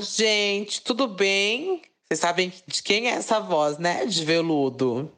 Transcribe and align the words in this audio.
Gente, 0.00 0.80
tudo 0.80 1.06
bem? 1.06 1.82
Vocês 2.08 2.20
sabem 2.20 2.50
de 2.66 2.82
quem 2.82 3.08
é 3.08 3.10
essa 3.10 3.38
voz, 3.38 3.76
né? 3.76 4.06
De 4.06 4.24
veludo. 4.24 5.12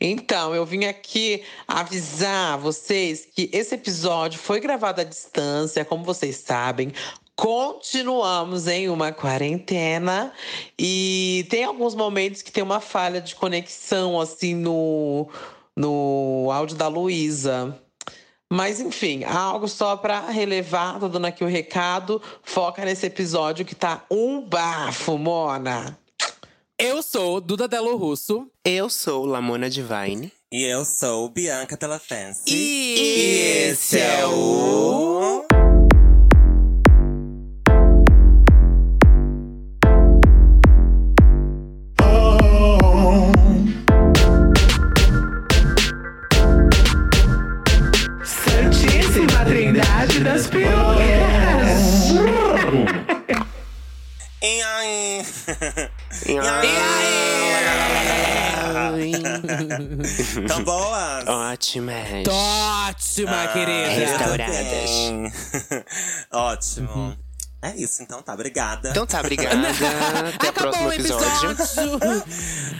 Então, 0.00 0.54
eu 0.54 0.64
vim 0.64 0.84
aqui 0.84 1.42
avisar 1.66 2.56
vocês 2.56 3.26
que 3.26 3.50
esse 3.52 3.74
episódio 3.74 4.38
foi 4.38 4.60
gravado 4.60 5.00
à 5.00 5.04
distância, 5.04 5.84
como 5.84 6.04
vocês 6.04 6.36
sabem. 6.36 6.92
Continuamos 7.34 8.68
em 8.68 8.88
uma 8.88 9.10
quarentena 9.10 10.32
e 10.78 11.44
tem 11.50 11.64
alguns 11.64 11.94
momentos 11.94 12.42
que 12.42 12.52
tem 12.52 12.62
uma 12.62 12.80
falha 12.80 13.20
de 13.20 13.34
conexão, 13.34 14.20
assim, 14.20 14.54
no, 14.54 15.28
no 15.76 16.48
áudio 16.52 16.76
da 16.76 16.86
Luísa. 16.86 17.76
Mas 18.52 18.80
enfim, 18.80 19.24
algo 19.24 19.66
só 19.66 19.96
para 19.96 20.28
relevar, 20.28 21.00
tô 21.00 21.08
dando 21.08 21.24
aqui 21.24 21.42
o 21.42 21.46
recado. 21.46 22.20
Foca 22.42 22.84
nesse 22.84 23.06
episódio 23.06 23.64
que 23.64 23.74
tá 23.74 24.04
um 24.10 24.42
bafo, 24.42 25.16
Mona. 25.16 25.98
Eu 26.78 27.02
sou 27.02 27.40
Duda 27.40 27.66
Delo 27.66 27.96
Russo. 27.96 28.46
Eu 28.62 28.90
sou 28.90 29.24
Lamona 29.24 29.70
Divine. 29.70 30.30
E 30.52 30.64
eu 30.64 30.84
sou 30.84 31.30
Bianca 31.30 31.78
Telafence. 31.78 32.42
E, 32.46 33.70
esse 33.70 33.98
é 33.98 34.26
o. 34.26 35.46
Ótima, 63.20 63.48
querida. 63.48 63.88
restaurada. 63.88 64.52
Bem. 64.52 65.32
Ótimo. 66.32 67.16
É 67.62 67.76
isso, 67.76 68.02
então 68.02 68.20
tá. 68.20 68.34
Obrigada. 68.34 68.90
Então 68.90 69.06
tá, 69.06 69.20
obrigada. 69.20 69.56
Até 70.34 70.46
o 70.46 70.50
Acabou 70.50 70.70
próximo 70.72 70.88
o 70.88 70.92
episódio. 70.92 71.56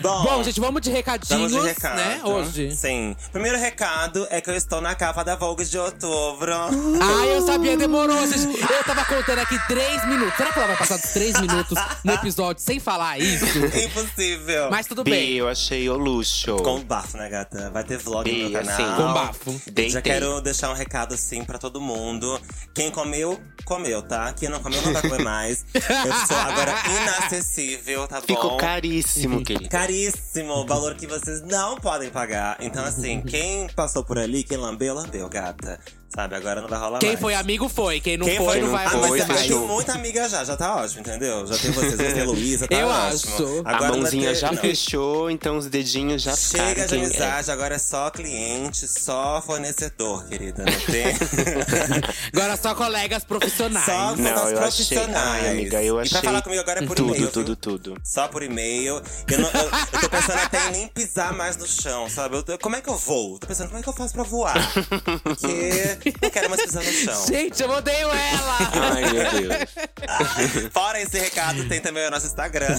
Bom, 0.02 0.22
Bom, 0.25 0.42
gente, 0.42 0.58
vamos 0.61 0.83
de 0.83 0.91
recadinhos, 0.91 1.52
Vamos 1.52 1.66
de 1.69 1.72
recado. 1.75 1.97
né? 1.97 2.20
Hoje. 2.25 2.75
Sim. 2.75 3.16
Primeiro 3.30 3.56
recado 3.58 4.27
é 4.30 4.41
que 4.41 4.50
eu 4.50 4.56
estou 4.56 4.80
na 4.80 4.94
capa 4.97 5.22
da 5.22 5.36
Vogue 5.36 5.64
de 5.64 5.78
outubro. 5.78 6.53
Ah, 6.53 7.27
eu 7.27 7.47
sabia, 7.47 7.77
demorou. 7.77 8.27
Gente. 8.27 8.60
Eu 8.60 8.84
tava 8.84 9.05
contando 9.05 9.38
aqui 9.38 9.56
três 9.69 10.05
minutos. 10.08 10.36
Será 10.36 10.53
que 10.53 10.58
ela 10.58 10.69
vai 10.69 10.77
passar 10.77 10.98
três 10.98 11.41
minutos 11.41 11.78
no 12.03 12.12
episódio 12.14 12.60
sem 12.62 12.80
falar 12.80 13.19
isso? 13.20 13.44
Impossível. 13.58 14.69
Mas 14.70 14.86
tudo 14.86 15.05
Bi, 15.05 15.10
bem. 15.12 15.33
eu 15.34 15.48
achei 15.48 15.88
o 15.88 15.97
luxo. 15.97 16.56
Com 16.56 16.80
bafo, 16.83 17.16
né, 17.16 17.28
gata? 17.28 17.70
Vai 17.70 17.84
ter 17.84 17.98
vlog 17.98 18.28
no 18.28 18.34
Bi, 18.48 18.50
meu 18.50 18.60
canal. 18.62 18.75
assim, 18.75 18.97
Com 18.97 19.12
bafo. 19.12 19.50
Deitei. 19.66 19.91
Já 19.91 20.03
quero 20.03 20.41
deixar 20.41 20.70
um 20.70 20.75
recado 20.75 21.14
assim 21.14 21.44
pra 21.44 21.58
todo 21.58 21.80
mundo. 21.80 22.41
Quem 22.75 22.91
comeu, 22.91 23.41
comeu, 23.64 24.03
tá? 24.03 24.33
Quem 24.33 24.48
não 24.48 24.58
comeu, 24.60 24.72
não 24.81 24.92
vai 24.92 25.03
comer 25.03 25.23
mais. 25.25 25.65
Eu 25.75 26.27
sou 26.27 26.37
agora 26.37 26.75
inacessível, 27.03 28.06
tá 28.09 28.20
bom? 28.20 28.27
Ficou 28.27 28.56
caríssimo, 28.56 29.42
querido. 29.45 29.69
Caríssimo, 29.69 30.67
valor 30.67 30.95
que 30.95 31.06
vocês 31.06 31.42
não 31.42 31.77
podem 31.77 32.11
pagar. 32.11 32.56
Então, 32.61 32.84
assim, 32.84 33.17
Uhum. 33.17 33.23
quem 33.28 33.69
passou 33.69 34.05
por 34.05 34.19
ali, 34.19 34.43
quem 34.43 34.56
lambeu, 34.56 34.95
lambeu, 34.95 35.28
gata. 35.28 35.78
Sabe, 36.15 36.35
agora 36.37 36.61
não 36.61 36.69
vai 36.69 36.79
rolar 36.79 36.99
Quem 36.99 37.09
mais. 37.11 37.21
foi 37.21 37.35
amigo 37.35 37.69
foi. 37.71 37.99
Quem 38.01 38.19
não 38.19 38.27
Quem 38.27 38.37
foi, 38.37 38.61
não 38.61 38.71
vai 38.71 38.85
ah, 38.85 38.91
foi, 38.91 39.01
mas 39.01 39.11
mais. 39.11 39.27
você 39.27 39.35
fechou. 39.39 39.59
tem 39.61 39.69
muita 39.69 39.93
amiga 39.95 40.29
já, 40.29 40.45
já 40.45 40.57
tá 40.59 40.77
ótimo, 40.77 41.01
entendeu? 41.01 41.47
Já 41.47 41.57
tem 41.57 41.71
vocês, 41.71 41.95
você 41.97 42.13
tem 42.13 42.21
a 42.23 42.25
Luísa, 42.27 42.69
tá 42.69 42.77
Eu 42.77 42.87
ótimo. 42.89 43.35
acho. 43.35 43.63
A 43.65 43.71
Agora 43.71 43.93
vai 43.93 44.01
mãozinha 44.01 44.29
ter- 44.29 44.35
já 44.35 44.53
não. 44.53 44.61
fechou, 44.61 45.31
então 45.31 45.57
os 45.57 45.67
dedinhos 45.69 46.21
já 46.23 46.37
Chega 46.37 46.87
de 46.87 46.95
é. 46.97 46.99
amizade, 46.99 47.51
agora 47.51 47.77
é 47.77 47.79
só 47.79 48.11
cliente, 48.11 48.87
só 48.87 49.41
fornecedor, 49.41 50.25
querida. 50.27 50.65
Não 50.65 50.81
tem. 50.93 51.06
Agora 52.34 52.56
só 52.56 52.75
colegas 52.75 53.25
profissionais. 53.25 53.87
só 53.87 54.15
Não, 54.15 54.17
contas 54.17 54.27
eu 54.27 54.43
achei- 54.43 54.59
profissionais. 54.59 55.45
ai, 55.45 55.51
amiga, 55.51 55.83
eu 55.83 55.95
E 55.95 56.09
pra 56.09 56.19
achei 56.19 56.28
falar 56.28 56.43
comigo 56.43 56.61
agora 56.61 56.83
é 56.84 56.87
por 56.87 56.95
tudo, 56.97 57.15
e-mail. 57.15 57.31
tudo, 57.31 57.47
viu? 57.47 57.56
tudo. 57.56 57.95
Só 58.05 58.28
por 58.28 58.43
e-mail. 58.43 59.01
Eu, 59.31 59.39
não- 59.39 59.51
eu- 59.51 59.71
eu 59.95 60.01
tô 60.01 60.09
pensando 60.11 60.39
até 60.41 60.69
em 60.69 60.72
nem 60.72 60.89
pisar 60.89 61.33
mais 61.33 61.56
no 61.56 61.67
chão, 61.67 62.09
sabe? 62.11 62.37
Eu 62.47 62.59
como 62.59 62.77
é 62.77 62.81
que 62.83 62.89
eu 62.91 62.97
vou? 62.97 63.39
Tô 63.39 63.47
pensando, 63.47 63.69
como 63.69 63.81
é 63.81 63.83
que 63.83 63.89
eu 63.89 63.93
faço 63.95 64.12
pra 64.12 64.22
voar? 64.25 64.55
Porque 65.25 66.02
não 66.21 66.31
quero 66.31 66.51
mais 66.51 66.63
pisar 66.63 66.83
no 66.83 66.93
chão. 66.93 67.27
Gente, 67.27 67.63
eu 67.63 67.71
odeio 67.71 68.09
ela! 68.09 68.59
Ai, 68.95 69.13
meu 69.13 69.31
Deus. 69.31 70.73
Fora 70.73 71.01
esse 71.01 71.19
recado, 71.19 71.69
tem 71.69 71.81
também 71.81 72.07
o 72.07 72.11
nosso 72.11 72.27
Instagram. 72.27 72.79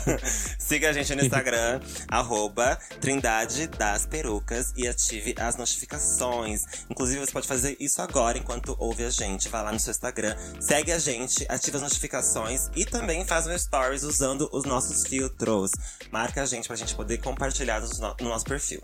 Siga 0.59 0.89
a 0.89 0.93
gente 0.93 1.13
no 1.15 1.23
Instagram, 1.23 1.79
arroba 2.07 2.77
Trindade 2.99 3.67
das 3.67 4.05
Perucas 4.05 4.73
e 4.75 4.87
ative 4.87 5.35
as 5.39 5.55
notificações. 5.55 6.63
Inclusive, 6.89 7.19
você 7.19 7.31
pode 7.31 7.47
fazer 7.47 7.77
isso 7.79 8.01
agora 8.01 8.37
enquanto 8.37 8.75
ouve 8.79 9.03
a 9.03 9.09
gente. 9.09 9.49
Vai 9.49 9.63
lá 9.63 9.71
no 9.71 9.79
seu 9.79 9.91
Instagram, 9.91 10.35
segue 10.59 10.91
a 10.91 10.99
gente, 10.99 11.45
ativa 11.49 11.77
as 11.77 11.83
notificações 11.83 12.69
e 12.75 12.85
também 12.85 13.25
faz 13.25 13.47
um 13.47 13.57
stories 13.57 14.03
usando 14.03 14.49
os 14.51 14.65
nossos 14.65 15.07
filtros. 15.07 15.71
Marca 16.11 16.41
a 16.41 16.45
gente 16.45 16.67
pra 16.67 16.75
gente 16.75 16.95
poder 16.95 17.19
compartilhar 17.19 17.81
no 18.19 18.29
nosso 18.29 18.45
perfil. 18.45 18.81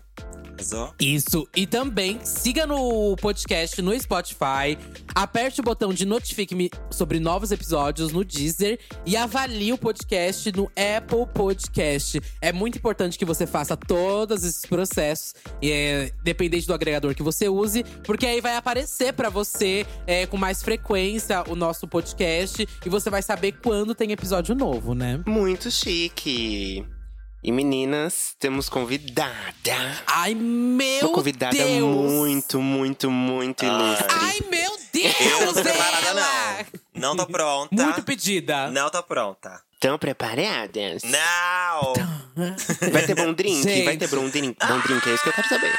Arrasou? 0.60 0.94
Isso. 1.00 1.48
E 1.56 1.66
também 1.66 2.20
siga 2.22 2.66
no 2.66 3.16
podcast 3.16 3.80
no 3.80 3.98
Spotify. 3.98 4.76
Aperte 5.14 5.60
o 5.60 5.64
botão 5.64 5.92
de 5.92 6.04
notifique-me 6.04 6.70
sobre 6.90 7.18
novos 7.18 7.50
episódios 7.50 8.12
no 8.12 8.24
Deezer. 8.24 8.78
E 9.06 9.16
avalie 9.16 9.72
o 9.72 9.78
podcast 9.78 10.52
no 10.52 10.70
Apple 10.76 11.26
Podcast. 11.32 12.20
É 12.40 12.52
muito 12.52 12.76
importante 12.76 13.18
que 13.18 13.24
você 13.24 13.46
faça 13.46 13.76
todos 13.76 14.44
esses 14.44 14.66
processos, 14.66 15.34
é, 15.62 16.12
dependente 16.22 16.66
do 16.66 16.74
agregador 16.74 17.14
que 17.14 17.22
você 17.22 17.48
use. 17.48 17.82
Porque 18.04 18.26
aí 18.26 18.40
vai 18.40 18.56
aparecer 18.56 19.14
pra 19.14 19.30
você 19.30 19.86
é, 20.06 20.26
com 20.26 20.36
mais 20.36 20.62
frequência 20.62 21.42
o 21.48 21.56
nosso 21.56 21.88
podcast. 21.88 22.68
E 22.84 22.88
você 22.88 23.08
vai 23.08 23.22
saber 23.22 23.52
quando 23.62 23.94
tem 23.94 24.12
episódio 24.12 24.54
novo, 24.54 24.94
né? 24.94 25.22
Muito 25.26 25.70
chique. 25.70 26.84
E 27.42 27.50
meninas, 27.50 28.36
temos 28.38 28.68
convidada. 28.68 29.32
Ai, 30.06 30.34
meu 30.34 31.06
Uma 31.06 31.14
convidada 31.14 31.56
Deus! 31.56 31.80
muito, 31.82 32.60
muito, 32.60 33.10
muito 33.10 33.64
ilustre. 33.64 34.06
Ai, 34.10 34.38
meu 34.50 34.76
Deus! 34.92 35.20
Eu 35.20 35.46
não 35.46 35.54
tô 35.54 35.62
preparada, 35.62 36.14
não. 36.14 36.66
Não 37.00 37.16
tô 37.16 37.26
pronta. 37.26 37.82
Muito 37.82 38.02
pedida. 38.02 38.70
Não 38.70 38.90
tô 38.90 39.02
pronta. 39.02 39.62
Tão 39.80 39.98
preparadas? 39.98 41.02
Não! 41.02 41.94
Vai 42.92 43.06
ter 43.06 43.14
bom 43.14 43.32
drink? 43.32 43.62
Gente. 43.62 43.84
Vai 43.86 43.96
ter 43.96 44.08
bom 44.08 44.28
drink? 44.28 44.58
Bom 44.66 44.78
drink, 44.80 45.08
é 45.08 45.14
isso 45.14 45.22
que 45.22 45.28
eu 45.30 45.32
quero 45.32 45.48
saber. 45.48 45.72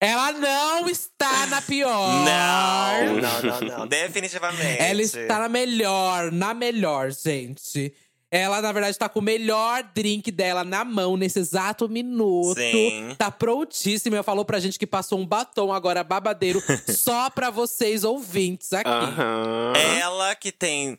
Ela 0.00 0.32
não 0.32 0.88
está 0.88 1.46
na 1.48 1.60
pior. 1.60 2.24
Não, 2.24 3.16
não, 3.20 3.42
não, 3.42 3.78
não. 3.78 3.86
Definitivamente. 3.86 4.80
Ela 4.80 5.02
está 5.02 5.40
na 5.40 5.48
melhor, 5.50 6.32
na 6.32 6.54
melhor, 6.54 7.10
gente. 7.10 7.92
Ela, 8.30 8.60
na 8.60 8.72
verdade, 8.72 8.98
tá 8.98 9.08
com 9.08 9.20
o 9.20 9.22
melhor 9.22 9.82
drink 9.94 10.30
dela 10.30 10.62
na 10.62 10.84
mão 10.84 11.16
nesse 11.16 11.38
exato 11.38 11.88
minuto. 11.88 12.58
Sim. 12.60 13.14
Tá 13.16 13.30
prontíssima. 13.30 14.16
Ela 14.16 14.22
falou 14.22 14.44
pra 14.44 14.60
gente 14.60 14.78
que 14.78 14.86
passou 14.86 15.18
um 15.18 15.26
batom 15.26 15.72
agora 15.72 16.04
babadeiro 16.04 16.62
só 16.94 17.30
pra 17.30 17.50
vocês 17.50 18.04
ouvintes 18.04 18.72
aqui. 18.72 18.90
Aham. 18.90 19.72
Ela 19.98 20.34
que 20.34 20.52
tem 20.52 20.98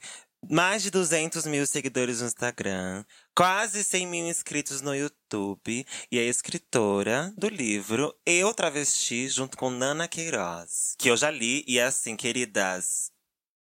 mais 0.49 0.81
de 0.81 0.89
200 0.89 1.45
mil 1.45 1.67
seguidores 1.67 2.21
no 2.21 2.27
Instagram, 2.27 3.03
quase 3.35 3.83
100 3.83 4.07
mil 4.07 4.27
inscritos 4.27 4.81
no 4.81 4.95
YouTube 4.95 5.85
e 6.11 6.17
é 6.17 6.23
escritora 6.23 7.33
do 7.37 7.49
livro 7.49 8.15
Eu 8.25 8.53
Travesti, 8.53 9.27
junto 9.27 9.57
com 9.57 9.69
Nana 9.69 10.07
Queiroz. 10.07 10.95
Que 10.97 11.09
eu 11.09 11.17
já 11.17 11.29
li 11.29 11.63
e 11.67 11.77
é 11.77 11.83
assim, 11.83 12.15
queridas. 12.15 13.11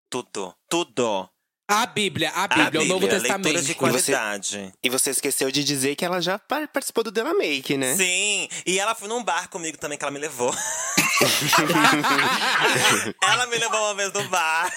Tudo, 0.10 0.56
tudo. 0.70 1.30
A 1.72 1.86
Bíblia, 1.86 2.32
a 2.32 2.48
Bíblia, 2.48 2.82
A 2.82 2.84
o 2.84 2.88
Novo 2.88 3.02
Bíblia, 3.02 3.20
Testamento. 3.20 3.46
leitura 3.46 3.64
de 3.64 3.76
qualidade. 3.76 4.74
E 4.84 4.90
você 4.90 5.12
esqueceu 5.12 5.52
de 5.52 5.64
dizer 5.64 5.96
que 5.96 6.04
ela 6.04 6.20
já 6.20 6.40
par- 6.40 6.68
participou 6.68 7.04
do 7.04 7.12
Della 7.12 7.32
Make, 7.36 7.78
né? 7.78 7.96
Sim, 7.96 8.50
e 8.66 8.80
ela 8.80 8.96
foi 8.96 9.08
num 9.08 9.24
bar 9.24 9.48
comigo 9.50 9.78
também, 9.78 9.96
que 9.96 10.04
ela 10.04 10.10
me 10.12 10.18
levou. 10.20 10.52
ela 13.24 13.46
me 13.48 13.58
levou 13.58 13.80
uma 13.82 13.96
vez 13.96 14.12
no 14.14 14.24
bar. 14.30 14.72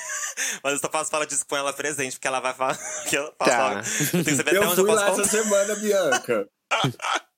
Mas 0.62 0.74
eu 0.74 0.78
só 0.80 0.88
posso 0.88 1.10
falar 1.10 1.24
disso 1.24 1.44
com 1.48 1.56
ela 1.56 1.72
presente, 1.72 2.12
porque 2.16 2.28
ela 2.28 2.40
vai 2.40 2.52
falar. 2.54 2.78
Que 3.08 3.16
eu 3.16 3.32
posso 3.38 3.50
Tá. 3.50 3.56
falar. 3.56 3.82
Tem 4.12 4.24
que 4.24 4.36
saber 4.36 4.50
até 4.50 4.56
Eu 4.58 4.62
onde 4.62 4.70
eu 4.80 4.86
fui 4.86 4.86
posso 4.86 5.00
lá 5.04 5.10
contar. 5.10 5.22
essa 5.22 5.30
semana, 5.30 5.74
Bianca. 5.76 6.46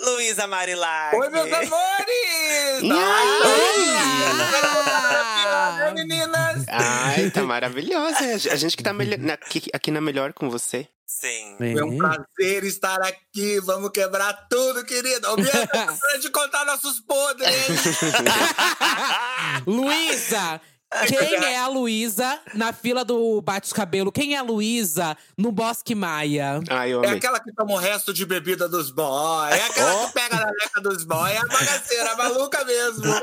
Luísa 0.00 0.46
Marilac. 0.46 1.16
Oi, 1.16 1.28
meus 1.28 1.52
amores! 1.52 2.90
Ah! 5.36 5.78
Ai, 5.84 5.94
meninas! 5.94 6.64
Ai, 6.68 7.30
tá 7.30 7.42
maravilhosa. 7.42 8.18
A 8.52 8.56
gente 8.56 8.76
que 8.76 8.82
tá 8.82 8.92
na- 8.92 9.34
aqui, 9.34 9.62
aqui 9.72 9.90
na 9.90 10.00
melhor 10.00 10.32
com 10.32 10.48
você. 10.50 10.88
Sim. 11.06 11.56
É 11.60 11.84
um 11.84 11.96
prazer 11.98 12.64
estar 12.64 13.00
aqui. 13.02 13.60
Vamos 13.60 13.90
quebrar 13.90 14.32
tudo, 14.48 14.84
Bianca, 15.36 15.68
para 16.00 16.16
de 16.18 16.30
contar 16.30 16.64
nossos 16.64 17.00
podres. 17.00 17.54
Luísa, 19.66 20.60
Quem 21.06 21.34
é 21.44 21.58
a 21.58 21.66
Luísa 21.66 22.38
na 22.54 22.72
fila 22.72 23.04
do 23.04 23.42
bate-cabelo? 23.42 24.12
Quem 24.12 24.34
é 24.34 24.38
a 24.38 24.42
Luísa 24.42 25.16
no 25.36 25.50
Bosque 25.50 25.94
Maia? 25.94 26.60
Ai, 26.70 26.92
eu 26.92 27.02
É 27.02 27.10
aquela 27.10 27.40
que 27.40 27.52
toma 27.52 27.74
o 27.74 27.76
resto 27.76 28.12
de 28.14 28.24
bebida 28.24 28.68
dos 28.68 28.90
boys. 28.90 29.54
É 29.54 29.64
aquela 29.64 30.06
que 30.06 30.12
pega 30.12 30.36
na 30.36 30.46
leca 30.50 30.80
dos 30.80 31.04
boys. 31.04 31.32
É 31.32 31.38
a 31.38 31.46
bagaceira, 31.46 32.12
a 32.12 32.16
maluca 32.16 32.64
mesmo. 32.64 33.14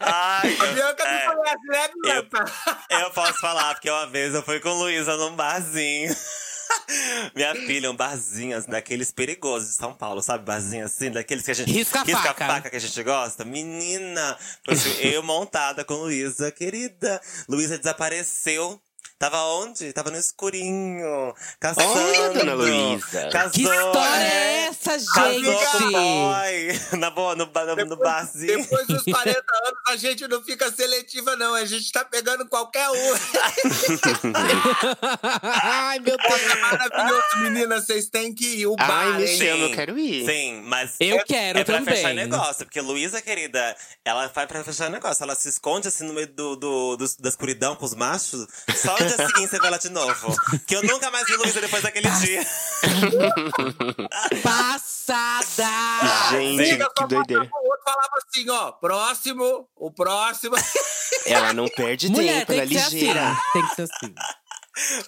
Ai, 0.00 0.56
A 0.60 0.66
Bianca 0.66 1.02
eu, 1.02 1.06
é, 1.06 1.26
não 1.26 1.34
conhece, 1.34 1.66
né, 1.66 1.88
Bianca? 2.02 2.44
eu 2.90 3.10
posso 3.10 3.40
falar, 3.40 3.74
porque 3.74 3.90
uma 3.90 4.06
vez 4.06 4.34
eu 4.34 4.42
fui 4.42 4.60
com 4.60 4.70
Luísa 4.74 5.16
num 5.16 5.34
barzinho. 5.34 6.14
Minha 7.34 7.54
filha, 7.54 7.90
um 7.90 7.96
barzinho 7.96 8.56
assim, 8.56 8.70
daqueles 8.70 9.10
perigosos 9.10 9.70
de 9.70 9.74
São 9.74 9.94
Paulo, 9.94 10.22
sabe? 10.22 10.44
Barzinho 10.44 10.84
assim, 10.84 11.10
daqueles 11.10 11.44
que 11.44 11.50
a 11.50 11.54
gente. 11.54 11.72
Risca-faca. 11.72 12.70
que 12.70 12.76
a 12.76 12.80
gente 12.80 13.02
gosta. 13.02 13.44
Menina! 13.44 14.36
Eu 15.00 15.22
montada 15.22 15.84
com 15.84 15.94
Luísa, 15.94 16.50
querida. 16.50 17.20
Luísa 17.48 17.78
desapareceu. 17.78 18.80
Tava 19.18 19.38
onde? 19.44 19.92
Tava 19.92 20.10
no 20.10 20.18
escurinho. 20.18 21.34
Casando. 21.58 21.88
Olha, 21.90 22.30
dona 22.30 22.54
Luísa. 22.54 23.28
Casou, 23.30 23.50
Que 23.52 23.62
história 23.62 24.26
é 24.26 24.66
essa, 24.68 24.98
gente? 24.98 25.46
boy. 25.92 26.80
Na 27.00 27.10
boa, 27.10 27.34
no, 27.34 27.46
no, 27.46 27.84
no 27.86 27.96
barzinho. 27.96 28.58
Depois 28.62 28.86
dos 28.86 29.02
40 29.10 29.30
anos, 29.30 29.80
a 29.88 29.96
gente 29.96 30.28
não 30.28 30.42
fica 30.42 30.70
seletiva, 30.70 31.34
não. 31.36 31.54
A 31.54 31.64
gente 31.64 31.90
tá 31.92 32.04
pegando 32.04 32.46
qualquer 32.48 32.88
um. 32.90 32.94
Ai, 35.42 35.98
meu 35.98 36.16
Deus. 36.16 36.40
É 36.42 36.54
maravilhoso, 36.60 37.22
meninas. 37.38 37.86
Vocês 37.86 38.08
têm 38.08 38.34
que 38.34 38.44
ir. 38.60 38.66
O 38.66 38.76
Ai, 38.78 38.86
bar, 38.88 39.18
me 39.18 39.26
hein? 39.26 39.38
chama, 39.38 39.64
eu 39.64 39.72
quero 39.74 39.98
ir. 39.98 40.26
Sim, 40.26 40.62
mas. 40.66 40.96
Eu 41.00 41.16
é, 41.18 41.24
quero 41.24 41.58
é 41.58 41.64
pra 41.64 41.78
também. 41.78 41.94
fechar 41.94 42.14
negócio, 42.14 42.64
porque 42.64 42.80
Luísa, 42.80 43.20
querida, 43.22 43.76
ela 44.04 44.26
vai 44.28 44.46
pra 44.46 44.62
fechar 44.64 44.90
negócio. 44.90 45.22
Ela 45.22 45.34
se 45.34 45.48
esconde 45.48 45.88
assim 45.88 46.04
no 46.04 46.12
meio 46.14 46.26
do, 46.28 46.56
do, 46.56 46.96
do- 46.96 47.16
da 47.20 47.28
escuridão 47.28 47.74
com 47.76 47.84
os 47.84 47.94
machos. 47.94 48.46
Só 48.74 48.95
no 49.00 49.06
dia 49.06 49.16
seguinte 49.26 49.48
você 49.48 49.58
vê 49.60 49.66
ela 49.66 49.78
de 49.78 49.88
novo. 49.90 50.36
Que 50.66 50.76
eu 50.76 50.82
nunca 50.82 51.10
mais 51.10 51.26
vi 51.26 51.36
Luísa 51.36 51.60
depois 51.60 51.82
daquele 51.82 52.10
dia. 52.10 52.46
Passada! 54.42 56.30
Gente, 56.30 56.76
que 56.76 56.84
só 56.98 57.06
doideira. 57.06 57.42
o 57.42 57.68
outro 57.68 57.84
falava 57.84 58.10
assim, 58.28 58.50
ó. 58.50 58.72
Próximo, 58.72 59.68
o 59.76 59.90
próximo. 59.90 60.56
Ela 61.24 61.52
não 61.52 61.68
perde 61.68 62.08
Mulher, 62.08 62.40
tempo, 62.46 62.52
ela 62.52 62.62
é 62.62 62.66
que 62.66 62.78
ser 62.78 62.90
ligeira. 62.94 63.30
assim. 63.30 63.40
Tem 63.52 63.62
que 63.62 63.74
ser 63.74 63.82
assim. 63.82 64.14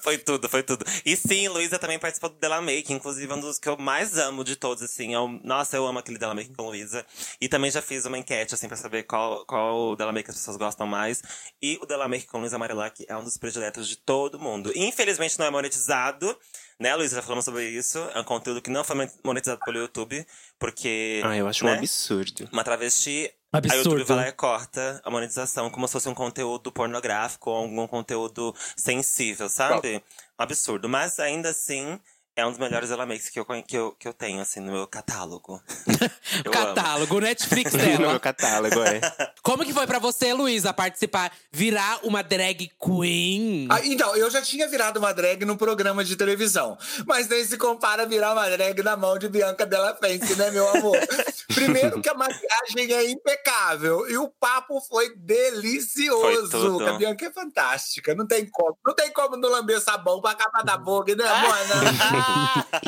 Foi 0.03 0.17
tudo, 0.17 0.49
foi 0.49 0.63
tudo. 0.63 0.85
E 1.05 1.17
sim, 1.17 1.49
Luísa 1.49 1.79
também 1.79 1.99
participou 1.99 2.31
do 2.31 2.37
Della 2.37 2.61
Make, 2.61 2.93
inclusive 2.93 3.33
um 3.33 3.41
dos 3.41 3.59
que 3.59 3.69
eu 3.69 3.77
mais 3.77 4.17
amo 4.17 4.43
de 4.43 4.57
todos, 4.57 4.83
assim. 4.83 5.15
Eu, 5.15 5.29
nossa, 5.45 5.77
eu 5.77 5.87
amo 5.87 5.99
aquele 5.99 6.19
Della 6.19 6.35
Make 6.35 6.55
com 6.55 6.67
Luísa. 6.67 7.05
E 7.41 7.49
também 7.49 7.71
já 7.71 7.83
fiz 7.83 8.07
uma 8.07 8.17
enquete, 8.17 8.55
assim, 8.55 8.67
pra 8.67 8.77
saber 8.77 9.03
qual, 9.03 9.45
qual 9.45 9.95
Della 9.97 10.13
Make 10.13 10.31
as 10.31 10.37
pessoas 10.37 10.57
gostam 10.57 10.87
mais. 10.87 11.23
E 11.61 11.79
o 11.83 11.87
Della 11.87 12.09
Make 12.09 12.27
com 12.27 12.39
Luísa 12.39 12.59
Marilac 12.59 13.05
é 13.07 13.17
um 13.17 13.23
dos 13.23 13.37
prediletos 13.37 13.87
de 13.87 13.97
todo 13.97 14.39
mundo. 14.39 14.73
Infelizmente 14.75 15.39
não 15.39 15.47
é 15.47 15.51
monetizado, 15.51 16.37
né, 16.79 16.95
Luísa? 16.95 17.17
Já 17.17 17.23
falamos 17.23 17.45
sobre 17.45 17.69
isso. 17.69 17.99
É 18.15 18.21
um 18.21 18.25
conteúdo 18.25 18.63
que 18.63 18.71
não 18.71 18.85
foi 18.85 19.09
monetizado 19.23 19.61
pelo 19.65 19.79
YouTube, 19.79 20.27
porque. 20.59 21.21
Ah, 21.25 21.37
eu 21.37 21.47
acho 21.47 21.65
um 21.65 21.69
né, 21.69 21.79
absurdo. 21.79 22.49
Uma 22.53 22.65
travesti 22.65 23.31
Absurdo. 23.51 23.75
a 23.75 23.77
YouTube 23.79 24.05
vai 24.05 24.17
lá 24.17 24.29
e 24.29 24.33
corta 24.33 25.01
a 25.03 25.11
monetização 25.11 25.71
como 25.71 25.87
se 25.89 25.93
fosse 25.93 26.09
um 26.09 26.15
conteúdo 26.15 26.71
pornográfico 26.71 27.51
ou 27.51 27.57
algum 27.57 27.87
conteúdo 27.87 28.55
sensível, 28.77 29.49
sabe? 29.49 29.97
Um 30.39 30.43
absurdo. 30.43 30.89
Mas 30.89 31.19
ainda 31.19 31.51
assim, 31.51 31.99
é 32.39 32.47
um 32.47 32.51
dos 32.51 32.59
melhores 32.59 32.93
elementos 32.93 33.29
que 33.29 33.41
eu, 33.41 33.45
que 33.45 33.77
eu, 33.77 33.97
que 33.99 34.07
eu 34.07 34.13
tenho, 34.13 34.41
assim, 34.41 34.61
no 34.61 34.71
meu 34.71 34.87
catálogo. 34.87 35.61
eu 36.45 36.53
amo. 36.53 36.67
Catálogo, 36.67 37.19
Netflix 37.19 37.73
No 37.73 37.79
meu 37.79 37.99
dela. 37.99 38.21
catálogo, 38.21 38.81
é. 38.81 39.01
Como 39.43 39.65
que 39.65 39.73
foi 39.73 39.89
pra 39.89 39.99
você, 39.99 40.33
Luísa, 40.33 40.73
participar, 40.73 41.33
virar 41.51 41.99
uma 42.05 42.23
drag 42.23 42.71
queen? 42.81 43.67
Ah, 43.69 43.81
então, 43.85 44.15
eu 44.15 44.31
já 44.31 44.41
tinha 44.41 44.69
virado 44.69 44.99
uma 44.99 45.13
drag 45.13 45.45
num 45.45 45.57
programa 45.57 46.05
de 46.05 46.15
televisão. 46.15 46.79
Mas 47.07 47.27
nem 47.27 47.45
se 47.45 47.57
compara 47.57 48.05
a 48.05 48.07
virar 48.07 48.35
uma 48.35 48.49
drag 48.49 48.85
na 48.85 48.97
mão 48.97 49.19
de 49.19 49.29
Bianca 49.29 49.67
Della 49.67 49.97
Fence, 49.97 50.37
né, 50.37 50.53
meu 50.53 50.69
amor? 50.69 50.97
Primeiro 51.53 52.01
que 52.01 52.09
a 52.09 52.15
maquiagem 52.15 52.93
é 52.93 53.11
impecável. 53.11 54.09
E 54.09 54.17
o 54.17 54.29
papo 54.29 54.81
foi 54.83 55.13
delicioso. 55.17 56.79
Foi 56.79 56.89
a 56.89 56.93
Bianca 56.93 57.27
é 57.27 57.33
fantástica. 57.33 58.15
Não 58.15 58.29
tem 58.29 58.47
como. 58.49 58.79
Não 58.87 58.95
tem 58.95 59.13
como 59.13 59.37
não 59.37 59.51
lamber 59.51 59.81
sabão 59.81 60.21
pra 60.21 60.37
capa 60.37 60.63
da 60.63 60.77
boca, 60.77 61.17
né, 61.17 61.25
mona? 61.25 62.28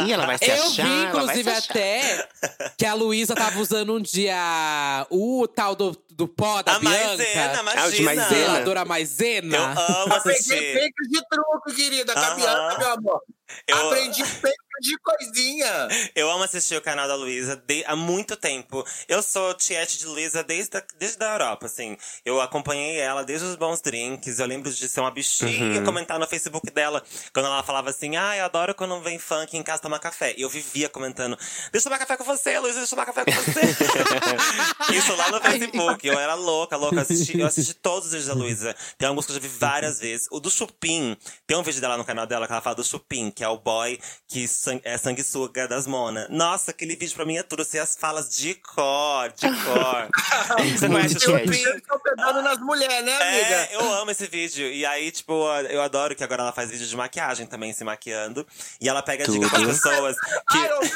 Ih, 0.07 0.13
ela 0.13 0.27
vai 0.27 0.39
se 0.39 0.45
Eu 0.49 0.55
achar, 0.65 0.71
vi, 0.85 0.89
vai 0.89 1.01
se 1.01 1.07
inclusive, 1.07 1.51
até 1.51 2.29
que 2.77 2.87
a 2.87 2.95
Luísa 2.95 3.35
tava 3.35 3.59
usando 3.61 3.95
um 3.95 4.01
dia 4.01 5.07
o 5.11 5.47
tal 5.49 5.75
do, 5.75 5.97
do 6.11 6.29
pó 6.29 6.63
da 6.63 6.77
A 6.77 6.79
Bianca. 6.79 6.99
maisena, 7.07 7.61
o 7.61 7.91
de 7.91 8.03
imagina. 8.03 8.05
maisena. 8.15 8.29
Zeladora 8.29 8.81
Eu 8.81 8.87
maisena. 8.87 9.59
amo 9.73 10.15
Eu 10.15 10.21
peguei 10.23 10.33
assistir. 10.35 10.73
fake 10.75 11.09
de 11.09 11.21
truco, 11.29 11.75
querida, 11.75 12.13
com 12.15 12.21
a. 12.21 12.35
Bianca, 12.35 12.79
meu 12.79 12.93
amor. 12.93 13.21
Eu- 13.67 13.87
Aprendi 13.87 14.25
fake 14.25 14.57
de 14.81 14.97
coisinha. 14.99 15.89
Eu 16.15 16.31
amo 16.31 16.45
assistir 16.45 16.77
o 16.77 16.81
canal 16.83 17.07
da 17.07 17.15
Luísa 17.15 17.57
de- 17.57 17.85
há 17.87 17.95
muito 17.95 18.37
tempo. 18.37 18.85
Eu 19.09 19.23
sou 19.23 19.53
tiete 19.55 19.99
de 19.99 20.07
Luísa 20.07 20.43
desde 20.43 20.77
a, 20.79 20.83
desde 20.99 21.23
a 21.23 21.33
Europa, 21.33 21.67
assim. 21.67 21.97
Eu 22.25 22.41
acompanhei 22.41 22.97
ela 22.99 23.23
desde 23.25 23.47
os 23.47 23.57
bons 23.57 23.81
drinks. 23.81 24.39
Eu 24.39 24.47
lembro 24.47 24.71
de 24.73 24.89
ser 24.89 25.01
uma 25.01 25.11
bichinha, 25.11 25.83
comentar 25.83 26.19
no 26.19 26.27
Facebook 26.27 26.71
dela. 26.71 27.03
Quando 27.33 27.47
ela 27.47 27.63
falava 27.63 27.91
assim, 27.91 28.17
ah, 28.17 28.37
eu 28.37 28.45
adoro 28.45 28.75
quando 28.75 29.01
vem 29.01 29.19
funk 29.19 29.57
em 29.57 29.63
casa 29.63 29.83
tomar 29.83 29.99
café. 29.99 30.35
E 30.37 30.43
eu 30.43 30.49
vivia 30.49 30.89
comentando, 30.89 31.37
deixa 31.73 31.79
eu 31.79 31.83
tomar 31.85 31.99
café 31.99 32.17
com 32.17 32.25
você, 32.25 32.59
Luísa, 32.59 32.79
deixa 32.79 32.95
eu 32.95 32.97
tomar 32.97 33.07
café 33.07 33.25
com 33.25 33.33
você. 33.33 33.61
Isso 34.97 35.15
lá 35.17 35.31
no 35.31 35.41
Facebook. 35.41 36.07
Eu 36.07 36.19
era 36.19 36.35
louca, 36.35 36.77
louca. 36.77 36.97
Eu 36.97 37.01
assisti, 37.03 37.39
eu 37.39 37.47
assisti 37.47 37.75
todos 37.81 38.07
os 38.07 38.13
vídeos 38.13 38.29
da 38.29 38.35
Luísa. 38.35 38.75
Tem 38.99 39.09
alguns 39.09 39.27
que 39.27 39.33
eu 39.33 39.37
já 39.37 39.41
vi 39.41 39.49
várias 39.49 39.99
vezes. 40.01 40.27
O 40.31 40.41
do 40.41 40.51
Chupim, 40.51 41.17
tem 41.47 41.57
um 41.57 41.63
vídeo 41.63 41.81
dela 41.81 41.97
no 41.97 42.05
canal 42.05 42.27
dela 42.27 42.47
que 42.47 42.53
ela 42.53 42.63
fala 42.63 42.77
do 42.77 42.85
Chupim, 42.85 43.31
que 43.31 43.45
é 43.45 43.49
o 43.49 43.59
boy 43.59 43.99
que 44.29 44.47
san- 44.73 44.81
é 44.85 44.97
sanguessuga 44.99 45.67
das 45.69 45.87
Mona. 45.87 46.27
Nossa, 46.31 46.71
aquele 46.71 46.95
vídeo 46.97 47.15
pra 47.15 47.25
mim 47.25 47.37
é 47.37 47.43
tudo. 47.43 47.61
Eu 47.63 47.67
sei 47.67 47.81
as 47.81 47.97
falas 47.97 48.35
de 48.37 48.55
cor, 48.55 49.31
de 49.33 49.47
cor. 49.49 50.09
Você 50.79 50.89
conhece 50.89 51.27
o 51.29 51.33
Muito 51.33 51.55
Eu 51.91 52.01
pegando 52.01 52.43
nas 52.43 52.59
mulheres, 52.59 53.05
né, 53.05 53.13
amiga? 53.15 53.55
É, 53.57 53.75
eu 53.77 53.93
amo 53.95 54.11
esse 54.11 54.27
vídeo. 54.27 54.67
E 54.67 54.85
aí, 54.87 55.11
tipo, 55.11 55.33
eu 55.69 55.83
adoro 55.83 56.15
que 56.15 56.23
agora 56.25 56.43
ela 56.43 56.53
faz 56.53 56.71
vídeo 56.71 56.87
de 56.87 56.97
maquiagem 56.97 57.47
também, 57.47 57.73
se 57.73 57.83
maquiando. 57.85 58.47
E 58.81 58.89
ela 58.89 59.03
pega 59.03 59.25
dica 59.27 59.49
Tudo. 59.49 59.67
das 59.67 59.81
pessoas 59.81 60.17
Ai, 60.51 60.69
que. 60.69 60.95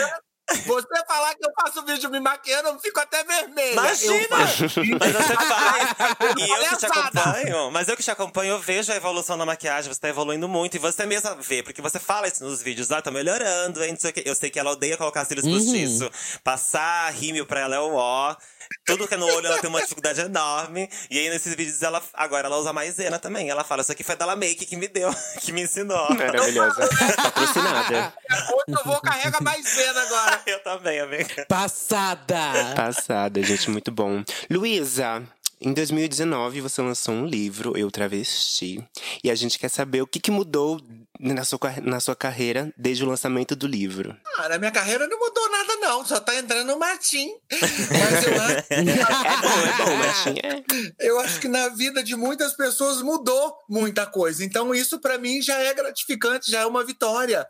eu- 0.00 0.08
Você 0.66 1.04
falar 1.06 1.34
que 1.34 1.46
eu 1.46 1.52
faço 1.60 1.84
vídeo 1.84 2.10
me 2.10 2.20
maquiando, 2.20 2.68
eu 2.70 2.78
fico 2.78 2.98
até 3.00 3.22
vermelha. 3.22 3.72
Imagina! 3.72 4.28
Mas 4.38 5.12
você 5.12 5.36
faz. 5.36 5.88
E 6.38 6.50
eu 6.50 6.68
que 6.70 6.76
te 6.78 6.86
acompanho. 6.86 7.70
Mas 7.70 7.88
eu 7.88 7.96
que 7.96 8.02
te 8.02 8.10
acompanho, 8.10 8.52
eu 8.52 8.58
vejo 8.58 8.90
a 8.90 8.96
evolução 8.96 9.36
da 9.36 9.44
maquiagem. 9.44 9.92
Você 9.92 10.00
tá 10.00 10.08
evoluindo 10.08 10.48
muito. 10.48 10.76
E 10.76 10.78
você 10.78 11.04
mesma 11.04 11.34
vê. 11.34 11.62
Porque 11.62 11.82
você 11.82 11.98
fala 11.98 12.28
isso 12.28 12.42
nos 12.44 12.62
vídeos. 12.62 12.90
Ah, 12.90 13.02
tô 13.02 13.10
melhorando, 13.10 13.82
hein? 13.84 13.92
Não 13.92 14.00
sei 14.00 14.10
o 14.10 14.12
quê. 14.12 14.22
Eu 14.24 14.34
sei 14.34 14.48
que 14.50 14.58
ela 14.58 14.70
odeia 14.70 14.96
colocar 14.96 15.24
cílios 15.24 15.44
Uhum. 15.46 15.54
postiço. 15.54 16.10
Passar 16.42 17.10
rímel 17.12 17.44
pra 17.46 17.60
ela 17.60 17.76
é 17.76 17.80
o 17.80 17.94
ó. 17.94 18.34
Tudo 18.84 19.06
que 19.06 19.14
é 19.14 19.16
no 19.16 19.26
olho, 19.26 19.46
ela 19.46 19.58
tem 19.58 19.68
uma 19.68 19.80
dificuldade 19.80 20.20
enorme. 20.20 20.88
E 21.10 21.18
aí, 21.18 21.28
nesses 21.28 21.54
vídeos, 21.54 21.82
ela 21.82 22.02
agora 22.14 22.46
ela 22.46 22.56
usa 22.58 22.72
maisena 22.72 23.18
também. 23.18 23.50
Ela 23.50 23.64
fala, 23.64 23.82
isso 23.82 23.92
aqui 23.92 24.02
foi 24.02 24.16
dela 24.16 24.34
make 24.34 24.66
que 24.66 24.76
me 24.76 24.88
deu, 24.88 25.10
que 25.40 25.52
me 25.52 25.62
ensinou. 25.62 26.08
Maravilhosa. 26.14 26.88
Patrocinada. 27.16 28.14
Eu 28.66 28.84
vou 28.84 29.00
carregar 29.00 29.42
mais 29.42 29.66
cena 29.68 30.00
agora. 30.00 30.42
Eu 30.46 30.62
também, 30.62 31.00
amiga. 31.00 31.46
Passada. 31.48 32.74
Passada, 32.74 33.42
gente, 33.42 33.70
muito 33.70 33.90
bom. 33.90 34.22
Luísa, 34.50 35.22
em 35.60 35.72
2019 35.72 36.60
você 36.60 36.80
lançou 36.80 37.14
um 37.14 37.26
livro, 37.26 37.76
Eu 37.76 37.90
Travesti. 37.90 38.82
E 39.22 39.30
a 39.30 39.34
gente 39.34 39.58
quer 39.58 39.68
saber 39.68 40.02
o 40.02 40.06
que, 40.06 40.20
que 40.20 40.30
mudou 40.30 40.80
na 41.18 41.44
sua, 41.44 41.58
na 41.82 42.00
sua 42.00 42.14
carreira 42.16 42.72
desde 42.76 43.04
o 43.04 43.08
lançamento 43.08 43.56
do 43.56 43.66
livro. 43.66 44.16
Cara, 44.36 44.58
minha 44.58 44.70
carreira 44.70 45.06
não 45.08 45.18
mudou 45.18 45.50
nada, 45.50 45.76
não. 45.76 46.04
Só 46.06 46.20
tá 46.20 46.34
entrando 46.36 46.72
o 46.72 46.78
Martim. 46.78 47.28
Mas 47.50 48.24
eu 48.24 48.40
acho, 48.40 48.66
É 48.70 48.82
bom, 49.42 49.84
é 49.84 49.84
bom, 49.84 49.96
mas 49.98 50.22
tinha. 50.22 50.64
eu 51.00 51.18
acho 51.20 51.40
que 51.40 51.48
na 51.48 51.68
vida 51.70 52.02
de 52.02 52.14
muitas 52.14 52.54
pessoas 52.54 53.02
mudou 53.02 53.56
muita 53.68 54.06
coisa. 54.06 54.44
Então, 54.44 54.74
isso 54.74 55.00
pra 55.00 55.18
mim 55.18 55.42
já 55.42 55.58
é 55.58 55.74
gratificante, 55.74 56.50
já 56.50 56.60
é 56.60 56.66
uma 56.66 56.84
vitória. 56.84 57.46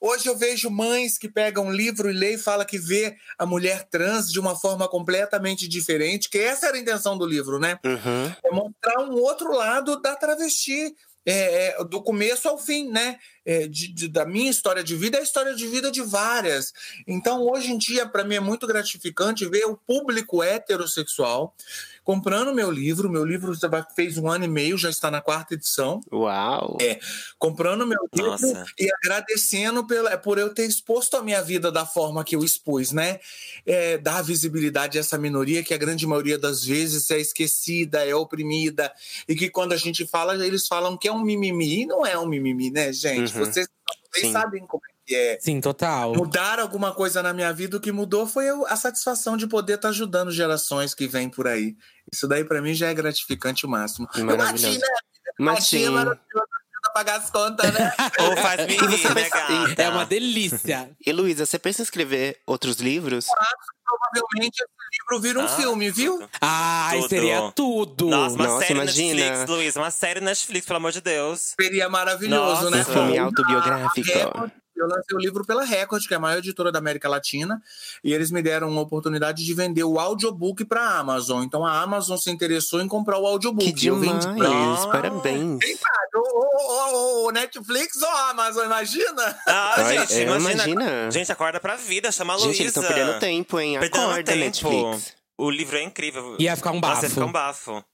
Hoje 0.00 0.28
eu 0.28 0.36
vejo 0.36 0.68
mães 0.70 1.16
que 1.16 1.28
pegam 1.28 1.66
um 1.66 1.72
livro 1.72 2.10
e 2.10 2.12
lê 2.12 2.34
e 2.34 2.38
fala 2.38 2.64
que 2.64 2.78
vê 2.78 3.16
a 3.38 3.46
mulher 3.46 3.84
trans 3.88 4.30
de 4.30 4.40
uma 4.40 4.58
forma 4.58 4.88
completamente 4.88 5.68
diferente, 5.68 6.28
que 6.28 6.38
essa 6.38 6.66
era 6.66 6.76
a 6.76 6.80
intenção 6.80 7.16
do 7.16 7.26
livro, 7.26 7.58
né? 7.58 7.78
Uhum. 7.84 8.32
é 8.44 8.50
mostrar 8.50 8.98
um 9.00 9.14
outro 9.14 9.52
lado 9.52 10.00
da 10.00 10.16
travesti. 10.16 10.94
É, 11.26 11.68
é, 11.80 11.84
do 11.84 12.02
começo 12.02 12.48
ao 12.48 12.58
fim, 12.58 12.90
né? 12.90 13.18
É, 13.44 13.66
de- 13.66 13.88
de- 13.88 14.08
da 14.08 14.24
minha 14.24 14.50
história 14.50 14.84
de 14.84 14.94
vida, 14.94 15.16
é 15.16 15.20
a 15.20 15.24
história 15.24 15.54
de 15.54 15.66
vida 15.66 15.90
de 15.90 16.00
várias. 16.02 16.72
Então, 17.06 17.42
hoje 17.42 17.72
em 17.72 17.78
dia, 17.78 18.06
para 18.06 18.22
mim, 18.24 18.36
é 18.36 18.40
muito 18.40 18.66
gratificante 18.66 19.48
ver 19.48 19.64
o 19.64 19.76
público 19.76 20.42
heterossexual 20.42 21.54
comprando 22.04 22.54
meu 22.54 22.70
livro. 22.70 23.08
Meu 23.08 23.24
livro 23.24 23.52
fez 23.94 24.18
um 24.18 24.28
ano 24.28 24.44
e 24.44 24.48
meio, 24.48 24.76
já 24.76 24.90
está 24.90 25.10
na 25.10 25.20
quarta 25.20 25.54
edição. 25.54 26.00
Uau! 26.12 26.76
É. 26.80 26.98
Comprando 27.38 27.86
meu 27.86 27.98
livro 28.12 28.30
Nossa. 28.32 28.64
e 28.78 28.88
agradecendo 29.02 29.86
pela, 29.86 30.16
por 30.18 30.38
eu 30.38 30.52
ter 30.52 30.64
exposto 30.66 31.16
a 31.16 31.22
minha 31.22 31.42
vida 31.42 31.70
da 31.70 31.86
forma 31.86 32.24
que 32.24 32.34
eu 32.34 32.42
expus, 32.44 32.92
né? 32.92 33.20
É, 33.64 33.98
dar 33.98 34.22
visibilidade 34.22 34.98
a 34.98 35.00
essa 35.00 35.16
minoria 35.16 35.62
que 35.62 35.72
a 35.74 35.78
grande 35.78 36.06
maioria 36.06 36.38
das 36.38 36.64
vezes 36.64 37.10
é 37.10 37.20
esquecida, 37.20 38.04
é 38.04 38.14
oprimida. 38.14 38.92
E 39.28 39.34
que 39.34 39.48
quando 39.48 39.72
a 39.72 39.76
gente 39.76 40.06
fala, 40.06 40.34
eles 40.44 40.66
falam 40.66 40.96
que 40.96 41.08
é 41.08 41.12
um 41.12 41.22
mimimi. 41.22 41.82
E 41.82 41.86
não 41.86 42.04
é 42.04 42.18
um 42.18 42.26
mimimi, 42.26 42.70
né, 42.70 42.92
gente? 42.92 43.31
Uhum. 43.34 43.44
Vocês, 43.44 43.66
vocês 44.12 44.26
Sim. 44.26 44.32
sabem 44.32 44.66
como 44.66 44.82
é 44.84 44.92
que 45.06 45.14
é. 45.14 45.38
Sim, 45.40 45.60
total. 45.60 46.14
Mudar 46.14 46.58
alguma 46.60 46.92
coisa 46.94 47.22
na 47.22 47.32
minha 47.32 47.52
vida, 47.52 47.76
o 47.76 47.80
que 47.80 47.92
mudou 47.92 48.26
foi 48.26 48.48
a 48.68 48.76
satisfação 48.76 49.36
de 49.36 49.46
poder 49.46 49.74
estar 49.74 49.88
ajudando 49.88 50.30
gerações 50.30 50.94
que 50.94 51.06
vêm 51.06 51.28
por 51.28 51.46
aí. 51.46 51.76
Isso 52.12 52.26
daí 52.28 52.44
pra 52.44 52.60
mim 52.62 52.74
já 52.74 52.88
é 52.88 52.94
gratificante 52.94 53.64
o 53.66 53.68
máximo. 53.68 54.08
Maravilhoso. 54.16 54.78
né? 54.78 54.86
Bati, 55.38 55.60
Matinho. 55.60 55.92
maravilhoso, 55.92 56.20
ajuda 56.32 56.88
a 56.88 56.90
pagar 56.92 57.16
as 57.20 57.30
contas, 57.30 57.72
né? 57.72 57.92
Ou 58.20 58.36
faz 58.36 58.66
me 58.66 58.76
rir, 58.76 59.14
né, 59.14 59.28
gata? 59.30 59.82
É 59.82 59.88
uma 59.88 60.04
delícia. 60.04 60.90
E 61.04 61.12
Luísa, 61.12 61.46
você 61.46 61.58
pensa 61.58 61.82
em 61.82 61.84
escrever 61.84 62.40
outros 62.46 62.76
livros? 62.76 63.26
Provavelmente 63.84 64.62
livro 65.12 65.20
vira 65.20 65.38
um 65.40 65.44
Ah, 65.44 65.48
filme, 65.48 65.90
viu? 65.90 66.14
tudo. 66.18 66.30
Ai, 66.40 66.96
Tudo. 66.98 67.08
seria 67.08 67.52
tudo. 67.54 68.08
Nossa, 68.08 68.34
uma 68.36 68.44
Nossa, 68.46 68.60
série 68.66 68.72
imagina. 68.74 69.14
Netflix, 69.20 69.50
Luiz. 69.50 69.76
Uma 69.76 69.90
série 69.90 70.20
Netflix, 70.20 70.66
pelo 70.66 70.76
amor 70.78 70.92
de 70.92 71.00
Deus. 71.00 71.54
Seria 71.60 71.88
maravilhoso, 71.88 72.64
Nossa. 72.64 72.70
né? 72.70 72.80
Um 72.80 72.84
filme 72.84 73.18
autobiográfico. 73.18 74.10
A 74.10 74.14
Record, 74.14 74.50
Eu 74.82 74.88
lancei 74.88 75.16
o 75.16 75.18
livro 75.18 75.44
pela 75.44 75.64
Record, 75.64 76.06
que 76.06 76.14
é 76.14 76.16
a 76.16 76.20
maior 76.20 76.38
editora 76.38 76.72
da 76.72 76.78
América 76.78 77.08
Latina, 77.08 77.62
e 78.02 78.12
eles 78.12 78.30
me 78.30 78.42
deram 78.42 78.68
uma 78.68 78.80
oportunidade 78.80 79.44
de 79.44 79.54
vender 79.54 79.84
o 79.84 79.98
audiobook 79.98 80.64
para 80.64 80.80
a 80.82 80.98
Amazon. 80.98 81.42
Então 81.44 81.64
a 81.64 81.80
Amazon 81.80 82.16
se 82.16 82.30
interessou 82.30 82.80
em 82.80 82.88
comprar 82.88 83.18
o 83.18 83.26
audiobook. 83.26 83.72
Que 83.72 83.86
Eu 83.86 83.96
vendi 83.96 84.18
demais! 84.20 84.38
pra 84.38 84.48
Nossa. 84.48 84.88
Parabéns! 84.88 85.60
Ô, 86.14 86.18
ô, 86.18 87.26
ô, 87.26 87.30
Netflix 87.30 88.02
ou 88.02 88.08
Amazon, 88.08 88.66
imagina? 88.66 89.38
Ah, 89.46 89.74
Ai, 89.78 89.98
gente, 89.98 90.12
é, 90.14 90.22
imagina. 90.22 90.52
imagina. 90.52 91.10
Gente, 91.10 91.32
acorda 91.32 91.58
pra 91.60 91.76
vida, 91.76 92.10
chama 92.12 92.34
a 92.34 92.36
Luísa. 92.36 92.48
Gente, 92.50 92.60
eles 92.62 92.76
estão 92.76 92.82
perdendo 92.92 93.18
tempo, 93.18 93.58
hein? 93.60 93.78
Perdendo 93.78 94.02
Acorda, 94.02 94.24
tempo. 94.24 94.38
Netflix. 94.44 95.14
O 95.38 95.50
livro 95.50 95.76
é 95.76 95.82
incrível. 95.82 96.36
Ia 96.38 96.56
ficar 96.56 96.70
um 96.72 96.80
Nossa, 96.80 96.94
bafo. 96.94 97.04
ia 97.06 97.10
ficar 97.10 97.24
um 97.24 97.32
bafo. 97.32 97.84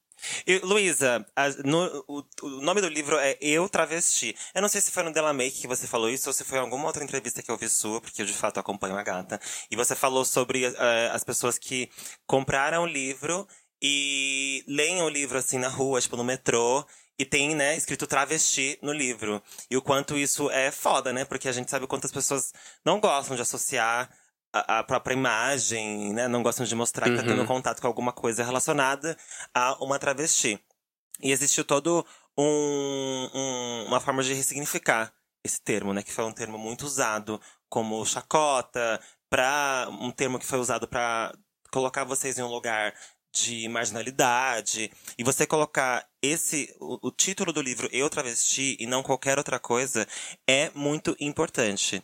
Luísa, 0.63 1.25
no- 1.65 2.05
o, 2.09 2.23
o 2.43 2.49
nome 2.61 2.81
do 2.81 2.89
livro 2.89 3.17
é 3.19 3.37
Eu 3.41 3.69
Travesti. 3.69 4.35
Eu 4.55 4.63
não 4.63 4.69
sei 4.69 4.81
se 4.81 4.91
foi 4.91 5.03
no 5.03 5.13
Della 5.13 5.33
Make 5.33 5.61
que 5.61 5.67
você 5.67 5.87
falou 5.87 6.09
isso 6.11 6.29
ou 6.29 6.33
se 6.33 6.45
foi 6.45 6.59
em 6.59 6.61
alguma 6.61 6.87
outra 6.87 7.05
entrevista 7.05 7.43
que 7.43 7.51
eu 7.51 7.57
vi 7.57 7.69
sua, 7.69 8.01
porque 8.01 8.23
eu 8.23 8.27
de 8.27 8.33
fato 8.33 8.59
acompanho 8.61 8.97
a 8.97 9.03
gata. 9.03 9.41
E 9.71 9.77
você 9.77 9.95
falou 9.95 10.25
sobre 10.25 10.65
eh, 10.65 11.11
as 11.13 11.25
pessoas 11.25 11.59
que 11.59 11.91
compraram 12.27 12.83
o 12.83 12.87
livro 12.87 13.47
e 13.83 14.65
leem 14.67 15.03
o 15.03 15.09
livro 15.09 15.39
assim 15.39 15.59
na 15.59 15.69
rua, 15.69 16.01
tipo 16.01 16.17
no 16.17 16.25
metrô. 16.25 16.85
E 17.21 17.25
tem, 17.25 17.53
né, 17.55 17.77
escrito 17.77 18.07
travesti 18.07 18.79
no 18.81 18.93
livro. 18.93 19.43
E 19.69 19.77
o 19.77 19.83
quanto 19.83 20.17
isso 20.17 20.49
é 20.51 20.71
foda, 20.71 21.13
né? 21.13 21.25
Porque 21.25 21.49
a 21.49 21.53
gente 21.53 21.69
sabe 21.69 21.87
quantas 21.87 22.13
pessoas 22.13 22.53
não 22.85 23.01
gostam 23.01 23.35
de 23.35 23.43
associar 23.43 24.09
a, 24.53 24.79
a 24.79 24.85
própria 24.85 25.15
imagem, 25.15 26.13
né? 26.13 26.29
Não 26.29 26.43
gostam 26.43 26.65
de 26.67 26.75
mostrar 26.75 27.09
que 27.09 27.17
tá 27.17 27.23
Uhum. 27.23 27.29
tendo 27.29 27.47
contato 27.47 27.81
com 27.81 27.87
alguma 27.87 28.13
coisa 28.13 28.43
relacionada 28.45 29.17
a 29.55 29.75
uma 29.85 29.99
travesti. 29.99 30.59
E 31.21 31.31
existiu 31.33 31.65
todo 31.65 32.07
um, 32.37 33.31
um- 33.35 33.85
uma 33.89 34.01
forma 34.01 34.23
de 34.23 34.33
ressignificar 34.35 35.13
esse 35.45 35.61
termo, 35.61 35.93
né? 35.93 36.03
Que 36.03 36.13
foi 36.13 36.25
um 36.25 36.33
termo 36.33 36.59
muito 36.59 36.83
usado 36.87 37.41
como 37.69 38.05
chacota, 38.07 39.01
para 39.31 39.89
um 40.01 40.11
termo 40.11 40.39
que 40.39 40.47
foi 40.47 40.59
usado 40.59 40.89
para 40.89 41.35
colocar 41.71 42.05
vocês 42.05 42.39
em 42.39 42.43
um 42.43 42.49
lugar 42.49 42.95
de 43.33 43.69
marginalidade. 43.69 44.91
E 45.19 45.23
você 45.23 45.47
colocar 45.47 46.07
esse 46.23 46.75
o, 46.81 47.09
o 47.09 47.11
título 47.11 47.53
do 47.53 47.61
livro 47.61 47.89
Eu 47.93 48.09
Travesti 48.09 48.77
e 48.81 48.87
não 48.87 49.03
qualquer 49.03 49.37
outra 49.39 49.59
coisa 49.59 50.07
é 50.49 50.71
muito 50.75 51.15
importante. 51.21 52.03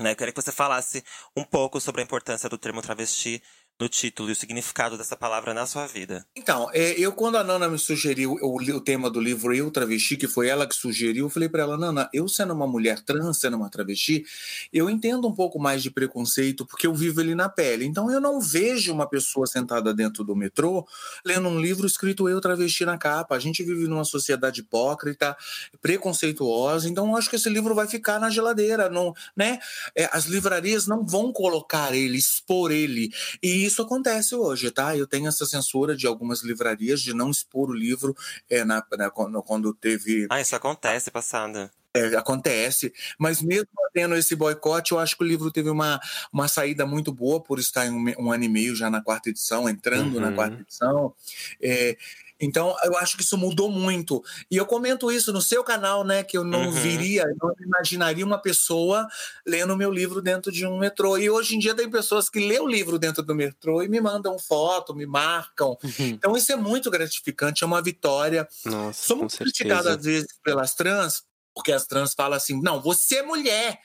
Né? 0.00 0.12
Eu 0.12 0.16
queria 0.16 0.32
que 0.32 0.40
você 0.40 0.50
falasse 0.50 1.04
um 1.36 1.44
pouco 1.44 1.78
sobre 1.78 2.00
a 2.00 2.04
importância 2.04 2.48
do 2.48 2.56
termo 2.56 2.80
travesti 2.80 3.42
no 3.80 3.88
título 3.88 4.28
e 4.28 4.32
o 4.32 4.36
significado 4.36 4.98
dessa 4.98 5.16
palavra 5.16 5.54
na 5.54 5.66
sua 5.66 5.86
vida. 5.86 6.26
Então, 6.36 6.68
é, 6.74 6.92
eu 7.00 7.12
quando 7.12 7.38
a 7.38 7.42
Nana 7.42 7.66
me 7.66 7.78
sugeriu 7.78 8.36
o, 8.42 8.56
o 8.56 8.80
tema 8.80 9.08
do 9.08 9.18
livro 9.18 9.54
Eu 9.54 9.70
Travesti, 9.70 10.18
que 10.18 10.28
foi 10.28 10.48
ela 10.48 10.66
que 10.66 10.74
sugeriu, 10.74 11.24
eu 11.24 11.30
falei 11.30 11.48
para 11.48 11.62
ela, 11.62 11.78
Nana, 11.78 12.10
eu 12.12 12.28
sendo 12.28 12.52
uma 12.52 12.66
mulher 12.66 13.00
trans, 13.00 13.38
sendo 13.38 13.56
uma 13.56 13.70
travesti, 13.70 14.22
eu 14.70 14.90
entendo 14.90 15.26
um 15.26 15.34
pouco 15.34 15.58
mais 15.58 15.82
de 15.82 15.90
preconceito 15.90 16.66
porque 16.66 16.86
eu 16.86 16.94
vivo 16.94 17.22
ele 17.22 17.34
na 17.34 17.48
pele. 17.48 17.86
Então 17.86 18.10
eu 18.10 18.20
não 18.20 18.38
vejo 18.38 18.92
uma 18.92 19.08
pessoa 19.08 19.46
sentada 19.46 19.94
dentro 19.94 20.22
do 20.22 20.36
metrô 20.36 20.86
lendo 21.24 21.48
um 21.48 21.58
livro 21.58 21.86
escrito 21.86 22.28
Eu 22.28 22.40
Travesti 22.40 22.84
na 22.84 22.98
capa. 22.98 23.34
A 23.34 23.38
gente 23.38 23.62
vive 23.62 23.88
numa 23.88 24.04
sociedade 24.04 24.60
hipócrita, 24.60 25.34
preconceituosa, 25.80 26.86
então 26.86 27.08
eu 27.08 27.16
acho 27.16 27.30
que 27.30 27.36
esse 27.36 27.48
livro 27.48 27.74
vai 27.74 27.86
ficar 27.86 28.20
na 28.20 28.28
geladeira, 28.28 28.90
não, 28.90 29.14
né? 29.34 29.58
É, 29.96 30.08
as 30.12 30.26
livrarias 30.26 30.86
não 30.86 31.06
vão 31.06 31.32
colocar 31.32 31.94
ele, 31.94 32.18
expor 32.18 32.70
ele. 32.70 33.10
E 33.42 33.69
isso 33.70 33.82
acontece 33.82 34.34
hoje, 34.34 34.70
tá? 34.70 34.96
Eu 34.96 35.06
tenho 35.06 35.28
essa 35.28 35.46
censura 35.46 35.96
de 35.96 36.06
algumas 36.06 36.42
livrarias 36.42 37.00
de 37.00 37.14
não 37.14 37.30
expor 37.30 37.70
o 37.70 37.74
livro 37.74 38.14
é, 38.48 38.64
na, 38.64 38.84
na- 38.98 39.10
quando, 39.10 39.42
teve. 39.74 40.26
Ah, 40.30 40.40
isso 40.40 40.54
acontece, 40.56 41.10
passada. 41.10 41.70
é, 41.94 42.14
acontece, 42.16 42.92
mas 43.18 43.42
mesmo 43.42 43.66
tendo 43.92 44.14
esse 44.14 44.36
boicote, 44.36 44.92
eu 44.92 44.98
acho 45.00 45.16
que 45.16 45.24
o 45.24 45.26
livro 45.26 45.50
teve 45.50 45.68
uma, 45.68 45.98
uma 46.32 46.46
saída 46.46 46.86
muito 46.86 47.12
boa 47.12 47.42
por 47.42 47.58
estar 47.58 47.84
em 47.86 47.90
um, 47.90 48.26
um 48.26 48.32
ano 48.32 48.44
e 48.44 48.48
meio 48.48 48.76
já 48.76 48.88
na 48.88 49.02
quarta 49.02 49.28
edição, 49.30 49.68
entrando 49.68 50.20
na 50.20 50.28
Uhum. 50.28 50.34
quarta 50.34 50.60
edição. 50.62 51.12
É, 51.60 51.96
então, 52.40 52.74
eu 52.84 52.96
acho 52.96 53.16
que 53.16 53.22
isso 53.22 53.36
mudou 53.36 53.70
muito. 53.70 54.22
E 54.50 54.56
eu 54.56 54.64
comento 54.66 55.10
isso 55.12 55.32
no 55.32 55.42
seu 55.42 55.62
canal, 55.62 56.02
né? 56.04 56.22
Que 56.24 56.36
eu 56.38 56.44
não 56.44 56.66
Uhum. 56.66 56.70
viria, 56.72 57.22
eu 57.22 57.36
não 57.40 57.54
imaginaria 57.60 58.24
uma 58.24 58.38
pessoa 58.40 59.06
lendo 59.46 59.76
meu 59.76 59.90
livro 59.90 60.22
dentro 60.22 60.50
de 60.50 60.66
um 60.66 60.78
metrô. 60.78 61.18
E 61.18 61.28
hoje 61.28 61.56
em 61.56 61.58
dia 61.58 61.74
tem 61.74 61.90
pessoas 61.90 62.28
que 62.30 62.40
lê 62.40 62.58
o 62.58 62.66
livro 62.66 62.98
dentro 62.98 63.22
do 63.22 63.34
metrô 63.34 63.82
e 63.82 63.88
me 63.88 64.00
mandam 64.00 64.38
foto, 64.38 64.94
me 64.94 65.06
marcam. 65.06 65.76
Uhum. 65.82 66.06
Então, 66.08 66.36
isso 66.36 66.50
é 66.52 66.56
muito 66.56 66.90
gratificante, 66.90 67.62
é 67.62 67.66
uma 67.66 67.82
vitória. 67.82 68.48
Nossa, 68.64 69.06
Sou 69.06 69.16
com 69.16 69.22
muito 69.24 69.36
criticado 69.36 69.82
certeza. 69.84 69.98
às 69.98 70.04
vezes 70.04 70.28
pelas 70.42 70.74
trans, 70.74 71.22
porque 71.54 71.72
as 71.72 71.86
trans 71.86 72.14
falam 72.14 72.36
assim: 72.36 72.60
não, 72.62 72.80
você 72.80 73.16
é 73.16 73.22
mulher. 73.22 73.78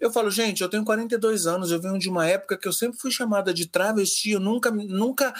Eu 0.00 0.10
falo, 0.10 0.30
gente, 0.30 0.62
eu 0.62 0.68
tenho 0.68 0.84
42 0.84 1.46
anos, 1.46 1.70
eu 1.70 1.80
venho 1.80 1.96
de 1.98 2.08
uma 2.08 2.26
época 2.26 2.58
que 2.58 2.66
eu 2.66 2.72
sempre 2.72 2.98
fui 2.98 3.10
chamada 3.10 3.54
de 3.54 3.66
travesti, 3.66 4.30
eu 4.30 4.40
nunca, 4.40 4.68
nunca, 4.70 5.32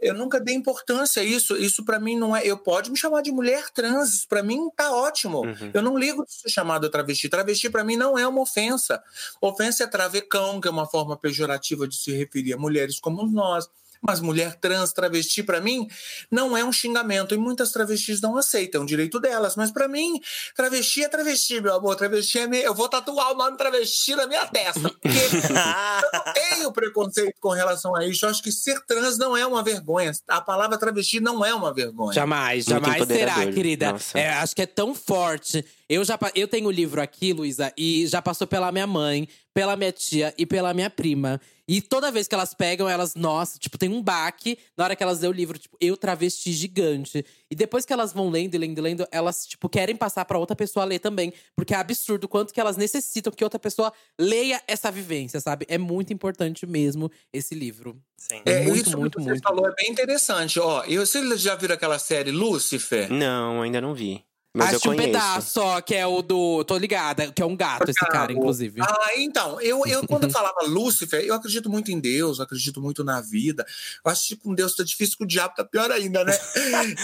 eu 0.00 0.12
nunca 0.12 0.40
dei 0.40 0.56
importância 0.56 1.22
a 1.22 1.24
isso. 1.24 1.56
Isso 1.56 1.84
para 1.84 2.00
mim 2.00 2.18
não 2.18 2.34
é. 2.34 2.44
Eu 2.44 2.58
pode 2.58 2.90
me 2.90 2.96
chamar 2.96 3.22
de 3.22 3.30
mulher 3.30 3.70
trans, 3.70 4.14
isso 4.14 4.28
para 4.28 4.42
mim 4.42 4.68
tá 4.76 4.92
ótimo. 4.92 5.42
Uhum. 5.42 5.70
Eu 5.72 5.82
não 5.82 5.96
ligo 5.96 6.24
de 6.26 6.32
ser 6.32 6.48
chamada 6.48 6.90
travesti. 6.90 7.28
Travesti 7.28 7.70
para 7.70 7.84
mim 7.84 7.96
não 7.96 8.18
é 8.18 8.26
uma 8.26 8.40
ofensa. 8.40 9.00
Ofensa 9.40 9.84
é 9.84 9.86
travecão, 9.86 10.60
que 10.60 10.66
é 10.66 10.70
uma 10.70 10.86
forma 10.86 11.16
pejorativa 11.16 11.86
de 11.86 11.96
se 11.96 12.10
referir 12.10 12.54
a 12.54 12.58
mulheres 12.58 12.98
como 12.98 13.24
nós. 13.24 13.68
Mas 14.00 14.20
mulher 14.20 14.54
trans, 14.54 14.92
travesti, 14.92 15.42
para 15.42 15.60
mim, 15.60 15.88
não 16.30 16.56
é 16.56 16.64
um 16.64 16.72
xingamento. 16.72 17.34
E 17.34 17.38
muitas 17.38 17.72
travestis 17.72 18.20
não 18.20 18.36
aceitam, 18.36 18.80
é 18.80 18.84
um 18.84 18.86
direito 18.86 19.18
delas. 19.20 19.56
Mas 19.56 19.70
para 19.70 19.88
mim, 19.88 20.20
travesti 20.54 21.04
é 21.04 21.08
travesti, 21.08 21.60
meu 21.60 21.74
amor. 21.74 21.96
Travesti 21.96 22.38
é. 22.38 22.46
Me... 22.46 22.62
Eu 22.62 22.74
vou 22.74 22.88
tatuar 22.88 23.32
o 23.32 23.34
nome 23.36 23.56
travesti 23.56 24.14
na 24.14 24.26
minha 24.26 24.46
testa. 24.46 24.80
Porque 24.80 25.08
eu 25.08 26.12
não 26.12 26.32
tenho 26.34 26.72
preconceito 26.72 27.34
com 27.40 27.50
relação 27.50 27.94
a 27.96 28.06
isso. 28.06 28.24
Eu 28.24 28.30
acho 28.30 28.42
que 28.42 28.52
ser 28.52 28.80
trans 28.86 29.18
não 29.18 29.36
é 29.36 29.46
uma 29.46 29.62
vergonha. 29.62 30.12
A 30.28 30.40
palavra 30.40 30.78
travesti 30.78 31.20
não 31.20 31.44
é 31.44 31.54
uma 31.54 31.72
vergonha. 31.72 32.12
Jamais, 32.12 32.64
jamais 32.64 33.06
será, 33.06 33.46
querida. 33.46 33.92
Nossa. 33.92 34.18
É, 34.18 34.30
acho 34.30 34.54
que 34.54 34.62
é 34.62 34.66
tão 34.66 34.94
forte. 34.94 35.64
Eu 35.88 36.04
já 36.04 36.18
eu 36.34 36.46
tenho 36.46 36.68
o 36.68 36.70
livro 36.70 37.00
aqui, 37.00 37.32
Luísa, 37.32 37.72
e 37.76 38.06
já 38.06 38.20
passou 38.20 38.46
pela 38.46 38.70
minha 38.70 38.86
mãe, 38.86 39.28
pela 39.54 39.76
minha 39.76 39.92
tia 39.92 40.34
e 40.36 40.44
pela 40.44 40.74
minha 40.74 40.90
prima. 40.90 41.40
E 41.68 41.82
toda 41.82 42.10
vez 42.10 42.26
que 42.26 42.34
elas 42.34 42.54
pegam, 42.54 42.88
elas, 42.88 43.14
nossa, 43.14 43.58
tipo, 43.58 43.76
tem 43.76 43.90
um 43.90 44.02
baque 44.02 44.58
na 44.74 44.84
hora 44.84 44.96
que 44.96 45.02
elas 45.02 45.20
lêem 45.20 45.30
o 45.30 45.34
livro, 45.34 45.58
tipo, 45.58 45.76
eu 45.78 45.98
travesti 45.98 46.50
gigante. 46.50 47.22
E 47.50 47.54
depois 47.54 47.84
que 47.84 47.92
elas 47.92 48.10
vão 48.10 48.30
lendo 48.30 48.54
e 48.54 48.58
lendo 48.58 48.78
e 48.78 48.80
lendo, 48.80 49.06
elas, 49.12 49.46
tipo, 49.46 49.68
querem 49.68 49.94
passar 49.94 50.24
pra 50.24 50.38
outra 50.38 50.56
pessoa 50.56 50.86
ler 50.86 50.98
também. 50.98 51.30
Porque 51.54 51.74
é 51.74 51.76
absurdo 51.76 52.24
o 52.24 52.28
quanto 52.28 52.54
que 52.54 52.60
elas 52.60 52.78
necessitam 52.78 53.30
que 53.30 53.44
outra 53.44 53.58
pessoa 53.58 53.92
leia 54.18 54.62
essa 54.66 54.90
vivência, 54.90 55.40
sabe? 55.40 55.66
É 55.68 55.76
muito 55.76 56.10
importante 56.12 56.64
mesmo 56.66 57.10
esse 57.32 57.54
livro. 57.54 58.00
Sim. 58.16 58.42
É, 58.46 58.62
Muito, 58.64 58.88
isso 58.88 58.98
muito, 58.98 59.18
que 59.18 59.24
você 59.24 59.30
muito. 59.30 59.42
falou 59.42 59.68
é 59.68 59.74
bem 59.74 59.90
interessante. 59.90 60.58
Ó, 60.58 60.82
eu, 60.84 61.06
vocês 61.06 61.40
já 61.40 61.54
viram 61.54 61.74
aquela 61.74 61.98
série 61.98 62.32
Lúcifer? 62.32 63.12
Não, 63.12 63.62
ainda 63.62 63.80
não 63.80 63.94
vi. 63.94 64.24
Mas 64.54 64.74
Acho 64.74 64.88
eu 64.88 64.92
um 64.92 64.96
pedaço 64.96 65.50
só, 65.52 65.80
que 65.80 65.94
é 65.94 66.06
o 66.06 66.22
do. 66.22 66.64
Tô 66.64 66.78
ligada, 66.78 67.30
que 67.30 67.42
é 67.42 67.44
um 67.44 67.56
gato, 67.56 67.90
esse 67.90 68.00
cara, 68.06 68.32
inclusive. 68.32 68.80
Ah, 68.80 69.10
então, 69.16 69.60
eu, 69.60 69.86
eu 69.86 70.06
quando 70.06 70.24
eu 70.24 70.30
falava 70.32 70.64
Lúcifer, 70.66 71.22
eu 71.22 71.34
acredito 71.34 71.68
muito 71.68 71.92
em 71.92 72.00
Deus, 72.00 72.38
eu 72.38 72.44
acredito 72.44 72.80
muito 72.80 73.04
na 73.04 73.20
vida. 73.20 73.66
Eu 74.04 74.10
acho 74.10 74.28
que 74.28 74.36
com 74.36 74.54
Deus 74.54 74.74
tá 74.74 74.82
difícil, 74.82 75.18
com 75.18 75.24
o 75.24 75.26
diabo 75.26 75.54
tá 75.54 75.64
pior 75.64 75.90
ainda, 75.92 76.24
né? 76.24 76.32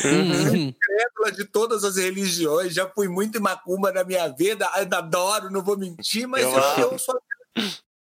Uhum. 0.04 0.72
Crédula 0.80 1.32
de 1.32 1.44
todas 1.44 1.84
as 1.84 1.96
religiões, 1.96 2.72
já 2.72 2.88
fui 2.88 3.08
muito 3.08 3.36
em 3.36 3.42
macumba 3.42 3.92
na 3.92 4.04
minha 4.04 4.26
vida, 4.28 4.68
ainda 4.72 4.98
adoro, 4.98 5.50
não 5.50 5.62
vou 5.62 5.76
mentir, 5.76 6.26
mas 6.26 6.42
Eu 6.42 6.50
eu, 6.50 6.92
eu 6.92 6.98
sou 6.98 7.14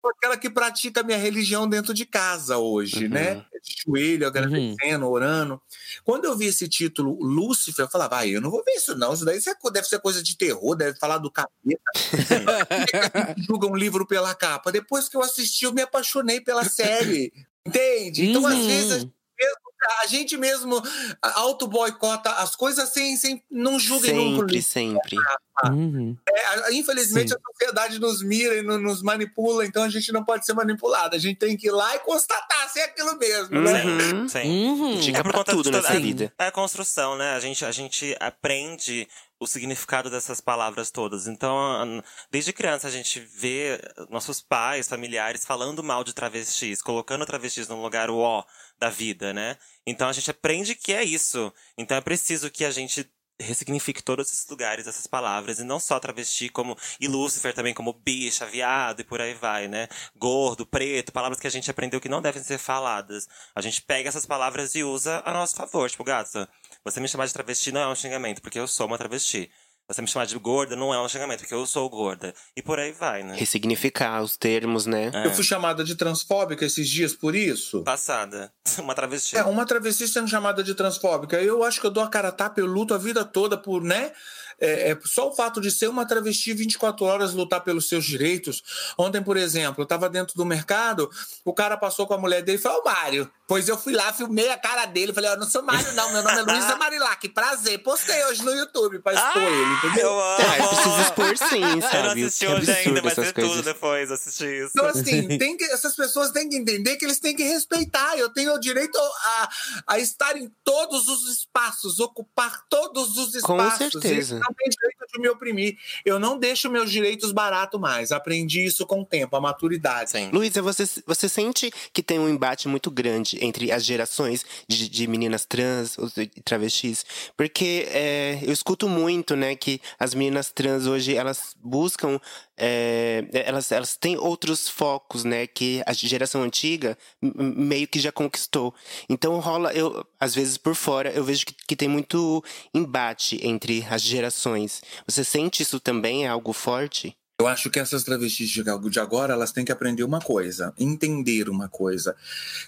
aquela 0.10 0.36
que 0.38 0.50
pratica 0.50 1.02
a 1.02 1.04
minha 1.04 1.18
religião 1.18 1.68
dentro 1.68 1.94
de 1.94 2.06
casa 2.06 2.58
hoje, 2.58 3.06
Uhum. 3.06 3.12
né? 3.12 3.46
De 3.64 3.76
joelho, 3.86 4.26
agradecendo, 4.26 5.08
orando. 5.08 5.62
Quando 6.04 6.26
eu 6.26 6.36
vi 6.36 6.48
esse 6.48 6.68
título, 6.68 7.16
Lúcifer, 7.22 7.86
eu 7.86 7.90
falava, 7.90 8.18
ah, 8.18 8.28
eu 8.28 8.42
não 8.42 8.50
vou 8.50 8.64
ver 8.64 8.72
isso 8.74 8.98
não, 8.98 9.14
isso 9.14 9.24
daí 9.24 9.40
deve 9.72 9.88
ser 9.88 10.00
coisa 10.00 10.24
de 10.24 10.36
terror, 10.36 10.76
deve 10.76 10.98
falar 10.98 11.20
do 11.20 11.30
capeta. 11.32 11.82
julga 13.48 13.68
um 13.68 13.76
livro 13.76 14.06
pela 14.08 14.34
capa. 14.34 14.72
Depois 14.72 15.08
que 15.08 15.16
eu 15.16 15.22
assisti, 15.22 15.66
eu 15.66 15.74
me 15.74 15.82
apaixonei 15.84 16.42
pela 16.42 16.64
série. 16.66 17.32
Entende? 17.66 18.26
Então, 18.26 18.46
às 18.48 18.56
Uhum. 18.56 19.12
Vezes, 19.42 19.58
a 20.04 20.08
gente 20.08 20.38
mesmo 20.38 20.82
auto-boicota 21.22 22.30
as 22.34 22.56
coisas 22.56 22.90
sem, 22.90 23.16
sem 23.18 23.44
não 23.50 23.80
julguem 23.80 24.12
Sempre, 24.12 24.54
livro. 24.56 24.62
sempre. 24.62 25.18
Uhum. 25.66 26.18
É, 26.28 26.74
infelizmente, 26.74 27.30
Sim. 27.30 27.36
a 27.36 27.52
sociedade 27.52 28.00
nos 28.00 28.24
mira 28.24 28.56
e 28.58 28.62
no- 28.62 28.80
nos 28.80 29.02
manipula, 29.02 29.66
então 29.66 29.84
a 29.84 29.90
gente 29.90 30.12
não 30.12 30.24
pode 30.24 30.46
ser 30.46 30.54
manipulado. 30.54 31.16
A 31.16 31.20
gente 31.20 31.38
tem 31.38 31.56
que 31.58 31.68
ir 31.68 31.72
lá 31.72 31.96
e 31.96 32.00
constatar 32.00 32.70
se 32.70 32.80
é 32.80 32.86
aquilo 32.86 33.18
mesmo, 33.18 33.60
né? 33.62 33.84
Uhum. 33.84 34.28
Sim. 34.28 34.70
Uhum. 34.70 35.00
Dica 35.00 35.20
É 35.20 35.24
por 35.24 35.30
pra 35.30 35.40
conta 35.40 35.52
tudo 35.52 35.64
de 35.64 35.72
toda- 35.72 35.82
nessa 35.82 35.96
é- 35.96 36.00
vida. 36.00 36.34
É 36.38 36.46
a 36.48 36.52
construção, 36.52 37.16
né? 37.18 37.34
A 37.36 37.40
gente, 37.40 37.64
a 37.66 37.72
gente 37.72 38.16
aprende 38.20 39.08
o 39.42 39.48
significado 39.48 40.08
dessas 40.08 40.40
palavras 40.40 40.92
todas. 40.92 41.28
Então, 41.28 42.04
desde 42.30 42.54
criança, 42.54 42.88
a 42.88 42.92
gente 42.92 43.20
vê 43.20 43.82
nossos 44.08 44.40
pais, 44.40 44.88
familiares 44.88 45.44
falando 45.44 45.84
mal 45.84 46.04
de 46.04 46.14
travestis, 46.14 46.80
colocando 46.80 47.26
travestis 47.26 47.68
num 47.68 47.82
lugar 47.82 48.12
o 48.12 48.20
ó 48.20 48.46
da 48.80 48.92
vida, 48.92 49.34
né? 49.34 49.58
Então, 49.84 50.08
a 50.08 50.14
gente 50.14 50.30
aprende 50.30 50.76
que 50.76 50.94
é 50.94 51.04
isso. 51.04 51.52
Então, 51.76 51.98
é 51.98 52.02
preciso 52.02 52.52
que 52.52 52.64
a 52.64 52.70
gente 52.70 53.12
ressignifique 53.42 54.04
todos 54.04 54.32
esses 54.32 54.48
lugares, 54.48 54.88
essas 54.88 55.08
palavras, 55.08 55.60
e 55.60 55.64
não 55.64 55.80
só 55.80 56.00
travesti 56.00 56.48
como 56.48 56.78
e 57.00 57.08
Lúcifer 57.08 57.54
também 57.54 57.74
como 57.74 57.94
bicha, 57.94 58.46
viado 58.46 59.00
e 59.00 59.04
por 59.04 59.20
aí 59.20 59.34
vai, 59.34 59.68
né? 59.68 59.88
Gordo, 60.16 60.66
preto, 60.66 61.12
palavras 61.12 61.40
que 61.40 61.48
a 61.48 61.52
gente 61.52 61.70
aprendeu 61.70 62.00
que 62.00 62.10
não 62.10 62.22
devem 62.22 62.44
ser 62.44 62.60
faladas. 62.60 63.28
A 63.56 63.62
gente 63.62 63.82
pega 63.82 64.10
essas 64.10 64.26
palavras 64.26 64.76
e 64.76 64.84
usa 64.84 65.22
a 65.26 65.34
nosso 65.34 65.56
favor, 65.56 65.90
tipo, 65.90 66.04
gata, 66.04 66.48
você 66.84 67.00
me 67.00 67.08
chamar 67.08 67.26
de 67.26 67.34
travesti 67.34 67.72
não 67.72 67.82
é 67.82 67.88
um 67.88 67.96
xingamento, 67.96 68.42
porque 68.42 68.60
eu 68.60 68.68
sou 68.68 68.88
uma 68.88 68.98
travesti. 68.98 69.50
Você 69.88 70.02
me 70.02 70.08
chamar 70.08 70.26
de 70.26 70.38
gorda 70.38 70.74
não 70.76 70.94
é 70.94 71.02
um 71.02 71.10
xingamento, 71.10 71.40
porque 71.40 71.54
eu 71.54 71.66
sou 71.66 71.90
gorda. 71.90 72.34
E 72.56 72.62
por 72.62 72.80
aí 72.80 72.94
vai, 72.94 73.24
né? 73.24 73.36
Ressignificar 73.36 74.22
os 74.22 74.38
termos, 74.38 74.86
né? 74.86 75.12
É. 75.14 75.26
Eu 75.26 75.32
fui 75.32 75.44
chamada 75.44 75.84
de 75.84 75.96
transfóbica 75.96 76.66
esses 76.66 76.88
dias 76.90 77.14
por 77.14 77.36
isso. 77.36 77.84
Passada. 77.84 78.54
Uma 78.80 78.96
travesti. 78.96 79.36
É, 79.36 79.44
uma 79.44 79.66
travesti 79.66 80.08
sendo 80.08 80.30
chamada 80.30 80.64
de 80.64 80.74
transfóbica. 80.74 81.42
Eu 81.42 81.62
acho 81.64 81.82
que 81.82 81.86
eu 81.86 81.92
dou 81.92 82.04
a 82.04 82.08
cara 82.08 82.30
a 82.30 82.32
tapa, 82.32 82.62
eu 82.62 82.66
luto 82.66 82.94
a 82.94 82.98
vida 82.98 83.26
toda 83.26 83.58
por, 83.58 83.84
né? 83.84 84.14
É, 84.62 84.92
é, 84.92 85.00
só 85.04 85.30
o 85.30 85.36
fato 85.36 85.60
de 85.60 85.72
ser 85.72 85.88
uma 85.88 86.06
travesti 86.06 86.54
24 86.54 87.04
horas 87.04 87.34
lutar 87.34 87.62
pelos 87.62 87.90
seus 87.90 88.06
direitos. 88.06 88.62
Ontem, 88.98 89.22
por 89.22 89.36
exemplo, 89.36 89.82
eu 89.82 89.84
estava 89.84 90.08
dentro 90.08 90.36
do 90.36 90.46
mercado, 90.46 91.10
o 91.44 91.54
cara 91.54 91.76
passou 91.76 92.06
com 92.06 92.14
a 92.14 92.18
mulher 92.18 92.44
dele 92.44 92.60
e 92.60 92.62
falou: 92.62 92.84
Mário. 92.86 93.30
Pois 93.48 93.68
eu 93.68 93.78
fui 93.78 93.92
lá, 93.92 94.14
filmei 94.14 94.50
a 94.50 94.58
cara 94.58 94.86
dele. 94.86 95.12
Falei: 95.12 95.30
Eu 95.30 95.38
não 95.38 95.50
sou 95.50 95.62
Mário, 95.62 95.92
não. 95.92 96.10
Meu 96.14 96.24
nome 96.24 96.40
é 96.40 96.42
Luísa 96.42 96.78
Marilac. 96.78 97.28
Prazer. 97.30 97.80
Postei 97.80 98.24
hoje 98.28 98.44
no 98.46 98.52
YouTube 98.52 99.00
pra 99.00 99.14
expor 99.14 99.42
ele, 99.42 99.74
entendeu? 99.74 100.08
Eu 100.08 100.20
amo! 100.22 100.46
Ah, 100.48 100.58
eu 100.58 100.68
preciso 100.70 101.02
expor 101.02 101.38
sim, 101.38 101.82
sabe? 101.82 101.98
Eu 101.98 102.04
não 102.04 102.12
assisti 102.12 102.48
hoje 102.48 102.72
ainda, 102.72 103.10
ser 103.10 103.34
coisas. 103.34 103.52
tudo 103.52 103.64
depois 103.64 104.10
assistir 104.10 104.64
isso. 104.64 104.72
Então, 104.74 104.86
assim, 104.86 105.38
tem 105.38 105.58
que, 105.58 105.66
essas 105.66 105.94
pessoas 105.96 106.32
têm 106.32 106.48
que 106.48 106.56
entender 106.56 106.96
que 106.96 107.04
eles 107.04 107.20
têm 107.20 107.36
que 107.36 107.44
respeitar. 107.44 108.18
Eu 108.18 108.30
tenho 108.30 108.54
o 108.54 108.60
direito 108.60 108.98
a, 108.98 109.50
a 109.88 110.00
estar 110.00 110.38
em 110.38 110.50
todos 110.64 111.10
os 111.10 111.30
espaços, 111.30 112.00
ocupar 112.00 112.64
todos 112.70 113.18
os 113.18 113.42
Com 113.42 113.58
espaços. 113.58 113.92
certeza. 113.92 114.40
Não 114.52 114.54
têm 114.54 114.70
direito 114.70 115.06
de 115.12 115.20
me 115.20 115.30
oprimir. 115.30 115.78
Eu 116.06 116.20
não 116.20 116.38
deixo 116.38 116.70
meus 116.70 116.92
direitos 116.92 117.32
barato 117.32 117.80
mais. 117.80 118.12
Aprendi 118.12 118.66
isso 118.66 118.86
com 118.86 119.02
o 119.02 119.06
tempo, 119.06 119.36
a 119.36 119.42
maturidade. 119.42 120.12
Sim. 120.12 120.30
Luísa, 120.32 120.62
você, 120.62 120.84
você 121.06 121.30
sente 121.30 121.72
que 121.94 122.04
tem 122.04 122.20
um 122.20 122.30
embate 122.30 122.68
muito 122.68 122.92
grande 122.92 123.44
entre 123.44 123.72
as 123.72 123.86
gerações 123.86 124.46
de, 124.68 124.90
de 124.90 125.08
meninas 125.08 125.46
trans 125.46 125.98
e 126.18 126.28
travestis? 126.42 127.06
Porque 127.38 127.88
é, 127.90 128.40
eu 128.44 128.52
escuto 128.52 128.90
muito, 128.90 129.36
né, 129.36 129.56
que 129.56 129.82
as 129.98 130.14
meninas 130.14 130.52
trans 130.52 130.86
hoje, 130.86 131.16
elas 131.16 131.56
buscam… 131.62 132.20
é, 132.64 133.26
elas, 133.32 133.72
elas 133.72 133.96
têm 133.96 134.16
outros 134.18 134.70
focos, 134.70 135.24
né, 135.24 135.48
que 135.48 135.82
a 135.88 135.94
geração 135.94 136.44
antiga 136.44 136.96
meio 137.20 137.88
que 137.88 138.00
já 138.00 138.12
conquistou. 138.12 138.74
Então 139.10 139.40
rola, 139.40 139.74
eu, 139.74 140.06
às 140.20 140.36
vezes 140.36 140.60
por 140.60 140.76
fora, 140.76 141.10
eu 141.10 141.24
vejo 141.24 141.44
que, 141.48 141.56
que 141.68 141.76
tem 141.76 141.88
muito 141.88 142.44
embate 142.72 143.40
entre 143.42 143.84
as 143.90 144.04
gerações. 144.04 144.84
Você 145.08 145.24
sente 145.24 145.64
isso 145.64 145.80
também? 145.80 146.26
É 146.26 146.28
algo 146.28 146.54
forte? 146.54 147.18
Eu 147.42 147.48
acho 147.48 147.72
que 147.72 147.80
essas 147.80 148.04
travestis 148.04 148.52
de 148.52 148.62
de 148.62 149.00
agora, 149.00 149.34
elas 149.34 149.52
têm 149.52 149.66
que 149.66 149.72
aprender 149.72 150.04
uma 150.04 150.22
coisa, 150.22 150.72
entender 150.78 151.50
uma 151.50 151.68
coisa. 151.68 152.16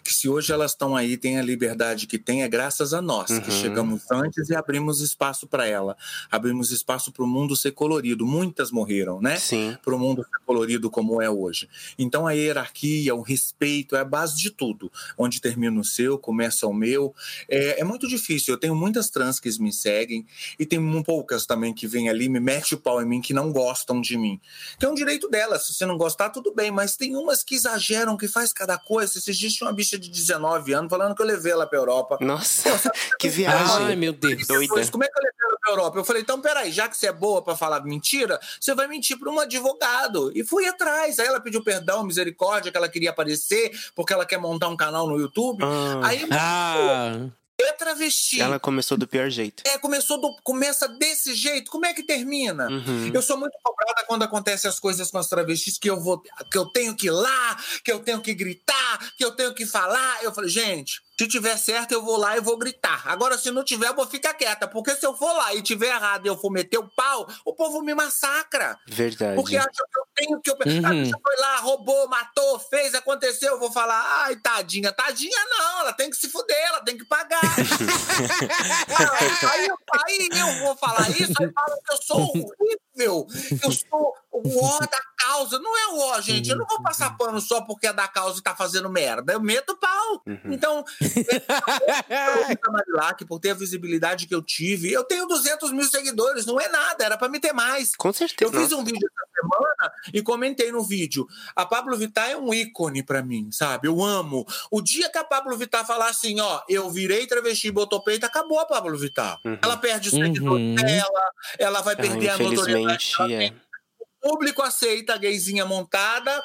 Que 0.04 0.12
se 0.12 0.28
hoje 0.28 0.52
elas 0.52 0.71
estão 0.71 0.95
aí, 0.95 1.15
tem 1.15 1.38
a 1.38 1.43
liberdade 1.43 2.08
que 2.08 2.17
tem, 2.17 2.41
é 2.41 2.47
graças 2.47 2.91
a 2.91 3.00
nós, 3.00 3.28
que 3.28 3.52
Uhum. 3.52 3.62
chegamos 3.62 4.02
antes 4.12 4.50
e 4.50 4.56
abrimos 4.56 5.00
espaço 5.00 5.45
para 5.45 5.67
ela. 5.67 5.95
Abrimos 6.32 6.71
espaço 6.71 7.12
para 7.12 7.24
o 7.24 7.28
mundo 7.28 7.56
ser 7.56 7.74
colorido. 7.74 8.26
Muitas 8.26 8.71
morreram, 8.71 9.21
né? 9.21 9.36
Sim. 9.36 9.78
Para 9.84 9.93
o 9.93 10.00
mundo 10.00 10.24
ser 10.24 10.43
colorido 10.43 10.89
como 10.89 11.21
é 11.21 11.30
hoje. 11.30 11.69
Então 12.00 12.26
a 12.26 12.32
hierarquia, 12.32 13.13
o 13.13 13.21
respeito 13.21 13.95
é 13.95 14.00
a 14.00 14.06
base 14.06 14.36
de 14.36 14.50
tudo. 14.50 14.91
Onde 15.15 15.39
termina 15.39 15.80
o 15.80 15.84
seu, 15.84 16.17
começa 16.17 16.65
o 16.65 16.74
meu. 16.74 17.13
É, 17.47 17.82
é 17.82 17.84
muito 17.84 18.08
difícil. 18.08 18.56
Eu 18.56 18.60
tenho 18.60 18.76
muitas 18.76 19.12
trans 19.12 19.39
que 19.39 19.54
me 19.62 19.71
seguem 19.71 20.26
e 20.58 20.65
tem 20.65 20.80
poucas 21.04 21.45
também 21.45 21.76
que 21.76 21.86
vêm 21.86 22.10
ali, 22.10 22.28
me 22.28 22.39
mete 22.39 22.74
o 22.74 22.78
pau 22.80 23.00
em 23.00 23.06
mim, 23.06 23.21
que 23.21 23.36
não 23.36 23.52
gostam 23.52 24.02
de 24.02 24.17
mim. 24.17 24.41
Que 24.80 24.86
é 24.86 24.89
um 24.89 24.93
direito 24.93 25.28
delas. 25.30 25.65
Se 25.65 25.73
você 25.73 25.86
não 25.86 25.97
gostar, 25.97 26.30
tudo 26.30 26.54
bem. 26.54 26.71
Mas 26.71 26.95
tem 26.95 27.15
umas 27.15 27.43
que 27.43 27.56
exageram, 27.56 28.17
que 28.17 28.28
faz 28.28 28.52
cada 28.54 28.78
coisa. 28.78 29.19
Dias 29.19 29.54
tinha 29.54 29.67
uma 29.67 29.73
bicha 29.73 29.97
de 29.97 30.10
19 30.10 30.73
anos 30.73 30.89
falando 30.89 31.15
que 31.15 31.21
eu 31.21 31.26
levei 31.26 31.52
ela 31.52 31.65
pra 31.67 31.78
Europa. 31.80 32.17
Nossa, 32.21 32.69
que 33.19 33.28
Ai, 33.28 33.34
viagem. 33.34 33.95
meu 33.95 34.13
Deus. 34.13 34.47
Doida. 34.47 34.62
Depois, 34.67 34.89
como 34.89 35.04
é 35.04 35.08
que 35.08 35.17
eu 35.19 35.23
levei 35.23 35.39
ela 35.49 35.58
pra 35.62 35.71
Europa? 35.71 35.97
Eu 35.99 36.04
falei, 36.06 36.21
então, 36.21 36.39
peraí, 36.41 36.71
já 36.71 36.88
que 36.88 36.95
você 36.97 37.08
é 37.08 37.12
boa 37.13 37.41
pra 37.41 37.56
falar 37.56 37.84
mentira, 37.84 38.39
você 38.60 38.73
vai 38.76 38.88
mentir 38.88 39.17
pra 39.17 39.30
um 39.32 39.39
advogado. 39.39 40.32
E 40.36 40.43
fui 40.43 40.67
atrás. 40.67 41.19
Aí 41.19 41.28
ela 41.28 41.39
pediu 41.41 41.63
perdão, 41.63 42.04
misericórdia, 42.04 42.71
que 42.71 42.78
ela 42.78 42.89
queria 42.89 43.10
aparecer, 43.10 43.71
porque 43.95 44.13
ela 44.13 44.26
quer 44.26 44.38
montar 44.38 44.67
um 44.69 44.78
canal 44.78 45.08
no 45.08 45.19
YouTube. 45.19 45.63
Ah, 45.63 46.02
Aí 46.08 46.28
Ah, 46.32 47.28
é 47.62 47.72
travesti. 47.74 48.42
ela 48.42 48.60
começou 48.60 48.98
do 48.98 49.08
pior 49.08 49.30
jeito. 49.30 49.63
É, 49.66 49.78
começou 49.78 50.20
do- 50.20 50.36
começa 50.44 50.88
desse 50.88 51.34
jeito. 51.36 51.72
Como 51.72 51.86
é 51.86 51.94
que 51.94 52.04
termina? 52.04 52.68
Uhum. 52.68 53.12
Eu 53.13 53.22
sou 53.22 53.38
muito 53.38 53.58
cobrada 53.63 54.04
quando 54.08 54.24
acontecem 54.24 54.70
as 54.70 54.80
coisas 54.80 55.10
com 55.12 55.18
as 55.18 55.28
travestis 55.28 55.78
que 55.78 55.89
eu 55.89 56.00
vou, 56.00 56.22
que 56.52 56.58
eu 56.58 56.66
tenho 56.68 56.96
que 56.96 57.08
ir 57.08 57.12
lá, 57.12 57.58
que 57.84 57.92
eu 57.92 58.00
tenho 58.00 58.22
que 58.22 58.34
gritar, 58.34 59.13
que 59.18 59.24
eu 59.24 59.32
tenho 59.32 59.54
que 59.54 59.66
falar. 59.66 60.24
Eu 60.24 60.34
falei, 60.34 60.50
gente, 60.50 61.02
se 61.19 61.28
tiver 61.28 61.56
certo, 61.58 61.91
eu 61.91 62.02
vou 62.04 62.17
lá 62.17 62.36
e 62.36 62.41
vou 62.41 62.58
gritar. 62.58 63.04
Agora, 63.08 63.38
se 63.38 63.52
não 63.52 63.63
tiver, 63.63 63.88
eu 63.89 63.95
vou 63.95 64.08
ficar 64.08 64.34
quieta. 64.34 64.67
Porque 64.67 64.95
se 64.95 65.06
eu 65.06 65.15
for 65.15 65.32
lá 65.34 65.54
e 65.54 65.62
tiver 65.62 65.88
errado 65.89 66.26
e 66.26 66.30
eu 66.30 66.38
for 66.38 66.49
meter 66.49 66.78
o 66.80 66.89
pau, 66.95 67.28
o 67.45 67.54
povo 67.54 67.82
me 67.82 67.93
massacra. 67.93 68.78
Verdade. 68.88 69.36
Porque 69.36 69.56
acha 69.56 69.69
que 69.69 69.99
eu 69.99 70.06
tenho 70.15 70.41
que. 70.41 70.52
Uhum. 70.52 70.86
A 70.86 70.89
bicha 70.89 71.17
foi 71.23 71.36
lá, 71.38 71.58
roubou, 71.58 72.08
matou, 72.10 72.58
fez, 72.60 72.95
aconteceu. 72.95 73.54
Eu 73.54 73.60
vou 73.60 73.71
falar, 73.71 74.23
ai, 74.26 74.36
tadinha. 74.38 74.91
Tadinha 74.91 75.38
não, 75.49 75.82
ela 75.82 75.93
tem 75.93 76.10
que 76.10 76.17
se 76.17 76.30
fuder, 76.30 76.58
ela 76.67 76.82
tem 76.84 76.97
que 76.97 77.06
pagar. 77.06 77.41
Aí, 79.54 79.67
eu- 79.67 79.78
aí 80.06 80.30
eu 80.32 80.60
vou 80.65 80.76
falar 80.78 81.10
isso, 81.10 81.34
aí 81.39 81.52
falam 81.54 81.78
que 81.86 81.93
eu 81.93 82.02
sou 82.02 82.21
horrível, 82.21 82.52
que 82.95 83.03
eu 83.03 83.71
sou 83.71 84.13
o 84.32 84.41
ó 84.65 84.79
da 84.79 84.99
causa. 85.17 85.60
Não 85.60 85.77
é 85.77 85.88
o 85.93 85.99
ó, 86.12 86.21
gente. 86.21 86.49
Eu 86.49 86.58
não 86.58 86.65
vou 86.65 86.82
passar 86.82 87.15
pano 87.17 87.39
só 87.41 87.62
porque 87.62 87.88
é 87.88 87.93
da 87.93 88.08
causa 88.08 88.39
e 88.39 88.43
tá 88.43 88.56
fazendo 88.56 88.89
merda. 88.89 89.34
Eu 89.34 89.39
meto 89.41 89.75
pau. 89.77 90.21
Uhum. 90.27 90.39
Então, 90.53 90.84
Marilac, 92.71 93.25
por 93.25 93.39
ter 93.39 93.51
a 93.51 93.53
visibilidade 93.56 94.27
que 94.27 94.36
eu 94.36 94.41
tive, 94.41 94.91
eu 94.91 95.03
tenho 95.03 95.27
200 95.27 95.71
mil 95.71 95.86
seguidores, 95.86 96.45
não 96.45 96.60
é 96.60 96.67
nada, 96.69 97.03
era 97.03 97.17
pra 97.17 97.29
me 97.29 97.39
ter 97.39 97.53
mais. 97.53 97.95
Com 97.95 98.12
certeza. 98.13 98.53
Eu 98.53 98.60
fiz 98.62 98.71
um 98.71 98.84
vídeo 98.84 99.08
essa 99.08 99.41
semana 99.41 99.93
e 100.13 100.21
comentei 100.21 100.71
no 100.71 100.84
vídeo. 100.84 101.27
A 101.56 101.65
Pablo 101.65 101.95
Vittar 101.97 102.29
é 102.29 102.38
um 102.38 102.53
ícone 102.53 103.03
pra 103.03 103.21
mim, 103.21 103.49
sabe? 103.51 103.88
Eu 103.88 104.03
amo. 104.03 104.45
O 104.71 104.82
dia 104.82 105.10
que 105.10 105.17
a 105.17 105.23
Pablo 105.23 105.56
Vittar 105.58 105.86
falar 105.86 106.10
assim, 106.10 106.39
ó, 106.39 106.62
eu 106.69 106.89
virei 106.89 107.25
travesti 107.27 107.67
e 107.67 107.71
botou 107.71 108.03
peito, 108.03 108.25
acabou 108.25 108.60
a 108.60 108.65
Pablo 108.65 108.97
Vittar. 108.97 109.39
Uhum. 109.45 109.58
Ela 109.62 109.77
perde 109.77 110.10
os 110.10 110.13
Uhum. 110.13 110.25
seguidores 110.25 110.75
dela, 110.84 111.32
ela 111.60 111.82
vai 111.82 111.93
Ah, 111.93 111.97
perder 111.97 112.29
a 112.29 112.38
notoriedade. 112.38 112.83
É. 113.32 113.54
O 114.00 114.30
público 114.30 114.62
aceita 114.62 115.13
a 115.13 115.17
gayzinha 115.17 115.65
montada. 115.65 116.41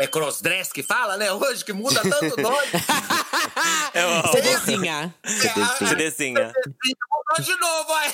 É 0.00 0.06
crossdress 0.06 0.72
que 0.72 0.82
fala, 0.82 1.16
né? 1.16 1.32
Hoje 1.32 1.64
que 1.64 1.72
muda 1.72 2.00
tanto 2.02 2.40
nome. 2.40 2.68
É, 3.92 4.00
a- 4.22 4.28
Cedezinha. 5.88 6.52
Mudou 7.36 7.44
de 7.44 7.56
novo, 7.56 7.92
aí. 7.94 8.12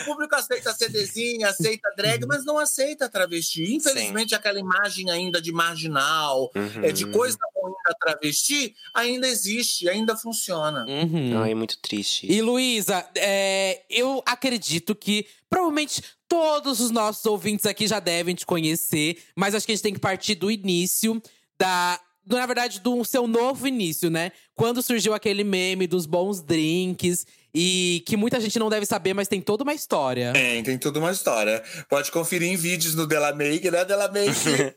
O 0.00 0.04
público 0.04 0.34
aceita 0.34 0.72
CDzinha, 0.72 1.48
aceita 1.48 1.88
drag, 1.96 2.24
mas 2.26 2.44
não 2.44 2.58
aceita 2.58 3.08
travesti. 3.08 3.74
Infelizmente, 3.74 4.34
aquela 4.34 4.58
imagem 4.58 5.10
ainda 5.10 5.40
de 5.40 5.52
marginal, 5.52 6.50
Uhum. 6.54 6.82
é, 6.84 6.90
de 6.92 7.06
coisa 7.06 7.38
ruim 7.54 7.74
da 7.86 7.94
travesti, 7.94 8.74
ainda 8.94 9.28
existe, 9.28 9.88
ainda 9.88 10.16
funciona. 10.16 10.84
Uhum. 10.88 11.40
Ai, 11.42 11.52
é 11.52 11.54
muito 11.54 11.76
triste. 11.78 12.26
E 12.30 12.40
Luísa, 12.42 13.06
é, 13.14 13.82
eu 13.90 14.22
acredito 14.26 14.94
que 14.94 15.26
provavelmente 15.48 16.02
todos 16.28 16.80
os 16.80 16.90
nossos 16.90 17.24
ouvintes 17.26 17.66
aqui 17.66 17.86
já 17.86 18.00
devem 18.00 18.34
te 18.34 18.44
conhecer, 18.46 19.22
mas 19.34 19.54
acho 19.54 19.66
que 19.66 19.72
a 19.72 19.74
gente 19.74 19.82
tem 19.82 19.94
que 19.94 20.00
partir 20.00 20.34
do 20.34 20.50
início 20.50 21.20
da 21.58 22.00
na 22.28 22.44
verdade, 22.44 22.80
do 22.80 23.04
seu 23.04 23.28
novo 23.28 23.68
início, 23.68 24.10
né? 24.10 24.32
Quando 24.56 24.82
surgiu 24.82 25.14
aquele 25.14 25.44
meme 25.44 25.86
dos 25.86 26.06
bons 26.06 26.42
drinks 26.42 27.24
e 27.54 28.02
que 28.04 28.16
muita 28.16 28.40
gente 28.40 28.58
não 28.58 28.68
deve 28.68 28.84
saber, 28.84 29.14
mas 29.14 29.28
tem 29.28 29.40
toda 29.40 29.62
uma 29.62 29.72
história. 29.72 30.32
Tem, 30.32 30.60
tem 30.62 30.76
toda 30.76 30.98
uma 30.98 31.12
história. 31.12 31.62
Pode 31.88 32.10
conferir 32.10 32.50
em 32.50 32.56
vídeos 32.56 32.96
no 32.96 33.06
Della 33.06 33.32
Make, 33.32 33.70
né, 33.70 33.84
Della 33.84 34.10
Make? 34.10 34.34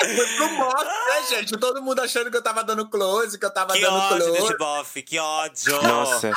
Foi 0.00 0.26
pro 0.36 0.48
bofe, 0.56 0.84
né, 0.84 1.26
gente? 1.28 1.52
Todo 1.58 1.80
mundo 1.80 2.00
achando 2.00 2.30
que 2.30 2.36
eu 2.36 2.42
tava 2.42 2.64
dando 2.64 2.88
close, 2.88 3.38
que 3.38 3.44
eu 3.44 3.54
tava 3.54 3.72
Que 3.74 3.80
dando 3.80 3.96
ódio 3.96 4.24
close. 4.26 4.40
desse 4.40 4.58
bofe, 4.58 5.02
que 5.02 5.18
ódio! 5.18 5.82
Nossa. 5.82 6.32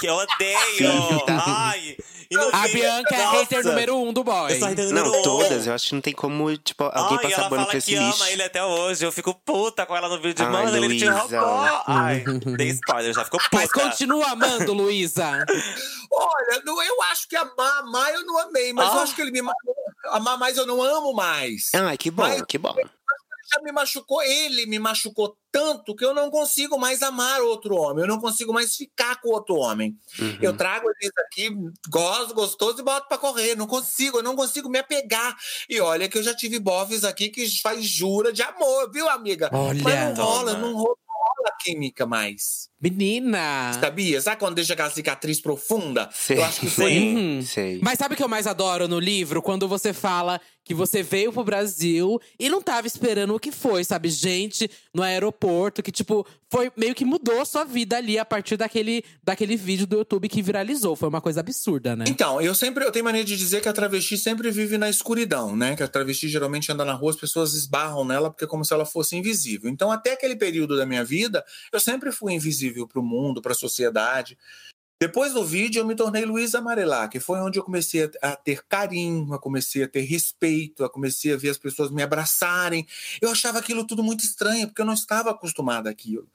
Que 0.00 0.06
eu 0.08 0.14
odeio! 0.14 0.90
Ai! 1.28 1.96
E 2.30 2.34
no 2.36 2.48
A 2.52 2.62
fim- 2.64 2.72
Bianca 2.78 3.14
é 3.14 3.18
Nossa, 3.24 3.36
hater 3.38 3.64
número 3.64 3.96
um 3.96 4.12
do 4.12 4.24
boy. 4.24 4.52
Eu 4.52 4.58
sou 4.58 4.68
hater 4.68 4.86
número 4.86 5.10
Não, 5.12 5.18
um. 5.20 5.22
todas. 5.22 5.66
Eu 5.66 5.74
acho 5.74 5.88
que 5.88 5.94
não 5.94 6.00
tem 6.00 6.12
como, 6.14 6.56
tipo, 6.56 6.82
alguém 6.84 7.18
Ai, 7.18 7.22
passar 7.22 7.40
ela 7.42 7.48
pano 7.50 7.56
fala 7.56 7.66
pra 7.68 7.78
esse 7.78 7.86
que 7.92 7.98
lixo. 7.98 8.16
ama 8.22 8.30
ele 8.30 8.42
até 8.42 8.64
hoje. 8.64 9.04
Eu 9.04 9.12
fico 9.12 9.34
puta 9.34 9.86
com 9.86 9.94
ela 9.94 10.08
no 10.08 10.20
vídeo. 10.20 10.44
Ai, 10.44 10.50
Mano, 10.50 10.76
ele 10.84 10.98
te 10.98 11.06
roubou. 11.06 11.82
Ai, 11.86 12.24
dei 12.56 12.68
spoiler, 12.70 13.12
já 13.14 13.24
ficou 13.24 13.38
puta. 13.38 13.56
Mas 13.56 13.70
continua 13.70 14.26
amando, 14.30 14.72
Luísa. 14.72 15.44
Olha, 16.10 16.62
não, 16.64 16.82
eu 16.82 17.02
acho 17.12 17.28
que 17.28 17.36
amar, 17.36 17.78
amar 17.80 18.12
eu 18.14 18.24
não 18.26 18.38
amei, 18.38 18.72
mas 18.72 18.92
eu 18.92 18.98
Ah. 19.00 19.02
acho 19.02 19.14
que 19.14 19.20
ele 19.22 19.30
me 19.30 19.42
matou. 19.42 19.74
Amar 20.12 20.38
mais 20.38 20.56
eu 20.56 20.66
não 20.66 20.82
amo 20.82 21.12
mais. 21.12 21.70
Ai, 21.74 21.96
que 21.96 22.10
bom, 22.10 22.22
Mas- 22.22 22.42
que 22.48 22.58
bom. 22.58 22.74
Já 23.52 23.60
me 23.62 23.72
machucou, 23.72 24.22
ele 24.22 24.66
me 24.66 24.78
machucou 24.78 25.36
tanto 25.50 25.94
que 25.94 26.04
eu 26.04 26.12
não 26.12 26.30
consigo 26.30 26.76
mais 26.76 27.00
amar 27.00 27.40
outro 27.40 27.76
homem, 27.76 28.02
eu 28.02 28.08
não 28.08 28.18
consigo 28.18 28.52
mais 28.52 28.74
ficar 28.74 29.20
com 29.20 29.28
outro 29.28 29.54
homem. 29.54 29.96
Uhum. 30.18 30.38
Eu 30.42 30.56
trago 30.56 30.88
eles 31.00 31.12
aqui, 31.18 31.48
gosto, 31.88 32.34
gostoso 32.34 32.80
e 32.80 32.82
boto 32.82 33.06
pra 33.06 33.16
correr. 33.16 33.54
Não 33.54 33.66
consigo, 33.66 34.18
eu 34.18 34.22
não 34.22 34.34
consigo 34.34 34.68
me 34.68 34.78
apegar. 34.78 35.36
E 35.68 35.80
olha 35.80 36.08
que 36.08 36.18
eu 36.18 36.22
já 36.22 36.34
tive 36.34 36.58
bofs 36.58 37.04
aqui 37.04 37.28
que 37.28 37.48
faz 37.60 37.84
jura 37.84 38.32
de 38.32 38.42
amor, 38.42 38.90
viu, 38.90 39.08
amiga? 39.08 39.48
Olha. 39.52 39.82
Mas 39.82 40.18
não 40.18 40.24
rola, 40.24 40.54
não 40.54 40.74
rola, 40.74 40.96
química 41.60 42.04
mais. 42.04 42.68
Menina. 42.80 43.72
Sabia? 43.80 44.20
Sabe 44.20 44.38
quando 44.38 44.56
deixa 44.56 44.74
aquela 44.74 44.90
cicatriz 44.90 45.40
profunda? 45.40 46.10
Sei. 46.12 46.36
Eu 46.36 46.44
acho 46.44 46.60
que 46.60 46.68
foi. 46.68 46.90
Sim. 46.90 47.16
Uhum. 47.16 47.42
Sei. 47.42 47.80
Mas 47.82 47.98
sabe 47.98 48.14
o 48.14 48.16
que 48.16 48.22
eu 48.22 48.28
mais 48.28 48.46
adoro 48.46 48.86
no 48.86 48.98
livro? 48.98 49.40
Quando 49.40 49.66
você 49.66 49.92
fala 49.92 50.40
que 50.64 50.72
você 50.72 51.02
veio 51.02 51.32
pro 51.32 51.44
Brasil 51.44 52.20
e 52.38 52.48
não 52.48 52.62
tava 52.62 52.86
esperando 52.86 53.34
o 53.34 53.40
que 53.40 53.52
foi, 53.52 53.84
sabe? 53.84 54.08
Gente 54.08 54.70
no 54.94 55.02
aeroporto, 55.02 55.82
que, 55.82 55.92
tipo, 55.92 56.26
foi 56.50 56.72
meio 56.76 56.94
que 56.94 57.04
mudou 57.04 57.40
a 57.40 57.44
sua 57.44 57.64
vida 57.64 57.96
ali 57.96 58.18
a 58.18 58.24
partir 58.24 58.56
daquele, 58.56 59.04
daquele 59.22 59.56
vídeo 59.56 59.86
do 59.86 59.96
YouTube 59.96 60.28
que 60.28 60.40
viralizou. 60.40 60.96
Foi 60.96 61.08
uma 61.08 61.20
coisa 61.20 61.40
absurda, 61.40 61.94
né? 61.94 62.04
Então, 62.08 62.40
eu 62.40 62.54
sempre 62.54 62.84
eu 62.84 62.90
tenho 62.90 63.04
mania 63.04 63.24
de 63.24 63.36
dizer 63.36 63.60
que 63.60 63.68
a 63.68 63.72
travesti 63.72 64.16
sempre 64.16 64.50
vive 64.50 64.78
na 64.78 64.88
escuridão, 64.88 65.54
né? 65.54 65.76
Que 65.76 65.82
a 65.82 65.88
travesti 65.88 66.28
geralmente 66.28 66.72
anda 66.72 66.84
na 66.84 66.94
rua, 66.94 67.10
as 67.10 67.16
pessoas 67.16 67.54
esbarram 67.54 68.04
nela 68.04 68.30
porque 68.30 68.44
é 68.44 68.48
como 68.48 68.64
se 68.64 68.72
ela 68.72 68.86
fosse 68.86 69.16
invisível. 69.16 69.68
Então, 69.68 69.90
até 69.90 70.12
aquele 70.12 70.36
período 70.36 70.76
da 70.76 70.86
minha 70.86 71.04
vida, 71.04 71.44
eu 71.72 71.80
sempre 71.80 72.10
fui 72.10 72.32
invisível 72.32 72.88
para 72.88 73.00
o 73.00 73.04
mundo, 73.04 73.42
para 73.42 73.52
a 73.52 73.56
sociedade. 73.56 74.38
Depois 75.04 75.34
do 75.34 75.44
vídeo, 75.44 75.80
eu 75.80 75.86
me 75.86 75.94
tornei 75.94 76.24
Luísa 76.24 76.60
Amarelá, 76.60 77.08
que 77.08 77.20
foi 77.20 77.38
onde 77.38 77.58
eu 77.58 77.62
comecei 77.62 78.04
a 78.04 78.30
a 78.30 78.36
ter 78.36 78.64
carinho, 78.66 79.34
eu 79.34 79.38
comecei 79.38 79.82
a 79.82 79.88
ter 79.88 80.00
respeito, 80.00 80.82
eu 80.82 80.88
comecei 80.88 81.34
a 81.34 81.36
ver 81.36 81.50
as 81.50 81.58
pessoas 81.58 81.90
me 81.90 82.02
abraçarem. 82.02 82.86
Eu 83.20 83.28
achava 83.30 83.58
aquilo 83.58 83.86
tudo 83.86 84.02
muito 84.02 84.24
estranho, 84.24 84.66
porque 84.66 84.80
eu 84.80 84.86
não 84.86 84.94
estava 84.94 85.30
acostumada 85.30 85.90
àquilo. 85.90 86.26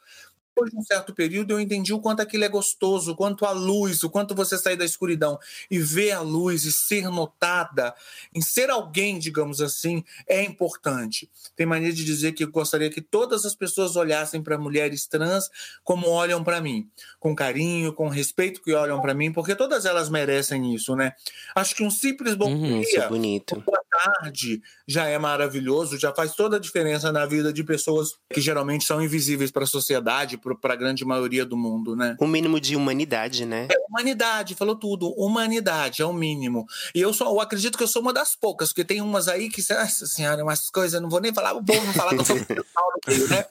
Depois 0.59 0.71
de 0.71 0.77
um 0.77 0.83
certo 0.83 1.13
período, 1.13 1.51
eu 1.51 1.59
entendi 1.59 1.93
o 1.93 1.99
quanto 1.99 2.21
aquilo 2.21 2.43
é 2.43 2.49
gostoso, 2.49 3.11
o 3.11 3.15
quanto 3.15 3.45
a 3.45 3.51
luz, 3.51 4.03
o 4.03 4.09
quanto 4.09 4.35
você 4.35 4.57
sair 4.57 4.75
da 4.75 4.83
escuridão 4.83 5.39
e 5.71 5.79
ver 5.79 6.11
a 6.11 6.21
luz 6.21 6.65
e 6.65 6.73
ser 6.73 7.09
notada, 7.09 7.95
em 8.33 8.41
ser 8.41 8.69
alguém, 8.69 9.17
digamos 9.17 9.61
assim, 9.61 10.03
é 10.27 10.43
importante. 10.43 11.29
Tem 11.55 11.65
mania 11.65 11.93
de 11.93 12.03
dizer 12.03 12.33
que 12.33 12.43
eu 12.43 12.51
gostaria 12.51 12.89
que 12.89 13.01
todas 13.01 13.45
as 13.45 13.55
pessoas 13.55 13.95
olhassem 13.95 14.41
para 14.41 14.57
mulheres 14.57 15.07
trans 15.07 15.49
como 15.83 16.09
olham 16.09 16.43
para 16.43 16.59
mim, 16.59 16.89
com 17.19 17.33
carinho, 17.33 17.93
com 17.93 18.09
respeito 18.09 18.61
que 18.61 18.73
olham 18.73 19.01
para 19.01 19.13
mim, 19.13 19.31
porque 19.31 19.55
todas 19.55 19.85
elas 19.85 20.09
merecem 20.09 20.73
isso, 20.75 20.95
né? 20.95 21.13
Acho 21.55 21.75
que 21.75 21.83
um 21.83 21.91
simples 21.91 22.35
bom 22.35 22.49
Uhum, 22.49 22.81
Isso 22.81 22.95
é 22.97 22.99
dia, 22.99 23.07
bonito. 23.07 23.63
boa 23.65 23.78
tarde 24.03 24.61
já 24.87 25.05
é 25.07 25.17
maravilhoso, 25.17 25.97
já 25.97 26.13
faz 26.13 26.33
toda 26.33 26.57
a 26.57 26.59
diferença 26.59 27.11
na 27.11 27.25
vida 27.25 27.51
de 27.51 27.63
pessoas 27.63 28.13
que 28.31 28.41
geralmente 28.41 28.85
são 28.85 29.01
invisíveis 29.01 29.51
para 29.51 29.63
a 29.63 29.67
sociedade, 29.67 30.37
para 30.37 30.73
a 30.73 30.75
grande 30.75 31.05
maioria 31.05 31.45
do 31.45 31.57
mundo, 31.57 31.95
né? 31.95 32.15
Um 32.21 32.27
mínimo 32.27 32.59
de 32.59 32.75
humanidade, 32.75 33.45
né? 33.45 33.67
Humanidade, 33.89 34.55
falou 34.55 34.75
tudo. 34.75 35.09
Humanidade 35.17 36.01
é 36.01 36.05
o 36.05 36.13
mínimo. 36.13 36.65
E 36.93 37.01
eu, 37.01 37.13
sou, 37.13 37.27
eu 37.27 37.41
acredito 37.41 37.77
que 37.77 37.83
eu 37.83 37.87
sou 37.87 38.01
uma 38.01 38.13
das 38.13 38.35
poucas, 38.35 38.69
porque 38.69 38.85
tem 38.85 39.01
umas 39.01 39.27
aí 39.27 39.49
que, 39.49 39.61
nossa 39.73 40.05
senhora, 40.05 40.43
umas 40.43 40.69
coisas, 40.69 41.01
não 41.01 41.09
vou 41.09 41.19
nem 41.19 41.33
falar, 41.33 41.53
bom 41.55 41.83
não 41.83 41.93
falar 41.93 42.11
que 42.11 42.21
eu 42.21 42.25
sou 42.25 42.35
né? 43.29 43.45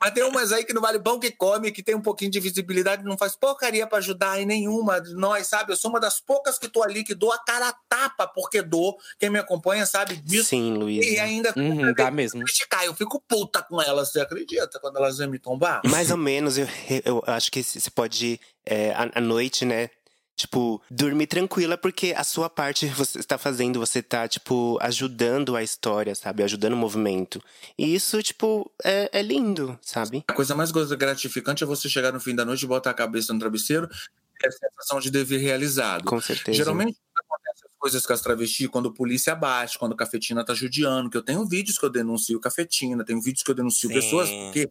Mas 0.00 0.12
tem 0.12 0.24
umas 0.24 0.52
aí 0.52 0.64
que 0.64 0.72
não 0.72 0.82
vale 0.82 0.98
pão 0.98 1.18
que 1.18 1.30
come, 1.30 1.70
que 1.70 1.82
tem 1.82 1.94
um 1.94 2.00
pouquinho 2.00 2.30
de 2.30 2.40
visibilidade, 2.40 3.04
não 3.04 3.18
faz 3.18 3.36
porcaria 3.36 3.86
pra 3.86 3.98
ajudar 3.98 4.40
em 4.40 4.46
nenhuma 4.46 5.00
de 5.00 5.14
nós, 5.14 5.46
sabe? 5.46 5.72
Eu 5.72 5.76
sou 5.76 5.90
uma 5.90 6.00
das 6.00 6.20
poucas 6.20 6.58
que 6.58 6.68
tô 6.68 6.82
ali, 6.82 7.04
que 7.04 7.14
dou 7.14 7.32
a 7.32 7.38
cara 7.38 7.68
a 7.68 7.72
tapa, 7.88 8.26
porque 8.26 8.62
dou. 8.62 8.96
Quem 9.18 9.30
me 9.30 9.38
acompanha 9.38 9.59
sabe 9.86 10.16
disso. 10.16 10.48
Sim, 10.50 10.74
E 10.74 10.76
Luísa. 10.78 11.22
ainda 11.22 11.52
Uhum, 11.56 11.92
dá 11.94 12.10
mesmo. 12.10 12.42
criticar. 12.44 12.84
Eu 12.84 12.94
fico 12.94 13.20
puta 13.26 13.62
com 13.62 13.80
elas, 13.80 14.10
você 14.12 14.20
acredita? 14.20 14.78
Quando 14.80 14.96
elas 14.96 15.18
vêm 15.18 15.28
me 15.28 15.38
tombar? 15.38 15.82
Mais 15.86 16.10
ou 16.10 16.16
menos, 16.16 16.58
eu, 16.58 16.66
eu 17.04 17.22
acho 17.26 17.50
que 17.50 17.62
você 17.62 17.90
pode, 17.90 18.40
é, 18.64 18.92
à, 18.92 19.20
noite, 19.20 19.64
né? 19.64 19.90
Tipo, 20.36 20.80
dormir 20.90 21.26
tranquila, 21.26 21.76
porque 21.76 22.14
a 22.16 22.24
sua 22.24 22.48
parte 22.48 22.86
você 22.86 23.18
está 23.18 23.36
fazendo, 23.36 23.78
você 23.78 24.02
tá, 24.02 24.26
tipo, 24.26 24.78
ajudando 24.80 25.54
a 25.54 25.62
história, 25.62 26.14
sabe? 26.14 26.42
Ajudando 26.42 26.72
o 26.72 26.76
movimento. 26.78 27.42
E 27.76 27.94
isso, 27.94 28.22
tipo, 28.22 28.70
é, 28.82 29.10
é 29.12 29.20
lindo, 29.22 29.78
sabe? 29.82 30.24
A 30.26 30.32
coisa 30.32 30.54
mais 30.54 30.70
gratificante 30.72 31.62
é 31.62 31.66
você 31.66 31.90
chegar 31.90 32.10
no 32.10 32.18
fim 32.20 32.34
da 32.34 32.44
noite 32.46 32.62
e 32.62 32.66
botar 32.66 32.90
a 32.90 32.94
cabeça 32.94 33.34
no 33.34 33.38
travesseiro 33.38 33.86
e 34.42 34.46
a 34.46 34.50
sensação 34.50 34.98
de 34.98 35.10
dever 35.10 35.40
realizado. 35.42 36.04
Com 36.06 36.18
certeza. 36.22 36.56
Geralmente 36.56 36.96
coisas 37.80 38.04
com 38.04 38.12
as 38.12 38.20
travestis, 38.20 38.68
quando 38.68 38.90
a 38.90 38.92
polícia 38.92 39.34
bate, 39.34 39.78
quando 39.78 39.94
a 39.94 39.96
cafetina 39.96 40.44
tá 40.44 40.54
judiando, 40.54 41.08
que 41.08 41.16
eu 41.16 41.22
tenho 41.22 41.44
vídeos 41.48 41.78
que 41.78 41.84
eu 41.84 41.90
denuncio 41.90 42.38
cafetina, 42.38 43.04
tenho 43.04 43.20
vídeos 43.20 43.42
que 43.42 43.50
eu 43.50 43.54
denuncio 43.54 43.88
Sim. 43.88 43.94
pessoas 43.94 44.28
que 44.52 44.70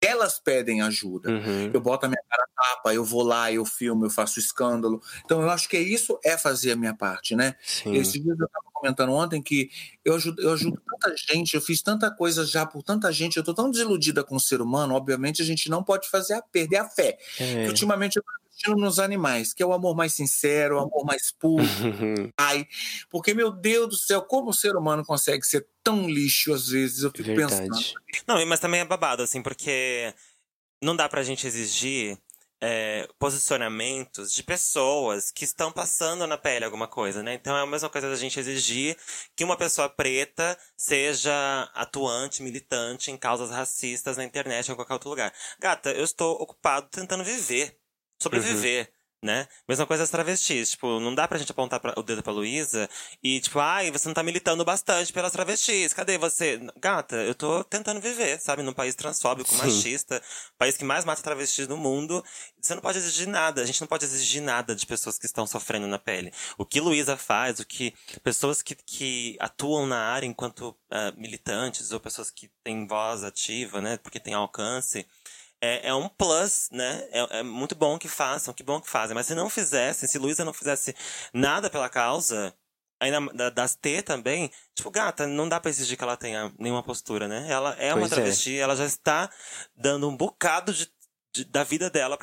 elas 0.00 0.38
pedem 0.38 0.80
ajuda. 0.80 1.30
Uhum. 1.30 1.70
Eu 1.72 1.80
boto 1.80 2.06
a 2.06 2.08
minha 2.08 2.22
cara 2.28 2.42
a 2.42 2.62
tapa, 2.62 2.94
eu 2.94 3.04
vou 3.04 3.22
lá, 3.22 3.52
eu 3.52 3.64
filmo, 3.64 4.06
eu 4.06 4.10
faço 4.10 4.38
escândalo. 4.38 5.02
Então 5.24 5.42
eu 5.42 5.50
acho 5.50 5.68
que 5.68 5.78
isso 5.78 6.18
é 6.24 6.38
fazer 6.38 6.72
a 6.72 6.76
minha 6.76 6.94
parte, 6.94 7.34
né? 7.34 7.54
Sim. 7.62 7.94
Esse 7.94 8.18
dia 8.18 8.32
eu 8.32 8.46
estava 8.46 8.64
comentando 8.72 9.12
ontem 9.12 9.42
que 9.42 9.70
eu 10.02 10.14
ajudo, 10.14 10.40
eu 10.40 10.52
ajudo 10.52 10.80
tanta 10.88 11.14
gente, 11.16 11.54
eu 11.54 11.60
fiz 11.60 11.82
tanta 11.82 12.10
coisa 12.10 12.46
já 12.46 12.64
por 12.64 12.82
tanta 12.82 13.12
gente, 13.12 13.36
eu 13.36 13.44
tô 13.44 13.52
tão 13.52 13.70
desiludida 13.70 14.24
com 14.24 14.36
o 14.36 14.40
ser 14.40 14.62
humano, 14.62 14.94
obviamente 14.94 15.42
a 15.42 15.44
gente 15.44 15.68
não 15.68 15.84
pode 15.84 16.08
fazer 16.08 16.34
a 16.34 16.42
perder 16.42 16.76
a 16.78 16.88
fé. 16.88 17.18
É. 17.38 17.66
Ultimamente 17.68 18.16
eu 18.16 18.22
tô 18.60 18.70
investindo 18.70 18.76
nos 18.76 18.98
animais, 18.98 19.52
que 19.52 19.62
é 19.62 19.66
o 19.66 19.72
amor 19.72 19.94
mais 19.96 20.12
sincero, 20.12 20.76
o 20.76 20.80
amor 20.80 21.04
mais 21.04 21.32
puro, 21.32 21.64
ai. 22.38 22.66
Porque, 23.08 23.34
meu 23.34 23.50
Deus 23.50 23.88
do 23.88 23.96
céu, 23.96 24.22
como 24.22 24.50
o 24.50 24.54
ser 24.54 24.76
humano 24.76 25.04
consegue 25.04 25.44
ser 25.44 25.66
tão 25.82 26.08
lixo 26.08 26.52
às 26.52 26.68
vezes? 26.68 27.02
Eu 27.02 27.10
fico 27.10 27.24
pensando. 27.24 27.74
Verdade. 27.74 27.94
Não, 28.26 28.44
mas 28.46 28.60
também 28.60 28.80
é 28.80 28.84
babado, 28.84 29.22
assim, 29.22 29.42
porque 29.42 30.14
não 30.82 30.94
dá 30.94 31.08
pra 31.08 31.22
gente 31.22 31.46
exigir 31.46 32.18
é, 32.62 33.08
posicionamentos 33.18 34.32
de 34.34 34.42
pessoas 34.42 35.30
que 35.30 35.44
estão 35.44 35.72
passando 35.72 36.26
na 36.26 36.36
pele 36.36 36.64
alguma 36.64 36.86
coisa, 36.86 37.22
né? 37.22 37.34
Então 37.34 37.56
é 37.56 37.62
a 37.62 37.66
mesma 37.66 37.88
coisa 37.88 38.10
da 38.10 38.16
gente 38.16 38.38
exigir 38.38 38.96
que 39.34 39.42
uma 39.44 39.56
pessoa 39.56 39.88
preta 39.88 40.58
seja 40.76 41.32
atuante, 41.74 42.42
militante 42.42 43.10
em 43.10 43.16
causas 43.16 43.50
racistas 43.50 44.18
na 44.18 44.24
internet 44.24 44.68
ou 44.68 44.74
em 44.74 44.76
qualquer 44.76 44.92
outro 44.92 45.08
lugar. 45.08 45.32
Gata, 45.58 45.90
eu 45.92 46.04
estou 46.04 46.34
ocupado 46.34 46.88
tentando 46.90 47.24
viver, 47.24 47.80
sobreviver. 48.22 48.92
Né? 49.22 49.46
Mesma 49.68 49.84
coisa 49.86 50.02
as 50.02 50.08
travestis. 50.08 50.70
Tipo, 50.70 50.98
não 50.98 51.14
dá 51.14 51.28
pra 51.28 51.36
gente 51.36 51.52
apontar 51.52 51.78
pra- 51.78 51.92
o 51.94 52.02
dedo 52.02 52.22
pra 52.22 52.32
Luísa 52.32 52.88
e, 53.22 53.38
tipo, 53.38 53.58
ai, 53.58 53.90
você 53.90 54.08
não 54.08 54.14
tá 54.14 54.22
militando 54.22 54.64
bastante 54.64 55.12
pelas 55.12 55.30
travestis. 55.30 55.92
Cadê 55.92 56.16
você? 56.16 56.58
Gata, 56.80 57.16
eu 57.16 57.34
tô 57.34 57.62
tentando 57.62 58.00
viver, 58.00 58.40
sabe? 58.40 58.62
Num 58.62 58.72
país 58.72 58.94
transfóbico, 58.94 59.50
Sim. 59.50 59.58
machista, 59.58 60.22
país 60.56 60.74
que 60.78 60.84
mais 60.84 61.04
mata 61.04 61.22
travestis 61.22 61.68
no 61.68 61.76
mundo. 61.76 62.24
Você 62.58 62.74
não 62.74 62.80
pode 62.80 62.96
exigir 62.96 63.28
nada. 63.28 63.60
A 63.60 63.66
gente 63.66 63.82
não 63.82 63.88
pode 63.88 64.06
exigir 64.06 64.40
nada 64.40 64.74
de 64.74 64.86
pessoas 64.86 65.18
que 65.18 65.26
estão 65.26 65.46
sofrendo 65.46 65.86
na 65.86 65.98
pele. 65.98 66.32
O 66.56 66.64
que 66.64 66.80
Luísa 66.80 67.14
faz, 67.14 67.60
o 67.60 67.66
que 67.66 67.92
pessoas 68.22 68.62
que, 68.62 68.74
que 68.74 69.36
atuam 69.38 69.86
na 69.86 69.98
área 69.98 70.26
enquanto 70.26 70.74
ah, 70.90 71.12
militantes 71.14 71.92
ou 71.92 72.00
pessoas 72.00 72.30
que 72.30 72.50
têm 72.64 72.86
voz 72.86 73.22
ativa, 73.22 73.82
né? 73.82 73.98
Porque 73.98 74.18
tem 74.18 74.32
alcance 74.32 75.06
é, 75.60 75.88
é 75.88 75.94
um 75.94 76.08
plus, 76.08 76.68
né? 76.72 77.06
É, 77.10 77.38
é 77.40 77.42
muito 77.42 77.74
bom 77.74 77.98
que 77.98 78.08
façam, 78.08 78.54
que 78.54 78.62
bom 78.62 78.80
que 78.80 78.88
fazem. 78.88 79.14
Mas 79.14 79.26
se 79.26 79.34
não 79.34 79.50
fizessem, 79.50 80.08
se 80.08 80.18
Luísa 80.18 80.44
não 80.44 80.52
fizesse 80.52 80.94
nada 81.32 81.68
pela 81.70 81.88
causa, 81.88 82.54
ainda 83.00 83.20
da- 83.32 83.50
das 83.50 83.74
T 83.74 84.02
também, 84.02 84.50
tipo, 84.74 84.90
gata, 84.90 85.26
não 85.26 85.48
dá 85.48 85.58
pra 85.60 85.70
exigir 85.70 85.96
que 85.96 86.04
ela 86.04 86.16
tenha 86.16 86.52
nenhuma 86.58 86.82
postura, 86.82 87.26
né? 87.28 87.46
Ela 87.48 87.74
é 87.78 87.92
uma 87.94 88.00
Pois 88.00 88.12
é. 88.12 88.14
travesti, 88.16 88.58
ela 88.58 88.76
já 88.76 88.84
está 88.84 89.30
dando 89.74 90.08
um 90.08 90.16
bocado 90.16 90.72
de 90.72 90.90
de- 91.32 91.44
da 91.44 91.62
vida 91.64 91.88
dela 91.88 92.16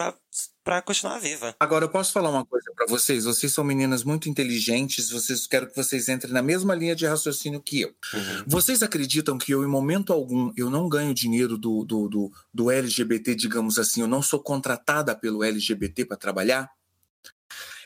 pra 0.64 0.82
continuar 0.82 1.20
viva. 1.20 1.56
Agora, 1.60 1.86
eu 1.86 1.90
posso 1.90 2.12
falar 2.12 2.30
uma 2.30 2.46
coisa 2.46 2.72
pra 2.76 2.86
vocês? 2.88 3.24
Vocês 3.24 3.54
são 3.54 3.64
meninas 3.64 4.04
muito 4.04 4.28
inteligentes, 4.30 5.10
vocês 5.10 5.48
quero 5.48 5.68
que 5.68 5.76
vocês 5.76 6.10
entrem 6.10 6.34
na 6.34 6.42
mesma 6.42 6.76
linha 6.76 6.96
de 6.96 7.06
raciocínio 7.06 7.62
que 7.62 7.82
eu. 7.82 7.90
Uhum. 8.14 8.44
Vocês 8.46 8.84
acreditam 8.84 9.38
que 9.38 9.54
eu, 9.54 9.64
em 9.64 9.68
momento 9.68 10.12
algum, 10.12 10.52
eu 10.58 10.70
não 10.70 10.90
ganho 10.90 11.14
dinheiro 11.14 11.58
do, 11.58 11.84
do, 11.86 12.08
do, 12.10 12.32
do 12.54 12.70
LGBT, 12.72 13.34
digamos 13.36 13.80
assim, 13.80 14.02
eu 14.02 14.08
não 14.08 14.22
sou 14.22 14.40
contratada 14.42 15.16
pelo 15.16 15.44
LGBT 15.44 16.06
para 16.06 16.18
trabalhar? 16.18 16.70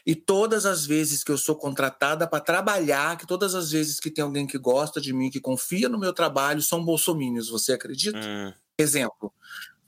E 0.04 0.16
todas 0.16 0.66
as 0.66 0.84
vezes 0.84 1.24
que 1.24 1.32
eu 1.32 1.38
sou 1.38 1.56
contratada 1.56 2.28
para 2.28 2.40
trabalhar, 2.44 3.16
que 3.18 3.28
todas 3.28 3.54
as 3.54 3.70
vezes 3.70 4.00
que 4.00 4.10
tem 4.10 4.24
alguém 4.24 4.48
que 4.48 4.58
gosta 4.58 5.00
de 5.00 5.14
mim, 5.14 5.30
que 5.30 5.40
confia 5.40 5.88
no 5.88 6.00
meu 6.00 6.12
trabalho, 6.12 6.60
são 6.64 6.84
bolsomínios, 6.84 7.50
você 7.50 7.74
acredita? 7.74 8.18
Hum, 8.18 8.52
Exemplo, 8.80 9.32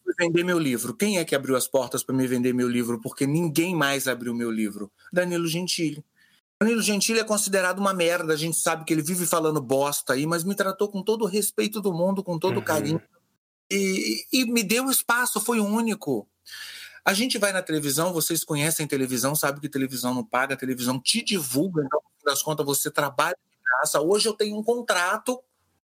fui 0.04 0.14
vender 0.18 0.44
meu 0.44 0.60
livro. 0.60 0.94
Quem 0.96 1.18
é 1.18 1.26
que 1.26 1.36
abriu 1.36 1.56
as 1.56 1.68
portas 1.68 2.04
para 2.04 2.16
me 2.16 2.28
vender 2.28 2.54
meu 2.54 2.68
livro? 2.68 3.00
Porque 3.02 3.26
ninguém 3.26 3.76
mais 3.76 4.08
abriu 4.08 4.34
meu 4.34 4.52
livro. 4.52 4.92
Danilo 5.12 5.48
Gentili. 5.48 6.04
Danilo 6.62 6.82
Gentili 6.82 7.20
é 7.20 7.24
considerado 7.24 7.80
uma 7.80 7.94
merda. 7.94 8.34
A 8.34 8.38
gente 8.38 8.58
sabe 8.58 8.86
que 8.86 8.94
ele 8.94 9.02
vive 9.02 9.26
falando 9.26 9.62
bosta 9.62 10.14
aí, 10.14 10.26
mas 10.26 10.44
me 10.44 10.56
tratou 10.56 10.90
com 10.90 11.02
todo 11.04 11.24
o 11.24 11.28
respeito 11.28 11.82
do 11.82 11.94
mundo, 11.94 12.24
com 12.24 12.38
todo 12.38 12.56
o 12.58 12.60
Uhum. 12.60 12.66
carinho. 12.66 13.02
E, 13.72 14.26
e 14.32 14.46
me 14.46 14.64
deu 14.64 14.90
espaço, 14.90 15.40
foi 15.42 15.60
o 15.60 15.66
único. 15.66 16.28
A 17.06 17.14
gente 17.14 17.38
vai 17.38 17.52
na 17.52 17.62
televisão, 17.62 18.14
vocês 18.14 18.44
conhecem 18.44 18.88
televisão, 18.88 19.36
sabe 19.36 19.60
que 19.60 19.68
televisão 19.68 20.14
não 20.14 20.24
paga, 20.24 20.56
televisão 20.56 21.00
te 21.00 21.22
divulga, 21.22 21.84
então, 21.84 22.00
no 22.02 22.20
fim 22.20 22.26
das 22.26 22.42
contas, 22.42 22.66
você 22.66 22.90
trabalha 22.90 23.36
de 23.36 23.58
graça. 23.62 24.00
Hoje 24.00 24.30
eu 24.30 24.34
tenho 24.34 24.58
um 24.58 24.64
contrato 24.64 25.42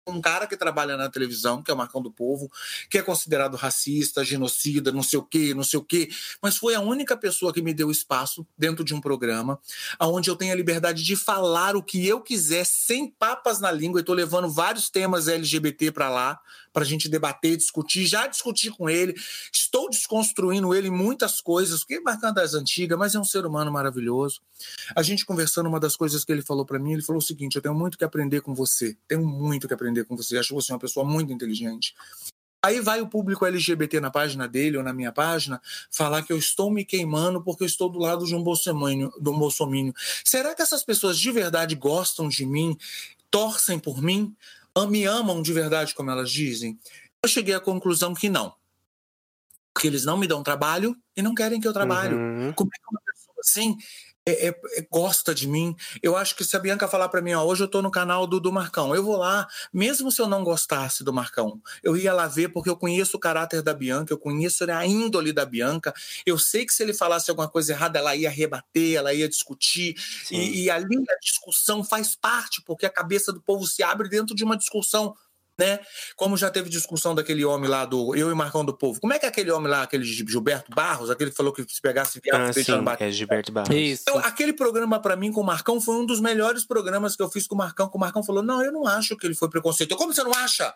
um 0.08 0.22
cara 0.22 0.48
que 0.48 0.56
trabalha 0.56 0.96
na 0.96 1.10
televisão, 1.10 1.62
que 1.62 1.70
é 1.70 1.74
o 1.74 1.78
Marcão 1.78 2.02
do 2.02 2.12
Povo, 2.12 2.52
que 2.90 2.98
é 2.98 3.02
considerado 3.02 3.56
racista, 3.56 4.24
genocida, 4.24 4.92
não 4.92 5.04
sei 5.04 5.20
o 5.20 5.24
quê, 5.24 5.54
não 5.54 5.64
sei 5.64 5.80
o 5.80 5.84
quê, 5.84 6.10
mas 6.42 6.58
foi 6.58 6.76
a 6.76 6.82
única 6.82 7.18
pessoa 7.18 7.54
que 7.54 7.62
me 7.62 7.74
deu 7.74 7.92
espaço 7.92 8.48
dentro 8.58 8.84
de 8.84 8.94
um 8.94 9.02
programa 9.02 9.60
onde 10.00 10.30
eu 10.30 10.36
tenho 10.36 10.54
a 10.54 10.56
liberdade 10.56 11.04
de 11.04 11.16
falar 11.16 11.76
o 11.76 11.84
que 11.84 12.06
eu 12.08 12.22
quiser, 12.22 12.66
sem 12.66 13.10
papas 13.10 13.60
na 13.60 13.72
língua, 13.72 14.00
e 14.00 14.04
tô 14.04 14.14
levando 14.14 14.50
vários 14.50 14.90
temas 14.90 15.28
LGBT 15.28 15.92
para 15.92 16.10
lá, 16.10 16.40
para 16.72 16.84
a 16.84 16.86
gente 16.86 17.10
debater, 17.10 17.58
discutir, 17.58 18.06
já 18.06 18.28
discuti 18.28 18.70
com 18.70 18.90
ele, 18.90 19.14
estou 19.52 19.90
desconstruindo 19.90 20.74
ele 20.74 20.90
muitas 20.90 21.42
coisas, 21.42 21.84
é 21.90 22.00
marcando 22.00 22.36
das 22.36 22.54
antigas, 22.54 22.98
mas 22.98 23.16
é 23.16 23.20
um 23.20 23.24
ser 23.24 23.46
humano 23.46 23.72
maravilhoso. 23.72 24.42
A 24.96 25.02
gente 25.02 25.26
conversando, 25.26 25.68
uma 25.68 25.80
das 25.80 25.96
coisas 25.96 26.24
que 26.24 26.32
ele 26.32 26.42
falou 26.42 26.66
para 26.66 26.80
mim, 26.80 26.94
ele 26.94 27.02
falou 27.02 27.20
o 27.20 27.26
seguinte: 27.26 27.56
eu 27.56 27.62
tenho 27.62 27.76
muito 27.76 27.98
que 27.98 28.04
aprender 28.04 28.42
com 28.42 28.54
você, 28.54 28.98
tenho 29.08 29.26
muito 29.26 29.68
que 29.68 29.74
aprender 29.74 30.06
com 30.06 30.16
você, 30.16 30.38
acho 30.38 30.54
você 30.54 30.72
uma 30.72 30.80
pessoa 30.80 31.06
muito 31.06 31.32
inteligente. 31.32 31.94
Aí 32.62 32.82
vai 32.82 33.00
o 33.02 33.08
público 33.08 33.46
LGBT 33.46 34.00
na 34.00 34.10
página 34.10 34.48
dele 34.48 34.78
ou 34.78 34.84
na 34.84 34.92
minha 34.92 35.12
página 35.12 35.62
falar 35.92 36.24
que 36.24 36.34
eu 36.34 36.38
estou 36.38 36.72
me 36.72 36.84
queimando 36.84 37.42
porque 37.42 37.64
eu 37.64 37.68
estou 37.68 37.88
do 37.88 38.00
lado 38.00 38.26
de 38.26 38.36
um 38.36 38.44
bolsomínio. 38.44 39.14
De 39.20 39.30
um 39.30 39.38
bolsomínio. 39.38 39.94
Será 40.26 40.56
que 40.56 40.62
essas 40.62 40.84
pessoas 40.84 41.20
de 41.20 41.32
verdade 41.32 41.76
gostam 41.76 42.28
de 42.28 42.46
mim, 42.46 42.76
torcem 43.30 43.78
por 43.78 44.02
mim, 44.02 44.36
me 44.86 45.06
amam 45.06 45.42
de 45.42 45.54
verdade 45.54 45.96
como 45.96 46.12
elas 46.12 46.30
dizem? 46.30 46.78
Eu 47.24 47.30
cheguei 47.30 47.56
à 47.56 47.60
conclusão 47.60 48.14
que 48.14 48.28
não. 48.28 48.54
Porque 49.74 49.88
eles 49.88 50.04
não 50.04 50.18
me 50.18 50.28
dão 50.28 50.44
trabalho 50.44 50.96
e 51.16 51.22
não 51.22 51.34
querem 51.34 51.62
que 51.62 51.68
eu 51.68 51.74
trabalhe. 51.74 52.14
Uhum. 52.14 52.52
Como 52.54 52.70
é 52.74 52.78
que 52.78 52.86
uma 52.92 53.02
pessoa 53.02 53.36
assim 53.40 53.78
é- 54.28 54.48
é- 54.50 54.62
é- 54.80 54.88
gosta 54.92 55.34
de 55.34 55.48
mim? 55.48 55.76
Eu 56.04 56.16
acho 56.18 56.36
que 56.36 56.44
se 56.44 56.56
a 56.56 56.60
Bianca 56.60 56.88
falar 56.88 57.10
pra 57.10 57.22
mim, 57.22 57.34
ó, 57.34 57.44
hoje 57.44 57.64
eu 57.64 57.68
tô 57.68 57.82
no 57.82 57.90
canal 57.90 58.28
do, 58.28 58.40
do 58.40 58.52
Marcão, 58.52 58.94
eu 58.94 59.04
vou 59.04 59.16
lá, 59.18 59.48
mesmo 59.74 60.12
se 60.12 60.22
eu 60.22 60.28
não 60.28 60.44
gostasse 60.44 61.04
do 61.04 61.14
Marcão, 61.14 61.62
eu 61.82 61.96
ia 61.96 62.14
lá 62.14 62.28
ver 62.28 62.50
porque 62.50 62.70
eu 62.70 62.76
conheço 62.76 63.18
o 63.18 63.20
caráter 63.20 63.62
da 63.62 63.74
Bianca, 63.74 64.14
eu 64.14 64.18
conheço 64.18 64.70
a 64.70 64.86
índole 64.86 65.32
da 65.32 65.46
Bianca, 65.46 65.94
eu 66.26 66.38
sei 66.38 66.66
que 66.66 66.74
se 66.74 66.84
ele 66.84 66.94
falasse 66.94 67.30
alguma 67.30 67.48
coisa 67.48 67.72
errada, 67.72 68.00
ela 68.00 68.16
ia 68.16 68.30
rebater, 68.30 68.98
ela 68.98 69.14
ia 69.14 69.30
discutir, 69.30 69.96
e, 70.32 70.64
e 70.64 70.70
ali 70.70 70.98
a 71.10 71.20
discussão 71.20 71.84
faz 71.84 72.16
parte, 72.16 72.62
porque 72.66 72.86
a 72.86 72.90
cabeça 72.90 73.32
do 73.32 73.42
povo 73.42 73.66
se 73.66 73.82
abre 73.84 74.10
dentro 74.10 74.36
de 74.36 74.44
uma 74.44 74.58
discussão. 74.58 75.16
Né? 75.60 75.80
Como 76.16 76.38
já 76.38 76.52
teve 76.52 76.70
discussão 76.70 77.16
daquele 77.16 77.44
homem 77.44 77.68
lá 77.68 77.84
do 77.84 78.16
Eu 78.16 78.30
e 78.30 78.36
Marcão 78.36 78.64
do 78.64 78.78
Povo. 78.78 79.00
Como 79.02 79.12
é 79.12 79.18
que 79.18 79.26
é 79.26 79.30
aquele 79.30 79.50
homem 79.50 79.68
lá, 79.72 79.82
aquele 79.82 80.04
Gilberto 80.04 80.70
Barros, 80.72 81.10
aquele 81.10 81.32
que 81.32 81.36
falou 81.36 81.52
que 81.52 81.66
se 81.68 81.82
pegasse 81.82 82.20
viado, 82.24 82.42
Ah, 82.42 82.54
sim, 82.54 82.62
é 83.00 83.10
Gilberto 83.12 83.52
Barros. 83.52 83.76
Isso. 83.76 84.04
Eu- 84.08 84.20
aquele 84.20 84.54
programa 84.54 85.00
pra 85.02 85.16
mim 85.16 85.32
com 85.32 85.42
o 85.42 85.44
Marcão 85.44 85.82
foi 85.82 85.96
um 85.96 86.06
dos 86.06 86.20
melhores 86.20 86.64
programas 86.64 87.16
que 87.16 87.24
eu 87.24 87.30
fiz 87.30 87.48
com 87.48 87.56
o 87.56 87.58
Marcão. 87.58 87.90
Que 87.90 87.98
o 87.98 88.00
Marcão 88.00 88.22
falou: 88.24 88.44
Não, 88.44 88.64
eu 88.64 88.72
não 88.72 88.86
acho 88.86 89.18
que 89.18 89.26
ele 89.26 89.34
foi 89.34 89.50
preconceito. 89.50 89.90
Eu, 89.92 89.98
Como 89.98 90.14
você 90.14 90.24
não 90.24 90.32
acha? 90.34 90.72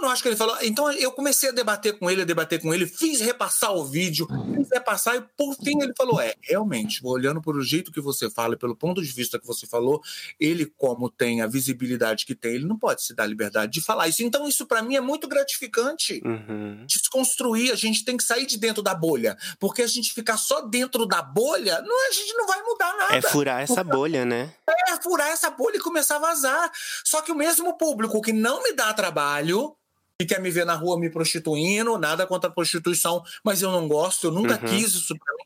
Não, 0.00 0.02
não 0.02 0.10
acho 0.10 0.22
que 0.22 0.28
ele 0.28 0.36
falou. 0.36 0.56
Então 0.62 0.90
eu 0.92 1.12
comecei 1.12 1.48
a 1.50 1.52
debater 1.52 1.98
com 1.98 2.10
ele, 2.10 2.22
a 2.22 2.24
debater 2.24 2.60
com 2.60 2.72
ele, 2.72 2.86
fiz 2.86 3.20
repassar 3.20 3.72
o 3.74 3.84
vídeo, 3.84 4.26
fiz 4.56 4.68
repassar 4.72 5.16
e 5.16 5.20
por 5.36 5.54
fim 5.56 5.80
ele 5.82 5.92
falou: 5.96 6.20
É, 6.20 6.34
realmente, 6.42 7.00
olhando 7.04 7.40
por 7.40 7.56
o 7.56 7.62
jeito 7.62 7.92
que 7.92 8.00
você 8.00 8.30
fala, 8.30 8.54
e 8.54 8.58
pelo 8.58 8.74
ponto 8.76 9.02
de 9.02 9.08
vista 9.12 9.38
que 9.38 9.46
você 9.46 9.66
falou, 9.66 10.00
ele, 10.38 10.66
como 10.76 11.10
tem 11.10 11.42
a 11.42 11.46
visibilidade 11.46 12.24
que 12.24 12.34
tem, 12.34 12.54
ele 12.54 12.66
não 12.66 12.78
pode 12.78 13.02
se 13.02 13.14
dar 13.14 13.26
liberdade 13.26 13.72
de 13.72 13.80
falar 13.80 14.08
isso. 14.08 14.22
Então 14.22 14.48
isso 14.48 14.66
pra 14.66 14.82
mim 14.82 14.96
é 14.96 15.00
muito 15.00 15.28
gratificante 15.28 16.20
Uhum. 16.24 16.84
desconstruir, 16.86 17.72
a 17.72 17.76
gente 17.76 18.04
tem 18.04 18.16
que 18.16 18.24
sair 18.24 18.46
de 18.46 18.58
dentro 18.58 18.82
da 18.82 18.94
bolha. 18.94 19.36
Porque 19.58 19.82
a 19.82 19.86
gente 19.86 20.12
ficar 20.12 20.36
só 20.36 20.60
dentro 20.62 21.06
da 21.06 21.22
bolha, 21.22 21.80
não, 21.82 22.08
a 22.08 22.12
gente 22.12 22.32
não 22.34 22.46
vai 22.46 22.62
mudar 22.62 22.96
nada. 22.96 23.16
É 23.16 23.22
furar 23.22 23.60
essa 23.62 23.82
bolha, 23.84 24.24
né? 24.24 24.52
É 24.88 24.96
furar 25.02 25.28
essa 25.28 25.50
bolha 25.50 25.76
e 25.76 25.80
começar 25.80 26.16
a 26.16 26.20
vazar. 26.20 26.70
Só 27.04 27.20
que 27.22 27.32
o 27.32 27.34
mesmo 27.34 27.76
público 27.76 28.20
que 28.20 28.32
não 28.32 28.62
me 28.62 28.72
dá 28.72 28.92
trabalho 28.94 29.74
e 30.20 30.24
quer 30.26 30.40
me 30.40 30.50
ver 30.50 30.64
na 30.66 30.74
rua 30.74 30.98
me 30.98 31.10
prostituindo, 31.10 31.96
nada 31.98 32.26
contra 32.26 32.50
a 32.50 32.52
prostituição, 32.52 33.22
mas 33.42 33.62
eu 33.62 33.72
não 33.72 33.88
gosto, 33.88 34.26
eu 34.26 34.30
nunca 34.30 34.54
Uhum. 34.54 34.68
quis 34.68 34.94
isso 34.94 35.14
pra 35.16 35.34
mim. 35.34 35.44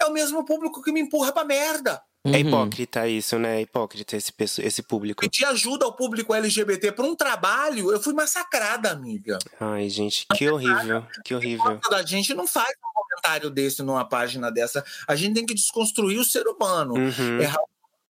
É 0.00 0.04
o 0.06 0.12
mesmo 0.12 0.44
público 0.44 0.82
que 0.82 0.92
me 0.92 1.00
empurra 1.00 1.32
pra 1.32 1.44
merda. 1.44 2.02
É 2.24 2.30
Uhum. 2.30 2.36
hipócrita 2.38 3.06
isso, 3.06 3.38
né? 3.38 3.58
É 3.58 3.60
hipócrita 3.62 4.16
esse, 4.16 4.32
esse 4.60 4.82
público. 4.82 5.20
Pedir 5.20 5.44
ajuda 5.44 5.84
ao 5.84 5.94
público 5.94 6.34
LGBT 6.34 6.90
pra 6.90 7.04
um 7.06 7.14
trabalho, 7.14 7.92
eu 7.92 8.00
fui 8.02 8.12
massacrada, 8.14 8.90
amiga. 8.90 9.38
Ai, 9.60 9.88
gente, 9.88 10.26
que 10.34 10.48
horrível, 10.48 11.06
que 11.24 11.32
horrível. 11.34 11.80
A 11.92 12.02
gente 12.02 12.34
não 12.34 12.46
faz 12.46 12.68
um 12.70 12.92
comentário 13.00 13.48
desse 13.48 13.80
numa 13.82 14.04
página 14.04 14.50
dessa. 14.50 14.84
A 15.06 15.14
gente 15.14 15.34
tem 15.34 15.46
que 15.46 15.54
desconstruir 15.54 16.18
o 16.18 16.24
ser 16.24 16.46
humano. 16.48 16.94
Uhum. 16.94 17.40
Errar 17.40 17.60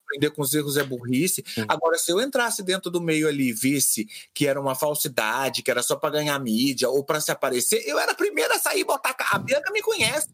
aprender 0.07 0.31
com 0.31 0.43
os 0.43 0.55
erros 0.55 0.77
é 0.77 0.85
burrice. 0.85 1.45
Agora, 1.69 1.99
se 1.99 2.11
eu 2.11 2.21
entrasse 2.21 2.63
dentro 2.63 2.91
do 2.91 3.01
meio 3.01 3.29
ali 3.29 3.49
e 3.49 3.53
visse 3.53 4.07
que 4.33 4.47
era 4.47 4.61
uma 4.61 4.75
falsidade, 4.75 5.63
que 5.63 5.71
era 5.71 5.83
só 5.83 5.97
para 5.97 6.11
ganhar 6.11 6.39
mídia 6.39 6.89
ou 6.89 7.05
para 7.05 7.21
se 7.21 7.31
aparecer, 7.31 7.83
eu 7.87 7.99
era 7.99 8.13
a 8.13 8.15
primeira 8.15 8.55
a 8.55 8.59
sair 8.59 8.81
e 8.81 8.85
botar. 8.85 9.15
A 9.33 9.39
Bianca 9.39 9.71
me 9.73 9.83
conhece. 9.83 10.29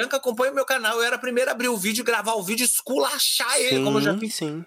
Bianca 0.00 0.16
acompanha 0.16 0.52
o 0.52 0.54
meu 0.54 0.64
canal. 0.64 0.96
Eu 0.96 1.02
era 1.02 1.16
a 1.16 1.18
primeira 1.18 1.50
a 1.50 1.54
abrir 1.54 1.68
o 1.68 1.76
vídeo, 1.76 2.04
gravar 2.04 2.34
o 2.34 2.42
vídeo, 2.42 2.64
esculachar 2.64 3.56
ele, 3.58 3.82
como 3.84 3.98
eu 3.98 4.02
já 4.02 4.12
Sim, 4.14 4.18
fiz 4.20 4.34
sim. 4.34 4.64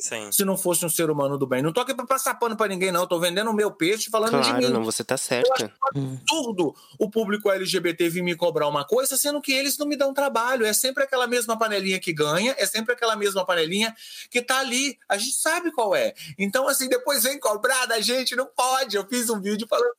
Sim. 0.00 0.30
se 0.30 0.44
não 0.44 0.56
fosse 0.56 0.86
um 0.86 0.88
ser 0.88 1.10
humano 1.10 1.36
do 1.36 1.46
bem. 1.46 1.62
Não 1.62 1.72
tô 1.72 1.80
aqui 1.80 1.92
pra 1.94 2.06
passar 2.06 2.34
pano 2.34 2.56
pra 2.56 2.68
ninguém, 2.68 2.92
não. 2.92 3.06
Tô 3.06 3.18
vendendo 3.18 3.50
o 3.50 3.54
meu 3.54 3.72
peixe 3.72 4.08
falando 4.08 4.40
de 4.40 4.48
Claro, 4.48 4.66
mim. 4.66 4.72
não, 4.72 4.84
você 4.84 5.02
tá 5.02 5.16
certa. 5.16 5.72
absurdo 5.94 6.74
o 6.98 7.10
público 7.10 7.50
LGBT 7.50 8.08
vir 8.08 8.22
me 8.22 8.36
cobrar 8.36 8.68
uma 8.68 8.84
coisa, 8.86 9.16
sendo 9.16 9.40
que 9.40 9.52
eles 9.52 9.76
não 9.78 9.86
me 9.86 9.96
dão 9.96 10.14
trabalho. 10.14 10.64
É 10.64 10.72
sempre 10.72 11.02
aquela 11.02 11.26
mesma 11.26 11.58
panelinha 11.58 11.98
que 11.98 12.12
ganha, 12.12 12.54
é 12.58 12.66
sempre 12.66 12.92
aquela 12.94 13.16
mesma 13.16 13.44
panelinha 13.44 13.94
que 14.30 14.40
tá 14.40 14.60
ali. 14.60 14.96
A 15.08 15.16
gente 15.18 15.34
sabe 15.34 15.72
qual 15.72 15.94
é. 15.94 16.14
Então, 16.38 16.68
assim, 16.68 16.88
depois 16.88 17.24
vem 17.24 17.38
cobrar 17.40 17.86
da 17.86 18.00
gente, 18.00 18.36
não 18.36 18.46
pode. 18.46 18.96
Eu 18.96 19.06
fiz 19.08 19.28
um 19.28 19.40
vídeo 19.40 19.66
falando 19.68 19.90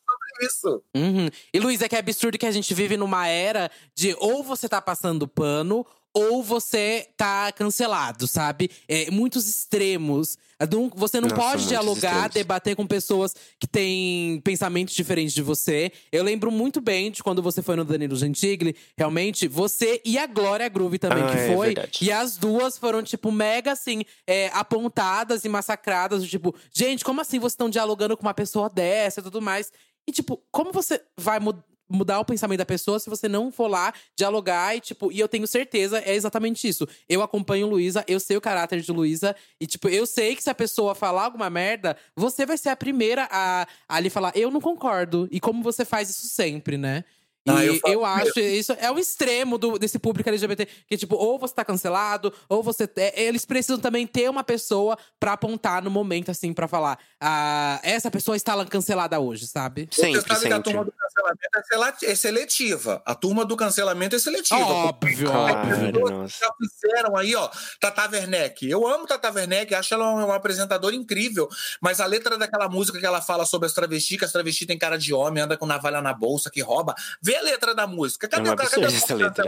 isso. 0.41 0.81
Uhum. 0.95 1.29
E 1.53 1.59
Luiz, 1.59 1.81
é 1.81 1.89
que 1.89 1.95
é 1.95 1.99
absurdo 1.99 2.37
que 2.37 2.45
a 2.45 2.51
gente 2.51 2.73
vive 2.73 2.97
numa 2.97 3.27
era 3.27 3.69
de 3.95 4.15
ou 4.19 4.43
você 4.43 4.67
tá 4.69 4.81
passando 4.81 5.27
pano 5.27 5.85
ou 6.13 6.43
você 6.43 7.07
tá 7.15 7.53
cancelado, 7.53 8.27
sabe? 8.27 8.69
É, 8.85 9.09
muitos 9.09 9.47
extremos. 9.47 10.37
Não- 10.71 10.91
Você 10.93 11.19
não 11.19 11.27
Nossa, 11.29 11.41
pode 11.41 11.67
dialogar, 11.67 12.09
extremos. 12.27 12.33
debater 12.33 12.75
com 12.75 12.85
pessoas 12.85 13.33
que 13.57 13.65
têm 13.65 14.39
pensamentos 14.43 14.93
diferentes 14.93 15.33
de 15.33 15.41
você. 15.41 15.91
Eu 16.11 16.23
lembro 16.23 16.51
muito 16.51 16.79
bem 16.81 17.09
de 17.09 17.23
quando 17.23 17.41
você 17.41 17.63
foi 17.63 17.75
no 17.77 17.83
Danilo 17.85 18.15
Gentili. 18.15 18.75
Realmente, 18.95 19.47
você 19.47 20.01
e 20.05 20.19
a 20.19 20.27
Glória 20.27 20.67
Groove 20.69 20.99
também, 20.99 21.23
Ah, 21.23 21.31
que 21.31 21.37
é 21.37 21.55
foi. 21.55 21.67
verdade. 21.67 21.99
e 22.03 22.11
as 22.11 22.37
duas 22.37 22.77
foram, 22.77 23.01
tipo, 23.01 23.31
mega, 23.31 23.71
assim, 23.71 24.03
é, 24.27 24.51
apontadas 24.53 25.45
e 25.45 25.49
massacradas. 25.49 26.23
Tipo, 26.29 26.53
gente, 26.71 27.03
como 27.03 27.21
assim 27.21 27.39
vocês 27.39 27.53
estão 27.53 27.69
dialogando 27.69 28.15
com 28.15 28.21
uma 28.23 28.33
pessoa 28.33 28.69
dessa 28.69 29.19
e 29.19 29.23
tudo 29.23 29.41
mais? 29.41 29.71
E, 30.07 30.11
tipo, 30.11 30.41
como 30.51 30.71
você 30.71 31.01
vai 31.17 31.39
mu- 31.39 31.63
mudar 31.89 32.19
o 32.19 32.25
pensamento 32.25 32.59
da 32.59 32.65
pessoa 32.65 32.99
se 32.99 33.09
você 33.09 33.27
não 33.27 33.51
for 33.51 33.67
lá 33.67 33.93
dialogar 34.15 34.75
e, 34.75 34.79
tipo, 34.79 35.11
e 35.11 35.19
eu 35.19 35.27
tenho 35.27 35.45
certeza, 35.45 35.99
é 35.99 36.15
exatamente 36.15 36.67
isso. 36.67 36.87
Eu 37.07 37.21
acompanho 37.21 37.67
Luísa, 37.67 38.03
eu 38.07 38.19
sei 38.19 38.37
o 38.37 38.41
caráter 38.41 38.81
de 38.81 38.91
Luísa, 38.91 39.35
e, 39.59 39.67
tipo, 39.67 39.89
eu 39.89 40.05
sei 40.05 40.35
que 40.35 40.41
se 40.43 40.49
a 40.49 40.55
pessoa 40.55 40.95
falar 40.95 41.25
alguma 41.25 41.49
merda, 41.49 41.97
você 42.15 42.45
vai 42.45 42.57
ser 42.57 42.69
a 42.69 42.75
primeira 42.75 43.27
a, 43.29 43.63
a 43.63 43.67
ali 43.89 44.09
falar, 44.09 44.31
eu 44.35 44.49
não 44.49 44.61
concordo. 44.61 45.27
E 45.31 45.39
como 45.39 45.61
você 45.61 45.83
faz 45.83 46.09
isso 46.09 46.27
sempre, 46.27 46.77
né? 46.77 47.03
E 47.45 47.49
Ah, 47.51 47.65
eu 47.65 47.79
eu, 47.85 48.05
acho 48.05 48.39
isso 48.39 48.73
é 48.73 48.91
o 48.91 48.99
extremo 48.99 49.57
do, 49.57 49.79
desse 49.79 49.97
público 49.97 50.29
LGBT. 50.29 50.67
Que, 50.87 50.97
tipo, 50.97 51.15
ou 51.15 51.39
você 51.39 51.53
tá 51.53 51.65
cancelado, 51.65 52.31
ou 52.47 52.61
você. 52.61 52.87
é, 52.95 53.23
eles 53.23 53.45
precisam 53.45 53.79
também 53.79 54.05
ter 54.05 54.29
uma 54.29 54.43
pessoa 54.43 54.97
pra 55.19 55.33
apontar 55.33 55.83
no 55.83 55.89
momento, 55.89 56.29
assim, 56.29 56.53
pra 56.53 56.67
falar. 56.67 56.99
Ah, 57.19 57.79
essa 57.83 58.11
pessoa 58.11 58.37
está 58.37 58.53
lá 58.53 58.65
cancelada 58.65 59.19
hoje, 59.19 59.47
sabe? 59.47 59.87
Sempre, 59.91 60.21
Você 60.21 60.27
sabe 60.27 60.47
que 60.47 60.53
a 60.53 60.61
turma 60.61 60.85
do 60.85 60.91
cancelamento 60.91 62.05
é 62.05 62.11
é 62.11 62.15
seletiva. 62.15 63.01
A 63.05 63.15
turma 63.15 63.45
do 63.45 63.55
cancelamento 63.55 64.15
é 64.15 64.19
seletiva. 64.19 64.59
Óbvio, 64.61 65.31
óbvio. 65.31 66.27
já 66.27 66.51
fizeram 66.57 67.15
aí, 67.15 67.35
ó, 67.35 67.49
Tata 67.79 68.07
Werneck. 68.11 68.69
Eu 68.69 68.87
amo 68.87 69.07
Tata 69.07 69.31
Werneck, 69.31 69.73
acho 69.73 69.93
ela 69.93 70.09
uma, 70.09 70.25
uma 70.25 70.35
apresentadora 70.35 70.95
incrível. 70.95 71.49
Mas 71.79 71.99
a 71.99 72.05
letra 72.05 72.37
daquela 72.37 72.69
música 72.69 72.99
que 72.99 73.05
ela 73.05 73.21
fala 73.21 73.45
sobre 73.45 73.65
as 73.65 73.73
travestis, 73.73 74.17
que 74.17 74.25
as 74.25 74.31
travestis 74.31 74.67
têm 74.67 74.77
cara 74.77 74.97
de 74.97 75.13
homem, 75.13 75.43
anda 75.43 75.57
com 75.57 75.65
navalha 75.65 76.01
na 76.01 76.13
bolsa, 76.13 76.49
que 76.51 76.61
rouba. 76.61 76.93
Vê 77.21 77.30
a 77.35 77.41
letra 77.41 77.73
da 77.75 77.85
música. 77.87 78.27
Cadê 78.27 78.47
É 78.47 78.51
um 78.51 78.53
o 78.53 78.57
cara? 78.57 78.69
Cadê 78.69 78.85
essa 78.87 79.15
letra. 79.15 79.45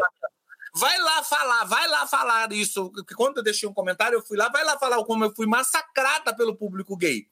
Vai 0.76 1.00
lá 1.00 1.24
falar, 1.24 1.64
vai 1.66 1.88
lá 1.88 2.08
falar 2.08 2.52
isso. 2.52 2.92
Quando 3.16 3.38
eu 3.38 3.44
deixei 3.44 3.70
um 3.70 3.74
comentário, 3.74 4.18
eu 4.18 4.26
fui 4.26 4.36
lá, 4.38 4.50
vai 4.50 4.64
lá 4.64 4.78
falar 4.80 5.04
como 5.06 5.24
eu 5.24 5.34
fui 5.36 5.46
massacrada 5.46 6.36
pelo 6.36 6.56
público 6.56 6.98
gay. 6.98 7.28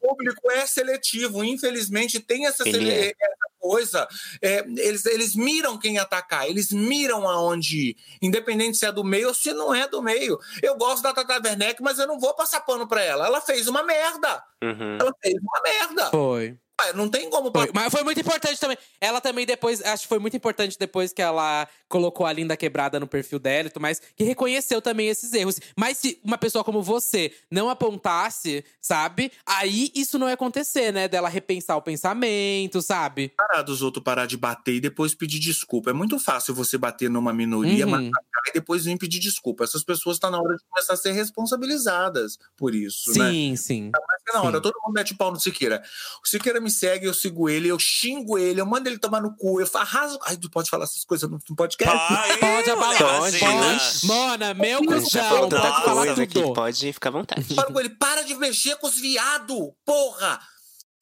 O 0.00 0.08
público 0.08 0.50
é 0.50 0.64
seletivo, 0.66 1.42
infelizmente 1.42 2.20
tem 2.20 2.46
essa, 2.46 2.62
Ele 2.62 2.72
sele- 2.72 2.90
é. 2.90 3.06
essa 3.08 3.48
coisa. 3.58 4.06
É, 4.40 4.58
eles, 4.76 5.04
eles 5.06 5.34
miram 5.34 5.76
quem 5.78 5.98
atacar, 5.98 6.46
eles 6.48 6.70
miram 6.70 7.26
aonde 7.28 7.90
ir, 7.90 7.96
independente 8.22 8.76
se 8.76 8.84
é 8.86 8.92
do 8.92 9.02
meio 9.02 9.28
ou 9.28 9.34
se 9.34 9.52
não 9.54 9.74
é 9.74 9.88
do 9.88 10.02
meio. 10.02 10.38
Eu 10.62 10.76
gosto 10.76 11.02
da 11.02 11.12
Tata 11.14 11.40
Werneck, 11.42 11.82
mas 11.82 11.98
eu 11.98 12.06
não 12.06 12.20
vou 12.20 12.34
passar 12.34 12.60
pano 12.60 12.86
pra 12.86 13.02
ela. 13.02 13.26
Ela 13.26 13.40
fez 13.40 13.66
uma 13.66 13.82
merda. 13.82 14.44
Uhum. 14.62 14.98
Ela 15.00 15.12
fez 15.22 15.34
uma 15.42 15.62
merda. 15.62 16.10
Foi. 16.10 16.58
Não 16.94 17.08
tem 17.08 17.30
como 17.30 17.50
Foi. 17.50 17.70
Mas 17.72 17.90
foi 17.92 18.02
muito 18.02 18.20
importante 18.20 18.58
também. 18.58 18.76
Ela 19.00 19.20
também 19.20 19.46
depois, 19.46 19.80
acho 19.82 20.02
que 20.02 20.08
foi 20.08 20.18
muito 20.18 20.36
importante 20.36 20.78
depois 20.78 21.12
que 21.12 21.22
ela 21.22 21.66
colocou 21.88 22.26
a 22.26 22.32
linda 22.32 22.56
quebrada 22.56 22.98
no 22.98 23.06
perfil 23.06 23.38
dela 23.38 23.68
e 23.68 23.70
tudo 23.70 23.80
mais, 23.82 24.00
que 24.16 24.24
reconheceu 24.24 24.82
também 24.82 25.08
esses 25.08 25.32
erros. 25.32 25.58
Mas 25.78 25.98
se 25.98 26.20
uma 26.24 26.36
pessoa 26.36 26.64
como 26.64 26.82
você 26.82 27.32
não 27.50 27.70
apontasse, 27.70 28.64
sabe? 28.80 29.30
Aí 29.46 29.90
isso 29.94 30.18
não 30.18 30.26
ia 30.28 30.34
acontecer, 30.34 30.92
né? 30.92 31.06
Dela 31.08 31.28
repensar 31.28 31.76
o 31.76 31.82
pensamento, 31.82 32.82
sabe? 32.82 33.32
parar 33.36 33.62
dos 33.62 33.80
outros 33.82 34.02
parar 34.04 34.26
de 34.26 34.36
bater 34.36 34.74
e 34.74 34.80
depois 34.80 35.14
pedir 35.14 35.38
desculpa. 35.38 35.90
É 35.90 35.92
muito 35.92 36.18
fácil 36.18 36.54
você 36.54 36.76
bater 36.76 37.08
numa 37.08 37.32
minoria, 37.32 37.86
Uhum. 37.86 38.10
e 38.48 38.52
depois 38.52 38.84
vir 38.84 38.98
pedir 38.98 39.20
desculpa. 39.20 39.64
Essas 39.64 39.82
pessoas 39.84 40.16
estão 40.16 40.30
na 40.30 40.38
hora 40.40 40.56
de 40.56 40.62
começar 40.68 40.94
a 40.94 40.96
ser 40.96 41.12
responsabilizadas 41.12 42.38
por 42.56 42.74
isso, 42.74 43.10
né? 43.18 43.30
Sim, 43.30 43.56
sim. 43.56 43.90
Mas 43.92 44.22
que 44.24 44.32
na 44.32 44.42
hora, 44.42 44.56
Sim. 44.56 44.62
todo 44.62 44.74
mundo 44.84 44.94
mete 44.94 45.12
o 45.12 45.16
pau 45.16 45.30
no 45.30 45.40
Siqueira. 45.40 45.82
O 46.24 46.28
Siqueira 46.28 46.60
me 46.64 46.70
segue, 46.70 47.06
eu 47.06 47.14
sigo 47.14 47.48
ele, 47.48 47.68
eu 47.68 47.78
xingo 47.78 48.36
ele, 48.38 48.60
eu 48.60 48.66
mando 48.66 48.88
ele 48.88 48.98
tomar 48.98 49.20
no 49.20 49.36
cu, 49.36 49.60
eu 49.60 49.68
arraso. 49.74 50.18
Ai, 50.24 50.36
tu 50.36 50.50
pode 50.50 50.68
falar 50.68 50.84
essas 50.84 51.04
coisas 51.04 51.30
no 51.30 51.38
no 51.48 51.56
podcast? 51.56 51.96
Pode 52.40 52.70
abalar. 52.70 52.98
Pode. 52.98 53.38
Pode. 53.38 54.06
Mona, 54.06 54.54
meu 54.54 54.78
A 54.78 54.98
gente 54.98 55.12
já 55.12 55.28
cuzão. 55.28 55.48
Pode 55.48 55.84
falar 55.84 56.14
tudo. 56.14 56.52
pode 56.54 56.92
ficar 56.92 57.10
à 57.10 57.12
vontade. 57.12 57.54
Falo 57.54 57.72
com 57.72 57.80
ele, 57.80 57.90
para 57.90 58.22
de 58.22 58.34
mexer 58.34 58.76
com 58.76 58.86
os 58.86 58.98
viado, 58.98 59.74
porra! 59.84 60.40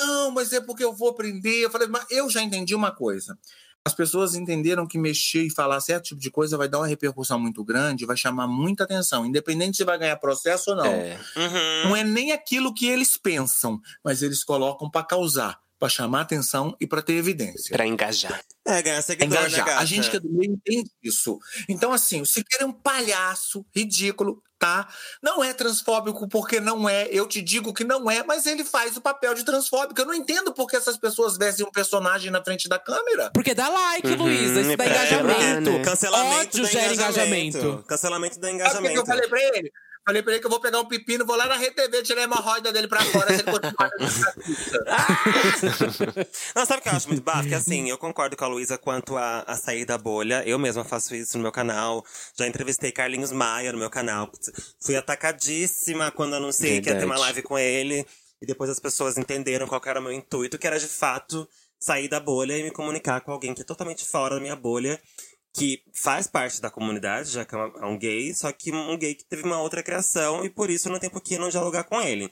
Não, 0.01 0.31
mas 0.33 0.53
é 0.53 0.61
porque 0.61 0.85
eu 0.85 0.93
vou 0.93 1.11
aprender. 1.11 1.65
Eu 1.65 1.71
falei, 1.71 1.87
mas 1.87 2.05
eu 2.11 2.29
já 2.29 2.43
entendi 2.43 2.75
uma 2.75 2.91
coisa. 2.91 3.39
As 3.85 3.95
pessoas 3.95 4.37
entenderam 4.37 4.87
que 4.87 4.97
mexer 4.97 5.43
e 5.43 5.51
falar 5.51 5.81
certo 5.81 6.05
tipo 6.05 6.21
de 6.21 6.31
coisa 6.31 6.57
vai 6.57 6.69
dar 6.69 6.79
uma 6.79 6.87
repercussão 6.87 7.39
muito 7.39 7.65
grande, 7.65 8.07
vai 8.07 8.17
chamar 8.17 8.47
muita 8.47 8.85
atenção, 8.85 9.27
independente 9.27 9.77
se 9.77 9.85
vai 9.85 9.99
ganhar 9.99 10.17
processo 10.19 10.71
ou 10.71 10.77
não. 10.77 10.87
É. 10.87 11.19
Uhum. 11.37 11.89
Não 11.89 11.97
é 11.97 12.05
nem 12.05 12.31
aquilo 12.31 12.73
que 12.73 12.87
eles 12.87 13.17
pensam, 13.17 13.81
mas 14.05 14.23
eles 14.23 14.45
colocam 14.45 14.89
para 14.89 15.05
causar, 15.05 15.59
para 15.83 15.89
chamar 15.89 16.21
atenção 16.21 16.77
e 16.81 16.87
para 16.87 17.03
ter 17.03 17.15
evidência. 17.15 17.75
Pra 17.77 17.85
engajar. 17.85 18.41
É, 18.65 18.81
ganhar 18.81 19.03
seguidor, 19.03 19.31
né, 19.35 19.41
Engajar. 19.41 19.67
gata? 19.67 19.81
A 19.81 19.85
gente 19.85 20.09
que 20.09 20.17
é 20.17 20.21
do 20.21 20.31
meio 20.31 20.53
entende 20.53 20.89
isso. 21.03 21.41
Então, 21.69 21.93
assim, 21.93 22.21
o 22.21 22.25
Siqueira 22.27 22.63
é 22.63 22.67
um 22.69 22.73
palhaço 22.73 23.67
ridículo, 23.75 24.41
tá? 24.61 24.87
Não 25.21 25.43
é 25.43 25.53
transfóbico 25.53 26.29
porque 26.29 26.61
não 26.61 26.89
é. 26.89 27.09
Eu 27.11 27.27
te 27.27 27.43
digo 27.43 27.75
que 27.75 27.83
não 27.83 28.09
é, 28.09 28.23
mas 28.23 28.47
ele 28.47 28.63
faz 28.63 28.97
o 28.97 29.01
papel 29.01 29.35
de 29.35 29.45
transfóbico. 29.45 30.01
Eu 30.01 30.07
não 30.07 30.15
entendo 30.15 30.55
por 30.55 30.69
que 30.69 30.77
essas 30.77 30.97
pessoas 30.97 31.37
vestem 31.37 31.67
um 31.67 31.73
personagem 31.73 32.31
na 32.31 32.41
frente 32.45 32.69
da 32.69 32.79
câmera. 32.79 33.33
Porque 33.35 33.53
dá 33.53 33.69
like, 33.69 34.07
Uhum, 34.07 34.17
Luísa. 34.23 34.61
Isso 34.61 34.77
dá 34.77 34.85
é 34.85 34.89
engajamento. 34.89 35.71
né? 35.73 35.85
Cancelamento 35.85 36.59
Ódio 36.59 36.67
gera 36.67 36.95
engajamento. 36.95 37.57
engajamento. 37.59 37.85
Cancelamento 37.89 38.39
da 38.39 38.47
Sabe 38.47 38.55
o 38.55 38.59
que 38.61 38.63
engajamento. 38.63 39.01
eu 39.01 39.07
falei 39.07 39.29
pra 39.29 39.43
ele? 39.43 39.73
Falei 40.05 40.21
pra 40.21 40.33
ele 40.33 40.41
que 40.41 40.47
eu 40.47 40.51
vou 40.51 40.61
pegar 40.61 40.81
um 40.81 40.85
pepino, 40.85 41.25
vou 41.25 41.37
lá 41.37 41.47
na 41.47 41.57
RTV 41.57 42.03
tirar 42.03 42.23
a 42.23 42.25
hemorroida 42.25 42.73
dele 42.73 42.89
pra 42.89 43.01
fora 43.05 43.33
se 43.35 43.43
ele 43.43 43.53
continuar 43.53 43.91
Não, 46.57 46.67
sabe 46.67 46.81
o 46.81 46.83
que 46.83 46.89
eu 46.89 46.93
acho 46.93 47.09
muito 47.09 47.23
bafo? 47.23 47.49
Que 47.49 47.55
assim, 47.55 47.89
eu 47.89 47.97
concordo 47.97 48.37
com 48.37 48.45
a 48.45 48.49
Luísa 48.49 48.77
quanto 48.77 49.17
a, 49.17 49.45
a 49.47 49.57
sair 49.57 49.85
da 49.85 49.97
bolha. 49.97 50.43
Eu 50.45 50.59
mesma 50.59 50.83
faço 50.83 51.15
isso 51.15 51.37
no 51.37 51.43
meu 51.43 51.53
canal. 51.53 52.05
Já 52.37 52.49
entrevistei 52.49 52.91
Carlinhos 52.91 53.31
Maia 53.31 53.73
no 53.73 53.79
meu 53.79 53.91
canal. 53.91 54.31
Fui 54.81 54.97
atacadíssima 54.97 56.11
quando 56.11 56.35
anunciei 56.35 56.81
que 56.81 56.89
ia 56.91 56.97
ter 56.97 57.05
uma 57.05 57.15
Verdade. 57.15 57.35
live 57.35 57.43
com 57.43 57.59
ele. 57.59 58.05
E 58.41 58.47
depois 58.47 58.69
as 58.69 58.81
pessoas 58.81 59.17
entenderam 59.17 59.69
qual 59.69 59.81
era 59.87 60.01
o 60.01 60.03
meu 60.03 60.13
intuito, 60.13 60.59
que 60.59 60.67
era 60.67 60.81
de 60.81 60.89
fato 60.89 61.49
sair 61.79 62.09
da 62.09 62.19
bolha 62.19 62.59
e 62.59 62.63
me 62.63 62.71
comunicar 62.73 63.21
com 63.21 63.31
alguém 63.33 63.55
que 63.55 63.63
é 63.63 63.65
totalmente 63.65 64.05
fora 64.05 64.35
da 64.35 64.41
minha 64.41 64.57
bolha. 64.57 65.01
Que 65.55 65.83
faz 65.93 66.27
parte 66.27 66.61
da 66.61 66.71
comunidade, 66.71 67.31
já 67.31 67.45
que 67.45 67.55
é 67.55 67.59
é 67.59 67.87
um 67.87 67.99
gay, 67.99 68.35
só 68.35 68.51
que 68.53 68.73
um 68.73 68.97
gay 68.97 69.15
que 69.15 69.25
teve 69.25 69.43
uma 69.43 69.61
outra 69.61 69.83
criação 69.83 70.45
e 70.45 70.51
por 70.51 70.71
isso 70.71 70.89
não 70.89 70.99
tem 70.99 71.11
por 71.11 71.21
que 71.21 71.39
não 71.39 71.51
dialogar 71.51 71.85
com 71.85 72.01
ele. 72.01 72.31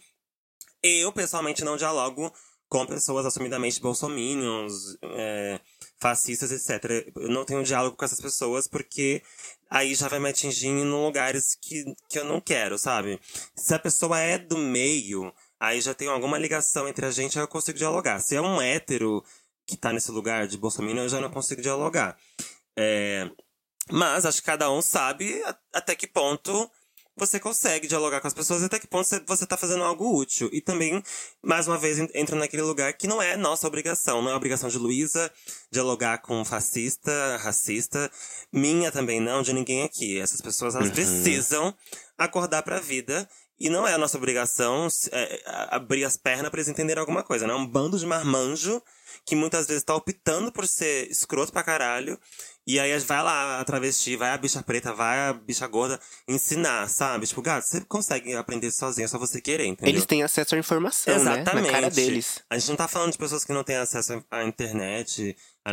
Eu, 0.82 1.12
pessoalmente, 1.12 1.62
não 1.62 1.76
dialogo 1.76 2.32
com 2.70 2.86
pessoas 2.86 3.26
assumidamente 3.26 3.80
bolsominions, 3.80 4.72
é, 5.02 5.60
fascistas, 5.98 6.52
etc. 6.52 7.12
Eu 7.16 7.28
não 7.28 7.44
tenho 7.44 7.64
diálogo 7.64 7.96
com 7.96 8.04
essas 8.04 8.20
pessoas 8.20 8.68
porque 8.68 9.22
aí 9.68 9.94
já 9.94 10.06
vai 10.08 10.20
me 10.20 10.28
atingir 10.28 10.68
em 10.68 10.84
lugares 10.84 11.56
que, 11.60 11.84
que 12.08 12.18
eu 12.18 12.24
não 12.24 12.40
quero, 12.40 12.78
sabe? 12.78 13.20
Se 13.56 13.74
a 13.74 13.78
pessoa 13.78 14.20
é 14.20 14.38
do 14.38 14.56
meio, 14.56 15.32
aí 15.58 15.80
já 15.80 15.92
tem 15.92 16.06
alguma 16.06 16.38
ligação 16.38 16.88
entre 16.88 17.04
a 17.04 17.10
gente, 17.10 17.36
aí 17.36 17.44
eu 17.44 17.48
consigo 17.48 17.76
dialogar. 17.76 18.20
Se 18.20 18.36
é 18.36 18.40
um 18.40 18.62
hétero 18.62 19.22
que 19.66 19.76
tá 19.76 19.92
nesse 19.92 20.12
lugar 20.12 20.46
de 20.46 20.56
bolsominion, 20.56 21.02
eu 21.02 21.08
já 21.08 21.20
não 21.20 21.30
consigo 21.30 21.60
dialogar. 21.60 22.16
É, 22.80 23.30
mas 23.90 24.24
acho 24.24 24.38
que 24.40 24.46
cada 24.46 24.70
um 24.70 24.80
sabe 24.80 25.42
a- 25.44 25.56
até 25.74 25.94
que 25.94 26.06
ponto 26.06 26.70
você 27.16 27.38
consegue 27.38 27.86
dialogar 27.86 28.20
com 28.22 28.28
as 28.28 28.32
pessoas 28.32 28.62
e 28.62 28.64
até 28.64 28.78
que 28.78 28.86
ponto 28.86 29.06
você, 29.06 29.20
você 29.26 29.46
tá 29.46 29.54
fazendo 29.56 29.84
algo 29.84 30.16
útil. 30.16 30.48
E 30.52 30.62
também, 30.62 31.02
mais 31.42 31.68
uma 31.68 31.76
vez, 31.76 31.98
en- 31.98 32.08
entra 32.14 32.34
naquele 32.36 32.62
lugar 32.62 32.94
que 32.94 33.06
não 33.06 33.20
é 33.20 33.36
nossa 33.36 33.66
obrigação. 33.66 34.22
Não 34.22 34.30
é 34.30 34.34
obrigação 34.34 34.70
de 34.70 34.78
Luísa 34.78 35.30
dialogar 35.70 36.18
com 36.22 36.40
um 36.40 36.44
fascista, 36.46 37.36
racista. 37.42 38.10
Minha 38.50 38.90
também 38.90 39.20
não, 39.20 39.42
de 39.42 39.52
ninguém 39.52 39.82
aqui. 39.82 40.18
Essas 40.18 40.40
pessoas, 40.40 40.74
elas 40.74 40.88
Uhum. 40.88 40.94
precisam 40.94 41.74
acordar 42.16 42.62
pra 42.62 42.80
vida. 42.80 43.28
E 43.58 43.68
não 43.68 43.86
é 43.86 43.92
a 43.92 43.98
nossa 43.98 44.16
obrigação 44.16 44.88
é, 45.12 45.42
a- 45.44 45.76
abrir 45.76 46.04
as 46.06 46.16
pernas 46.16 46.48
pra 46.50 46.58
eles 46.60 46.68
entenderem 46.70 47.00
alguma 47.00 47.22
coisa, 47.22 47.46
né? 47.46 47.52
É 47.52 47.56
um 47.56 47.66
bando 47.66 47.98
de 47.98 48.06
marmanjo 48.06 48.80
que 49.26 49.36
muitas 49.36 49.66
vezes 49.66 49.82
tá 49.82 49.94
optando 49.94 50.50
por 50.50 50.66
ser 50.66 51.10
escroto 51.10 51.52
pra 51.52 51.62
caralho. 51.62 52.18
E 52.66 52.78
aí 52.78 52.96
vai 53.00 53.22
lá 53.22 53.58
a 53.58 53.64
travesti, 53.64 54.16
vai 54.16 54.30
a 54.30 54.38
bicha 54.38 54.62
preta, 54.62 54.92
vai 54.92 55.28
a 55.28 55.32
bicha 55.32 55.66
gorda 55.66 55.98
ensinar, 56.28 56.88
sabe? 56.88 57.26
Tipo, 57.26 57.42
gato, 57.42 57.64
você 57.66 57.80
consegue 57.80 58.34
aprender 58.34 58.70
sozinho, 58.70 59.06
é 59.06 59.08
só 59.08 59.18
você 59.18 59.40
querer, 59.40 59.66
entendeu? 59.66 59.90
Eles 59.92 60.06
têm 60.06 60.22
acesso 60.22 60.54
à 60.54 60.58
informação, 60.58 61.24
né? 61.24 61.42
Na 61.42 61.62
cara 61.70 61.90
deles. 61.90 62.40
A 62.50 62.58
gente 62.58 62.68
não 62.68 62.76
tá 62.76 62.86
falando 62.86 63.12
de 63.12 63.18
pessoas 63.18 63.44
que 63.44 63.52
não 63.52 63.64
têm 63.64 63.76
acesso 63.76 64.22
à 64.30 64.44
internet, 64.44 65.36
a, 65.64 65.70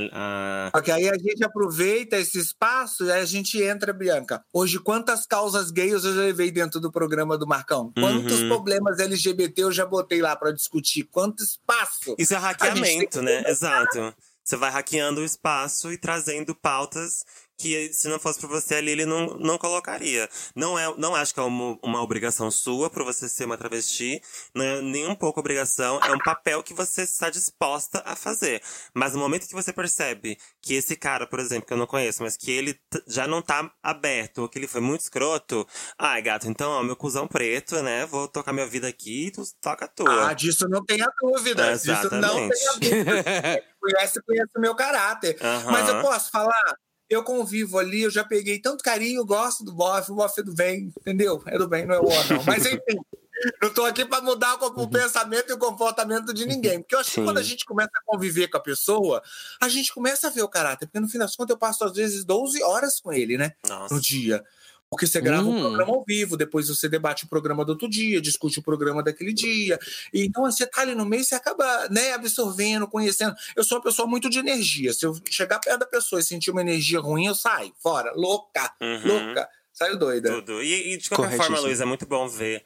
a- 0.68 0.72
Porque 0.72 0.90
aí 0.92 1.08
a 1.10 1.18
gente 1.18 1.44
aproveita 1.44 2.18
esse 2.18 2.40
espaço 2.40 3.06
e 3.06 3.12
aí 3.12 3.22
a 3.22 3.26
gente 3.26 3.62
entra, 3.62 3.94
Bianca. 3.94 4.44
Hoje, 4.54 4.80
quantas 4.80 5.26
causas 5.26 5.70
gays 5.70 6.04
eu 6.04 6.16
já 6.16 6.22
levei 6.22 6.50
dentro 6.52 6.80
do 6.80 6.92
programa 6.92 7.38
do 7.38 7.46
Marcão? 7.46 7.92
Quantos 7.94 8.42
Uhum. 8.42 8.48
problemas 8.50 8.98
LGBT 9.00 9.64
eu 9.64 9.72
já 9.72 9.86
botei 9.86 10.22
lá 10.22 10.36
pra 10.36 10.52
discutir? 10.52 11.04
Quanto 11.04 11.44
espaço? 11.44 12.16
Isso 12.18 12.34
é 12.34 12.38
hackeamento, 12.38 13.22
né? 13.22 13.44
Exato. 13.48 14.16
Você 14.48 14.56
vai 14.56 14.72
hackeando 14.72 15.20
o 15.20 15.26
espaço 15.26 15.92
e 15.92 15.98
trazendo 15.98 16.56
pautas 16.56 17.26
que, 17.58 17.92
se 17.92 18.08
não 18.08 18.20
fosse 18.20 18.40
por 18.40 18.50
você 18.50 18.76
ali, 18.76 18.92
ele 18.92 19.06
não, 19.06 19.38
não 19.38 19.58
colocaria. 19.58 20.30
Não, 20.56 20.78
é, 20.78 20.94
não 20.98 21.16
acho 21.16 21.34
que 21.34 21.40
é 21.40 21.44
uma, 21.44 21.78
uma 21.82 22.02
obrigação 22.02 22.52
sua 22.52 22.90
por 22.90 23.04
você 23.04 23.28
ser 23.28 23.46
uma 23.46 23.58
travesti. 23.58 24.22
Não 24.54 24.64
é 24.64 24.82
nem 24.82 25.08
um 25.08 25.16
pouco 25.16 25.40
obrigação. 25.40 26.00
É 26.04 26.12
um 26.12 26.20
papel 26.20 26.62
que 26.62 26.74
você 26.74 27.02
está 27.02 27.30
disposta 27.30 28.02
a 28.06 28.16
fazer. 28.16 28.62
Mas 28.94 29.14
no 29.14 29.20
momento 29.20 29.48
que 29.48 29.54
você 29.56 29.74
percebe 29.74 30.38
que 30.62 30.76
esse 30.76 30.96
cara, 30.96 31.26
por 31.26 31.40
exemplo, 31.40 31.66
que 31.66 31.74
eu 31.74 31.78
não 31.78 31.88
conheço, 31.88 32.22
mas 32.22 32.38
que 32.38 32.52
ele 32.52 32.80
já 33.08 33.28
não 33.28 33.42
tá 33.42 33.72
aberto, 33.82 34.40
ou 34.40 34.50
que 34.50 34.60
ele 34.60 34.68
foi 34.68 34.82
muito 34.82 35.02
escroto. 35.02 35.68
Ai, 35.98 36.22
gato, 36.22 36.48
então, 36.48 36.70
ó, 36.72 36.84
meu 36.84 36.96
cuzão 36.96 37.28
preto, 37.28 37.82
né? 37.82 38.06
Vou 38.06 38.28
tocar 38.28 38.54
minha 38.54 38.68
vida 38.68 38.88
aqui 38.88 39.28
e 39.28 39.32
tu 39.32 39.44
toca 39.60 39.86
a 39.86 39.88
tua. 39.88 40.30
Ah, 40.30 40.34
disso 40.34 40.68
não 40.70 40.86
tenha 40.86 41.08
dúvida. 41.20 41.74
Disso 41.74 41.88
não 41.88 41.96
Exatamente. 41.96 42.60
tenha 42.60 42.74
dúvida. 42.74 43.64
Conhece, 43.80 44.22
conhece 44.22 44.52
o 44.56 44.60
meu 44.60 44.76
caráter. 44.76 45.38
Mas 45.72 45.88
eu 45.88 46.02
posso 46.02 46.30
falar? 46.30 46.78
Eu 47.10 47.24
convivo 47.24 47.78
ali, 47.78 48.02
eu 48.02 48.12
já 48.12 48.24
peguei 48.24 48.60
tanto 48.60 48.84
carinho, 48.84 49.26
gosto 49.26 49.64
do 49.64 49.74
bofe, 49.74 50.12
o 50.12 50.16
bofe 50.16 50.42
é 50.42 50.44
do 50.44 50.54
bem, 50.54 50.92
entendeu? 51.00 51.42
É 51.46 51.58
do 51.58 51.68
bem, 51.68 51.86
não 51.86 51.96
é 51.96 52.00
o 52.00 52.04
não. 52.04 52.44
Mas 52.46 52.66
enfim, 52.66 53.00
Não 53.62 53.74
tô 53.74 53.86
aqui 53.86 54.06
para 54.06 54.22
mudar 54.22 54.56
o, 54.56 54.84
o 54.84 54.90
pensamento 54.90 55.50
e 55.50 55.54
o 55.54 55.58
comportamento 55.58 56.34
de 56.34 56.46
ninguém. 56.46 56.80
Porque 56.82 56.96
eu 56.96 57.00
acho 57.00 57.12
Sim. 57.12 57.22
que 57.22 57.28
quando 57.28 57.38
a 57.38 57.44
gente 57.44 57.66
começa 57.66 57.92
a 57.96 58.02
conviver 58.06 58.48
com 58.48 58.58
a 58.58 58.62
pessoa, 58.62 59.22
a 59.62 59.70
gente 59.70 59.94
começa 59.94 60.28
a 60.28 60.30
ver 60.30 60.42
o 60.42 60.50
caráter. 60.50 60.88
Porque 60.88 61.00
no 61.00 61.08
fim 61.08 61.18
das 61.18 61.36
contas, 61.36 61.54
eu 61.54 61.58
passo 61.58 61.84
às 61.84 61.94
vezes 61.94 62.26
12 62.26 62.62
horas 62.64 63.00
com 63.00 63.14
ele, 63.14 63.38
né? 63.38 63.54
Nossa. 63.68 63.94
no 63.94 64.02
dia. 64.02 64.44
Porque 64.90 65.06
você 65.06 65.20
grava 65.20 65.44
Hum. 65.48 65.58
um 65.58 65.62
programa 65.62 65.94
ao 65.94 66.04
vivo, 66.06 66.38
depois 66.38 66.70
você 66.70 66.88
debate 66.88 67.26
o 67.26 67.28
programa 67.28 67.66
do 67.66 67.70
outro 67.74 67.90
dia, 67.90 68.22
discute 68.22 68.60
o 68.60 68.64
programa 68.64 69.04
daquele 69.04 69.34
dia. 69.34 69.78
E 70.14 70.24
então 70.26 70.44
você 70.44 70.66
tá 70.66 70.82
ali 70.82 70.96
no 70.96 71.06
meio, 71.06 71.24
você 71.24 71.36
acaba 71.36 71.90
né, 71.90 72.14
absorvendo, 72.14 72.88
conhecendo. 72.88 73.36
Eu 73.56 73.64
sou 73.66 73.78
uma 73.78 73.84
pessoa 73.84 74.08
muito 74.08 74.30
de 74.30 74.40
energia. 74.40 74.94
Se 74.94 75.06
eu 75.06 75.14
chegar 75.30 75.60
perto 75.60 75.80
da 75.80 75.86
pessoa 75.86 76.22
e 76.22 76.24
sentir 76.24 76.52
uma 76.52 76.62
energia 76.62 77.00
ruim, 77.02 77.26
eu 77.26 77.36
saio, 77.36 77.74
fora, 77.84 78.14
louca, 78.16 78.74
Uhum. 78.82 79.06
louca. 79.06 79.50
Saio 79.74 79.98
doida. 79.98 80.32
Tudo. 80.32 80.64
E, 80.64 80.94
e 80.94 80.98
de 80.98 81.10
qualquer 81.10 81.36
forma. 81.38 81.60
Luiz, 81.60 81.82
é 81.82 81.86
muito 81.86 82.06
bom 82.06 82.28
ver 82.28 82.64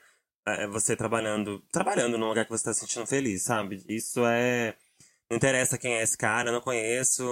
é, 0.47 0.67
você 0.67 0.95
trabalhando, 0.95 1.61
trabalhando 1.72 2.17
num 2.17 2.28
lugar 2.30 2.45
que 2.45 2.51
você 2.51 2.65
tá 2.65 2.74
se 2.74 2.82
sentindo 2.82 3.05
feliz, 3.07 3.41
sabe? 3.43 3.84
Isso 3.89 4.22
é. 4.26 4.76
Não 5.30 5.38
interessa 5.38 5.78
quem 5.78 5.93
é 5.95 6.03
esse 6.03 6.17
cara, 6.17 6.49
eu 6.49 6.53
não 6.53 6.61
conheço. 6.61 7.24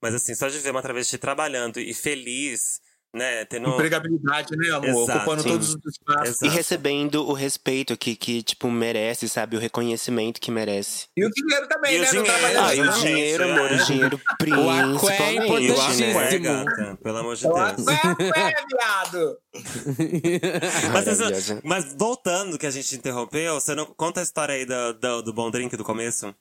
Mas 0.00 0.14
assim, 0.14 0.34
só 0.34 0.48
de 0.48 0.58
ver 0.58 0.70
uma 0.70 0.82
travesti 0.82 1.18
trabalhando 1.18 1.80
e 1.80 1.92
feliz, 1.92 2.80
né? 3.14 3.44
Tendo. 3.44 3.70
Empregabilidade, 3.70 4.56
né, 4.56 4.70
amor? 4.70 4.88
Exato, 5.02 5.18
Ocupando 5.18 5.42
sim. 5.42 5.48
todos 5.48 5.68
os 5.70 5.76
espaços. 5.86 6.28
Exato. 6.28 6.46
E 6.46 6.48
recebendo 6.48 7.28
o 7.28 7.32
respeito 7.32 7.96
que, 7.96 8.14
que, 8.16 8.42
tipo, 8.42 8.70
merece, 8.70 9.28
sabe? 9.28 9.56
O 9.56 9.60
reconhecimento 9.60 10.40
que 10.40 10.50
merece. 10.50 11.06
E 11.16 11.24
o 11.24 11.30
dinheiro 11.30 11.68
também, 11.68 11.94
E 11.94 11.98
o 11.98 12.00
né? 12.02 12.06
dinheiro. 12.10 12.28
Não 12.28 12.34
trabalha 12.38 12.64
Ah, 12.66 12.74
e 12.74 12.80
o 12.80 12.92
dinheiro, 12.92 13.44
é. 13.44 13.52
amor, 13.52 13.72
o 13.72 13.84
dinheiro 13.84 14.20
aqué 14.26 14.32
é 14.32 14.36
principalmente, 14.36 15.72
o 15.72 15.80
aqué, 15.80 16.38
né? 16.38 16.38
gata, 16.38 16.98
pelo 17.02 17.18
amor 17.18 17.36
de 17.36 17.44
Eu 17.44 17.52
Deus. 17.54 17.88
acho 17.88 17.90
é, 17.90 18.54
viado. 18.76 19.38
Mas, 20.92 21.06
Maravilhosa. 21.06 21.60
mas 21.64 21.94
voltando 21.98 22.58
que 22.58 22.66
a 22.66 22.70
gente 22.70 22.94
interrompeu, 22.96 23.54
você 23.60 23.74
não 23.74 23.86
conta 23.86 24.20
a 24.20 24.22
história 24.22 24.54
aí 24.54 24.64
do, 24.64 24.92
do, 24.94 25.22
do 25.22 25.32
bom 25.32 25.50
drink 25.50 25.76
do 25.76 25.84
começo? 25.84 26.34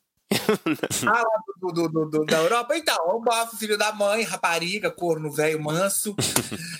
Ah, 1.07 1.21
lá 1.21 1.41
do, 1.59 1.71
do, 1.71 1.87
do- 1.89 2.05
do- 2.09 2.25
da 2.25 2.37
Europa. 2.37 2.75
Então, 2.77 2.97
o 3.09 3.19
bafo, 3.21 3.57
filho 3.57 3.77
da 3.77 3.91
mãe, 3.91 4.23
rapariga, 4.23 4.91
corno 4.91 5.31
velho, 5.31 5.61
manso. 5.61 6.15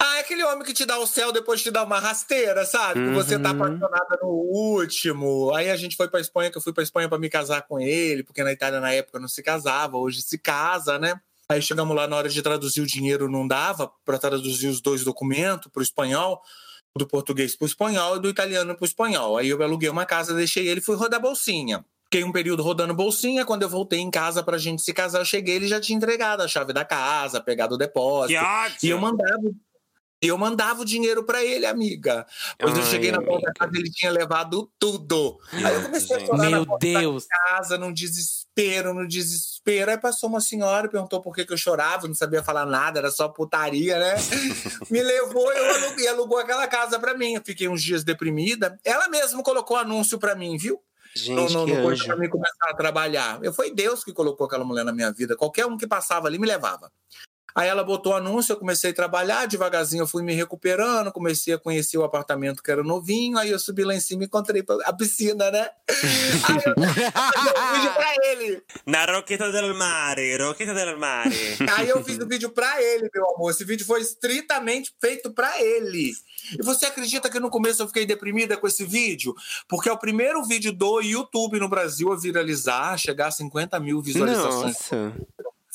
Ah, 0.00 0.18
é 0.18 0.20
aquele 0.20 0.44
homem 0.44 0.62
que 0.64 0.72
te 0.72 0.86
dá 0.86 0.96
o 0.96 1.08
céu 1.08 1.32
depois 1.32 1.60
te 1.60 1.72
dá 1.72 1.82
uma 1.82 1.98
rasteira, 1.98 2.64
sabe? 2.64 3.02
Que 3.04 3.10
você 3.14 3.36
tá 3.36 3.50
Uhum. 3.50 3.56
apaixonada 3.64 4.18
no 4.22 4.28
último. 4.28 5.52
Aí 5.52 5.68
a 5.68 5.76
gente 5.76 5.96
foi 5.96 6.06
pra 6.08 6.20
Espanha, 6.20 6.52
que 6.52 6.56
eu 6.56 6.62
fui 6.62 6.72
pra 6.72 6.84
Espanha 6.84 7.08
pra 7.08 7.18
me 7.18 7.28
casar 7.28 7.62
com 7.62 7.80
ele, 7.80 8.22
porque 8.22 8.44
na 8.44 8.52
Itália 8.52 8.78
na 8.78 8.92
época 8.92 9.18
não 9.18 9.26
se 9.26 9.42
casava, 9.42 9.96
hoje 9.96 10.22
se 10.22 10.38
casa, 10.38 11.00
né? 11.00 11.20
Aí 11.48 11.60
chegamos 11.60 11.96
lá 11.96 12.06
na 12.06 12.14
hora 12.14 12.28
de 12.28 12.40
traduzir 12.40 12.80
o 12.80 12.86
dinheiro, 12.86 13.28
não 13.28 13.44
dava 13.44 13.90
pra 14.04 14.18
traduzir 14.18 14.68
os 14.68 14.80
dois 14.80 15.02
documentos 15.02 15.68
pro 15.72 15.82
espanhol, 15.82 16.40
do 16.96 17.04
português 17.04 17.56
pro 17.56 17.66
espanhol 17.66 18.18
e 18.18 18.20
do 18.20 18.28
italiano 18.28 18.76
pro 18.76 18.86
espanhol. 18.86 19.36
Aí 19.36 19.48
eu 19.48 19.60
aluguei 19.60 19.88
uma 19.88 20.06
casa, 20.06 20.32
deixei 20.32 20.68
ele 20.68 20.78
e 20.78 20.82
fui 20.82 20.94
rodar 20.94 21.20
bolsinha. 21.20 21.84
Fiquei 22.10 22.24
um 22.24 22.32
período 22.32 22.62
rodando 22.62 22.94
bolsinha. 22.94 23.44
Quando 23.44 23.62
eu 23.62 23.68
voltei 23.68 24.00
em 24.00 24.10
casa 24.10 24.42
pra 24.42 24.56
gente 24.56 24.80
se 24.80 24.94
casar, 24.94 25.18
eu 25.18 25.26
cheguei, 25.26 25.56
ele 25.56 25.68
já 25.68 25.78
tinha 25.78 25.94
entregado 25.94 26.42
a 26.42 26.48
chave 26.48 26.72
da 26.72 26.82
casa, 26.82 27.38
pegado 27.38 27.74
o 27.74 27.78
depósito. 27.78 28.40
Que 28.40 28.44
ótimo! 28.44 28.78
E 28.82 28.88
eu 28.88 28.98
mandava, 28.98 29.42
eu 30.20 30.38
mandava 30.38 30.82
o 30.82 30.84
dinheiro 30.86 31.22
pra 31.22 31.44
ele, 31.44 31.66
amiga. 31.66 32.26
Pois 32.58 32.74
eu 32.74 32.82
Ai, 32.82 32.90
cheguei 32.90 33.12
na 33.12 33.22
porta 33.22 33.46
da 33.46 33.52
casa 33.52 33.72
ele 33.76 33.90
tinha 33.90 34.10
levado 34.10 34.72
tudo. 34.78 35.38
Aí 35.52 35.74
eu 35.74 35.82
comecei 35.82 36.16
a 36.16 36.20
chorar 36.20 36.38
na 36.38 36.50
Meu 36.50 36.66
porta 36.66 36.86
Deus. 36.86 37.26
da 37.26 37.36
casa, 37.50 37.76
num 37.76 37.92
desespero, 37.92 38.94
no 38.94 39.06
desespero. 39.06 39.90
Aí 39.90 39.98
passou 39.98 40.30
uma 40.30 40.40
senhora, 40.40 40.88
perguntou 40.88 41.20
por 41.20 41.34
que, 41.34 41.44
que 41.44 41.52
eu 41.52 41.58
chorava, 41.58 42.04
eu 42.04 42.08
não 42.08 42.14
sabia 42.16 42.42
falar 42.42 42.64
nada, 42.64 42.98
era 42.98 43.10
só 43.10 43.28
putaria, 43.28 43.98
né? 43.98 44.14
Me 44.90 45.02
levou, 45.02 45.52
eu 45.52 45.74
aluguei, 45.74 46.08
alugou 46.08 46.38
aquela 46.38 46.66
casa 46.66 46.98
pra 46.98 47.14
mim. 47.14 47.34
Eu 47.34 47.42
fiquei 47.44 47.68
uns 47.68 47.82
dias 47.82 48.02
deprimida. 48.02 48.76
Ela 48.82 49.08
mesma 49.08 49.42
colocou 49.42 49.76
anúncio 49.76 50.18
pra 50.18 50.34
mim, 50.34 50.56
viu? 50.56 50.82
Gente, 51.18 51.52
no, 51.52 51.64
que 51.64 51.74
no 51.74 51.82
coisa 51.82 52.04
pra 52.04 52.16
mim 52.16 52.28
começar 52.28 52.70
a 52.70 52.74
trabalhar. 52.74 53.38
Eu, 53.42 53.52
foi 53.52 53.74
Deus 53.74 54.04
que 54.04 54.12
colocou 54.12 54.46
aquela 54.46 54.64
mulher 54.64 54.84
na 54.84 54.92
minha 54.92 55.12
vida. 55.12 55.36
Qualquer 55.36 55.66
um 55.66 55.76
que 55.76 55.86
passava 55.86 56.28
ali 56.28 56.38
me 56.38 56.46
levava. 56.46 56.90
Aí 57.58 57.66
ela 57.66 57.82
botou 57.82 58.14
anúncio, 58.14 58.52
eu 58.52 58.56
comecei 58.56 58.92
a 58.92 58.94
trabalhar, 58.94 59.44
devagarzinho 59.46 60.02
eu 60.02 60.06
fui 60.06 60.22
me 60.22 60.32
recuperando, 60.32 61.10
comecei 61.10 61.52
a 61.52 61.58
conhecer 61.58 61.98
o 61.98 62.04
apartamento 62.04 62.62
que 62.62 62.70
era 62.70 62.84
novinho, 62.84 63.36
aí 63.36 63.50
eu 63.50 63.58
subi 63.58 63.82
lá 63.82 63.96
em 63.96 64.00
cima 64.00 64.22
e 64.22 64.26
encontrei 64.26 64.64
a 64.84 64.92
piscina, 64.92 65.50
né? 65.50 65.68
Aí 66.44 66.54
eu 66.54 66.60
fiz 66.60 66.72
um 66.76 67.72
vídeo 67.72 67.94
pra 67.94 68.14
ele. 68.26 68.62
Na 68.86 69.04
Roqueta 69.06 69.50
del 69.50 69.74
Mare, 69.74 70.36
Roqueta 70.36 70.72
del 70.72 71.00
Mare. 71.00 71.34
Aí 71.76 71.88
eu 71.88 72.04
fiz 72.04 72.16
o 72.18 72.28
vídeo 72.28 72.50
pra 72.50 72.80
ele, 72.80 73.10
meu 73.12 73.34
amor. 73.34 73.50
Esse 73.50 73.64
vídeo 73.64 73.84
foi 73.84 74.02
estritamente 74.02 74.94
feito 75.00 75.32
pra 75.32 75.60
ele. 75.60 76.12
E 76.56 76.62
você 76.62 76.86
acredita 76.86 77.28
que 77.28 77.40
no 77.40 77.50
começo 77.50 77.82
eu 77.82 77.88
fiquei 77.88 78.06
deprimida 78.06 78.56
com 78.56 78.68
esse 78.68 78.84
vídeo? 78.84 79.34
Porque 79.68 79.88
é 79.88 79.92
o 79.92 79.98
primeiro 79.98 80.44
vídeo 80.44 80.72
do 80.72 81.00
YouTube 81.00 81.58
no 81.58 81.68
Brasil 81.68 82.12
a 82.12 82.16
viralizar, 82.16 82.96
chegar 82.96 83.26
a 83.26 83.32
50 83.32 83.80
mil 83.80 84.00
visualizações. 84.00 84.76
Nossa. 84.92 85.12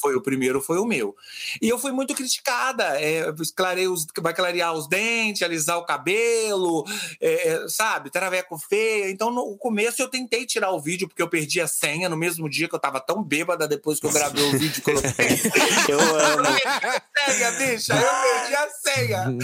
Foi 0.03 0.17
o 0.17 0.21
primeiro, 0.21 0.61
foi 0.61 0.79
o 0.79 0.85
meu. 0.85 1.15
E 1.61 1.69
eu 1.69 1.79
fui 1.79 1.93
muito 1.93 2.13
criticada. 2.13 2.83
É, 2.99 3.31
os, 3.31 4.05
vai 4.19 4.33
clarear 4.33 4.73
os 4.73 4.85
dentes, 4.85 5.41
alisar 5.41 5.77
o 5.77 5.85
cabelo, 5.85 6.83
é, 7.21 7.53
é, 7.53 7.67
sabe? 7.69 8.09
Traveco 8.09 8.59
feia. 8.59 9.09
Então, 9.09 9.31
no 9.31 9.55
começo, 9.57 10.01
eu 10.01 10.09
tentei 10.09 10.45
tirar 10.45 10.71
o 10.71 10.81
vídeo, 10.81 11.07
porque 11.07 11.21
eu 11.21 11.29
perdi 11.29 11.61
a 11.61 11.67
senha 11.67 12.09
no 12.09 12.17
mesmo 12.17 12.49
dia 12.49 12.67
que 12.67 12.75
eu 12.75 12.79
tava 12.79 12.99
tão 12.99 13.23
bêbada 13.23 13.65
depois 13.65 13.97
que 13.97 14.05
eu 14.05 14.11
gravei 14.11 14.43
o 14.43 14.51
vídeo. 14.59 14.83
coloquei. 14.83 15.13
Eu 15.87 15.99
amo. 15.99 16.47
Eu 16.47 17.01
perdi 17.13 17.43
a 17.43 17.51
senha, 17.51 17.51
bicha. 17.53 17.93
Eu 17.93 18.21
perdi 18.21 18.55
a 18.55 18.69
senha. 18.69 19.37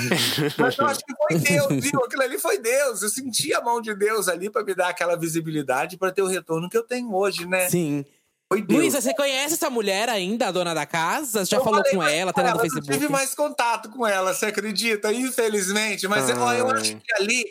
Mas 0.58 0.78
eu 0.78 0.86
acho 0.86 1.00
que 1.06 1.14
foi 1.16 1.40
Deus, 1.40 1.86
viu? 1.86 2.04
Aquilo 2.04 2.24
ali 2.24 2.40
foi 2.40 2.60
Deus. 2.60 3.02
Eu 3.02 3.10
senti 3.10 3.54
a 3.54 3.62
mão 3.62 3.82
de 3.82 3.96
Deus 3.96 4.28
ali 4.28 4.50
pra 4.50 4.64
me 4.64 4.74
dar 4.74 4.90
aquela 4.90 5.16
visibilidade 5.16 5.98
pra 5.98 6.12
ter 6.12 6.22
o 6.22 6.28
retorno 6.28 6.70
que 6.70 6.78
eu 6.78 6.84
tenho 6.84 7.14
hoje, 7.14 7.46
né? 7.46 7.70
Sim. 7.70 8.06
Foi 8.52 8.64
Deus. 8.64 8.80
Luísa, 8.80 9.00
você 9.00 9.14
conhece 9.14 9.54
essa 9.54 9.70
mulher 9.70 10.10
ainda, 10.10 10.48
a 10.48 10.52
dona 10.52 10.74
da 10.74 10.84
casa? 10.84 11.46
Já 11.46 11.58
Eu 11.58 11.64
falou 11.64 11.84
com 11.84 12.02
ela, 12.02 12.34
tá 12.34 12.42
lá 12.42 12.48
no 12.48 12.54
ela, 12.56 12.62
Facebook? 12.62 12.90
Não 12.90 12.98
tive 12.98 13.12
mais 13.12 13.36
contato 13.36 13.90
com 13.90 14.08
ela, 14.08 14.34
você 14.34 14.48
acredita? 14.48 15.14
Infelizmente. 15.14 16.08
Mas 16.08 16.28
eu, 16.28 16.36
eu 16.36 16.72
acho 16.72 16.96
que 16.96 17.14
ali 17.14 17.46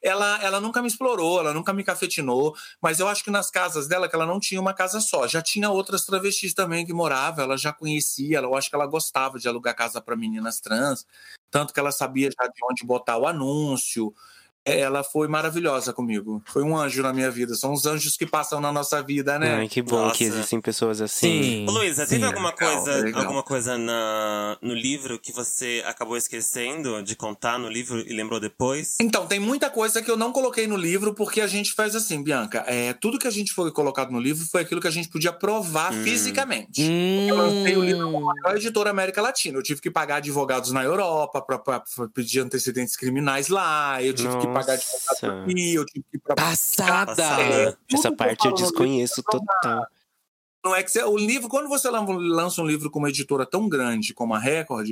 ela, 0.00 0.38
ela 0.40 0.60
nunca 0.60 0.80
me 0.80 0.86
explorou, 0.86 1.40
ela 1.40 1.52
nunca 1.52 1.72
me 1.72 1.82
cafetinou. 1.82 2.54
Mas 2.80 3.00
eu 3.00 3.08
acho 3.08 3.24
que 3.24 3.30
nas 3.30 3.50
casas 3.50 3.88
dela, 3.88 4.08
que 4.08 4.14
ela 4.14 4.24
não 4.24 4.38
tinha 4.38 4.60
uma 4.60 4.72
casa 4.72 5.00
só. 5.00 5.26
Já 5.26 5.42
tinha 5.42 5.68
outras 5.68 6.04
travestis 6.04 6.54
também 6.54 6.86
que 6.86 6.92
moravam, 6.92 7.44
ela 7.44 7.56
já 7.56 7.72
conhecia. 7.72 8.38
Eu 8.38 8.54
acho 8.54 8.70
que 8.70 8.76
ela 8.76 8.86
gostava 8.86 9.40
de 9.40 9.48
alugar 9.48 9.74
casa 9.74 10.00
para 10.00 10.14
meninas 10.14 10.60
trans. 10.60 11.04
Tanto 11.50 11.74
que 11.74 11.80
ela 11.80 11.90
sabia 11.90 12.30
já 12.30 12.46
de 12.46 12.64
onde 12.70 12.84
botar 12.84 13.16
o 13.18 13.26
anúncio. 13.26 14.14
Ela 14.66 15.04
foi 15.04 15.28
maravilhosa 15.28 15.92
comigo. 15.92 16.42
Foi 16.46 16.62
um 16.64 16.76
anjo 16.76 17.00
na 17.02 17.12
minha 17.12 17.30
vida. 17.30 17.54
São 17.54 17.72
os 17.72 17.86
anjos 17.86 18.16
que 18.16 18.26
passam 18.26 18.60
na 18.60 18.72
nossa 18.72 19.00
vida, 19.00 19.38
né? 19.38 19.54
Ai, 19.56 19.68
que 19.68 19.80
bom 19.80 19.96
Nossa. 20.06 20.16
que 20.16 20.24
existem 20.24 20.60
pessoas 20.60 21.00
assim. 21.00 21.42
Sim. 21.42 21.66
Ô, 21.68 21.72
Luísa, 21.72 22.04
sim. 22.04 22.16
teve 22.16 22.26
alguma 22.26 22.50
coisa, 22.52 22.96
legal. 22.96 23.22
alguma 23.22 23.42
coisa 23.44 23.78
na, 23.78 24.58
no 24.60 24.74
livro 24.74 25.18
que 25.20 25.32
você 25.32 25.84
acabou 25.86 26.16
esquecendo 26.16 27.02
de 27.02 27.14
contar 27.14 27.58
no 27.58 27.68
livro 27.68 28.00
e 28.00 28.12
lembrou 28.12 28.40
depois? 28.40 28.96
Então, 29.00 29.26
tem 29.26 29.38
muita 29.38 29.70
coisa 29.70 30.02
que 30.02 30.10
eu 30.10 30.16
não 30.16 30.32
coloquei 30.32 30.66
no 30.66 30.76
livro, 30.76 31.14
porque 31.14 31.40
a 31.40 31.46
gente 31.46 31.72
faz 31.72 31.94
assim, 31.94 32.22
Bianca. 32.22 32.64
É, 32.66 32.92
tudo 32.92 33.18
que 33.18 33.28
a 33.28 33.30
gente 33.30 33.52
foi 33.52 33.70
colocado 33.70 34.10
no 34.10 34.18
livro 34.18 34.44
foi 34.50 34.62
aquilo 34.62 34.80
que 34.80 34.88
a 34.88 34.90
gente 34.90 35.08
podia 35.08 35.32
provar 35.32 35.92
Hum. 35.92 36.02
fisicamente. 36.02 36.82
Hum. 36.82 37.28
Eu 37.28 37.36
lancei 37.36 37.76
o 37.76 37.84
livro 37.84 38.10
com 38.10 38.30
a 38.30 38.34
maior 38.42 38.56
editora 38.56 38.90
América 38.90 39.22
Latina. 39.22 39.56
Eu 39.58 39.62
tive 39.62 39.80
que 39.80 39.90
pagar 39.90 40.16
advogados 40.16 40.72
na 40.72 40.82
Europa 40.82 41.40
para 41.40 41.82
pedir 42.12 42.40
antecedentes 42.40 42.96
criminais 42.96 43.48
lá. 43.48 44.02
Eu 44.02 44.12
tive 44.12 44.36
que 44.38 44.46
pagar 44.58 44.74
Nossa. 44.74 45.42
aqui. 45.42 45.74
Eu 45.74 45.84
tive 45.86 46.04
que. 46.10 46.18
Pra... 46.18 46.34
Passada. 46.34 47.06
Passada. 47.06 47.42
É, 47.42 47.70
tudo 47.70 47.98
Essa 47.98 48.12
parte 48.12 48.46
eu 48.46 48.54
desconheço 48.54 49.22
total. 49.22 49.86
Não 50.66 50.74
é 50.74 50.82
que 50.82 50.90
você, 50.90 51.02
o 51.02 51.16
livro, 51.16 51.48
quando 51.48 51.68
você 51.68 51.88
lan- 51.88 52.04
lança 52.18 52.60
um 52.60 52.66
livro 52.66 52.90
com 52.90 52.98
uma 52.98 53.08
editora 53.08 53.46
tão 53.46 53.68
grande 53.68 54.12
como 54.12 54.34
a 54.34 54.38
Record, 54.38 54.90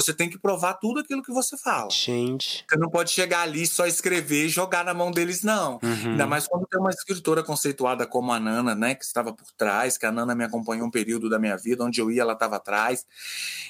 você 0.00 0.14
tem 0.14 0.30
que 0.30 0.38
provar 0.38 0.74
tudo 0.74 1.00
aquilo 1.00 1.22
que 1.22 1.30
você 1.32 1.58
fala. 1.58 1.90
Gente. 1.90 2.64
Você 2.68 2.76
não 2.78 2.88
pode 2.88 3.10
chegar 3.10 3.42
ali 3.42 3.66
só 3.66 3.86
escrever 3.86 4.46
e 4.46 4.48
jogar 4.48 4.82
na 4.84 4.94
mão 4.94 5.10
deles, 5.10 5.42
não. 5.42 5.78
Uhum. 5.82 6.12
Ainda 6.12 6.26
mais 6.26 6.48
quando 6.48 6.66
tem 6.66 6.80
uma 6.80 6.88
escritora 6.90 7.42
conceituada 7.42 8.06
como 8.06 8.32
a 8.32 8.40
Nana, 8.40 8.74
né? 8.74 8.94
Que 8.94 9.04
estava 9.04 9.32
por 9.32 9.46
trás, 9.58 9.98
que 9.98 10.06
a 10.06 10.10
Nana 10.12 10.34
me 10.34 10.42
acompanhou 10.42 10.86
um 10.86 10.90
período 10.90 11.28
da 11.28 11.38
minha 11.38 11.56
vida, 11.56 11.84
onde 11.84 12.00
eu 12.00 12.10
ia, 12.10 12.22
ela 12.22 12.32
estava 12.32 12.56
atrás. 12.56 13.04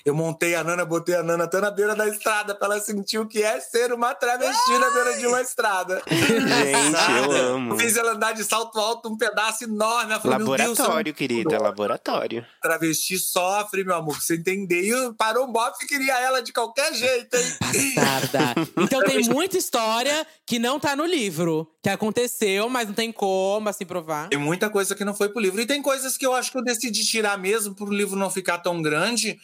Eu 0.05 0.14
montei 0.14 0.55
a 0.55 0.62
Nana, 0.62 0.84
botei 0.84 1.16
a 1.16 1.22
Nana 1.22 1.44
até 1.44 1.61
na 1.61 1.70
beira 1.70 1.96
da 1.96 2.07
estrada, 2.07 2.55
para 2.55 2.74
ela 2.74 2.80
sentir 2.80 3.18
o 3.18 3.26
que 3.26 3.42
é 3.42 3.59
ser 3.61 3.92
uma 3.92 4.14
travesti 4.14 4.78
na 4.78 4.90
beira 4.90 5.18
de 5.18 5.26
uma 5.26 5.40
estrada. 5.42 6.01
Gente, 6.09 7.12
eu 7.24 7.32
amo. 7.55 7.72
Eu 7.74 7.78
fiz 7.78 7.96
ela 7.96 8.12
andar 8.12 8.32
de 8.32 8.44
salto 8.44 8.78
alto, 8.78 9.09
um 9.09 9.16
pedaço 9.16 9.64
enorme. 9.64 10.12
Ela 10.12 10.20
falou, 10.20 10.38
meu 10.38 10.57
Deus, 10.57 10.78
Laboratório, 10.78 11.14
querida, 11.45 11.62
laboratório. 11.62 12.47
travesti 12.62 13.18
sofre, 13.18 13.84
meu 13.84 13.95
amor, 13.95 14.20
você 14.20 14.34
entender. 14.36 14.82
E 14.84 14.95
o 14.95 15.14
um 15.45 15.53
bofe 15.53 15.84
e 15.84 15.88
queria 15.88 16.18
ela 16.20 16.41
de 16.43 16.53
qualquer 16.53 16.93
jeito, 16.95 17.36
hein? 17.36 17.95
Passada. 17.95 18.55
Então 18.76 19.03
tem 19.03 19.24
muita 19.24 19.57
história 19.57 20.26
que 20.47 20.59
não 20.59 20.78
tá 20.78 20.95
no 20.97 21.05
livro. 21.05 21.70
Que 21.82 21.88
aconteceu, 21.88 22.68
mas 22.68 22.86
não 22.88 22.95
tem 22.95 23.11
como, 23.11 23.68
assim, 23.68 23.86
provar. 23.86 24.28
Tem 24.28 24.38
muita 24.38 24.68
coisa 24.68 24.95
que 24.95 25.05
não 25.05 25.14
foi 25.14 25.28
pro 25.30 25.41
livro. 25.41 25.61
E 25.61 25.66
tem 25.66 25.80
coisas 25.80 26.16
que 26.16 26.26
eu 26.26 26.34
acho 26.34 26.51
que 26.53 26.59
eu 26.59 26.62
decidi 26.64 27.05
tirar 27.05 27.38
mesmo 27.38 27.74
pro 27.74 27.91
livro 27.91 28.16
não 28.16 28.30
ficar 28.30 28.59
tão 28.59 28.82
grande. 28.82 29.38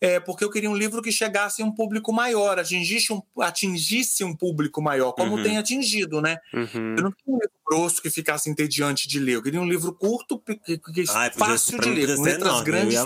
é, 0.00 0.20
porque 0.20 0.44
eu 0.44 0.50
queria 0.50 0.70
um 0.70 0.76
livro 0.76 1.02
que 1.02 1.10
chegasse 1.10 1.60
a 1.60 1.64
um 1.64 1.72
público 1.74 2.12
maior, 2.12 2.56
atingisse 2.58 3.12
um, 3.12 3.20
atingisse 3.40 4.22
um 4.22 4.34
público 4.36 4.80
maior, 4.80 5.10
como 5.12 5.34
Uhum. 5.36 5.42
tem 5.42 5.58
atingido, 5.58 6.20
né? 6.20 6.38
Uhum. 6.54 6.94
Eu 6.96 7.02
não 7.02 7.10
queria 7.12 7.34
um 7.34 7.38
livro 7.38 7.50
grosso 7.68 8.00
que 8.00 8.10
ficasse 8.10 8.48
entediante 8.48 9.08
de 9.08 9.18
ler. 9.18 9.34
Eu 9.34 9.42
queria 9.42 9.60
um 9.60 9.68
livro 9.68 9.92
curto, 9.92 10.38
que, 10.40 10.56
que, 10.56 10.78
que 10.78 11.04
Ai, 11.10 11.30
fácil 11.30 11.78
de 11.78 11.90
ler, 11.90 12.16
com 12.16 12.22
letras 12.22 12.48
enorme, 12.48 12.64
grandes. 12.64 12.98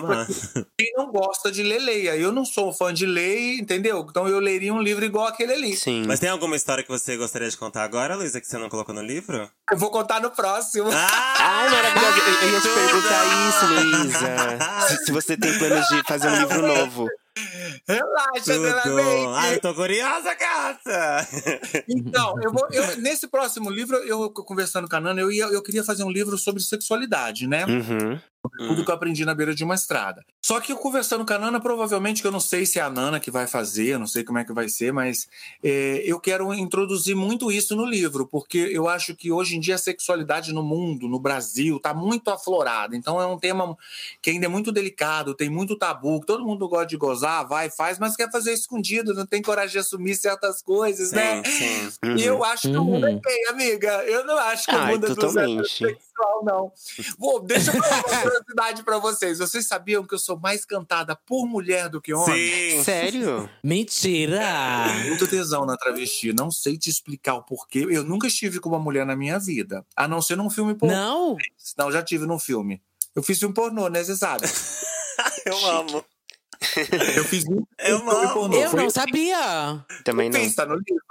quem 0.79 0.93
não 0.97 1.11
gosta 1.11 1.51
de 1.51 1.63
ler, 1.63 1.79
leia. 1.79 2.17
Eu 2.17 2.33
não 2.33 2.45
sou 2.45 2.73
fã 2.73 2.93
de 2.93 3.07
ler, 3.07 3.59
entendeu? 3.59 4.07
Então 4.09 4.29
eu 4.29 4.39
leria 4.39 4.73
um 4.73 4.81
livro 4.81 5.05
igual 5.05 5.27
aquele 5.27 5.53
ali. 5.53 5.77
Sim. 5.77 6.05
Mas 6.07 6.21
tem 6.21 6.29
alguma 6.29 6.57
história 6.57 6.85
que 6.85 6.91
você 6.91 7.17
gostaria 7.17 7.49
de 7.49 7.57
contar 7.57 7.83
agora, 7.85 8.15
Luísa, 8.15 8.41
que 8.41 8.47
você 8.47 8.59
não 8.59 8.69
colocou 8.69 8.95
no 8.95 9.03
livro? 9.03 9.51
Eu 9.71 9.79
vou 9.79 9.91
contar 9.91 10.21
no 10.21 10.31
próximo. 10.31 10.89
Ah, 10.93 11.35
Ai, 11.39 11.71
maravilhoso. 11.71 12.19
Eu, 12.19 12.49
eu 12.49 12.55
ia 12.55 12.61
te 12.61 12.69
perguntar 12.69 13.49
isso, 13.49 13.67
Luísa. 13.67 14.23
Se, 14.89 15.05
se 15.07 15.13
você 15.13 15.37
tem 15.37 15.59
planos 15.59 15.87
de 15.89 16.03
fazer 16.07 16.29
um 16.29 16.37
livro 16.41 16.67
novo. 16.67 17.09
Relaxa, 17.89 18.53
Tudo. 18.83 19.35
Ai, 19.35 19.55
eu 19.57 19.61
tô 19.61 19.75
curiosa, 19.75 20.35
gata! 20.35 21.29
Então, 21.89 22.35
eu 22.43 22.53
vou, 22.53 22.69
eu- 22.71 22.97
nesse 22.99 23.27
próximo 23.27 23.71
livro, 23.71 23.97
eu 23.99 24.31
conversando 24.31 24.89
com 24.89 24.97
a 24.97 25.01
Nana, 25.01 25.21
eu, 25.21 25.33
ia, 25.33 25.45
eu 25.47 25.63
queria 25.63 25.83
fazer 25.85 26.05
um 26.05 26.11
livro 26.11 26.37
sobre 26.37 26.63
sexualidade, 26.63 27.47
né? 27.47 27.65
Uhum. 27.67 28.21
Tudo 28.59 28.85
que 28.85 28.91
eu 28.91 28.95
aprendi 28.95 29.25
na 29.25 29.35
beira 29.35 29.55
de 29.55 29.63
uma 29.63 29.75
estrada. 29.75 30.25
Só 30.45 30.61
que 30.61 30.73
eu 30.73 30.77
conversando 30.77 31.25
com 31.25 31.33
a 31.33 31.39
Nana, 31.39 31.61
provavelmente, 31.61 32.21
que 32.21 32.27
eu 32.27 32.33
não 32.33 32.41
sei 32.41 32.67
se 32.67 32.79
é 32.79 32.83
a 32.83 32.91
Nana 32.91 33.21
que 33.21 33.31
vai 33.31 33.47
fazer, 33.47 33.87
eu 33.91 33.99
não 33.99 34.07
sei 34.07 34.25
como 34.25 34.39
é 34.39 34.45
que 34.45 34.53
vai 34.53 34.69
ser, 34.69 34.93
mas 34.93 35.29
é, 35.63 36.03
eu 36.05 36.19
quero 36.19 36.53
introduzir 36.53 37.15
muito 37.15 37.53
isso 37.53 37.77
no 37.77 37.85
livro, 37.87 38.27
porque 38.27 38.59
eu 38.59 38.89
acho 38.89 39.15
que 39.15 39.31
hoje 39.31 39.57
em 39.57 39.61
dia 39.61 39.77
a 39.77 39.79
sexualidade 39.79 40.53
no 40.53 40.63
mundo, 40.63 41.09
no 41.09 41.21
Brasil, 41.21 41.77
está 41.77 41.95
muito 41.95 42.31
aflorada. 42.31 42.97
Então 42.97 43.21
é 43.21 43.27
um 43.27 43.39
tema 43.39 43.77
que 44.21 44.31
ainda 44.31 44.47
é 44.47 44.49
muito 44.49 44.73
delicado, 44.73 45.35
tem 45.35 45.49
muito 45.49 45.77
tabu, 45.79 46.21
que 46.21 46.27
todo 46.27 46.45
mundo 46.45 46.69
gosta 46.69 46.87
de 46.87 46.97
gozar, 46.97 47.47
vai, 47.47 47.71
faz, 47.71 47.99
mas 47.99 48.17
quer 48.17 48.31
fazer 48.31 48.53
escondido, 48.53 49.15
não 49.15 49.25
tem 49.25 49.41
coragem 49.41 49.73
de 49.73 49.79
assumir 49.79 50.17
certas 50.17 50.61
coisas, 50.61 51.13
né? 51.13 51.43
Sim, 51.45 51.53
sim. 51.91 51.99
Uhum. 52.05 52.17
E 52.17 52.25
eu 52.25 52.45
acho 52.45 52.63
que 52.71 52.77
o 52.77 52.85
mundo 52.85 53.07
é 53.07 53.11
Uhum. 53.13 53.21
gay, 53.25 53.47
amiga. 53.51 54.05
Eu 54.05 54.25
não 54.27 54.37
acho 54.39 54.67
que 54.67 54.75
o 54.75 54.79
Ai, 54.79 54.93
mundo 54.93 55.07
é 55.07 55.09
do 55.11 55.15
totalmente. 55.15 55.69
sexual, 55.69 56.45
não. 56.45 56.73
Vou, 57.19 57.41
deixa 57.41 57.71
eu 57.77 57.83
falar 57.83 58.32
curiosidade 58.33 58.83
pra 58.83 58.99
vocês. 58.99 59.39
Vocês 59.39 59.67
sabiam 59.67 60.07
que 60.07 60.15
eu 60.15 60.19
sou 60.19 60.39
mais 60.39 60.65
cantada 60.65 61.15
por 61.27 61.47
mulher 61.47 61.89
do 61.89 62.01
que 62.01 62.15
homem? 62.15 62.79
Sim. 62.79 62.85
Sério? 62.85 63.49
Mentira! 63.63 64.87
Muito 65.07 65.27
tesão 65.27 65.67
na 65.67 65.77
travesti. 65.77 66.33
Não 66.33 66.51
sei 66.51 66.79
te 66.79 66.89
explicar 66.89 67.35
o 67.35 67.43
porquê. 67.43 67.87
Eu 67.91 68.03
nunca 68.03 68.27
estive 68.27 68.59
com 68.61 68.69
uma 68.69 68.79
mulher 68.79 69.05
na 69.05 69.15
minha 69.15 69.39
vida. 69.39 69.85
A 69.97 70.09
não 70.09 70.23
ser 70.23 70.37
num 70.37 70.51
filme 70.51 70.75
pornô. 70.75 70.95
Não? 70.95 71.37
Não, 71.77 71.93
já 71.93 72.03
tive 72.03 72.27
num 72.27 72.39
filme. 72.39 72.83
Eu 73.15 73.23
fiz 73.23 73.39
filme 73.39 73.55
pornô, 73.55 73.89
né? 73.89 74.03
Você 74.03 74.17
sabe. 74.17 74.47
Eu 75.45 75.67
amo. 75.67 76.05
Eu 77.17 77.25
fiz 77.25 77.45
um 77.47 77.65
Eu 77.79 77.99
filme 77.99 78.13
amo. 78.13 78.33
pornô. 78.33 78.57
Eu 78.57 78.71
Foi 78.71 78.83
não 78.83 78.91
sabia. 78.91 79.85
Também 80.05 80.31
não. 80.31 80.53
Tá 80.53 80.67
no 80.67 80.75
livro. 80.77 81.03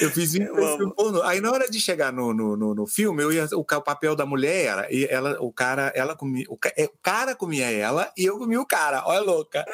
Eu 0.00 0.10
fiz 0.10 0.34
isso 0.34 0.42
Eu 0.42 0.54
no 0.54 0.64
amo. 0.66 0.76
filme 0.78 0.94
pornô. 0.94 1.22
Aí 1.22 1.40
na 1.40 1.50
hora 1.50 1.68
de 1.70 1.80
chegar 1.80 2.12
no, 2.12 2.32
no, 2.34 2.56
no, 2.56 2.74
no 2.74 2.86
filme, 2.86 3.22
eu 3.22 3.32
ia, 3.32 3.46
o, 3.52 3.60
o 3.60 3.64
papel 3.82 4.14
da 4.16 4.26
mulher 4.26 4.66
era, 4.66 4.92
e 4.92 5.06
ela, 5.06 5.36
o 5.40 5.52
cara, 5.52 5.92
ela 5.94 6.16
comia, 6.16 6.44
o, 6.48 6.58
é, 6.76 6.84
o 6.84 6.98
cara 7.02 7.34
comia 7.34 7.70
ela 7.70 8.10
e 8.16 8.24
eu 8.24 8.38
comia 8.38 8.60
o 8.60 8.66
cara. 8.66 9.02
Olha 9.06 9.20
louca. 9.20 9.64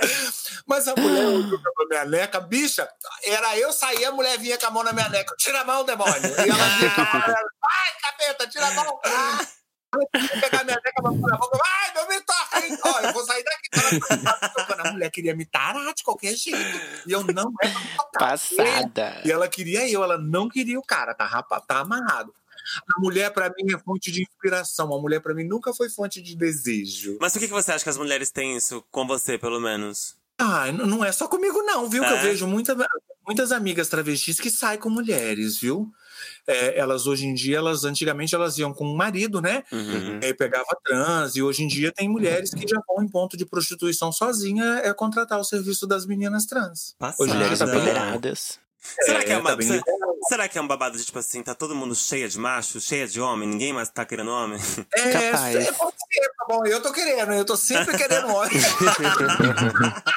Mas 0.66 0.86
a 0.88 0.94
mulher 0.96 1.26
olhou 1.26 1.58
pra 1.60 1.86
minha 1.88 2.04
neca, 2.04 2.40
bicha, 2.40 2.88
era 3.24 3.56
eu 3.58 3.72
sair, 3.72 4.04
a 4.04 4.12
mulher 4.12 4.38
vinha 4.38 4.58
com 4.58 4.66
a 4.66 4.70
mão 4.70 4.82
na 4.84 4.92
minha 4.92 5.08
neca. 5.08 5.34
Tira 5.38 5.60
a 5.60 5.64
mão, 5.64 5.84
demônio. 5.84 6.14
E 6.14 6.50
ela 6.50 6.68
vinha 6.78 6.90
com 6.94 7.00
a 7.00 7.04
mão 7.04 7.20
Vai, 7.20 7.92
capeta, 8.02 8.46
tira 8.48 8.66
a 8.66 8.70
mão. 8.72 9.00
Ah! 9.04 9.46
Pegar 10.40 10.64
minha 10.64 10.76
neca, 10.76 11.02
na 11.02 11.10
boca, 11.36 11.58
vai, 11.58 11.92
hein? 12.64 12.78
Ó, 12.84 13.00
eu 13.00 13.12
vou 13.12 13.24
sair 13.24 13.44
daqui. 13.44 14.00
Quando 14.66 14.80
a 14.86 14.92
mulher 14.92 15.10
queria 15.10 15.34
me 15.34 15.44
tarar 15.44 15.92
de 15.94 16.02
qualquer 16.02 16.34
jeito. 16.34 16.80
E 17.06 17.12
eu 17.12 17.22
não 17.24 17.52
é 17.62 17.68
me 17.68 17.74
tocar. 17.96 18.30
Passada. 18.30 19.22
E 19.24 19.30
ela 19.30 19.48
queria 19.48 19.88
eu, 19.88 20.02
ela 20.02 20.18
não 20.18 20.48
queria 20.48 20.78
o 20.78 20.82
cara, 20.82 21.14
tá, 21.14 21.24
rapa- 21.24 21.60
tá 21.60 21.80
amarrado. 21.80 22.32
A 22.96 23.00
mulher, 23.00 23.30
pra 23.32 23.48
mim, 23.50 23.72
é 23.74 23.78
fonte 23.78 24.10
de 24.10 24.22
inspiração. 24.22 24.92
A 24.92 25.00
mulher, 25.00 25.20
pra 25.20 25.32
mim, 25.34 25.44
nunca 25.44 25.72
foi 25.72 25.88
fonte 25.88 26.20
de 26.20 26.34
desejo. 26.36 27.16
Mas 27.20 27.32
por 27.32 27.38
que 27.38 27.46
que 27.46 27.52
você 27.52 27.70
acha 27.72 27.84
que 27.84 27.90
as 27.90 27.96
mulheres 27.98 28.30
têm 28.30 28.56
isso 28.56 28.84
com 28.90 29.06
você, 29.06 29.38
pelo 29.38 29.60
menos? 29.60 30.16
Ah, 30.38 30.70
não 30.72 31.04
é 31.04 31.12
só 31.12 31.28
comigo, 31.28 31.62
não, 31.62 31.88
viu? 31.88 32.02
Que 32.02 32.10
eu 32.10 32.16
É? 32.16 32.22
vejo 32.22 32.46
muita, 32.46 32.76
muitas 33.26 33.52
amigas 33.52 33.88
travestis 33.88 34.40
que 34.40 34.50
saem 34.50 34.78
com 34.80 34.90
mulheres, 34.90 35.58
viu? 35.58 35.90
É, 36.46 36.78
elas 36.78 37.06
hoje 37.06 37.26
em 37.26 37.34
dia, 37.34 37.58
elas 37.58 37.84
antigamente 37.84 38.34
elas 38.34 38.56
iam 38.58 38.72
com 38.72 38.84
o 38.84 38.96
marido, 38.96 39.40
né? 39.42 39.62
Uhum. 39.72 40.20
E 40.22 40.26
aí 40.26 40.34
pegava 40.34 40.66
trans, 40.84 41.34
e 41.36 41.42
hoje 41.42 41.64
em 41.64 41.68
dia 41.68 41.90
tem 41.92 42.08
mulheres 42.08 42.50
que 42.54 42.66
já 42.68 42.80
vão 42.86 43.02
em 43.04 43.08
ponto 43.08 43.36
de 43.36 43.44
prostituição 43.44 44.12
sozinha 44.12 44.80
é 44.84 44.94
contratar 44.94 45.38
o 45.40 45.44
serviço 45.44 45.86
das 45.86 46.06
meninas 46.06 46.46
trans. 46.46 46.94
Passada. 46.98 47.24
Mulheres 47.34 47.42
Mulheres 47.42 47.58
tá 47.58 47.66
bem- 47.66 47.74
empoderadas. 47.76 48.58
Será 49.02 49.24
que 49.24 49.32
é, 49.32 49.38
uma, 49.38 49.56
tá 49.56 49.62
será, 49.64 49.82
será 50.28 50.48
que 50.48 50.56
é 50.58 50.60
um 50.62 50.66
babado 50.68 50.96
de 50.96 51.04
tipo 51.04 51.18
assim, 51.18 51.42
tá 51.42 51.56
todo 51.56 51.74
mundo 51.74 51.92
cheia 51.96 52.28
de 52.28 52.38
macho, 52.38 52.80
cheia 52.80 53.08
de 53.08 53.20
homem, 53.20 53.48
ninguém 53.48 53.72
mais 53.72 53.88
tá 53.88 54.04
querendo 54.04 54.30
homem? 54.30 54.60
É, 54.94 55.12
Capaz. 55.32 55.56
é, 55.56 55.72
pode 55.72 55.96
ser, 55.98 56.28
tá 56.38 56.44
bom. 56.48 56.64
Eu 56.64 56.80
tô 56.80 56.92
querendo, 56.92 57.32
eu 57.32 57.44
tô 57.44 57.56
sempre 57.56 57.98
querendo 57.98 58.28
homem. 58.28 58.52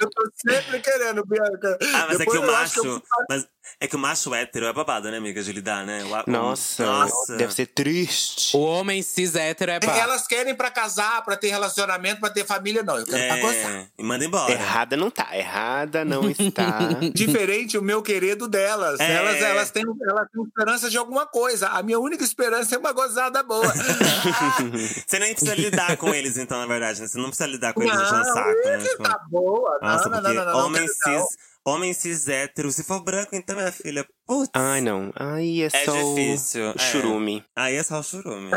eu 0.00 0.10
tô 0.10 0.30
sempre 0.36 0.80
querendo, 0.80 1.24
Bianca. 1.24 1.78
Ah, 1.94 2.06
mas 2.08 2.18
Depois 2.18 2.38
é 2.38 2.40
que 2.40 2.46
o 2.46 2.52
macho. 2.52 2.86
eu- 2.86 3.02
Mas 3.28 3.46
é 3.80 3.86
que 3.86 3.96
o 3.96 3.98
macho 3.98 4.34
hétero 4.34 4.66
é 4.66 4.72
babado, 4.72 5.10
né, 5.10 5.18
amiga, 5.18 5.42
de 5.42 5.52
lidar, 5.52 5.84
né? 5.84 6.02
O, 6.04 6.30
Nossa, 6.30 6.84
Nossa. 6.84 7.36
deve 7.36 7.52
ser 7.52 7.66
triste. 7.66 8.56
O 8.56 8.60
homem 8.60 9.02
cis 9.02 9.34
hétero 9.34 9.72
é 9.72 9.80
pá. 9.80 9.96
Elas 9.96 10.26
querem 10.26 10.54
pra 10.54 10.70
casar, 10.70 11.22
pra 11.24 11.36
ter 11.36 11.48
relacionamento, 11.48 12.20
pra 12.20 12.30
ter 12.30 12.46
família, 12.46 12.82
não. 12.82 12.96
Eu 12.98 13.04
quero 13.04 13.26
pra 13.26 13.36
gozar. 13.40 13.72
É, 13.72 13.86
e 13.98 14.02
manda 14.02 14.24
embora. 14.24 14.52
Errada 14.52 14.96
não 14.96 15.10
tá, 15.10 15.36
errada 15.36 16.04
não 16.04 16.30
está. 16.30 16.88
Diferente 17.14 17.76
o 17.76 17.82
meu 17.82 18.02
querido 18.02 18.48
delas. 18.48 18.98
É. 19.00 19.12
Elas, 19.14 19.36
elas, 19.42 19.70
têm, 19.70 19.84
elas 20.08 20.28
têm 20.30 20.42
esperança 20.42 20.90
de 20.90 20.96
alguma 20.96 21.26
coisa. 21.26 21.68
A 21.68 21.82
minha 21.82 21.98
única 21.98 22.24
esperança 22.24 22.74
é 22.74 22.78
uma 22.78 22.92
gozada 22.92 23.42
boa. 23.42 23.66
Você 25.06 25.18
nem 25.18 25.32
precisa 25.34 25.54
lidar 25.54 25.96
com 25.96 26.14
eles, 26.14 26.36
então, 26.36 26.58
na 26.58 26.66
verdade, 26.66 27.00
né? 27.00 27.08
Você 27.08 27.18
não 27.18 27.28
precisa 27.28 27.46
lidar 27.48 27.72
com 27.72 27.82
eles 27.82 27.94
não, 27.94 28.02
enchendo 28.02 28.20
o 28.22 28.32
saco, 28.32 28.48
né? 28.64 28.76
esse 28.78 28.88
Tipo, 28.90 29.02
tá 29.02 29.20
boa. 29.28 29.78
Nossa, 29.82 30.08
não, 30.08 30.20
não, 30.20 30.34
não, 30.34 30.44
não, 30.44 30.52
não, 30.52 30.66
homem 30.66 30.82
não, 30.82 30.88
cis. 30.88 31.36
Homem 31.66 31.92
cis 31.92 32.28
hétero, 32.28 32.70
se 32.70 32.84
for 32.84 33.00
branco, 33.02 33.34
então, 33.34 33.56
minha 33.56 33.72
filha, 33.72 34.06
putz. 34.24 34.50
Ai, 34.54 34.80
não. 34.80 35.12
Aí 35.16 35.62
é, 35.62 35.66
É 35.66 35.84
só 35.84 35.92
o 35.92 36.14
difícil, 36.14 36.70
é. 36.70 36.78
churume. 36.78 37.44
Aí 37.56 37.74
é 37.74 37.82
só 37.82 37.98
o 37.98 38.02
churume. 38.04 38.52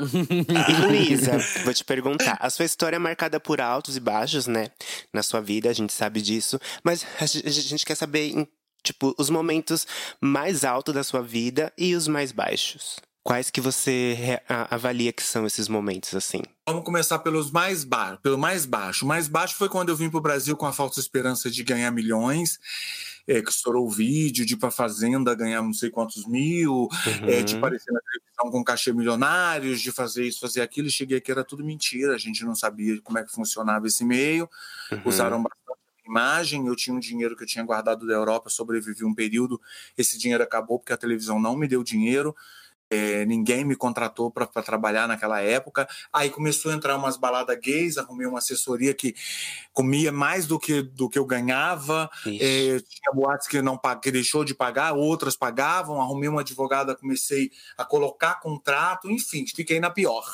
E 0.00 0.72
Luísa, 0.86 1.32
vou 1.64 1.74
te 1.74 1.84
perguntar. 1.84 2.36
A 2.40 2.48
sua 2.50 2.64
história 2.64 2.96
é 2.96 2.98
marcada 3.00 3.40
por 3.40 3.60
altos 3.60 3.96
e 3.96 4.00
baixos, 4.00 4.46
né? 4.46 4.68
Na 5.12 5.22
sua 5.22 5.40
vida, 5.40 5.68
a 5.68 5.72
gente 5.72 5.92
sabe 5.92 6.22
disso. 6.22 6.60
Mas 6.84 7.04
a 7.20 7.26
ge- 7.26 7.42
a 7.44 7.50
gente 7.50 7.84
quer 7.84 7.96
saber, 7.96 8.30
em, 8.30 8.46
tipo, 8.84 9.12
os 9.18 9.28
momentos 9.28 9.86
mais 10.20 10.64
altos 10.64 10.94
da 10.94 11.02
sua 11.02 11.22
vida 11.22 11.72
e 11.76 11.94
os 11.96 12.06
mais 12.06 12.30
baixos. 12.30 12.96
Quais 13.22 13.50
que 13.50 13.60
você 13.60 14.40
avalia 14.48 15.12
que 15.12 15.22
são 15.22 15.46
esses 15.46 15.68
momentos, 15.68 16.14
assim? 16.14 16.40
Vamos 16.66 16.84
começar 16.84 17.18
pelos 17.18 17.50
mais 17.50 17.84
ba 17.84 18.16
pelo 18.22 18.38
mais 18.38 18.64
baixo. 18.64 19.04
O 19.04 19.08
mais 19.08 19.28
baixo 19.28 19.54
foi 19.56 19.68
quando 19.68 19.90
eu 19.90 19.96
vim 19.96 20.08
para 20.08 20.18
o 20.18 20.22
Brasil 20.22 20.56
com 20.56 20.64
a 20.64 20.72
falsa 20.72 20.98
esperança 20.98 21.50
de 21.50 21.62
ganhar 21.62 21.90
milhões, 21.90 22.58
é, 23.26 23.42
que 23.42 23.50
estourou 23.50 23.86
o 23.86 23.90
vídeo, 23.90 24.46
de 24.46 24.54
ir 24.54 24.56
para 24.56 24.70
fazenda 24.70 25.34
ganhar 25.34 25.60
não 25.62 25.74
sei 25.74 25.90
quantos 25.90 26.26
mil, 26.26 26.88
é, 27.26 27.42
de 27.42 27.52
Uhum. 27.52 27.58
aparecer 27.58 27.92
na 27.92 28.00
televisão 28.00 28.50
com 28.50 28.64
cachê 28.64 28.92
milionários, 28.94 29.82
de 29.82 29.92
fazer 29.92 30.24
isso, 30.26 30.40
fazer 30.40 30.62
aquilo. 30.62 30.88
E 30.88 30.90
cheguei 30.90 31.18
aqui, 31.18 31.30
era 31.30 31.44
tudo 31.44 31.62
mentira, 31.62 32.14
a 32.14 32.18
gente 32.18 32.42
não 32.46 32.54
sabia 32.54 32.98
como 33.02 33.18
é 33.18 33.24
que 33.24 33.30
funcionava 33.30 33.86
esse 33.86 34.04
meio. 34.06 34.48
Uhum. 34.90 35.02
Usaram 35.04 35.42
bastante 35.42 35.78
imagem. 36.06 36.66
Eu 36.66 36.74
tinha 36.74 36.96
um 36.96 37.00
dinheiro 37.00 37.36
que 37.36 37.42
eu 37.42 37.46
tinha 37.46 37.64
guardado 37.64 38.06
da 38.06 38.14
Europa, 38.14 38.48
sobrevivi 38.48 39.04
um 39.04 39.14
período. 39.14 39.60
Esse 39.98 40.16
dinheiro 40.18 40.42
acabou 40.42 40.78
porque 40.78 40.94
a 40.94 40.96
televisão 40.96 41.38
não 41.38 41.54
me 41.54 41.68
deu 41.68 41.84
dinheiro. 41.84 42.34
É, 42.90 43.24
ninguém 43.26 43.64
me 43.64 43.76
contratou 43.76 44.30
para 44.30 44.46
trabalhar 44.62 45.06
naquela 45.06 45.40
época. 45.40 45.86
Aí 46.12 46.30
começou 46.30 46.70
a 46.70 46.74
entrar 46.74 46.96
umas 46.96 47.16
baladas 47.16 47.58
gays, 47.60 47.98
arrumei 47.98 48.26
uma 48.26 48.38
assessoria 48.38 48.94
que 48.94 49.14
comia 49.72 50.10
mais 50.10 50.46
do 50.46 50.58
que, 50.58 50.82
do 50.82 51.08
que 51.08 51.18
eu 51.18 51.26
ganhava. 51.26 52.10
É, 52.40 52.80
tinha 52.80 53.12
boates 53.14 53.46
que 53.46 53.60
não 53.60 53.78
que 54.02 54.10
deixou 54.10 54.44
de 54.44 54.54
pagar, 54.54 54.92
outras 54.94 55.36
pagavam. 55.36 56.00
Arrumei 56.00 56.28
uma 56.28 56.40
advogada, 56.40 56.96
comecei 56.96 57.50
a 57.76 57.84
colocar 57.84 58.40
contrato, 58.40 59.10
enfim, 59.10 59.44
fiquei 59.46 59.78
na 59.80 59.90
pior. 59.90 60.24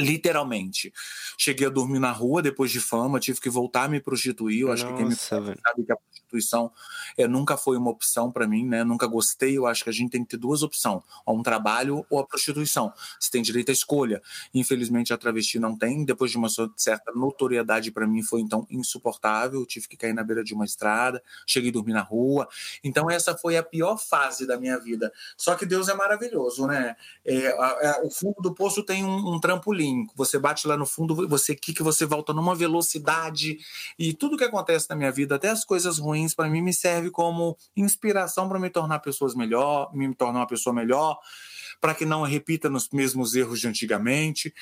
Literalmente. 0.00 0.92
Cheguei 1.36 1.66
a 1.66 1.70
dormir 1.70 1.98
na 1.98 2.12
rua 2.12 2.40
depois 2.40 2.70
de 2.70 2.80
fama, 2.80 3.18
tive 3.18 3.40
que 3.40 3.50
voltar 3.50 3.84
a 3.84 3.88
me 3.88 4.00
prostituir. 4.00 4.60
Eu 4.60 4.72
acho 4.72 4.86
que 4.86 4.92
quem 4.94 5.04
me 5.04 5.10
Nossa, 5.10 5.40
velho. 5.40 5.60
sabe 5.60 5.84
que 5.84 5.92
a 5.92 5.96
prostituição 5.96 6.72
é, 7.16 7.26
nunca 7.26 7.56
foi 7.56 7.76
uma 7.76 7.90
opção 7.90 8.30
para 8.30 8.46
mim, 8.46 8.64
né? 8.64 8.84
Nunca 8.84 9.06
gostei. 9.08 9.58
Eu 9.58 9.66
acho 9.66 9.82
que 9.82 9.90
a 9.90 9.92
gente 9.92 10.10
tem 10.10 10.22
que 10.22 10.30
ter 10.30 10.36
duas 10.36 10.62
opções: 10.62 11.02
ou 11.26 11.36
um 11.38 11.42
trabalho 11.42 12.06
ou 12.08 12.20
a 12.20 12.26
prostituição. 12.26 12.92
Você 13.18 13.30
tem 13.30 13.42
direito 13.42 13.70
à 13.70 13.72
escolha. 13.72 14.22
Infelizmente, 14.54 15.12
a 15.12 15.18
travesti 15.18 15.58
não 15.58 15.76
tem. 15.76 16.04
Depois 16.04 16.30
de 16.30 16.36
uma 16.36 16.48
certa 16.76 17.10
notoriedade 17.12 17.90
para 17.90 18.06
mim, 18.06 18.22
foi 18.22 18.40
então 18.40 18.66
insuportável. 18.70 19.60
Eu 19.60 19.66
tive 19.66 19.88
que 19.88 19.96
cair 19.96 20.12
na 20.12 20.22
beira 20.22 20.44
de 20.44 20.54
uma 20.54 20.64
estrada, 20.64 21.20
cheguei 21.44 21.70
a 21.70 21.72
dormir 21.72 21.92
na 21.92 22.02
rua. 22.02 22.48
Então, 22.84 23.10
essa 23.10 23.36
foi 23.36 23.56
a 23.56 23.62
pior 23.64 23.96
fase 23.98 24.46
da 24.46 24.56
minha 24.58 24.78
vida. 24.78 25.12
Só 25.36 25.56
que 25.56 25.66
Deus 25.66 25.88
é 25.88 25.94
maravilhoso, 25.94 26.66
né? 26.68 26.94
É, 27.24 27.48
a- 27.48 27.96
a- 27.96 28.00
o 28.04 28.10
fundo 28.10 28.36
do 28.40 28.54
poço 28.54 28.84
tem 28.84 29.04
um, 29.04 29.34
um 29.34 29.40
trampolim. 29.40 29.87
Assim, 29.88 30.06
você 30.14 30.38
bate 30.38 30.66
lá 30.66 30.76
no 30.76 30.86
fundo, 30.86 31.28
você 31.28 31.54
quica, 31.54 31.82
você 31.82 32.04
volta 32.04 32.32
numa 32.32 32.54
velocidade 32.54 33.58
e 33.98 34.12
tudo 34.12 34.36
que 34.36 34.44
acontece 34.44 34.88
na 34.90 34.96
minha 34.96 35.10
vida, 35.10 35.34
até 35.34 35.48
as 35.48 35.64
coisas 35.64 35.98
ruins, 35.98 36.34
para 36.34 36.48
mim 36.48 36.62
me 36.62 36.72
serve 36.72 37.10
como 37.10 37.56
inspiração 37.76 38.48
para 38.48 38.58
me 38.58 38.70
tornar 38.70 38.98
pessoas 39.00 39.34
melhor, 39.34 39.90
me 39.94 40.14
tornar 40.14 40.40
uma 40.40 40.46
pessoa 40.46 40.74
melhor, 40.74 41.18
para 41.80 41.94
que 41.94 42.04
não 42.04 42.22
repita 42.22 42.68
nos 42.68 42.88
mesmos 42.90 43.34
erros 43.34 43.60
de 43.60 43.68
antigamente. 43.68 44.52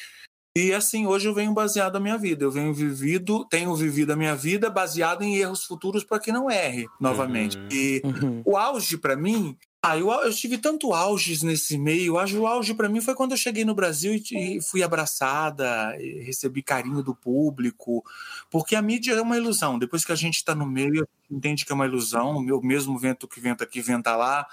E 0.57 0.73
assim, 0.73 1.07
hoje 1.07 1.29
eu 1.29 1.35
venho 1.35 1.53
baseado 1.53 1.97
a 1.97 2.01
minha 2.01 2.17
vida. 2.17 2.45
Eu 2.45 2.51
venho 2.51 2.73
vivido, 2.73 3.45
tenho 3.45 3.75
vivido 3.75 4.13
a 4.13 4.17
minha 4.17 4.35
vida 4.35 4.71
baseado 4.71 5.23
em 5.23 5.37
erros 5.37 5.65
futuros 5.65 6.03
para 6.03 6.19
que 6.19 6.33
não 6.33 6.51
erre 6.51 6.87
novamente. 6.99 7.59
Uhum. 7.59 7.69
E 7.71 8.03
Uhum. 8.03 8.43
o 8.43 8.57
auge 8.57 8.97
para 8.97 9.15
mim, 9.15 9.55
ah, 9.87 9.99
eu, 9.99 10.11
eu 10.11 10.33
tive 10.33 10.59
tanto 10.59 10.93
auges 10.93 11.43
nesse 11.43 11.79
meio. 11.79 12.19
Acho 12.19 12.41
o 12.41 12.47
auge 12.47 12.75
para 12.75 12.89
mim 12.89 13.01
foi 13.01 13.15
quando 13.15 13.33
eu 13.33 13.37
cheguei 13.37 13.65
no 13.65 13.75
Brasil 13.75 14.15
e, 14.15 14.57
e 14.57 14.63
fui 14.63 14.83
abraçada, 14.83 15.97
e 16.01 16.23
recebi 16.25 16.63
carinho 16.63 17.03
do 17.03 17.15
público, 17.15 18.05
porque 18.51 18.75
a 18.75 18.83
mídia 18.83 19.13
é 19.13 19.21
uma 19.21 19.37
ilusão. 19.37 19.79
Depois 19.79 20.05
que 20.05 20.13
a 20.13 20.17
gente 20.17 20.37
está 20.37 20.55
no 20.55 20.67
meio, 20.67 21.03
a 21.05 21.07
gente 21.07 21.39
entende 21.39 21.65
que 21.65 21.73
é 21.73 21.75
uma 21.75 21.87
ilusão. 21.87 22.37
O 22.37 22.41
meu 22.41 22.61
mesmo 22.61 22.99
vento 22.99 23.29
que 23.29 23.41
venta 23.41 23.65
aqui, 23.65 23.81
venta 23.81 24.17
lá. 24.17 24.47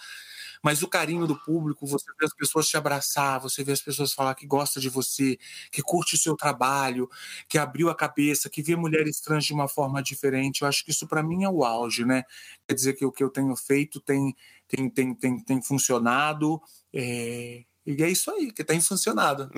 Mas 0.64 0.82
o 0.82 0.88
carinho 0.88 1.28
do 1.28 1.36
público, 1.36 1.86
você 1.86 2.06
vê 2.18 2.26
as 2.26 2.34
pessoas 2.34 2.70
te 2.70 2.78
abraçar, 2.78 3.38
você 3.38 3.66
vê 3.66 3.74
as 3.74 3.82
pessoas 3.82 4.14
falar 4.14 4.34
que 4.34 4.48
gosta 4.48 4.80
de 4.80 4.88
você, 4.88 5.38
que 5.70 5.82
curte 5.82 6.16
o 6.16 6.18
seu 6.18 6.38
trabalho, 6.38 7.10
que 7.50 7.58
abriu 7.58 7.90
a 7.90 7.96
cabeça, 7.96 8.50
que 8.50 8.62
vê 8.62 8.74
mulheres 8.74 9.20
trans 9.20 9.44
de 9.44 9.52
uma 9.54 9.68
forma 9.68 10.02
diferente. 10.02 10.62
Eu 10.62 10.68
acho 10.70 10.86
que 10.86 10.92
isso 10.92 11.06
para 11.06 11.22
mim 11.22 11.44
é 11.44 11.50
o 11.50 11.66
auge, 11.66 12.06
né? 12.06 12.24
Quer 12.66 12.76
dizer 12.76 12.94
que 12.94 13.04
o 13.04 13.12
que 13.12 13.22
eu 13.22 13.30
tenho 13.30 13.54
feito 13.58 14.00
tem 14.00 14.34
tem, 14.74 14.90
tem, 14.90 15.14
tem, 15.16 15.40
tem 15.40 15.62
funcionado. 15.62 16.60
é, 16.94 17.62
E 17.86 18.02
é 18.02 18.10
isso 18.10 18.32
aí, 18.32 18.52
que 18.52 18.64
tem 18.64 18.82
funcionado. 18.82 19.50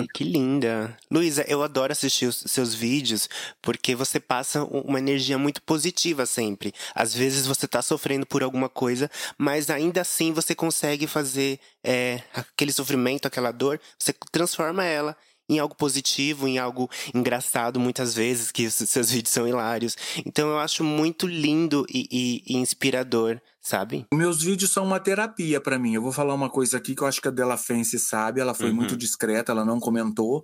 o 0.00 0.08
que 0.08 0.24
linda. 0.24 0.96
Luísa, 1.10 1.44
eu 1.46 1.62
adoro 1.62 1.92
assistir 1.92 2.26
os 2.26 2.44
seus 2.46 2.74
vídeos 2.74 3.28
porque 3.62 3.94
você 3.94 4.18
passa 4.18 4.64
uma 4.64 4.98
energia 4.98 5.38
muito 5.38 5.62
positiva 5.62 6.26
sempre. 6.26 6.72
Às 6.94 7.14
vezes 7.14 7.46
você 7.46 7.68
tá 7.68 7.82
sofrendo 7.82 8.26
por 8.26 8.42
alguma 8.42 8.68
coisa, 8.68 9.10
mas 9.38 9.70
ainda 9.70 10.00
assim 10.00 10.32
você 10.32 10.54
consegue 10.54 11.06
fazer 11.06 11.60
é, 11.84 12.22
aquele 12.34 12.72
sofrimento, 12.72 13.26
aquela 13.26 13.52
dor, 13.52 13.80
você 13.98 14.12
transforma 14.32 14.84
ela 14.84 15.16
em 15.48 15.58
algo 15.58 15.74
positivo, 15.74 16.48
em 16.48 16.58
algo 16.58 16.88
engraçado, 17.14 17.78
muitas 17.78 18.14
vezes, 18.14 18.50
que 18.50 18.70
seus 18.70 19.10
vídeos 19.12 19.32
são 19.32 19.46
hilários. 19.46 19.96
Então 20.24 20.48
eu 20.48 20.58
acho 20.58 20.82
muito 20.84 21.26
lindo 21.26 21.84
e, 21.88 22.08
e- 22.10 22.42
e 22.54 22.56
inspirador, 22.56 23.40
sabe? 23.60 24.06
Meus 24.12 24.42
vídeos 24.42 24.70
são 24.72 24.84
uma 24.84 25.00
terapia 25.00 25.60
para 25.60 25.78
mim. 25.78 25.94
Eu 25.94 26.02
vou 26.02 26.12
falar 26.12 26.34
uma 26.34 26.48
coisa 26.50 26.76
aqui 26.78 26.94
que 26.94 27.02
eu 27.02 27.06
acho 27.06 27.20
que 27.20 27.28
a 27.28 27.30
Della 27.30 27.56
Fence 27.56 27.98
sabe, 27.98 28.40
ela 28.40 28.54
foi 28.54 28.70
Uhum. 28.70 28.76
muito 28.76 28.96
discreta, 28.96 29.52
ela 29.52 29.64
não 29.64 29.78
comentou. 29.80 30.42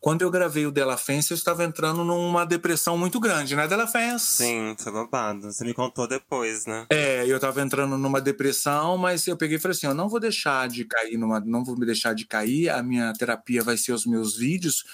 Quando 0.00 0.22
eu 0.22 0.30
gravei 0.30 0.64
o 0.64 0.70
Della 0.70 0.96
Fence, 0.96 1.32
eu 1.32 1.36
estava 1.36 1.64
entrando 1.64 2.04
numa 2.04 2.44
depressão 2.46 2.96
muito 2.96 3.18
grande, 3.18 3.56
né, 3.56 3.66
Della 3.66 3.86
Fence? 3.86 4.44
Sim, 4.44 4.76
foi 4.78 4.92
babado. 4.92 5.50
Você 5.50 5.64
me 5.64 5.74
contou 5.74 6.06
depois, 6.06 6.66
né? 6.66 6.86
É, 6.88 7.26
eu 7.26 7.38
tava 7.40 7.60
entrando 7.60 7.98
numa 7.98 8.20
depressão, 8.20 8.96
mas 8.96 9.26
eu 9.26 9.36
peguei 9.36 9.56
e 9.56 9.60
falei 9.60 9.76
assim: 9.76 9.86
eu 9.86 9.94
não 9.94 10.08
vou 10.08 10.20
deixar 10.20 10.68
de 10.68 10.84
cair 10.84 11.16
numa. 11.16 11.40
Não 11.40 11.64
vou 11.64 11.76
me 11.76 11.84
deixar 11.84 12.14
de 12.14 12.24
cair, 12.26 12.68
a 12.68 12.82
minha 12.82 13.12
terapia 13.12 13.62
vai 13.62 13.76
ser 13.76 13.92
os 13.92 14.06
meus 14.06 14.36
vídeos. 14.36 14.84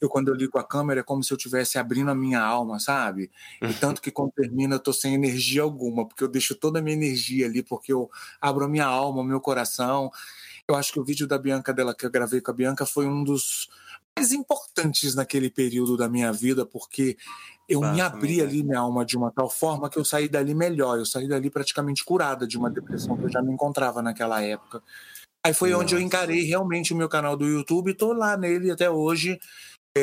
Eu, 0.00 0.08
quando 0.08 0.28
eu 0.28 0.34
ligo 0.34 0.58
a 0.58 0.64
câmera, 0.64 1.00
é 1.00 1.02
como 1.02 1.22
se 1.22 1.32
eu 1.32 1.36
estivesse 1.36 1.78
abrindo 1.78 2.10
a 2.10 2.14
minha 2.14 2.40
alma, 2.40 2.78
sabe? 2.78 3.30
E 3.60 3.72
tanto 3.74 4.00
que 4.00 4.10
quando 4.10 4.32
termina, 4.32 4.76
eu 4.76 4.80
tô 4.80 4.92
sem 4.92 5.14
energia 5.14 5.62
alguma, 5.62 6.06
porque 6.08 6.24
eu 6.24 6.28
deixo 6.28 6.54
toda 6.54 6.78
a 6.78 6.82
minha 6.82 6.96
energia 6.96 7.46
ali, 7.46 7.62
porque 7.62 7.92
eu 7.92 8.10
abro 8.40 8.64
a 8.64 8.68
minha 8.68 8.86
alma, 8.86 9.20
o 9.20 9.24
meu 9.24 9.40
coração. 9.40 10.10
Eu 10.66 10.74
acho 10.74 10.92
que 10.92 10.98
o 10.98 11.04
vídeo 11.04 11.26
da 11.26 11.36
Bianca 11.36 11.72
dela 11.74 11.94
que 11.94 12.06
eu 12.06 12.10
gravei 12.10 12.40
com 12.40 12.50
a 12.50 12.54
Bianca 12.54 12.86
foi 12.86 13.06
um 13.06 13.22
dos 13.22 13.68
mais 14.16 14.32
importantes 14.32 15.14
naquele 15.14 15.50
período 15.50 15.96
da 15.96 16.08
minha 16.08 16.32
vida, 16.32 16.64
porque 16.64 17.16
eu 17.68 17.80
me 17.80 17.98
Bafo, 17.98 18.16
abri 18.16 18.40
amiga. 18.40 18.44
ali 18.44 18.62
minha 18.62 18.78
alma 18.78 19.04
de 19.04 19.16
uma 19.16 19.30
tal 19.32 19.50
forma 19.50 19.90
que 19.90 19.98
eu 19.98 20.04
saí 20.04 20.28
dali 20.28 20.54
melhor, 20.54 20.98
eu 20.98 21.06
saí 21.06 21.26
dali 21.26 21.50
praticamente 21.50 22.04
curada 22.04 22.46
de 22.46 22.56
uma 22.56 22.70
depressão 22.70 23.16
que 23.16 23.24
eu 23.24 23.30
já 23.30 23.42
me 23.42 23.52
encontrava 23.52 24.00
naquela 24.02 24.40
época. 24.40 24.82
Aí 25.44 25.52
foi 25.52 25.74
onde 25.74 25.94
eu 25.94 25.98
Nossa. 25.98 26.06
encarei 26.06 26.42
realmente 26.42 26.94
o 26.94 26.96
meu 26.96 27.08
canal 27.08 27.36
do 27.36 27.44
YouTube, 27.46 27.92
tô 27.94 28.12
lá 28.12 28.36
nele 28.36 28.70
até 28.70 28.88
hoje, 28.88 29.38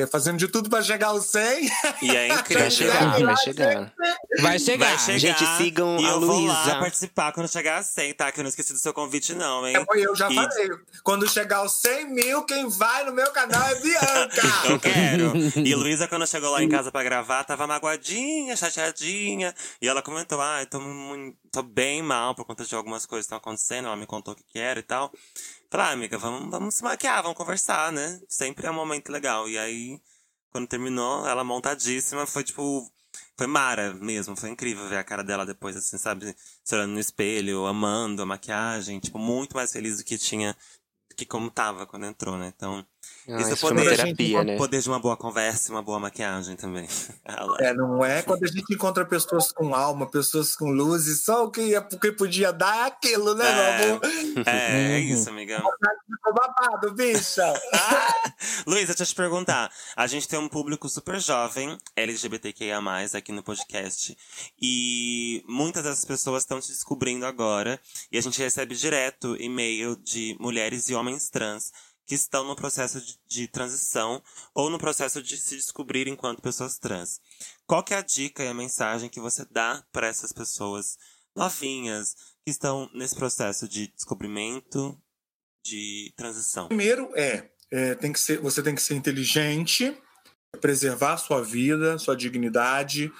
fazendo 0.09 0.37
de 0.37 0.47
tudo 0.47 0.69
para 0.69 0.81
chegar 0.81 1.07
aos 1.07 1.25
100. 1.25 1.69
E 2.01 2.15
é 2.15 2.27
incrível. 2.33 2.61
Vai 2.61 2.71
chegar, 2.71 3.19
vai 3.19 3.37
chegar. 3.37 3.93
Vai 4.39 4.57
chegar. 4.59 4.87
Vai 4.87 4.99
chegar. 4.99 5.19
Gente, 5.19 5.45
sigam 5.57 5.99
e 5.99 6.05
a 6.05 6.11
eu 6.11 6.21
vou 6.21 6.37
Luísa. 6.39 6.53
lá 6.53 6.79
participar 6.79 7.33
quando 7.33 7.49
chegar 7.49 7.77
a 7.79 7.83
100, 7.83 8.13
tá? 8.13 8.31
Que 8.31 8.39
eu 8.39 8.43
não 8.43 8.49
esqueci 8.49 8.71
do 8.71 8.79
seu 8.79 8.93
convite, 8.93 9.33
não, 9.33 9.67
hein? 9.67 9.75
Eu 9.95 10.15
já 10.15 10.31
E- 10.31 10.35
falei, 10.35 10.69
quando 11.03 11.27
chegar 11.29 11.57
aos 11.57 11.73
100 11.81 12.09
mil, 12.09 12.43
quem 12.45 12.69
vai 12.69 13.03
no 13.03 13.11
meu 13.11 13.29
canal 13.31 13.67
é 13.67 13.75
Bianca. 13.81 14.41
Eu 14.69 14.79
quero. 14.79 15.33
E 15.59 15.75
Luísa, 15.75 16.07
quando 16.07 16.25
chegou 16.25 16.51
lá 16.51 16.63
em 16.63 16.69
casa 16.69 16.89
pra 16.89 17.03
gravar, 17.03 17.43
tava 17.43 17.67
magoadinha, 17.67 18.55
chateadinha. 18.55 19.53
E 19.81 19.87
ela 19.89 20.01
comentou: 20.01 20.39
ai, 20.39 20.65
tô, 20.67 20.79
muito, 20.79 21.37
tô 21.51 21.61
bem 21.61 22.01
mal 22.01 22.33
por 22.33 22.45
conta 22.45 22.63
de 22.63 22.73
algumas 22.75 23.05
coisas 23.05 23.25
que 23.25 23.27
estão 23.27 23.37
acontecendo. 23.39 23.87
Ela 23.87 23.97
me 23.97 24.05
contou 24.05 24.33
o 24.33 24.37
que, 24.37 24.43
que 24.53 24.57
era 24.59 24.79
e 24.79 24.83
tal. 24.83 25.11
Falei, 25.71 25.87
ah, 25.87 25.91
amiga, 25.91 26.17
vamos, 26.17 26.51
vamos 26.51 26.75
se 26.75 26.83
maquiar, 26.83 27.23
vamos 27.23 27.37
conversar, 27.37 27.93
né? 27.93 28.21
Sempre 28.27 28.67
é 28.67 28.71
um 28.71 28.73
momento 28.73 29.09
legal. 29.09 29.47
E 29.47 29.57
aí, 29.57 30.01
quando 30.51 30.67
terminou, 30.67 31.25
ela 31.25 31.43
montadíssima, 31.45 32.27
foi 32.27 32.43
tipo. 32.43 32.91
Foi 33.37 33.47
Mara 33.47 33.93
mesmo, 33.93 34.35
foi 34.35 34.49
incrível 34.49 34.87
ver 34.89 34.97
a 34.97 35.03
cara 35.03 35.23
dela 35.23 35.45
depois, 35.45 35.75
assim, 35.77 35.97
sabe? 35.97 36.35
Se 36.63 36.75
olhando 36.75 36.91
no 36.93 36.99
espelho, 36.99 37.65
amando 37.65 38.21
a 38.21 38.25
maquiagem, 38.25 38.99
tipo, 38.99 39.17
muito 39.17 39.55
mais 39.55 39.71
feliz 39.71 39.97
do 39.97 40.03
que 40.03 40.17
tinha, 40.17 40.55
do 41.09 41.15
que 41.15 41.25
como 41.25 41.49
tava 41.49 41.85
quando 41.85 42.05
entrou, 42.05 42.37
né? 42.37 42.51
Então, 42.55 42.85
Ah, 43.27 43.37
Isso 43.39 43.49
é 43.49 43.53
isso 43.53 43.67
poder, 43.67 43.95
terapia, 43.95 44.43
né? 44.43 44.55
o 44.55 44.57
poder 44.57 44.81
de 44.81 44.89
uma 44.89 44.99
boa 44.99 45.15
conversa 45.15 45.69
e 45.69 45.71
uma 45.75 45.81
boa 45.81 45.99
maquiagem 45.99 46.55
também. 46.55 46.87
Ela- 47.23 47.57
É, 47.59 47.73
não 47.73 48.03
é? 48.03 48.21
Quando 48.23 48.43
a 48.43 48.47
gente 48.47 48.73
encontra 48.73 49.05
pessoas 49.05 49.51
com 49.51 49.75
alma, 49.75 50.09
pessoas 50.09 50.55
com 50.55 50.69
luzes, 50.71 51.23
só 51.23 51.45
o 51.45 51.51
que, 51.51 51.77
o 51.77 51.99
que 51.99 52.11
podia 52.11 52.51
dar 52.51 52.75
é 52.77 52.87
aquilo, 52.87 53.35
né, 53.35 53.45
É. 53.47 53.55
meu 53.85 53.95
amor? 53.95 54.01
É, 54.47 54.95
é 54.95 54.97
Uhum. 54.97 54.97
isso, 55.13 55.29
amiga. 55.29 55.57
Ficou 55.57 56.33
babado, 56.33 56.93
bicha. 56.93 57.53
Luísa, 58.65 58.87
deixa 58.87 59.03
eu 59.03 59.07
te 59.07 59.15
perguntar. 59.15 59.71
A 59.95 60.07
gente 60.07 60.27
tem 60.27 60.39
um 60.39 60.47
público 60.49 60.89
super 60.89 61.19
jovem, 61.19 61.77
LGBTQIA, 61.95 62.79
aqui 63.15 63.31
no 63.31 63.43
podcast. 63.43 64.17
E 64.61 65.43
muitas 65.47 65.83
dessas 65.83 66.05
pessoas 66.05 66.43
estão 66.43 66.61
se 66.61 66.69
descobrindo 66.69 67.25
agora. 67.25 67.79
E 68.11 68.17
a 68.17 68.21
gente 68.21 68.39
recebe 68.41 68.75
direto 68.75 69.35
e-mail 69.39 69.95
de 69.95 70.35
mulheres 70.39 70.89
e 70.89 70.95
homens 70.95 71.29
trans 71.29 71.71
que 72.05 72.15
estão 72.15 72.43
no 72.43 72.55
processo 72.55 72.99
de, 72.99 73.19
de 73.27 73.47
transição 73.47 74.21
ou 74.53 74.69
no 74.69 74.77
processo 74.77 75.21
de 75.21 75.37
se 75.37 75.55
descobrir 75.55 76.07
enquanto 76.07 76.41
pessoas 76.41 76.77
trans. 76.77 77.19
Qual 77.65 77.83
que 77.83 77.93
é 77.93 77.97
a 77.97 78.01
dica 78.01 78.43
e 78.43 78.47
a 78.47 78.53
mensagem 78.53 79.09
que 79.09 79.19
você 79.19 79.45
dá 79.49 79.83
para 79.91 80.07
essas 80.07 80.31
pessoas 80.31 80.97
novinhas 81.35 82.15
que 82.45 82.51
estão 82.51 82.89
nesse 82.93 83.15
processo 83.15 83.67
de 83.67 83.87
descobrimento, 83.87 84.99
de 85.65 86.13
transição? 86.15 86.67
Primeiro 86.67 87.11
é, 87.15 87.49
é, 87.71 87.95
tem 87.95 88.11
que 88.11 88.19
ser, 88.19 88.39
você 88.39 88.61
tem 88.61 88.75
que 88.75 88.81
ser 88.81 88.95
inteligente, 88.95 89.95
preservar 90.59 91.17
sua 91.17 91.41
vida, 91.41 91.97
sua 91.97 92.15
dignidade 92.15 93.11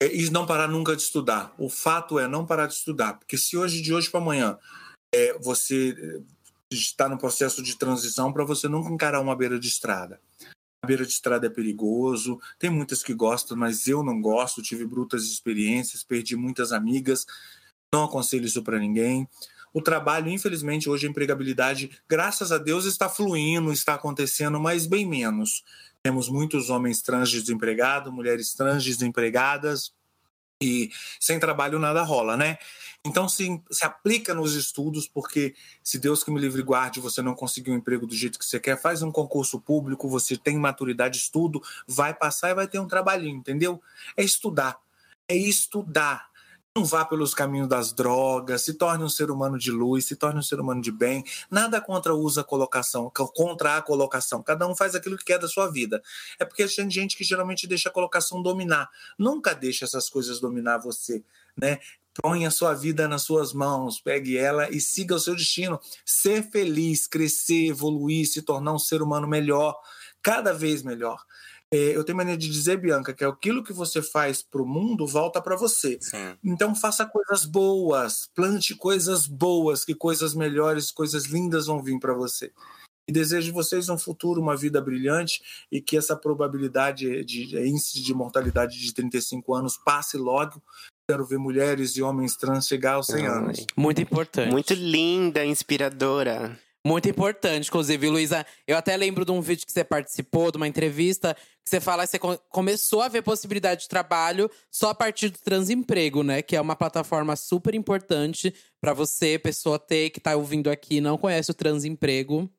é, 0.00 0.14
e 0.14 0.30
não 0.30 0.46
parar 0.46 0.68
nunca 0.68 0.94
de 0.94 1.02
estudar. 1.02 1.54
O 1.58 1.68
fato 1.68 2.18
é 2.18 2.28
não 2.28 2.46
parar 2.46 2.66
de 2.66 2.74
estudar, 2.74 3.14
porque 3.14 3.36
se 3.36 3.56
hoje 3.56 3.82
de 3.82 3.92
hoje 3.92 4.10
para 4.10 4.20
amanhã 4.20 4.58
é, 5.12 5.38
você 5.38 6.22
está 6.82 7.08
no 7.08 7.18
processo 7.18 7.62
de 7.62 7.76
transição 7.76 8.32
para 8.32 8.44
você 8.44 8.68
nunca 8.68 8.92
encarar 8.92 9.20
uma 9.20 9.36
beira 9.36 9.58
de 9.58 9.68
estrada. 9.68 10.20
A 10.82 10.86
beira 10.86 11.06
de 11.06 11.12
estrada 11.12 11.46
é 11.46 11.50
perigoso, 11.50 12.38
tem 12.58 12.68
muitas 12.68 13.02
que 13.02 13.14
gostam, 13.14 13.56
mas 13.56 13.86
eu 13.86 14.02
não 14.02 14.20
gosto, 14.20 14.62
tive 14.62 14.84
brutas 14.86 15.24
experiências, 15.24 16.04
perdi 16.04 16.36
muitas 16.36 16.72
amigas, 16.72 17.24
não 17.92 18.04
aconselho 18.04 18.44
isso 18.44 18.62
para 18.62 18.78
ninguém. 18.78 19.28
O 19.72 19.82
trabalho, 19.82 20.28
infelizmente, 20.28 20.88
hoje 20.88 21.06
a 21.06 21.10
empregabilidade, 21.10 21.90
graças 22.08 22.52
a 22.52 22.58
Deus, 22.58 22.84
está 22.84 23.08
fluindo, 23.08 23.72
está 23.72 23.94
acontecendo, 23.94 24.60
mas 24.60 24.86
bem 24.86 25.04
menos. 25.04 25.64
Temos 26.02 26.28
muitos 26.28 26.70
homens 26.70 27.00
trans 27.00 27.30
desempregados, 27.30 28.12
mulheres 28.12 28.52
trans 28.52 28.84
desempregadas, 28.84 29.92
e 30.64 30.92
sem 31.20 31.38
trabalho 31.38 31.78
nada 31.78 32.02
rola, 32.02 32.36
né? 32.36 32.58
Então 33.04 33.28
se, 33.28 33.60
se 33.70 33.84
aplica 33.84 34.32
nos 34.32 34.54
estudos, 34.54 35.06
porque 35.06 35.54
se 35.82 35.98
Deus 35.98 36.24
que 36.24 36.30
me 36.30 36.40
livre 36.40 36.62
guarde, 36.62 37.00
você 37.00 37.20
não 37.20 37.34
conseguiu 37.34 37.74
um 37.74 37.76
emprego 37.76 38.06
do 38.06 38.14
jeito 38.14 38.38
que 38.38 38.44
você 38.44 38.58
quer, 38.58 38.80
faz 38.80 39.02
um 39.02 39.12
concurso 39.12 39.60
público, 39.60 40.08
você 40.08 40.36
tem 40.36 40.56
maturidade, 40.56 41.18
estudo, 41.18 41.62
vai 41.86 42.14
passar 42.14 42.50
e 42.50 42.54
vai 42.54 42.66
ter 42.66 42.78
um 42.78 42.88
trabalhinho, 42.88 43.36
entendeu? 43.36 43.82
É 44.16 44.24
estudar, 44.24 44.78
é 45.28 45.36
estudar. 45.36 46.33
Não 46.76 46.84
vá 46.84 47.04
pelos 47.04 47.32
caminhos 47.34 47.68
das 47.68 47.92
drogas, 47.92 48.62
se 48.62 48.74
torne 48.74 49.04
um 49.04 49.08
ser 49.08 49.30
humano 49.30 49.56
de 49.56 49.70
luz, 49.70 50.06
se 50.06 50.16
torne 50.16 50.40
um 50.40 50.42
ser 50.42 50.58
humano 50.58 50.82
de 50.82 50.90
bem. 50.90 51.22
Nada 51.48 51.80
contra 51.80 52.12
o 52.12 52.18
uso 52.18 52.40
a 52.40 52.44
colocação, 52.44 53.08
contra 53.14 53.76
a 53.76 53.82
colocação. 53.82 54.42
Cada 54.42 54.66
um 54.66 54.74
faz 54.74 54.96
aquilo 54.96 55.16
que 55.16 55.24
quer 55.24 55.38
da 55.38 55.46
sua 55.46 55.70
vida. 55.70 56.02
É 56.36 56.44
porque 56.44 56.66
tem 56.66 56.90
gente 56.90 57.16
que 57.16 57.22
geralmente 57.22 57.68
deixa 57.68 57.90
a 57.90 57.92
colocação 57.92 58.42
dominar. 58.42 58.90
Nunca 59.16 59.54
deixa 59.54 59.84
essas 59.84 60.08
coisas 60.10 60.40
dominar 60.40 60.78
você, 60.78 61.22
né? 61.56 61.78
Põe 62.20 62.44
a 62.44 62.50
sua 62.50 62.74
vida 62.74 63.06
nas 63.06 63.22
suas 63.22 63.52
mãos, 63.52 64.00
pegue 64.00 64.36
ela 64.36 64.68
e 64.68 64.80
siga 64.80 65.14
o 65.14 65.20
seu 65.20 65.36
destino. 65.36 65.78
Ser 66.04 66.42
feliz, 66.50 67.06
crescer, 67.06 67.68
evoluir, 67.68 68.26
se 68.26 68.42
tornar 68.42 68.72
um 68.72 68.80
ser 68.80 69.00
humano 69.00 69.28
melhor. 69.28 69.76
cada 70.20 70.52
vez 70.52 70.82
melhor. 70.82 71.22
É, 71.74 71.96
eu 71.96 72.04
tenho 72.04 72.16
maneira 72.16 72.38
de 72.38 72.48
dizer, 72.48 72.76
Bianca, 72.76 73.12
que 73.12 73.24
aquilo 73.24 73.64
que 73.64 73.72
você 73.72 74.00
faz 74.00 74.40
para 74.40 74.62
o 74.62 74.66
mundo 74.66 75.08
volta 75.08 75.42
para 75.42 75.56
você. 75.56 75.98
Sim. 76.00 76.36
Então 76.44 76.72
faça 76.72 77.04
coisas 77.04 77.44
boas, 77.44 78.30
plante 78.32 78.76
coisas 78.76 79.26
boas, 79.26 79.84
que 79.84 79.92
coisas 79.92 80.36
melhores, 80.36 80.92
coisas 80.92 81.24
lindas 81.24 81.66
vão 81.66 81.82
vir 81.82 81.98
para 81.98 82.14
você. 82.14 82.52
E 83.08 83.12
desejo 83.12 83.52
vocês 83.52 83.88
um 83.88 83.98
futuro, 83.98 84.40
uma 84.40 84.56
vida 84.56 84.80
brilhante 84.80 85.42
e 85.70 85.80
que 85.80 85.96
essa 85.96 86.14
probabilidade 86.14 87.24
de 87.24 87.58
índice 87.58 88.00
de 88.00 88.14
mortalidade 88.14 88.78
de 88.78 88.94
35 88.94 89.52
anos 89.52 89.76
passe 89.76 90.16
logo. 90.16 90.62
Quero 91.10 91.26
ver 91.26 91.38
mulheres 91.38 91.96
e 91.96 92.02
homens 92.02 92.36
trans 92.36 92.68
chegar 92.68 92.94
aos 92.94 93.06
100 93.06 93.26
Ai. 93.26 93.26
anos. 93.26 93.66
Muito 93.76 94.00
importante. 94.00 94.52
Muito 94.52 94.74
linda, 94.74 95.44
inspiradora. 95.44 96.56
Muito 96.86 97.08
importante, 97.08 97.68
inclusive, 97.68 98.10
Luísa. 98.10 98.44
Eu 98.66 98.76
até 98.76 98.94
lembro 98.94 99.24
de 99.24 99.32
um 99.32 99.40
vídeo 99.40 99.64
que 99.66 99.72
você 99.72 99.82
participou, 99.82 100.50
de 100.50 100.58
uma 100.58 100.68
entrevista, 100.68 101.34
que 101.34 101.70
você 101.70 101.80
fala 101.80 102.04
que 102.04 102.10
você 102.10 102.18
co- 102.18 102.36
começou 102.50 103.00
a 103.00 103.08
ver 103.08 103.22
possibilidade 103.22 103.82
de 103.82 103.88
trabalho 103.88 104.50
só 104.70 104.90
a 104.90 104.94
partir 104.94 105.30
do 105.30 105.38
Transemprego, 105.38 106.22
né? 106.22 106.42
Que 106.42 106.56
é 106.56 106.60
uma 106.60 106.76
plataforma 106.76 107.36
super 107.36 107.74
importante 107.74 108.54
para 108.82 108.92
você, 108.92 109.38
pessoa 109.38 109.78
ter 109.78 110.10
que 110.10 110.20
tá 110.20 110.36
ouvindo 110.36 110.68
aqui, 110.70 111.00
não 111.00 111.16
conhece 111.16 111.50
o 111.50 111.54
Transemprego. 111.54 112.50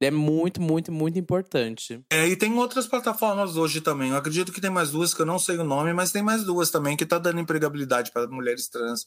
É 0.00 0.12
muito, 0.12 0.62
muito, 0.62 0.92
muito 0.92 1.18
importante. 1.18 2.00
É, 2.10 2.26
e 2.28 2.36
tem 2.36 2.54
outras 2.54 2.86
plataformas 2.86 3.56
hoje 3.56 3.80
também. 3.80 4.10
Eu 4.10 4.16
acredito 4.16 4.52
que 4.52 4.60
tem 4.60 4.70
mais 4.70 4.90
duas 4.90 5.12
que 5.12 5.20
eu 5.20 5.26
não 5.26 5.40
sei 5.40 5.56
o 5.56 5.64
nome, 5.64 5.92
mas 5.92 6.12
tem 6.12 6.22
mais 6.22 6.44
duas 6.44 6.70
também 6.70 6.96
que 6.96 7.02
está 7.02 7.18
dando 7.18 7.40
empregabilidade 7.40 8.12
para 8.12 8.28
mulheres 8.28 8.68
trans. 8.68 9.04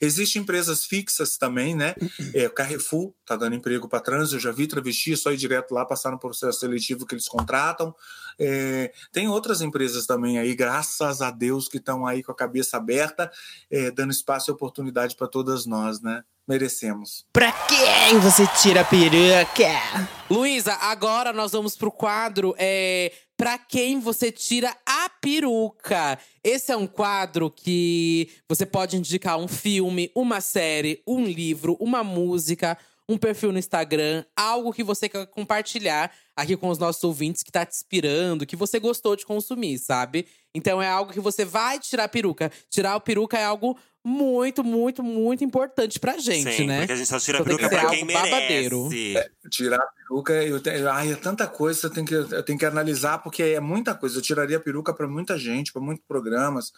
Existem 0.00 0.42
empresas 0.42 0.84
fixas 0.84 1.36
também, 1.36 1.74
né? 1.74 1.94
É, 2.34 2.46
o 2.46 2.50
Carrefour 2.50 3.12
está 3.20 3.36
dando 3.36 3.54
emprego 3.56 3.88
para 3.88 4.00
trans. 4.00 4.32
Eu 4.32 4.40
já 4.40 4.50
vi 4.50 4.66
travesti, 4.66 5.16
só 5.16 5.32
ir 5.32 5.36
direto 5.36 5.74
lá, 5.74 5.84
passar 5.84 6.10
no 6.10 6.18
processo 6.18 6.60
seletivo 6.60 7.04
que 7.04 7.14
eles 7.14 7.28
contratam. 7.28 7.94
É, 8.38 8.92
tem 9.12 9.28
outras 9.28 9.60
empresas 9.60 10.06
também 10.06 10.38
aí, 10.38 10.54
graças 10.54 11.20
a 11.20 11.30
Deus, 11.30 11.68
que 11.68 11.76
estão 11.76 12.06
aí 12.06 12.22
com 12.22 12.32
a 12.32 12.34
cabeça 12.34 12.76
aberta, 12.76 13.30
é, 13.70 13.90
dando 13.90 14.12
espaço 14.12 14.50
e 14.50 14.52
oportunidade 14.52 15.14
para 15.14 15.28
todas 15.28 15.66
nós, 15.66 16.00
né? 16.00 16.22
Merecemos. 16.46 17.24
Pra 17.32 17.52
quem 17.52 18.18
você 18.18 18.46
tira 18.60 18.80
a 18.80 18.84
peruca? 18.84 20.08
Luísa, 20.30 20.74
agora 20.74 21.32
nós 21.32 21.52
vamos 21.52 21.76
pro 21.76 21.90
quadro 21.90 22.54
é, 22.58 23.12
Pra 23.42 23.58
quem 23.58 23.98
você 23.98 24.30
tira 24.30 24.72
a 24.86 25.08
peruca. 25.08 26.16
Esse 26.44 26.70
é 26.70 26.76
um 26.76 26.86
quadro 26.86 27.50
que 27.50 28.30
você 28.48 28.64
pode 28.64 28.96
indicar 28.96 29.36
um 29.36 29.48
filme, 29.48 30.12
uma 30.14 30.40
série, 30.40 31.02
um 31.04 31.24
livro, 31.24 31.76
uma 31.80 32.04
música, 32.04 32.78
um 33.08 33.18
perfil 33.18 33.50
no 33.50 33.58
Instagram, 33.58 34.24
algo 34.36 34.72
que 34.72 34.84
você 34.84 35.08
quer 35.08 35.26
compartilhar 35.26 36.12
aqui 36.36 36.56
com 36.56 36.68
os 36.68 36.78
nossos 36.78 37.02
ouvintes 37.02 37.42
que 37.42 37.50
tá 37.50 37.66
te 37.66 37.74
inspirando, 37.74 38.46
que 38.46 38.54
você 38.54 38.78
gostou 38.78 39.16
de 39.16 39.26
consumir, 39.26 39.76
sabe? 39.78 40.24
Então 40.54 40.80
é 40.80 40.88
algo 40.88 41.12
que 41.12 41.18
você 41.18 41.44
vai 41.44 41.80
tirar 41.80 42.04
a 42.04 42.08
peruca. 42.08 42.52
Tirar 42.70 42.94
a 42.94 43.00
peruca 43.00 43.36
é 43.36 43.44
algo 43.44 43.76
muito, 44.04 44.64
muito, 44.64 45.02
muito 45.02 45.44
importante 45.44 46.00
pra 46.00 46.18
gente, 46.18 46.52
Sim, 46.52 46.66
né? 46.66 46.78
porque 46.78 46.92
a 46.92 46.96
gente 46.96 47.08
só 47.08 47.20
tira 47.20 47.38
a 47.38 47.40
Então 47.40 47.56
que 47.56 47.62
peruca 47.62 47.76
ser 47.76 47.80
pra 47.80 47.90
quem 47.90 48.00
algo 48.00 48.12
babadeiro. 48.12 48.88
merece. 48.88 49.30
Tirar 49.48 49.76
a 49.78 49.86
peruca, 49.86 50.32
eu 50.32 50.60
tenho, 50.60 50.90
ai, 50.90 51.12
é 51.12 51.16
tanta 51.16 51.46
coisa, 51.46 51.86
eu 51.86 51.90
tenho 51.90 52.06
que, 52.06 52.14
eu 52.14 52.42
tenho 52.42 52.58
que 52.58 52.66
analisar, 52.66 53.18
porque 53.18 53.42
é 53.42 53.60
muita 53.60 53.94
coisa. 53.94 54.18
Eu 54.18 54.22
tiraria 54.22 54.56
a 54.56 54.60
peruca 54.60 54.92
para 54.92 55.06
muita 55.06 55.38
gente, 55.38 55.72
para 55.72 55.80
muitos 55.80 56.04
programas, 56.06 56.72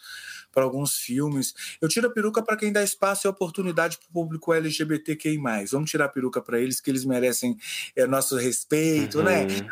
para 0.53 0.65
alguns 0.65 0.97
filmes. 0.97 1.55
Eu 1.81 1.89
tiro 1.89 2.09
a 2.09 2.11
peruca 2.11 2.43
para 2.43 2.57
quem 2.57 2.71
dá 2.71 2.83
espaço 2.83 3.27
e 3.27 3.29
oportunidade 3.29 3.97
para 3.97 4.09
o 4.09 4.13
público 4.13 4.53
LGBTQI. 4.53 5.39
Vamos 5.71 5.91
tirar 5.91 6.05
a 6.07 6.09
peruca 6.09 6.43
para 6.43 6.61
eles, 6.61 6.81
que 6.81 6.91
eles 6.91 7.05
merecem 7.07 7.57
é, 7.97 8.07
nosso 8.07 8.37
respeito, 8.37 9.23
né? 9.23 9.45
Uhum. 9.47 9.69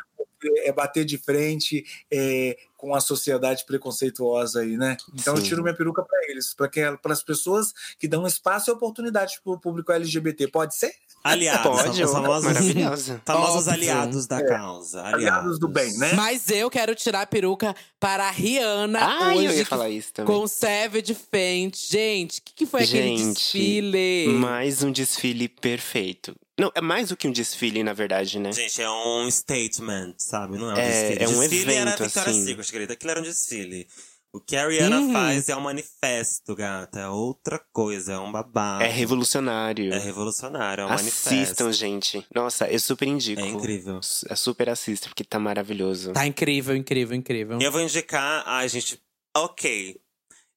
É 0.64 0.72
bater 0.72 1.04
de 1.04 1.18
frente 1.18 1.84
é, 2.10 2.58
com 2.82 2.96
a 2.96 3.00
sociedade 3.00 3.64
preconceituosa 3.64 4.58
aí, 4.62 4.76
né? 4.76 4.96
Então 5.14 5.34
eu 5.34 5.40
Sim. 5.40 5.46
tiro 5.46 5.62
minha 5.62 5.74
peruca 5.74 6.02
para 6.02 6.18
eles, 6.28 6.52
para 6.52 7.12
as 7.12 7.22
pessoas 7.22 7.72
que 7.96 8.08
dão 8.08 8.26
espaço 8.26 8.70
e 8.70 8.72
oportunidade 8.72 9.40
para 9.44 9.52
o 9.52 9.58
público 9.58 9.92
LGBT. 9.92 10.48
Pode 10.48 10.74
ser? 10.74 10.92
Aliados, 11.22 11.62
Pode, 11.82 12.02
ó, 12.02 12.08
famosos, 12.08 12.44
maravilhosa. 12.52 13.22
famosos 13.24 13.68
aliados 13.68 14.26
da 14.26 14.44
causa. 14.44 15.00
Aliados 15.04 15.60
do 15.60 15.68
bem, 15.68 15.96
né? 15.96 16.14
Mas 16.14 16.50
eu 16.50 16.68
quero 16.68 16.96
tirar 16.96 17.20
a 17.22 17.26
peruca 17.26 17.72
para 18.00 18.26
a 18.26 18.30
Rihanna 18.32 18.98
Ai, 19.00 19.36
hoje. 19.36 19.46
eu 19.46 19.52
ia 19.58 19.66
falar 19.66 19.88
isso 19.88 20.12
também. 20.12 20.34
Com 20.34 20.48
Savage 20.48 21.14
Fenty. 21.14 21.86
Gente, 21.88 22.40
o 22.40 22.42
que, 22.42 22.52
que 22.52 22.66
foi 22.66 22.82
aquele 22.82 23.16
Gente, 23.16 23.34
desfile? 23.34 24.26
Mais 24.40 24.82
um 24.82 24.90
desfile 24.90 25.46
perfeito. 25.48 26.34
Não, 26.58 26.70
é 26.74 26.80
mais 26.80 27.08
do 27.08 27.16
que 27.16 27.26
um 27.26 27.32
desfile, 27.32 27.82
na 27.82 27.92
verdade, 27.92 28.38
né? 28.38 28.52
Gente, 28.52 28.80
é 28.82 28.90
um 28.90 29.30
statement, 29.30 30.14
sabe? 30.18 30.58
Não 30.58 30.70
é 30.70 30.74
um 30.74 30.78
É, 30.78 30.90
desfile. 31.08 31.24
é 31.24 31.28
um 31.28 31.40
desfile 31.40 31.74
era 31.74 31.90
a 31.90 31.94
evento, 31.94 32.04
Victoria's 32.04 32.28
assim. 32.36 32.44
Secret, 32.46 32.70
querida. 32.70 32.92
Aquilo 32.92 33.10
era 33.10 33.20
um 33.20 33.24
desfile. 33.24 33.88
O 34.34 34.40
que 34.40 34.56
a 34.56 34.66
Rihanna 34.66 34.98
Uhum. 35.00 35.12
faz 35.12 35.48
é 35.50 35.56
um 35.56 35.60
manifesto, 35.60 36.54
gata. 36.54 37.00
É 37.00 37.08
outra 37.08 37.58
coisa, 37.70 38.12
é 38.14 38.18
um 38.18 38.32
babado. 38.32 38.82
É 38.82 38.88
revolucionário. 38.88 39.92
É 39.92 39.98
revolucionário, 39.98 40.82
é 40.82 40.86
um 40.86 40.88
manifesto. 40.88 41.28
Assistam, 41.28 41.70
gente. 41.72 42.26
Nossa, 42.34 42.66
eu 42.70 42.80
super 42.80 43.08
indico. 43.08 43.40
É 43.42 43.46
incrível. 43.46 44.00
É 44.28 44.34
super 44.36 44.70
assista, 44.70 45.08
porque 45.08 45.22
tá 45.24 45.38
maravilhoso. 45.38 46.12
Tá 46.12 46.26
incrível, 46.26 46.74
incrível, 46.74 47.14
incrível. 47.16 47.58
Eu 47.60 47.70
vou 47.70 47.80
indicar. 47.82 48.42
Ai, 48.46 48.68
gente. 48.70 48.98
Ok. 49.36 49.98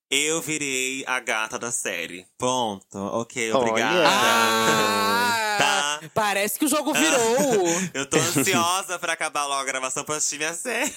Eu 0.09 0.41
virei 0.41 1.03
a 1.07 1.19
gata 1.19 1.59
da 1.59 1.71
série. 1.71 2.25
Ponto. 2.37 2.97
Ok, 2.97 3.51
Olha. 3.51 3.57
obrigada. 3.59 4.07
Ah, 4.07 5.35
Tá. 5.57 5.99
Parece 6.13 6.57
que 6.59 6.65
o 6.65 6.67
jogo 6.67 6.93
virou. 6.93 7.65
Eu 7.93 8.05
tô 8.09 8.17
ansiosa 8.17 8.97
pra 8.99 9.13
acabar 9.13 9.45
logo 9.45 9.61
a 9.61 9.65
gravação 9.65 10.03
pra 10.03 10.15
assistir 10.15 10.37
minha 10.37 10.53
série. 10.53 10.93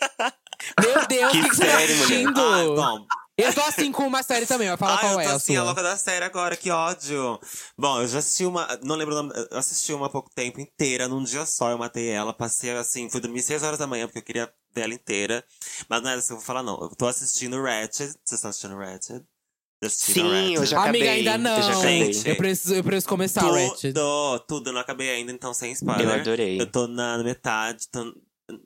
Meu 0.80 1.06
Deus, 1.06 1.28
o 1.30 1.32
Que 1.32 1.42
que, 1.42 1.48
que 1.50 1.56
você 1.56 1.66
tá 1.66 1.70
série, 1.78 1.94
mulher? 1.94 2.04
assistindo? 2.04 2.40
Ai, 2.40 2.66
bom. 2.66 3.06
Eu 3.36 3.52
tô 3.52 3.60
assim 3.62 3.90
com 3.90 4.06
uma 4.06 4.22
série 4.22 4.46
também, 4.46 4.68
vai 4.68 4.76
falar 4.76 4.94
Ai, 4.94 5.00
qual 5.00 5.12
eu 5.14 5.20
é 5.20 5.24
tô 5.24 5.30
a 5.32 5.34
assim, 5.34 5.54
a 5.56 5.58
sua. 5.60 5.64
louca 5.66 5.82
da 5.82 5.96
série 5.96 6.24
agora, 6.24 6.56
que 6.56 6.70
ódio. 6.70 7.40
Bom, 7.76 8.00
eu 8.00 8.06
já 8.06 8.20
assisti 8.20 8.44
uma. 8.46 8.78
Não 8.84 8.94
lembro 8.94 9.12
o 9.14 9.22
nome. 9.22 9.32
Eu 9.50 9.58
assisti 9.58 9.92
uma 9.92 10.06
há 10.06 10.08
pouco 10.08 10.30
tempo 10.32 10.60
inteira, 10.60 11.08
num 11.08 11.22
dia 11.24 11.44
só. 11.44 11.70
Eu 11.70 11.78
matei 11.78 12.08
ela, 12.10 12.32
passei 12.32 12.70
assim, 12.76 13.10
fui 13.10 13.20
dormir 13.20 13.42
6 13.42 13.62
horas 13.64 13.78
da 13.78 13.88
manhã, 13.88 14.06
porque 14.06 14.18
eu 14.20 14.22
queria 14.22 14.52
ver 14.72 14.82
ela 14.82 14.94
inteira. 14.94 15.44
Mas 15.88 16.00
não 16.00 16.10
é 16.10 16.16
isso 16.16 16.28
que 16.28 16.32
eu 16.34 16.36
vou 16.36 16.46
falar, 16.46 16.62
não. 16.62 16.80
Eu 16.80 16.90
tô 16.90 17.08
assistindo 17.08 17.60
Ratchet. 17.60 18.12
Vocês 18.24 18.32
estão 18.32 18.50
assistindo 18.50 18.76
Ratchet? 18.76 19.24
Sim, 19.88 20.54
eu 20.54 20.66
já 20.66 20.80
acabei. 20.80 21.08
Amiga, 21.08 21.30
ainda 21.32 21.38
não. 21.38 21.56
Eu 21.56 21.62
já 21.62 21.72
acabei. 21.72 22.12
Gente. 22.12 22.28
Eu 22.28 22.36
preciso, 22.36 22.74
eu 22.74 22.84
preciso 22.84 23.08
começar, 23.08 23.42
Ratchet. 23.42 23.92
Tudo, 23.92 24.38
tudo. 24.40 24.70
Eu 24.70 24.72
não 24.74 24.80
acabei 24.80 25.10
ainda, 25.10 25.32
então 25.32 25.52
sem 25.54 25.72
spoiler. 25.72 26.06
Eu 26.06 26.12
adorei. 26.20 26.60
Eu 26.60 26.66
tô 26.66 26.86
na 26.86 27.18
metade. 27.18 27.88
Tô, 27.88 28.14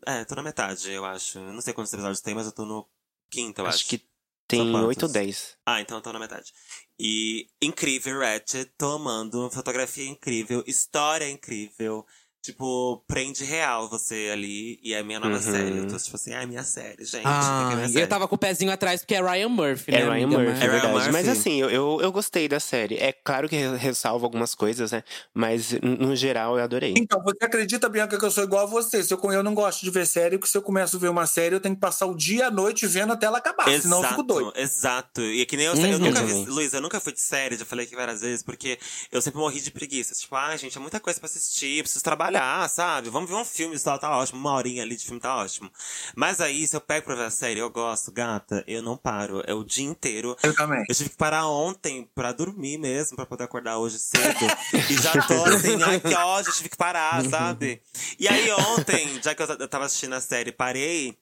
é, 0.06 0.24
tô 0.24 0.34
na 0.34 0.42
metade, 0.42 0.90
eu 0.90 1.04
acho. 1.04 1.38
Eu 1.38 1.52
não 1.52 1.60
sei 1.60 1.72
quantos 1.72 1.92
episódios 1.92 2.20
tem, 2.20 2.34
mas 2.34 2.46
eu 2.46 2.52
tô 2.52 2.64
no 2.64 2.86
quinto, 3.30 3.60
eu 3.60 3.66
acho. 3.66 3.78
Acho 3.78 3.88
que 3.88 4.02
tem? 4.46 4.74
8 4.74 5.02
ou 5.02 5.08
10. 5.12 5.56
Ah, 5.66 5.80
então 5.80 5.98
eu 5.98 6.02
tô 6.02 6.12
na 6.12 6.18
metade. 6.18 6.52
E 6.98 7.46
incrível, 7.60 8.18
Ratchet, 8.18 8.70
tô 8.78 8.92
amando. 8.92 9.50
Fotografia 9.50 10.08
incrível, 10.08 10.64
história 10.66 11.28
incrível. 11.28 12.04
Tipo, 12.52 13.04
prende 13.06 13.44
real 13.44 13.90
você 13.90 14.30
ali. 14.32 14.80
E 14.82 14.94
é 14.94 15.00
a 15.00 15.04
minha 15.04 15.20
nova 15.20 15.34
Uhum. 15.36 15.42
série. 15.42 15.76
Eu 15.76 15.86
tô 15.86 15.98
tipo 15.98 16.16
assim, 16.16 16.32
ah, 16.32 16.42
é 16.42 16.46
minha 16.46 16.62
série, 16.64 17.04
gente. 17.04 17.22
Ah, 17.26 17.66
ver 17.68 17.76
minha 17.76 17.88
série. 17.88 18.00
eu 18.04 18.08
tava 18.08 18.26
com 18.26 18.36
o 18.36 18.38
pezinho 18.38 18.72
atrás 18.72 19.02
porque 19.02 19.14
é 19.14 19.20
Ryan 19.22 19.48
Murphy, 19.50 19.92
né? 19.92 19.98
É 20.00 20.08
Ryan? 20.08 20.26
Murphy, 20.28 20.46
Mas- 20.46 20.60
é 20.60 20.64
É 20.64 20.68
Ryan 20.68 20.80
verdade. 20.80 21.12
Mas 21.12 21.26
Murphy. 21.26 21.38
assim, 21.40 21.60
eu, 21.60 21.68
eu, 21.70 21.98
eu 22.00 22.10
gostei 22.10 22.48
da 22.48 22.58
série. 22.58 22.96
É 22.96 23.12
claro 23.12 23.50
que 23.50 23.56
re- 23.56 23.76
ressalva 23.76 24.24
algumas 24.24 24.54
coisas, 24.54 24.92
né? 24.92 25.04
Mas 25.34 25.72
no 25.82 26.16
geral 26.16 26.56
eu 26.56 26.64
adorei. 26.64 26.94
Então, 26.96 27.22
você 27.22 27.44
acredita, 27.44 27.86
Bianca, 27.88 28.18
que 28.18 28.24
eu 28.24 28.30
sou 28.30 28.44
igual 28.44 28.62
a 28.62 28.66
você? 28.66 29.02
Se 29.04 29.12
eu, 29.12 29.20
eu 29.32 29.42
não 29.42 29.52
gosto 29.54 29.82
de 29.84 29.90
ver 29.90 30.06
série, 30.06 30.38
porque 30.38 30.50
se 30.50 30.56
eu 30.56 30.62
começo 30.62 30.96
a 30.96 30.98
ver 31.00 31.08
uma 31.10 31.26
série, 31.26 31.54
eu 31.54 31.60
tenho 31.60 31.74
que 31.74 31.80
passar 31.82 32.06
o 32.06 32.14
dia 32.16 32.38
e 32.38 32.42
a 32.42 32.50
noite 32.50 32.86
vendo 32.86 33.12
até 33.12 33.26
ela 33.26 33.38
acabar, 33.38 33.68
senão 33.78 34.02
eu 34.02 34.08
fico 34.08 34.22
doido. 34.22 34.52
Exato. 34.56 35.20
E 35.20 35.42
é 35.42 35.44
que 35.44 35.56
nem 35.56 35.66
eu, 35.66 35.74
eu 35.74 35.78
Uhum. 35.78 35.98
nunca 35.98 36.20
Eu 36.20 36.26
vi. 36.26 36.32
também. 36.32 36.46
Luiz, 36.46 36.72
eu 36.72 36.80
nunca 36.80 36.98
fui 37.00 37.12
de 37.12 37.20
série, 37.20 37.56
já 37.58 37.64
falei 37.66 37.84
aqui 37.84 37.94
várias 37.94 38.22
vezes, 38.22 38.42
porque 38.42 38.78
eu 39.12 39.20
sempre 39.20 39.38
morri 39.38 39.60
de 39.60 39.70
preguiça. 39.70 40.14
Tipo, 40.14 40.34
ah, 40.36 40.56
gente, 40.56 40.78
é 40.78 40.80
muita 40.80 40.98
coisa 41.00 41.18
pra 41.20 41.26
assistir, 41.28 41.82
preciso 41.82 42.02
trabalhar, 42.04 42.37
sabe? 42.68 43.10
Vamos 43.10 43.28
ver 43.28 43.36
um 43.36 43.44
filme 43.44 43.78
só, 43.78 43.98
tá 43.98 44.16
ótimo. 44.16 44.38
Uma 44.40 44.52
horinha 44.52 44.82
ali 44.82 44.96
de 44.96 45.04
filme 45.04 45.20
tá 45.20 45.36
ótimo. 45.36 45.70
Mas 46.14 46.40
aí, 46.40 46.66
se 46.66 46.76
eu 46.76 46.80
pego 46.80 47.06
pra 47.06 47.14
ver 47.14 47.24
a 47.24 47.30
série, 47.30 47.60
eu 47.60 47.70
gosto, 47.70 48.12
gata, 48.12 48.64
eu 48.66 48.82
não 48.82 48.96
paro. 48.96 49.42
É 49.46 49.54
o 49.54 49.64
dia 49.64 49.86
inteiro. 49.86 50.36
Eu 50.42 50.54
também. 50.54 50.84
Eu 50.88 50.94
tive 50.94 51.10
que 51.10 51.16
parar 51.16 51.46
ontem 51.48 52.08
pra 52.14 52.32
dormir 52.32 52.78
mesmo, 52.78 53.16
pra 53.16 53.26
poder 53.26 53.44
acordar 53.44 53.78
hoje 53.78 53.98
cedo. 53.98 54.46
e 54.90 54.94
já 54.94 55.12
tô 55.22 55.44
assim, 55.44 55.80
ai 55.82 56.00
que 56.00 56.14
ódio, 56.14 56.50
eu 56.50 56.54
tive 56.54 56.68
que 56.68 56.76
parar, 56.76 57.24
sabe? 57.24 57.82
E 58.18 58.28
aí 58.28 58.50
ontem, 58.52 59.20
já 59.22 59.34
que 59.34 59.42
eu 59.42 59.68
tava 59.68 59.86
assistindo 59.86 60.14
a 60.14 60.20
série, 60.20 60.52
parei, 60.52 61.18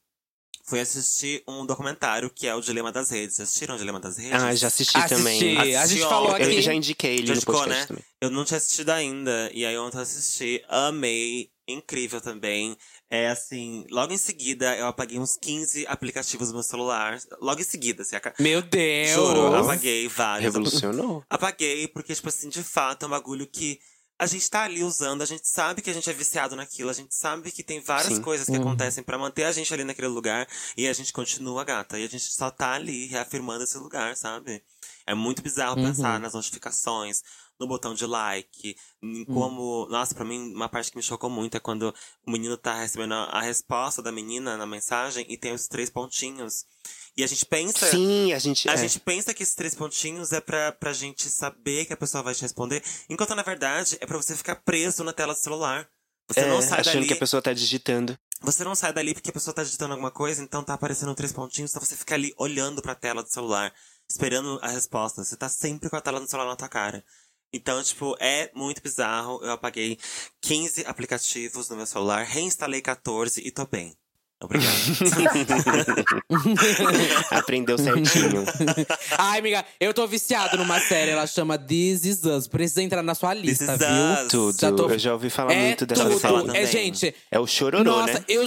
fui 0.67 0.81
assistir 0.81 1.43
um 1.47 1.65
documentário 1.65 2.29
que 2.29 2.47
é 2.47 2.55
o 2.55 2.61
Dilema 2.61 2.91
das 2.91 3.11
Redes. 3.11 3.37
Vocês 3.37 3.49
assistiram 3.49 3.77
o 3.77 3.79
Dilema 3.79 4.01
das 4.01 4.17
Redes? 4.17 4.43
Ah, 4.43 4.55
já 4.55 4.67
assisti, 4.67 4.97
Assisti. 4.97 5.17
também. 5.17 5.77
A 5.77 5.87
gente 5.87 6.03
falou 6.03 6.31
ontem. 6.33 6.43
Eu 6.43 6.49
aqui. 6.49 6.63
já 6.63 6.75
indiquei 6.75 7.15
ele 7.15 7.27
Já 7.27 7.35
no 7.35 7.37
indicou, 7.39 7.55
podcast 7.55 7.81
né? 7.83 7.87
também. 7.87 8.05
Eu 8.21 8.31
não 8.31 8.45
tinha 8.45 8.57
assistido 8.59 8.91
ainda. 8.91 9.51
E 9.55 9.65
aí 9.65 9.79
ontem 9.79 9.97
eu 9.99 10.03
assisti, 10.03 10.65
amei, 10.69 11.51
incrível 11.69 12.21
também. 12.21 12.77
É 13.09 13.29
assim, 13.29 13.87
logo 13.89 14.13
em 14.13 14.19
seguida 14.19 14.77
eu 14.77 14.89
apaguei 14.89 15.21
uns 15.21 15.37
15 15.37 15.87
aplicativos 15.87 16.49
no 16.49 16.55
meu 16.55 16.63
celular. 16.65 17.17
Logo 17.41 17.61
em 17.61 17.65
seguida, 17.65 18.03
assim, 18.03 18.17
a... 18.17 18.21
Meu 18.41 18.61
Deus! 18.61 19.11
juro, 19.11 19.55
apaguei 19.55 20.09
vários. 20.09 20.43
Revolucionou. 20.45 21.25
Apaguei, 21.31 21.87
porque, 21.87 22.13
tipo 22.15 22.29
assim, 22.29 22.49
de 22.49 22.65
fato, 22.65 23.05
é 23.05 23.07
um 23.07 23.11
bagulho 23.11 23.47
que 23.47 23.79
a 24.19 24.27
gente 24.27 24.49
tá 24.51 24.63
ali 24.63 24.83
usando, 24.83 25.23
a 25.23 25.27
gente 25.27 25.47
sabe 25.47 25.83
que 25.83 25.91
a 25.91 25.93
gente 25.93 26.09
é 26.09 26.13
viciado 26.13 26.57
naquilo, 26.57 26.89
a 26.89 26.93
gente 26.95 27.15
sabe 27.15 27.53
que 27.53 27.63
tem 27.63 27.81
várias 27.81 28.15
Sim. 28.15 28.23
coisas 28.23 28.47
que 28.47 28.53
Uhum. 28.53 28.63
acontecem 28.63 29.05
pra 29.05 29.19
manter 29.19 29.45
a 29.45 29.53
gente 29.53 29.73
ali 29.75 29.85
naquele 29.85 30.09
lugar 30.09 30.49
e 30.77 30.89
a 30.89 30.93
gente 30.93 31.13
continua 31.13 31.65
gata. 31.65 31.99
E 31.99 32.05
a 32.05 32.09
gente 32.09 32.25
só 32.33 32.51
tá 32.51 32.73
ali 32.73 33.07
reafirmando 33.07 33.65
esse 33.65 33.77
lugar, 33.79 34.17
sabe? 34.17 34.63
É 35.07 35.15
muito 35.15 35.43
bizarro 35.43 35.77
Uhum. 35.77 35.85
pensar 35.85 36.19
nas 36.19 36.33
notificações, 36.35 37.23
no 37.59 37.67
botão 37.67 37.95
de 37.95 38.07
like, 38.07 38.77
em 39.03 39.25
como. 39.25 39.87
Nossa, 39.89 40.15
pra 40.15 40.25
mim, 40.25 40.53
uma 40.55 40.69
parte 40.69 40.91
que 40.91 40.97
me 40.97 41.03
chocou 41.03 41.31
muito 41.31 41.57
é 41.57 41.61
quando 41.61 41.95
o 42.27 42.31
menino 42.31 42.57
tá 42.57 42.75
recebendo 42.75 43.15
a 43.15 43.37
a 43.37 43.41
resposta 43.43 44.03
da 44.03 44.11
menina 44.11 44.57
na 44.57 44.67
mensagem 44.67 45.27
e 45.29 45.37
tem 45.37 45.53
os 45.53 45.69
três 45.69 45.91
pontinhos. 45.91 46.65
E 47.17 47.25
a 47.25 47.27
gente 47.27 47.47
pensa. 47.47 47.91
Sim, 47.91 48.33
a 48.33 48.39
gente. 48.39 48.69
A 48.69 48.75
é. 48.75 48.77
gente 48.77 49.01
pensa 49.01 49.33
que 49.33 49.43
esses 49.43 49.55
três 49.55 49.75
pontinhos 49.75 50.33
é 50.33 50.41
pra, 50.41 50.73
pra 50.73 50.93
gente 50.93 51.29
saber 51.29 51.87
que 51.87 51.93
a 51.93 51.97
pessoa 51.97 52.23
vai 52.23 52.35
te 52.35 52.43
responder, 52.43 52.83
enquanto 53.09 53.35
na 53.35 53.43
verdade 53.43 53.97
é 54.01 54.07
pra 54.07 54.17
você 54.17 54.37
ficar 54.37 54.57
preso 54.57 55.03
na 55.03 55.13
tela 55.13 55.33
do 55.33 55.41
celular. 55.41 55.89
Você 56.29 56.41
é, 56.41 56.49
não 56.49 56.61
sai 56.61 56.81
achando 56.81 56.95
dali. 56.95 57.07
que 57.07 57.13
a 57.13 57.19
pessoa 57.19 57.41
tá 57.41 57.53
digitando. 57.53 58.19
Você 58.43 58.65
não 58.65 58.75
sai 58.75 58.93
dali 58.93 59.15
porque 59.15 59.31
a 59.31 59.33
pessoa 59.33 59.55
tá 59.55 59.63
digitando 59.63 59.93
alguma 59.93 60.11
coisa, 60.11 60.43
então 60.43 60.63
tá 60.63 60.75
aparecendo 60.75 61.15
três 61.15 61.33
pontinhos, 61.33 61.71
então 61.71 61.83
você 61.83 61.97
fica 61.97 62.15
ali 62.15 62.35
olhando 62.37 62.83
pra 62.83 62.95
tela 62.95 63.23
do 63.23 63.31
celular, 63.31 63.73
esperando 64.09 64.59
a 64.61 64.69
resposta. 64.69 65.25
Você 65.25 65.37
tá 65.37 65.49
sempre 65.49 65.89
com 65.89 65.97
a 65.97 66.01
tela 66.01 66.21
do 66.21 66.29
celular 66.29 66.51
na 66.51 66.57
tua 66.57 66.69
cara. 66.69 67.05
Então, 67.53 67.83
tipo, 67.83 68.15
é 68.21 68.51
muito 68.55 68.83
bizarro. 68.83 69.41
Eu 69.43 69.53
apaguei 69.53 69.99
15 70.43 70.85
aplicativos 70.87 71.69
no 71.71 71.77
meu 71.77 71.87
celular, 71.87 72.25
reinstalei 72.25 72.81
14 72.81 73.41
e 73.45 73.51
tô 73.51 73.67
bem. 73.67 73.95
Obrigado. 74.39 74.69
Aprendeu 77.31 77.79
certinho. 77.79 78.45
Ai, 79.17 79.39
amiga, 79.39 79.65
eu 79.81 79.95
tô 79.95 80.07
viciado 80.07 80.57
numa 80.59 80.79
série, 80.81 81.11
ela 81.13 81.27
chama 81.27 81.57
This 81.59 82.05
Is 82.05 82.23
Us. 82.25 82.47
Precisa 82.47 82.83
entrar 82.83 83.03
na 83.03 83.15
sua 83.15 83.35
This 83.35 83.45
lista, 83.61 83.73
is 83.75 83.79
viu? 83.79 83.89
us. 84.25 84.29
Tudo. 84.31 84.61
Já 84.61 84.73
tô- 84.73 84.91
Eu 84.91 84.99
já 84.99 85.13
ouvi 85.15 85.31
falar 85.31 85.53
é 85.55 85.67
muito 85.69 85.87
dessa 85.87 86.19
série. 86.19 86.59
É, 86.59 86.67
gente, 86.67 87.15
É 87.31 87.39
o 87.39 87.47
chororô, 87.47 87.83
nossa, 87.85 88.13
né? 88.15 88.25
eu. 88.29 88.47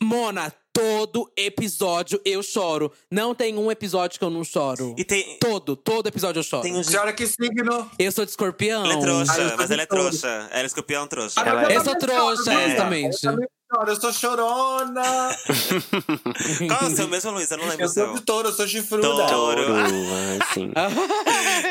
Mona, 0.00 0.52
todo 0.76 1.30
episódio 1.36 2.20
eu 2.24 2.42
choro. 2.42 2.92
Não 3.10 3.34
tem 3.34 3.56
um 3.56 3.70
episódio 3.70 4.18
que 4.18 4.24
eu 4.24 4.30
não 4.30 4.44
choro. 4.44 4.94
E 4.98 5.04
tem, 5.04 5.38
Todo, 5.40 5.74
todo 5.74 6.06
episódio 6.06 6.40
eu 6.40 6.44
choro. 6.44 6.62
tem 6.62 6.76
um 6.76 6.82
Senhora, 6.84 7.12
que 7.12 7.26
signo? 7.26 7.90
Eu 7.98 8.12
sou 8.12 8.24
de 8.24 8.30
escorpião. 8.32 8.84
Ele 8.84 8.94
é 8.94 9.00
trouxa, 9.00 9.32
sou 9.48 9.56
mas 9.56 9.70
ele 9.70 9.82
é 9.82 9.86
trouxa. 9.86 10.28
Ela 10.50 10.62
é 10.62 10.66
escorpião 10.66 11.06
trouxa. 11.06 11.40
Ela 11.40 11.72
é- 11.72 11.76
Eu 11.76 11.84
sou 11.84 11.98
trouxa, 11.98 12.44
choro, 12.44 12.56
né? 12.58 12.66
exatamente. 12.74 13.24
Eu 13.26 13.32
também 13.32 13.48
choro, 13.72 13.90
eu 13.90 13.96
sou 14.00 14.12
chorona. 14.12 15.02
Qual 16.68 16.80
é 16.80 16.84
o 16.92 16.96
seu 16.96 17.08
mesmo, 17.08 17.30
Luiz? 17.32 17.50
Eu 17.50 17.58
não 17.58 17.66
lembro 17.66 17.84
Eu 17.84 17.88
sou 17.88 18.04
seu. 18.06 18.14
de 18.14 18.20
touro, 18.22 18.48
eu 18.48 18.52
sou 18.52 18.66
chifruda. 18.68 19.02
Touro. 19.06 19.26
Touro, 19.26 19.64
assim. 20.42 20.72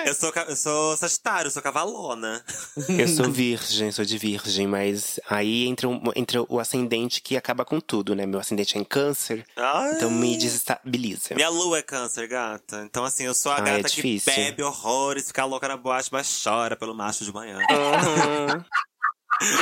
Eu 0.06 0.14
sou, 0.14 0.32
eu 0.48 0.56
sou 0.56 0.98
sagitário, 0.98 1.48
eu 1.48 1.52
sou 1.52 1.62
cavalona. 1.62 2.44
Eu 2.90 3.08
sou 3.08 3.26
virgem, 3.32 3.92
sou 3.92 4.04
de 4.06 4.18
virgem, 4.18 4.68
mas 4.68 5.20
aí 5.30 5.68
entra, 5.68 5.88
um- 5.88 6.02
entra 6.16 6.44
o 6.50 6.60
ascendente 6.60 7.22
que 7.22 7.38
acaba 7.38 7.64
com 7.64 7.80
tudo, 7.80 8.16
né? 8.16 8.26
Meu 8.26 8.40
ascendente 8.40 8.78
é 8.78 8.82
em 8.82 8.84
câncer, 8.84 9.46
Ai. 9.56 9.94
então 9.96 10.10
me 10.12 10.38
desestabiliza. 10.38 11.34
Minha 11.36 11.50
lua 11.50 11.80
é 11.80 11.82
câncer, 11.82 12.28
gata. 12.28 12.84
Então, 12.86 13.04
assim, 13.04 13.24
eu 13.24 13.34
sou 13.34 13.52
a 13.52 13.56
Ah, 13.56 13.60
é 13.60 13.78
gata 13.78 13.90
que 13.90 13.96
difícil. 13.96 14.34
bebe 14.34 14.64
horrores, 14.64 15.28
fica 15.28 15.46
louca 15.46 15.68
na 15.68 15.78
boate, 15.78 16.10
mas 16.12 16.42
chora 16.44 16.76
pelo 16.76 16.94
macho 16.94 17.24
de 17.24 17.34
manhã. 17.34 17.58
Uhum. 17.60 18.64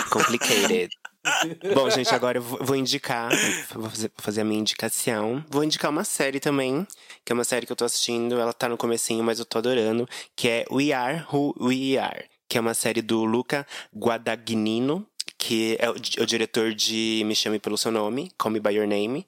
Complicated. 0.09 0.89
Bom, 1.73 1.89
gente, 1.89 2.13
agora 2.13 2.37
eu 2.37 2.41
vou 2.41 2.75
indicar, 2.75 3.29
vou 3.73 3.89
fazer, 4.17 4.41
a 4.41 4.43
minha 4.43 4.59
indicação. 4.59 5.43
Vou 5.49 5.63
indicar 5.63 5.89
uma 5.89 6.03
série 6.03 6.39
também, 6.39 6.85
que 7.23 7.31
é 7.31 7.33
uma 7.33 7.43
série 7.43 7.65
que 7.65 7.71
eu 7.71 7.75
tô 7.75 7.85
assistindo, 7.85 8.39
ela 8.39 8.53
tá 8.53 8.67
no 8.67 8.77
comecinho, 8.77 9.23
mas 9.23 9.39
eu 9.39 9.45
tô 9.45 9.57
adorando, 9.57 10.07
que 10.35 10.49
é 10.49 10.65
We 10.69 10.91
Are 10.91 11.25
Who 11.31 11.55
We 11.59 11.97
Are, 11.97 12.25
que 12.47 12.57
é 12.57 12.61
uma 12.61 12.73
série 12.73 13.01
do 13.01 13.23
Luca 13.23 13.65
Guadagnino, 13.95 15.07
que 15.37 15.77
é 15.79 15.89
o 15.89 16.25
diretor 16.25 16.73
de 16.73 17.23
Me 17.25 17.35
Chame 17.35 17.59
Pelo 17.59 17.77
Seu 17.77 17.91
Nome, 17.91 18.31
Call 18.37 18.51
Me 18.51 18.59
By 18.59 18.75
Your 18.75 18.87
Name. 18.87 19.25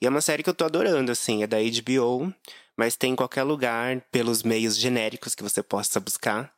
E 0.00 0.06
é 0.06 0.08
uma 0.08 0.20
série 0.20 0.42
que 0.42 0.50
eu 0.50 0.54
tô 0.54 0.64
adorando, 0.64 1.12
assim, 1.12 1.42
é 1.42 1.46
da 1.46 1.58
HBO, 1.58 2.32
mas 2.76 2.96
tem 2.96 3.12
em 3.12 3.16
qualquer 3.16 3.42
lugar, 3.42 4.00
pelos 4.12 4.42
meios 4.42 4.76
genéricos 4.76 5.34
que 5.34 5.42
você 5.42 5.62
possa 5.62 5.98
buscar. 5.98 6.52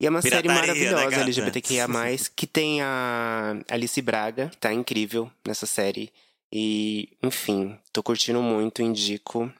E 0.00 0.06
é 0.06 0.10
uma 0.10 0.22
série 0.22 0.40
Pirataria, 0.40 0.64
né, 0.64 0.66
maravilhosa, 0.66 1.10
gata? 1.10 1.22
LGBTQIA+, 1.22 1.86
que 2.34 2.46
tem 2.46 2.80
a 2.80 3.54
Alice 3.68 4.00
Braga, 4.00 4.48
que 4.48 4.56
tá 4.56 4.72
incrível 4.72 5.30
nessa 5.46 5.66
série. 5.66 6.10
E, 6.50 7.10
enfim, 7.22 7.78
tô 7.92 8.02
curtindo 8.02 8.40
muito, 8.42 8.82
indico. 8.82 9.52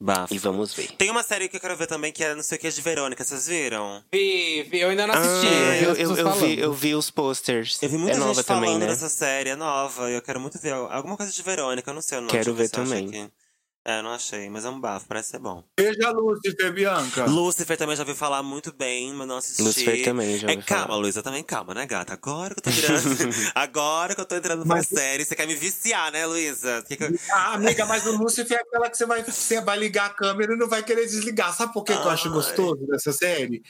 Bafo. 0.00 0.32
E 0.32 0.38
vamos 0.38 0.72
ver. 0.72 0.92
Tem 0.92 1.10
uma 1.10 1.24
série 1.24 1.48
que 1.48 1.56
eu 1.56 1.60
quero 1.60 1.76
ver 1.76 1.88
também, 1.88 2.12
que 2.12 2.22
é 2.22 2.32
não 2.32 2.42
sei 2.44 2.56
o 2.56 2.60
que 2.60 2.70
de 2.70 2.80
Verônica, 2.80 3.24
vocês 3.24 3.48
viram? 3.48 4.00
Vi, 4.12 4.62
vi, 4.70 4.78
eu 4.78 4.90
ainda 4.90 5.08
não 5.08 5.14
assisti. 5.14 5.46
Ah, 5.48 5.72
vi 5.72 5.84
eu, 5.84 5.94
eu, 5.94 6.16
eu 6.16 6.32
vi, 6.34 6.58
eu 6.60 6.72
vi 6.72 6.94
os 6.94 7.10
posters. 7.10 7.82
Eu 7.82 7.88
vi 7.88 7.98
muita 7.98 8.16
é 8.16 8.20
nova 8.20 8.44
também, 8.44 8.78
né? 8.78 8.86
dessa 8.86 9.08
série, 9.08 9.50
é 9.50 9.56
nova. 9.56 10.08
e 10.08 10.14
Eu 10.14 10.22
quero 10.22 10.38
muito 10.38 10.56
ver 10.60 10.72
alguma 10.72 11.16
coisa 11.16 11.32
de 11.32 11.42
Verônica, 11.42 11.90
eu 11.90 11.94
não 11.94 12.00
sei 12.00 12.18
o 12.18 12.20
nome. 12.20 12.30
Quero 12.30 12.54
ver 12.54 12.68
também. 12.70 13.08
aqui. 13.08 13.28
É, 13.88 14.02
não 14.02 14.10
achei, 14.10 14.50
mas 14.50 14.66
é 14.66 14.68
um 14.68 14.78
bafo, 14.78 15.06
parece 15.08 15.30
ser 15.30 15.38
bom. 15.38 15.64
Veja 15.80 16.08
a 16.08 16.10
Lúcifer, 16.10 16.70
Bianca. 16.74 17.24
Lucifer 17.24 17.74
também 17.74 17.96
já 17.96 18.02
ouvi 18.02 18.14
falar 18.14 18.42
muito 18.42 18.70
bem, 18.70 19.14
mas 19.14 19.26
não 19.26 19.38
assisti. 19.38 19.62
Lucifer 19.62 20.04
também, 20.04 20.36
já 20.36 20.46
É, 20.50 20.56
calma, 20.58 20.88
falar. 20.88 20.98
Luísa, 20.98 21.22
também 21.22 21.42
calma, 21.42 21.72
né, 21.72 21.86
gata? 21.86 22.12
Agora 22.12 22.54
que 22.54 22.60
eu 22.60 22.64
tô 22.64 22.70
virando. 22.70 23.00
agora 23.54 24.14
que 24.14 24.20
eu 24.20 24.26
tô 24.26 24.34
entrando 24.36 24.58
numa 24.58 24.74
Mas- 24.74 24.88
série, 24.88 25.24
você 25.24 25.34
quer 25.34 25.46
me 25.46 25.54
viciar, 25.54 26.12
né, 26.12 26.26
Luísa? 26.26 26.84
Que 26.86 26.96
que 26.98 27.04
eu- 27.04 27.18
Ah, 27.32 27.54
amiga, 27.54 27.86
mas 27.86 28.04
o 28.04 28.14
Lúcifer 28.18 28.58
é 28.58 28.60
aquela 28.60 28.90
que 28.90 28.96
você 28.98 29.06
vai, 29.06 29.24
você 29.24 29.60
vai 29.62 29.78
ligar 29.78 30.04
a 30.04 30.10
câmera 30.10 30.52
e 30.52 30.56
não 30.58 30.68
vai 30.68 30.82
querer 30.82 31.06
desligar. 31.06 31.56
Sabe 31.56 31.72
por 31.72 31.82
que, 31.82 31.96
que 31.96 32.06
eu 32.06 32.10
acho 32.10 32.30
gostoso 32.30 32.86
dessa 32.86 33.10
série? 33.10 33.62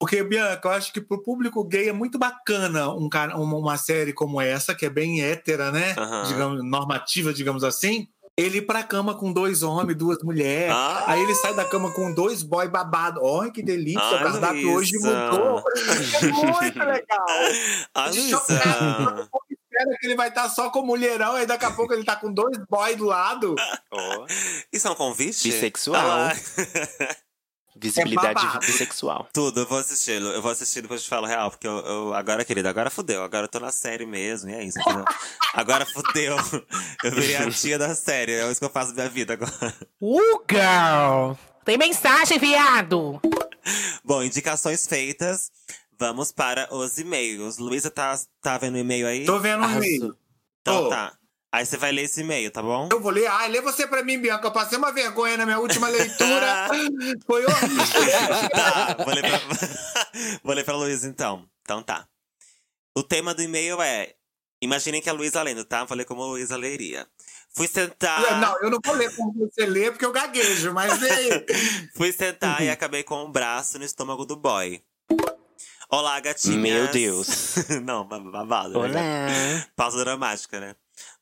Porque, 0.00 0.22
Bianca, 0.22 0.66
eu 0.68 0.72
acho 0.72 0.92
que 0.92 1.00
pro 1.00 1.20
público 1.22 1.62
gay 1.64 1.88
é 1.88 1.92
muito 1.92 2.18
bacana 2.18 2.88
um, 2.94 3.08
cara- 3.08 3.36
uma, 3.36 3.76
série 3.76 4.12
como 4.14 4.40
essa, 4.40 4.74
que 4.74 4.86
é 4.86 4.90
bem 4.90 5.20
hétera, 5.20 5.70
né? 5.72 5.94
Aham. 5.98 6.22
Digamos, 6.28 6.64
normativa, 6.64 7.34
digamos 7.34 7.64
assim. 7.64 8.06
Ele 8.38 8.58
ir 8.58 8.62
pra 8.62 8.84
cama 8.84 9.16
com 9.16 9.32
dois 9.32 9.64
homens, 9.64 9.98
duas 9.98 10.22
mulheres. 10.22 10.72
Ah. 10.72 11.04
Aí 11.08 11.20
ele 11.20 11.34
sai 11.34 11.54
da 11.54 11.64
cama 11.64 11.90
com 11.90 12.14
dois 12.14 12.44
boy 12.44 12.68
babado. 12.68 13.20
Olha 13.20 13.50
que 13.50 13.62
delícia, 13.62 14.00
Ai, 14.00 14.14
o 14.14 14.22
cardápio 14.22 14.72
hoje 14.72 14.92
mudou. 14.98 15.64
É 16.22 16.26
muito 16.30 16.78
legal. 16.78 17.26
Ah, 17.94 18.12
chocado, 18.12 18.68
todo 18.78 19.00
mundo 19.02 19.28
espera 19.50 19.98
que 19.98 20.06
ele 20.06 20.16
vai 20.16 20.28
estar 20.28 20.48
só 20.48 20.70
com 20.70 20.82
mulherão, 20.82 21.34
aí 21.34 21.46
daqui 21.46 21.64
a 21.64 21.70
pouco 21.70 21.92
ele 21.92 22.04
tá 22.04 22.16
com 22.16 22.32
dois 22.32 22.58
boy 22.68 22.96
do 22.96 23.04
lado. 23.04 23.54
Isso 24.72 24.88
é 24.88 24.90
um 24.90 24.94
convite? 24.94 25.48
Bissexual. 25.48 26.00
Ah, 26.00 26.32
Visibilidade 27.80 28.44
É 28.56 28.58
bissexual. 28.58 29.28
Tudo, 29.32 29.60
eu 29.60 29.66
vou 29.66 29.78
assistir. 29.78 30.20
Eu 30.20 30.42
vou 30.42 30.50
assistir 30.50 30.82
depois 30.82 31.00
eu 31.00 31.04
te 31.04 31.08
falo 31.10 31.26
real, 31.26 31.50
porque 31.50 31.66
eu, 31.66 31.78
eu- 31.78 32.14
agora, 32.14 32.44
querida, 32.44 32.68
agora 32.70 32.90
fudeu. 32.90 33.22
Agora 33.22 33.44
eu 33.44 33.48
tô 33.48 33.60
na 33.60 33.70
série 33.72 34.04
mesmo, 34.06 34.50
e 34.50 34.54
é 34.54 34.64
isso. 34.64 34.78
entendeu? 34.80 35.04
agora 35.54 35.86
fudeu. 35.86 36.36
Eu 37.04 37.10
virei 37.12 37.36
a 37.36 37.50
tia 37.50 37.78
da 37.78 37.94
série. 37.94 38.32
É 38.32 38.50
isso 38.50 38.60
que 38.60 38.66
eu 38.66 38.70
faço 38.70 38.92
da 38.94 39.02
minha 39.04 39.10
vida 39.10 39.32
agora. 39.34 39.74
Uh, 40.00 40.42
girl! 40.50 41.34
Tem 41.64 41.76
mensagem, 41.78 42.38
viado! 42.38 43.20
Bom, 44.04 44.22
indicações 44.22 44.86
feitas. 44.86 45.50
Vamos 45.98 46.30
para 46.32 46.72
os 46.74 46.96
e-mails. 46.98 47.58
Luísa, 47.58 47.90
tá, 47.90 48.18
tá 48.40 48.56
vendo 48.56 48.76
o 48.76 48.78
e-mail 48.78 49.06
aí? 49.06 49.24
Tô 49.24 49.38
vendo 49.40 49.64
Arrasou. 49.64 49.82
e-mail. 49.82 50.16
Então 50.62 50.84
Tô. 50.84 50.88
tá. 50.90 51.12
Aí 51.50 51.64
você 51.64 51.78
vai 51.78 51.92
ler 51.92 52.02
esse 52.02 52.20
e-mail, 52.20 52.50
tá 52.50 52.60
bom? 52.60 52.88
Eu 52.92 53.00
vou 53.00 53.10
ler. 53.10 53.26
Ai, 53.26 53.48
lê 53.48 53.60
você 53.62 53.86
pra 53.86 54.02
mim, 54.02 54.18
Bianca. 54.20 54.46
Eu 54.46 54.52
passei 54.52 54.76
uma 54.76 54.92
vergonha 54.92 55.36
na 55.38 55.46
minha 55.46 55.58
última 55.58 55.88
leitura. 55.88 56.68
Foi 57.26 57.44
horrível. 57.44 58.50
tá, 58.50 58.96
vou 59.02 59.14
ler 59.14 59.22
pra, 59.22 59.40
vou 60.44 60.54
ler 60.54 60.64
pra 60.64 60.76
Luísa 60.76 61.08
então. 61.08 61.48
Então 61.62 61.82
tá. 61.82 62.06
O 62.96 63.02
tema 63.02 63.32
do 63.34 63.42
e-mail 63.42 63.80
é. 63.80 64.14
Imaginem 64.60 65.00
que 65.00 65.08
a 65.08 65.12
Luísa 65.12 65.42
lendo, 65.42 65.64
tá? 65.64 65.84
Vou 65.84 65.96
ler 65.96 66.04
como 66.04 66.22
a 66.22 66.26
Luísa 66.26 66.56
leria. 66.56 67.06
Fui 67.54 67.66
sentar. 67.66 68.40
Não, 68.40 68.60
eu 68.60 68.70
não 68.70 68.78
vou 68.84 68.94
ler 68.94 69.14
como 69.16 69.32
você 69.32 69.64
lê, 69.64 69.90
porque 69.90 70.04
eu 70.04 70.12
gaguejo, 70.12 70.74
mas. 70.74 70.92
Fui 71.96 72.12
sentar 72.12 72.60
e 72.62 72.68
acabei 72.68 73.02
com 73.02 73.22
o 73.24 73.28
braço 73.28 73.78
no 73.78 73.84
estômago 73.84 74.26
do 74.26 74.36
boy. 74.36 74.82
Olá, 75.88 76.20
gatinhas. 76.20 76.60
Meu 76.60 76.88
Deus. 76.88 77.54
não, 77.82 78.06
babado. 78.06 78.86
né? 78.88 79.28
Olá. 79.56 79.66
Pausa 79.74 80.04
dramática, 80.04 80.60
né? 80.60 80.76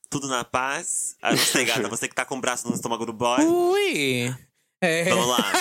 Tudo 0.09 0.29
na 0.29 0.45
paz. 0.45 1.17
Ah, 1.21 1.31
não 1.31 1.39
sei, 1.39 1.65
gata. 1.65 1.89
Você 1.91 2.09
que 2.09 2.15
tá 2.15 2.25
com 2.25 2.37
o 2.37 2.41
braço 2.41 2.69
no 2.69 2.75
estômago 2.75 3.07
do 3.07 3.13
boy. 3.13 3.45
Ui! 3.45 4.35
É. 4.81 5.05
Vamos 5.05 5.29
lá. 5.29 5.53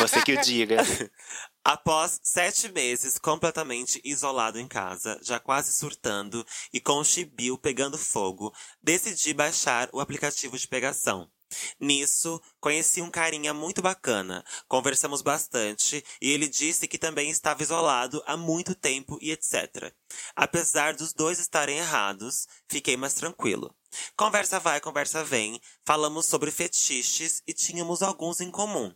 Você 0.00 0.22
que 0.22 0.34
o 0.34 0.40
diga. 0.42 0.78
Após 1.64 2.20
sete 2.22 2.68
meses 2.70 3.18
completamente 3.18 4.00
isolado 4.04 4.58
em 4.58 4.68
casa, 4.68 5.18
já 5.22 5.40
quase 5.40 5.72
surtando 5.72 6.44
e 6.72 6.78
com 6.78 6.98
o 6.98 7.04
chibio 7.04 7.56
pegando 7.56 7.96
fogo, 7.96 8.52
decidi 8.82 9.32
baixar 9.32 9.88
o 9.92 10.00
aplicativo 10.00 10.58
de 10.58 10.68
pegação. 10.68 11.30
Nisso, 11.78 12.40
conheci 12.60 13.00
um 13.00 13.10
carinha 13.10 13.54
muito 13.54 13.80
bacana, 13.82 14.44
conversamos 14.66 15.22
bastante 15.22 16.04
e 16.20 16.30
ele 16.30 16.48
disse 16.48 16.88
que 16.88 16.98
também 16.98 17.30
estava 17.30 17.62
isolado 17.62 18.22
há 18.26 18.36
muito 18.36 18.74
tempo 18.74 19.18
e 19.20 19.30
etc. 19.30 19.92
Apesar 20.34 20.94
dos 20.94 21.12
dois 21.12 21.38
estarem 21.38 21.78
errados, 21.78 22.46
fiquei 22.68 22.96
mais 22.96 23.14
tranquilo. 23.14 23.74
Conversa 24.16 24.58
vai, 24.58 24.80
conversa 24.80 25.22
vem, 25.22 25.60
falamos 25.84 26.26
sobre 26.26 26.50
fetiches 26.50 27.42
e 27.46 27.52
tínhamos 27.52 28.02
alguns 28.02 28.40
em 28.40 28.50
comum. 28.50 28.92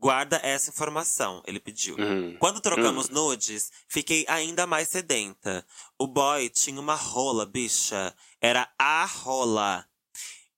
Guarda 0.00 0.40
essa 0.42 0.70
informação, 0.70 1.42
ele 1.46 1.60
pediu. 1.60 1.94
Hum. 1.98 2.34
Quando 2.38 2.58
trocamos 2.58 3.10
nudes, 3.10 3.70
fiquei 3.86 4.24
ainda 4.28 4.66
mais 4.66 4.88
sedenta. 4.88 5.64
O 5.98 6.06
boy 6.06 6.48
tinha 6.48 6.80
uma 6.80 6.94
rola, 6.94 7.44
bicha. 7.44 8.14
Era 8.40 8.66
a 8.78 9.04
rola. 9.04 9.86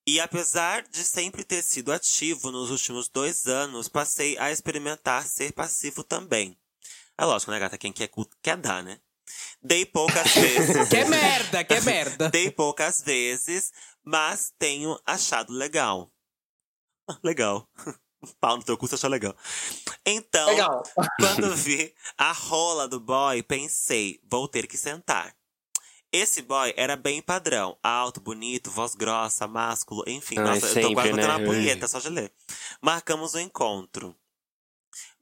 E 0.06 0.20
apesar 0.20 0.82
de 0.82 1.04
sempre 1.04 1.44
ter 1.44 1.62
sido 1.62 1.92
ativo 1.92 2.50
nos 2.50 2.70
últimos 2.70 3.08
dois 3.08 3.46
anos, 3.46 3.88
passei 3.88 4.36
a 4.38 4.50
experimentar 4.50 5.26
ser 5.26 5.52
passivo 5.52 6.02
também. 6.02 6.58
É 7.16 7.24
lógico, 7.24 7.52
né, 7.52 7.58
gata? 7.58 7.78
Quem 7.78 7.92
quer 7.92 8.08
culto 8.08 8.36
quer 8.42 8.56
dar, 8.56 8.82
né? 8.82 9.00
Dei 9.62 9.86
poucas 9.86 10.26
vezes. 10.34 10.88
Que 10.88 11.04
merda, 11.04 11.64
que 11.64 11.80
merda. 11.80 12.30
Dei 12.30 12.50
poucas 12.50 13.00
vezes, 13.00 13.72
mas 14.02 14.52
tenho 14.58 14.98
achado 15.06 15.52
legal. 15.52 16.12
Ah, 17.08 17.18
Legal. 17.22 17.68
Pau 18.40 18.56
no 18.56 18.62
teu 18.62 18.76
cu, 18.78 18.86
você 18.86 18.94
achou 18.94 19.10
legal. 19.10 19.36
Então, 20.06 20.46
Legal. 20.48 20.82
quando 21.18 21.54
vi 21.56 21.92
a 22.16 22.30
rola 22.30 22.86
do 22.86 23.00
boy, 23.00 23.42
pensei, 23.42 24.20
vou 24.30 24.46
ter 24.46 24.68
que 24.68 24.76
sentar. 24.76 25.34
Esse 26.12 26.42
boy 26.42 26.74
era 26.76 26.94
bem 26.94 27.22
padrão. 27.22 27.78
Alto, 27.82 28.20
bonito, 28.20 28.70
voz 28.70 28.94
grossa, 28.94 29.48
másculo, 29.48 30.04
enfim. 30.06 30.38
Ai, 30.38 30.44
nossa, 30.44 30.56
eu 30.56 30.60
tô 30.60 30.68
sempre, 30.68 30.94
quase 30.94 31.10
botando 31.10 31.26
né? 31.26 31.36
uma 31.36 31.46
punheta, 31.46 31.88
só 31.88 31.98
de 31.98 32.10
ler. 32.10 32.30
Marcamos 32.82 33.32
o 33.32 33.40
encontro. 33.40 34.14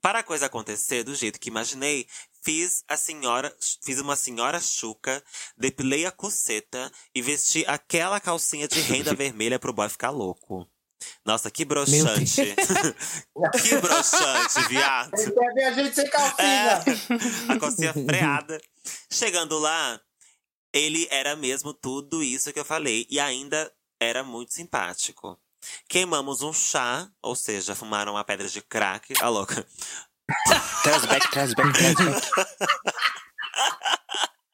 Para 0.01 0.19
a 0.19 0.23
coisa 0.23 0.47
acontecer 0.47 1.03
do 1.03 1.15
jeito 1.15 1.39
que 1.39 1.49
imaginei, 1.49 2.07
fiz 2.43 2.83
a 2.89 2.97
senhora, 2.97 3.55
fiz 3.83 3.99
uma 3.99 4.17
senhora 4.17 4.59
chuca, 4.59 5.23
depilei 5.55 6.05
a 6.05 6.11
coceta 6.11 6.91
e 7.15 7.21
vesti 7.21 7.63
aquela 7.67 8.19
calcinha 8.19 8.67
de 8.67 8.81
renda 8.81 9.13
vermelha 9.15 9.59
pro 9.59 9.71
boy 9.71 9.87
ficar 9.87 10.09
louco. 10.09 10.67
Nossa, 11.25 11.49
que 11.49 11.63
broxante. 11.63 12.35
que 13.63 13.77
broxante, 13.77 14.67
viado. 14.69 15.11
Ele 15.17 15.31
quer 15.31 15.53
ver 15.53 15.63
a 15.63 15.71
gente 15.71 15.95
sem 15.95 16.09
calcinha. 16.09 16.47
É, 16.47 17.53
a 17.53 17.59
calcinha 17.59 17.93
freada. 17.93 18.61
Chegando 19.09 19.57
lá, 19.57 19.99
ele 20.73 21.07
era 21.09 21.35
mesmo 21.35 21.73
tudo 21.73 22.23
isso 22.23 22.51
que 22.51 22.59
eu 22.59 22.65
falei. 22.65 23.05
E 23.09 23.19
ainda 23.19 23.71
era 23.99 24.23
muito 24.23 24.53
simpático. 24.53 25.39
Queimamos 25.87 26.41
um 26.41 26.51
chá, 26.51 27.09
ou 27.21 27.35
seja, 27.35 27.75
fumaram 27.75 28.13
uma 28.13 28.23
pedra 28.23 28.47
de 28.47 28.61
crack. 28.61 29.13
A 29.21 29.29
louca. 29.29 29.65
Traz 30.83 31.05
back, 31.05 31.29
traz 31.29 31.53
back, 31.53 31.73
traz 31.73 31.93
back. 31.95 32.31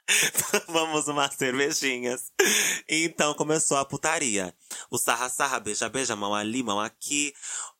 Vamos 0.67 1.07
umas 1.07 1.35
cervejinhas. 1.35 2.31
Então 2.87 3.33
começou 3.33 3.77
a 3.77 3.85
putaria. 3.85 4.53
O 4.89 4.97
sarra-sarra, 4.97 5.59
beija-beija, 5.59 6.15
mão 6.15 6.33
ali, 6.33 6.63
mão 6.63 6.79
aqui. 6.79 7.33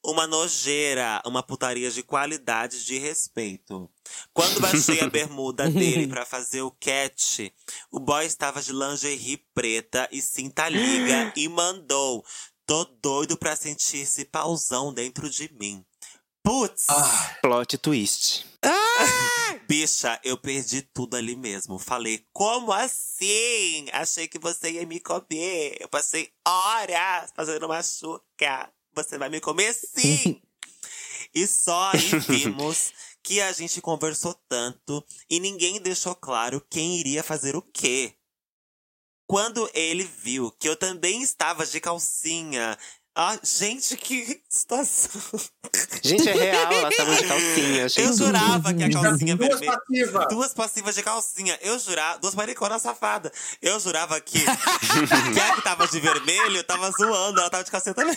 Uma 0.04 0.28
nojeira, 0.28 1.22
uma 1.26 1.42
putaria 1.42 1.90
de 1.90 2.04
qualidade 2.04 2.86
de 2.86 2.98
respeito. 2.98 3.90
Quando 4.34 4.60
baixei 4.60 5.00
a 5.02 5.08
bermuda 5.10 5.70
dele 5.70 6.08
pra 6.08 6.26
fazer 6.26 6.62
o 6.62 6.72
catch, 6.72 7.52
o 7.92 8.00
boy 8.00 8.26
estava 8.26 8.62
de 8.62 8.72
lingerie 8.72 9.44
preta 9.54 10.08
e 10.12 10.22
cinta 10.22 10.70
liga 10.70 11.34
e 11.36 11.48
mandou. 11.48 12.24
Tô 12.66 12.84
doido 13.02 13.38
pra 13.38 13.56
sentir 13.56 14.00
esse 14.00 14.26
pauzão 14.26 14.94
dentro 14.94 15.30
de 15.30 15.52
mim. 15.54 15.86
Putz! 16.44 16.88
Plot 17.42 17.78
twist. 17.78 18.46
Bicha, 19.68 20.18
eu 20.24 20.38
perdi 20.38 20.82
tudo 20.82 21.16
ali 21.16 21.36
mesmo. 21.36 21.78
Falei, 21.78 22.26
como 22.32 22.72
assim? 22.72 23.86
Achei 23.92 24.30
que 24.30 24.40
você 24.40 24.72
ia 24.72 24.86
me 24.86 25.00
comer. 25.00 25.76
Eu 25.80 25.90
passei 25.90 26.30
horas 26.48 27.32
fazendo 27.36 27.66
uma 27.66 27.84
chuca. 27.84 28.72
Você 28.94 29.18
vai 29.18 29.28
me 29.30 29.42
comer 29.42 29.74
sim! 29.74 30.42
e 31.36 31.46
só 31.46 31.92
aí 31.94 32.20
vimos 32.28 32.94
que 33.28 33.42
a 33.42 33.52
gente 33.52 33.82
conversou 33.82 34.34
tanto 34.48 35.04
e 35.30 35.38
ninguém 35.38 35.82
deixou 35.82 36.16
claro 36.16 36.66
quem 36.70 36.98
iria 36.98 37.22
fazer 37.22 37.58
o 37.58 37.62
quê. 37.62 38.16
Quando 39.28 39.70
ele 39.74 40.06
viu 40.06 40.50
que 40.50 40.70
eu 40.70 40.78
também 40.78 41.22
estava 41.22 41.66
de 41.66 41.82
calcinha. 41.82 42.78
Ah, 43.20 43.36
gente, 43.44 43.98
que 43.98 44.40
situação. 44.48 45.10
Gente, 46.04 46.30
é 46.30 46.34
real, 46.34 46.72
elas 46.72 46.92
estavam 46.92 47.16
de 47.16 47.24
calcinha. 47.26 47.86
Achei 47.88 48.06
Eu 48.06 48.14
jurava 48.16 48.74
que 48.76 48.84
a 48.84 48.92
calcinha 48.92 49.36
Duas 49.36 49.50
vermelha. 49.60 49.80
passivas. 49.80 50.28
Duas 50.30 50.54
passivas 50.54 50.96
de 50.96 51.02
calcinha. 51.02 51.58
Eu 51.64 51.80
jurava. 51.80 52.20
Duas 52.20 52.36
mariconas 52.36 52.82
safadas. 52.84 53.32
Eu 53.60 53.80
jurava 53.80 54.22
que. 54.22 54.38
que 55.34 55.40
a 55.40 55.56
que 55.56 55.62
tava 55.64 55.88
de 55.88 56.00
vermelho 56.00 56.64
tava 56.64 56.92
zoando. 56.92 57.40
Ela 57.40 57.50
tava 57.50 57.64
de 57.64 57.72
calcinha 57.72 57.96
também. 57.96 58.16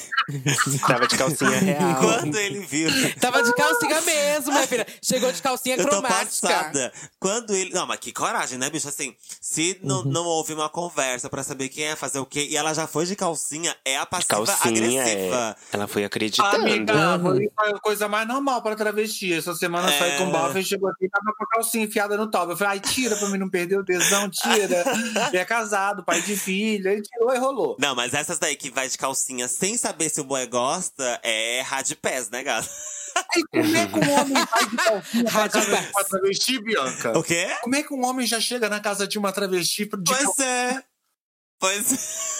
Tava 0.86 1.06
de 1.08 1.16
calcinha 1.16 1.50
real. 1.58 1.96
Quando 2.00 2.36
ele 2.38 2.60
viu. 2.60 2.90
Tava 3.18 3.42
de 3.42 3.54
calcinha 3.54 4.00
mesmo, 4.02 4.52
minha 4.52 4.66
filha. 4.66 4.86
Chegou 5.02 5.32
de 5.32 5.40
calcinha 5.40 5.76
Eu 5.76 5.84
tô 5.84 5.88
cromática. 5.88 6.46
passada. 6.46 6.92
Quando 7.18 7.54
ele. 7.54 7.72
Não, 7.72 7.86
mas 7.86 7.98
que 8.00 8.12
coragem, 8.12 8.58
né, 8.58 8.68
bicho? 8.68 8.86
Assim, 8.88 9.16
se 9.40 9.78
não, 9.82 10.00
Uhum. 10.00 10.10
não 10.12 10.24
houve 10.26 10.52
uma 10.52 10.68
conversa 10.68 11.28
pra 11.30 11.42
saber 11.42 11.68
quem 11.70 11.84
ia 11.84 11.96
fazer 11.96 12.18
o 12.18 12.26
quê, 12.26 12.46
e 12.50 12.56
ela 12.56 12.74
já 12.74 12.86
foi 12.86 13.06
de 13.06 13.16
calcinha, 13.16 13.74
é 13.84 13.96
a 13.96 14.04
passiva 14.04 14.44
Calcinha, 14.46 14.56
é. 14.98 15.54
Ela 15.72 15.86
foi 15.86 16.04
acreditando. 16.04 16.56
Amiga, 16.56 17.18
foi 17.22 17.50
a 17.70 17.78
coisa 17.80 18.08
mais 18.08 18.26
normal 18.26 18.62
para 18.62 18.74
travesti. 18.76 19.32
Essa 19.32 19.54
semana 19.54 19.88
saí 19.88 20.12
É. 20.12 20.16
com 20.18 20.24
o 20.28 20.30
Baffer, 20.30 20.62
chegou 20.64 20.88
aqui 20.90 21.06
e 21.06 21.08
tava 21.08 21.32
com 21.36 21.44
a 21.44 21.48
calcinha 21.48 21.84
enfiada 21.84 22.16
no 22.16 22.30
top. 22.30 22.50
Eu 22.52 22.56
falei, 22.56 22.74
ai, 22.74 22.80
tira 22.80 23.16
pra 23.16 23.28
mim 23.28 23.38
não 23.38 23.48
perder 23.50 23.78
o 23.78 23.84
tesão, 23.84 24.28
tira. 24.30 24.84
e 25.32 25.36
é 25.36 25.44
casado, 25.44 26.04
pai 26.04 26.20
de 26.22 26.36
filho. 26.36 26.88
Ele 26.90 27.02
tirou 27.02 27.34
e 27.34 27.38
rolou. 27.38 27.76
Não, 27.78 27.94
mas 27.94 28.14
essas 28.14 28.38
daí 28.38 28.56
que 28.56 28.70
vai 28.70 28.88
de 28.88 28.96
calcinha 28.98 29.48
sem 29.48 29.76
saber 29.76 30.08
se 30.08 30.20
o 30.20 30.24
boy 30.24 30.46
gosta 30.46 31.20
é 31.22 31.60
hard 31.62 31.92
pass, 31.96 32.30
né, 32.30 32.42
gata? 32.42 32.68
Aí, 33.34 33.42
como 33.50 33.76
é 33.76 33.86
que 33.86 33.98
um 33.98 34.12
homem 34.20 34.44
vai 34.50 34.66
de 34.68 34.76
calcinha 34.76 35.24
pra 35.24 35.48
casa 35.48 35.76
de 35.76 35.88
uma 35.90 36.04
travesti, 36.04 36.62
Bianca? 36.62 37.18
O 37.18 37.22
quê? 37.24 37.48
Como 37.60 37.74
é 37.74 37.82
que 37.82 37.92
um 37.92 38.04
homem 38.06 38.26
já 38.26 38.40
chega 38.40 38.68
na 38.68 38.78
casa 38.80 39.06
de 39.06 39.18
uma 39.18 39.32
travesti 39.32 39.84
de 39.84 39.90
Pois 40.04 40.38
é. 40.38 40.82
Pois 41.60 41.92
é. 41.92 42.30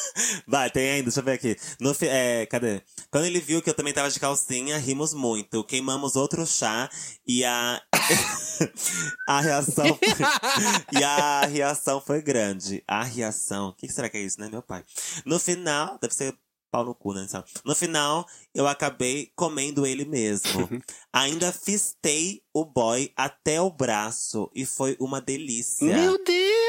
Vai, 0.47 0.71
tem 0.71 0.91
ainda, 0.91 1.05
deixa 1.05 1.21
eu 1.21 1.25
ver 1.25 1.33
aqui. 1.33 1.57
No, 1.79 1.95
é, 2.03 2.47
cadê? 2.47 2.83
Quando 3.11 3.27
ele 3.27 3.41
viu 3.41 3.63
que 3.63 3.71
eu 3.71 3.75
também 3.75 3.93
tava 3.93 4.11
de 4.11 4.19
calcinha, 4.19 4.79
rimos 4.79 5.15
muito. 5.15 5.63
Queimamos 5.65 6.17
outro 6.17 6.47
chá 6.47 6.91
e 7.27 7.45
a. 7.45 7.81
a 9.29 9.41
reação. 9.41 9.87
e 10.99 11.05
a 11.05 11.47
reação 11.47 12.01
foi 12.01 12.23
grande. 12.23 12.83
A 12.89 13.05
reação. 13.05 13.69
O 13.69 13.73
que 13.75 13.89
será 13.89 14.09
que 14.09 14.17
é 14.17 14.23
isso, 14.23 14.41
né, 14.41 14.49
meu 14.51 14.63
pai? 14.63 14.83
No 15.25 15.39
final, 15.39 15.99
deve 16.01 16.15
ser 16.15 16.35
pau 16.71 16.85
no 16.85 16.95
cu, 16.95 17.13
né? 17.13 17.27
No 17.65 17.75
final, 17.75 18.27
eu 18.55 18.67
acabei 18.67 19.31
comendo 19.37 19.87
ele 19.87 20.05
mesmo. 20.05 20.69
Ainda 21.13 21.53
fistei 21.53 22.43
o 22.55 22.65
boy 22.65 23.13
até 23.17 23.61
o 23.61 23.71
braço 23.71 24.51
e 24.55 24.65
foi 24.65 24.97
uma 25.01 25.21
delícia. 25.21 25.95
Meu 25.95 26.23
Deus! 26.25 26.60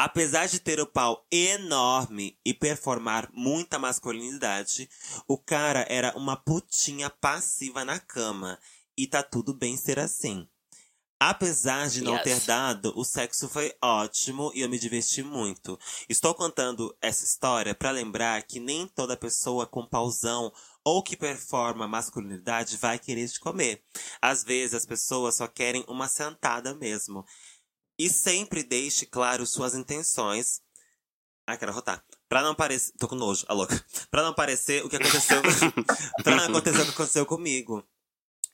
Apesar 0.00 0.46
de 0.46 0.60
ter 0.60 0.78
o 0.78 0.86
pau 0.86 1.26
enorme 1.28 2.38
e 2.44 2.54
performar 2.54 3.28
muita 3.32 3.80
masculinidade, 3.80 4.88
o 5.26 5.36
cara 5.36 5.84
era 5.88 6.16
uma 6.16 6.36
putinha 6.36 7.10
passiva 7.10 7.84
na 7.84 7.98
cama. 7.98 8.60
E 8.96 9.08
tá 9.08 9.24
tudo 9.24 9.52
bem 9.52 9.76
ser 9.76 9.98
assim. 9.98 10.48
Apesar 11.18 11.88
de 11.88 12.00
não 12.00 12.14
Yes. 12.14 12.22
ter 12.22 12.40
dado, 12.42 12.92
o 12.96 13.04
sexo 13.04 13.48
foi 13.48 13.74
ótimo 13.82 14.52
e 14.54 14.60
eu 14.60 14.68
me 14.68 14.78
diverti 14.78 15.20
muito. 15.20 15.76
Estou 16.08 16.32
contando 16.32 16.96
essa 17.02 17.24
história 17.24 17.74
para 17.74 17.90
lembrar 17.90 18.40
que 18.44 18.60
nem 18.60 18.86
toda 18.86 19.16
pessoa 19.16 19.66
com 19.66 19.84
pauzão 19.84 20.52
ou 20.84 21.02
que 21.02 21.16
performa 21.16 21.88
masculinidade 21.88 22.76
vai 22.76 23.00
querer 23.00 23.28
te 23.28 23.40
comer. 23.40 23.82
Às 24.22 24.44
vezes 24.44 24.74
as 24.74 24.86
pessoas 24.86 25.34
só 25.34 25.48
querem 25.48 25.84
uma 25.88 26.06
sentada 26.06 26.72
mesmo. 26.72 27.26
E 27.98 28.08
sempre 28.08 28.62
deixe 28.62 29.04
claro 29.06 29.44
suas 29.46 29.74
intenções. 29.74 30.60
Ai, 31.46 31.58
quero 31.58 31.72
rotar. 31.72 32.04
Pra 32.28 32.42
não 32.42 32.54
parecer. 32.54 32.92
Tô 32.98 33.08
com 33.08 33.16
nojo, 33.16 33.44
a 33.48 33.54
louca. 33.54 33.82
Pra 34.10 34.22
não 34.22 34.34
parecer 34.34 34.84
o 34.84 34.88
que 34.88 34.96
aconteceu. 34.96 35.40
pra 36.22 36.36
não 36.36 36.44
acontecer 36.44 36.82
o 36.82 36.84
que 36.84 36.90
aconteceu 36.90 37.26
comigo. 37.26 37.82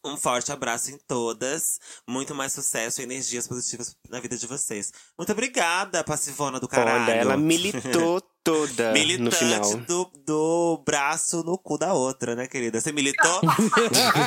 Um 0.04 0.16
forte 0.16 0.52
abraço 0.52 0.90
em 0.90 0.98
todas. 0.98 1.78
Muito 2.06 2.34
mais 2.34 2.52
sucesso 2.52 3.00
e 3.00 3.04
energias 3.04 3.48
positivas 3.48 3.96
na 4.08 4.20
vida 4.20 4.36
de 4.36 4.46
vocês. 4.46 4.92
Muito 5.18 5.32
obrigada, 5.32 6.04
passivona 6.04 6.60
do 6.60 6.68
caralho. 6.68 7.04
Olha, 7.04 7.12
ela 7.12 7.36
militou 7.36 8.22
toda 8.44 8.88
no 8.88 8.92
Militante 8.92 9.36
final. 9.36 9.76
do, 9.78 10.12
do 10.26 10.82
braço 10.84 11.42
no 11.42 11.56
cu 11.56 11.78
da 11.78 11.94
outra, 11.94 12.36
né, 12.36 12.46
querida? 12.46 12.78
Você 12.78 12.92
militou? 12.92 13.40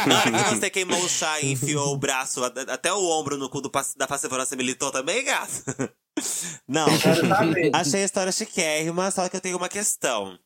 Na 0.07 0.19
hora 0.19 0.43
que 0.43 0.55
você 0.55 0.69
queimou 0.71 0.99
o 0.99 1.07
chá 1.07 1.39
e 1.39 1.51
enfiou 1.51 1.93
o 1.93 1.97
braço 1.97 2.43
até 2.43 2.91
o 2.91 3.03
ombro 3.05 3.37
no 3.37 3.47
cu 3.47 3.61
do, 3.61 3.71
da 3.95 4.07
passivona, 4.07 4.43
você 4.43 4.55
militou 4.55 4.91
também, 4.91 5.23
gato? 5.23 5.63
Não. 6.67 6.87
Achei 7.73 8.01
a 8.01 8.05
história 8.05 8.31
chiquérrima, 8.31 9.11
só 9.11 9.29
que 9.29 9.37
eu 9.37 9.41
tenho 9.41 9.55
uma 9.55 9.69
questão. 9.69 10.37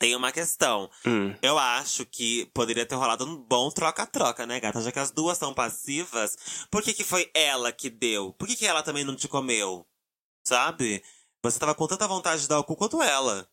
Tenho 0.00 0.18
uma 0.18 0.32
questão. 0.32 0.90
Hum. 1.06 1.32
Eu 1.40 1.58
acho 1.58 2.04
que 2.06 2.46
poderia 2.54 2.86
ter 2.86 2.96
rolado 2.96 3.24
um 3.24 3.36
bom 3.36 3.70
troca-troca, 3.70 4.46
né, 4.46 4.58
gata? 4.58 4.80
Já 4.80 4.90
que 4.90 4.98
as 4.98 5.12
duas 5.12 5.38
são 5.38 5.54
passivas, 5.54 6.36
por 6.70 6.82
que, 6.82 6.92
que 6.92 7.04
foi 7.04 7.30
ela 7.34 7.70
que 7.70 7.88
deu? 7.88 8.32
Por 8.32 8.48
que, 8.48 8.56
que 8.56 8.66
ela 8.66 8.82
também 8.82 9.04
não 9.04 9.14
te 9.14 9.28
comeu? 9.28 9.86
Sabe? 10.42 11.04
Você 11.42 11.58
tava 11.58 11.74
com 11.74 11.86
tanta 11.86 12.06
vontade 12.06 12.42
de 12.42 12.48
dar 12.48 12.58
o 12.58 12.64
cu 12.64 12.76
quanto 12.76 13.02
ela. 13.02 13.48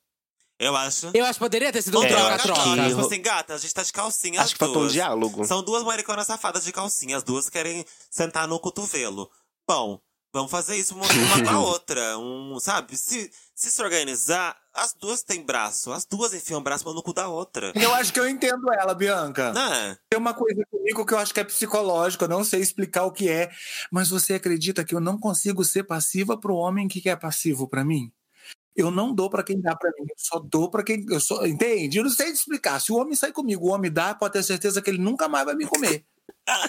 Eu 0.60 0.76
acho. 0.76 1.12
Eu 1.14 1.24
acho 1.26 1.34
que 1.34 1.46
poderia 1.46 1.72
ter 1.72 1.82
sido 1.82 1.98
um 1.98 2.02
Ou 2.02 2.06
É, 2.08 2.12
eu 2.12 2.18
acho 2.18 2.48
troca-troca. 2.48 2.90
Tipo 2.90 3.02
assim, 3.02 3.22
gata, 3.22 3.54
a 3.54 3.58
gente 3.58 3.74
tá 3.74 3.84
de 3.84 3.94
calcinha. 3.94 4.40
Acho 4.42 4.48
as 4.48 4.54
que 4.54 4.60
faltou 4.60 4.84
um 4.84 4.88
diálogo. 4.88 5.46
São 5.46 5.62
duas 5.64 5.84
mariconas 5.84 6.26
safadas 6.26 6.64
de 6.64 6.72
calcinha. 6.72 7.16
As 7.16 7.24
duas 7.24 7.48
querem 7.50 7.86
sentar 8.10 8.48
no 8.48 8.60
cotovelo. 8.60 9.30
Bom, 9.68 10.00
vamos 10.34 10.52
fazer 10.52 10.76
isso 10.76 10.96
uma, 10.96 11.06
uma 11.12 11.44
com 11.44 11.50
a 11.50 11.60
outra. 11.60 12.18
Um, 12.18 12.60
sabe? 12.60 12.98
Se, 12.98 13.32
se 13.56 13.72
se 13.72 13.82
organizar, 13.82 14.56
as 14.74 14.94
duas 14.94 15.24
têm 15.24 15.44
braço. 15.44 15.92
As 15.92 16.06
duas 16.06 16.34
enfiam 16.34 16.60
o 16.60 16.64
braço 16.64 16.92
no 16.94 17.04
cu 17.04 17.14
da 17.14 17.28
outra. 17.28 17.72
Eu 17.76 17.94
acho 17.96 18.14
que 18.14 18.20
eu 18.20 18.28
entendo 18.28 18.72
ela, 18.74 18.94
Bianca. 18.94 19.52
Né? 19.54 19.98
Tem 20.10 20.20
uma 20.20 20.34
coisa 20.34 20.64
comigo 20.70 21.06
que 21.06 21.14
eu 21.14 21.18
acho 21.18 21.34
que 21.34 21.40
é 21.40 21.44
psicológico, 21.44 22.24
eu 22.24 22.30
não 22.30 22.44
sei 22.44 22.62
explicar 22.62 23.04
o 23.04 23.12
que 23.12 23.30
é, 23.30 23.50
mas 23.92 24.10
você 24.10 24.36
acredita 24.36 24.84
que 24.84 24.96
eu 24.96 25.00
não 25.00 25.20
consigo 25.20 25.64
ser 25.64 25.84
passiva 25.84 26.38
pro 26.38 26.56
homem 26.56 26.88
que 26.88 27.02
quer 27.02 27.18
passivo 27.18 27.68
pra 27.68 27.84
mim? 27.84 28.12
Eu 28.76 28.92
não 28.92 29.12
dou 29.12 29.28
pra 29.28 29.44
quem 29.44 29.60
dá 29.60 29.76
pra 29.76 29.90
mim, 29.98 30.06
eu 30.08 30.16
só 30.16 30.40
dou 30.40 30.70
pra 30.70 30.84
quem 30.84 31.04
eu 31.10 31.20
só, 31.20 31.44
entende? 31.48 31.98
Eu 31.98 32.04
não 32.04 32.12
sei 32.12 32.28
te 32.28 32.36
explicar. 32.36 32.80
Se 32.80 32.92
o 32.92 32.96
homem 32.96 33.16
sai 33.16 33.32
comigo, 33.32 33.66
o 33.66 33.72
homem 33.72 33.92
dá, 33.92 34.14
pode 34.14 34.34
ter 34.34 34.44
certeza 34.44 34.84
que 34.84 34.90
ele 34.92 35.00
nunca 35.00 35.28
mais 35.28 35.46
vai 35.46 35.56
me 35.56 35.66
comer. 35.66 36.06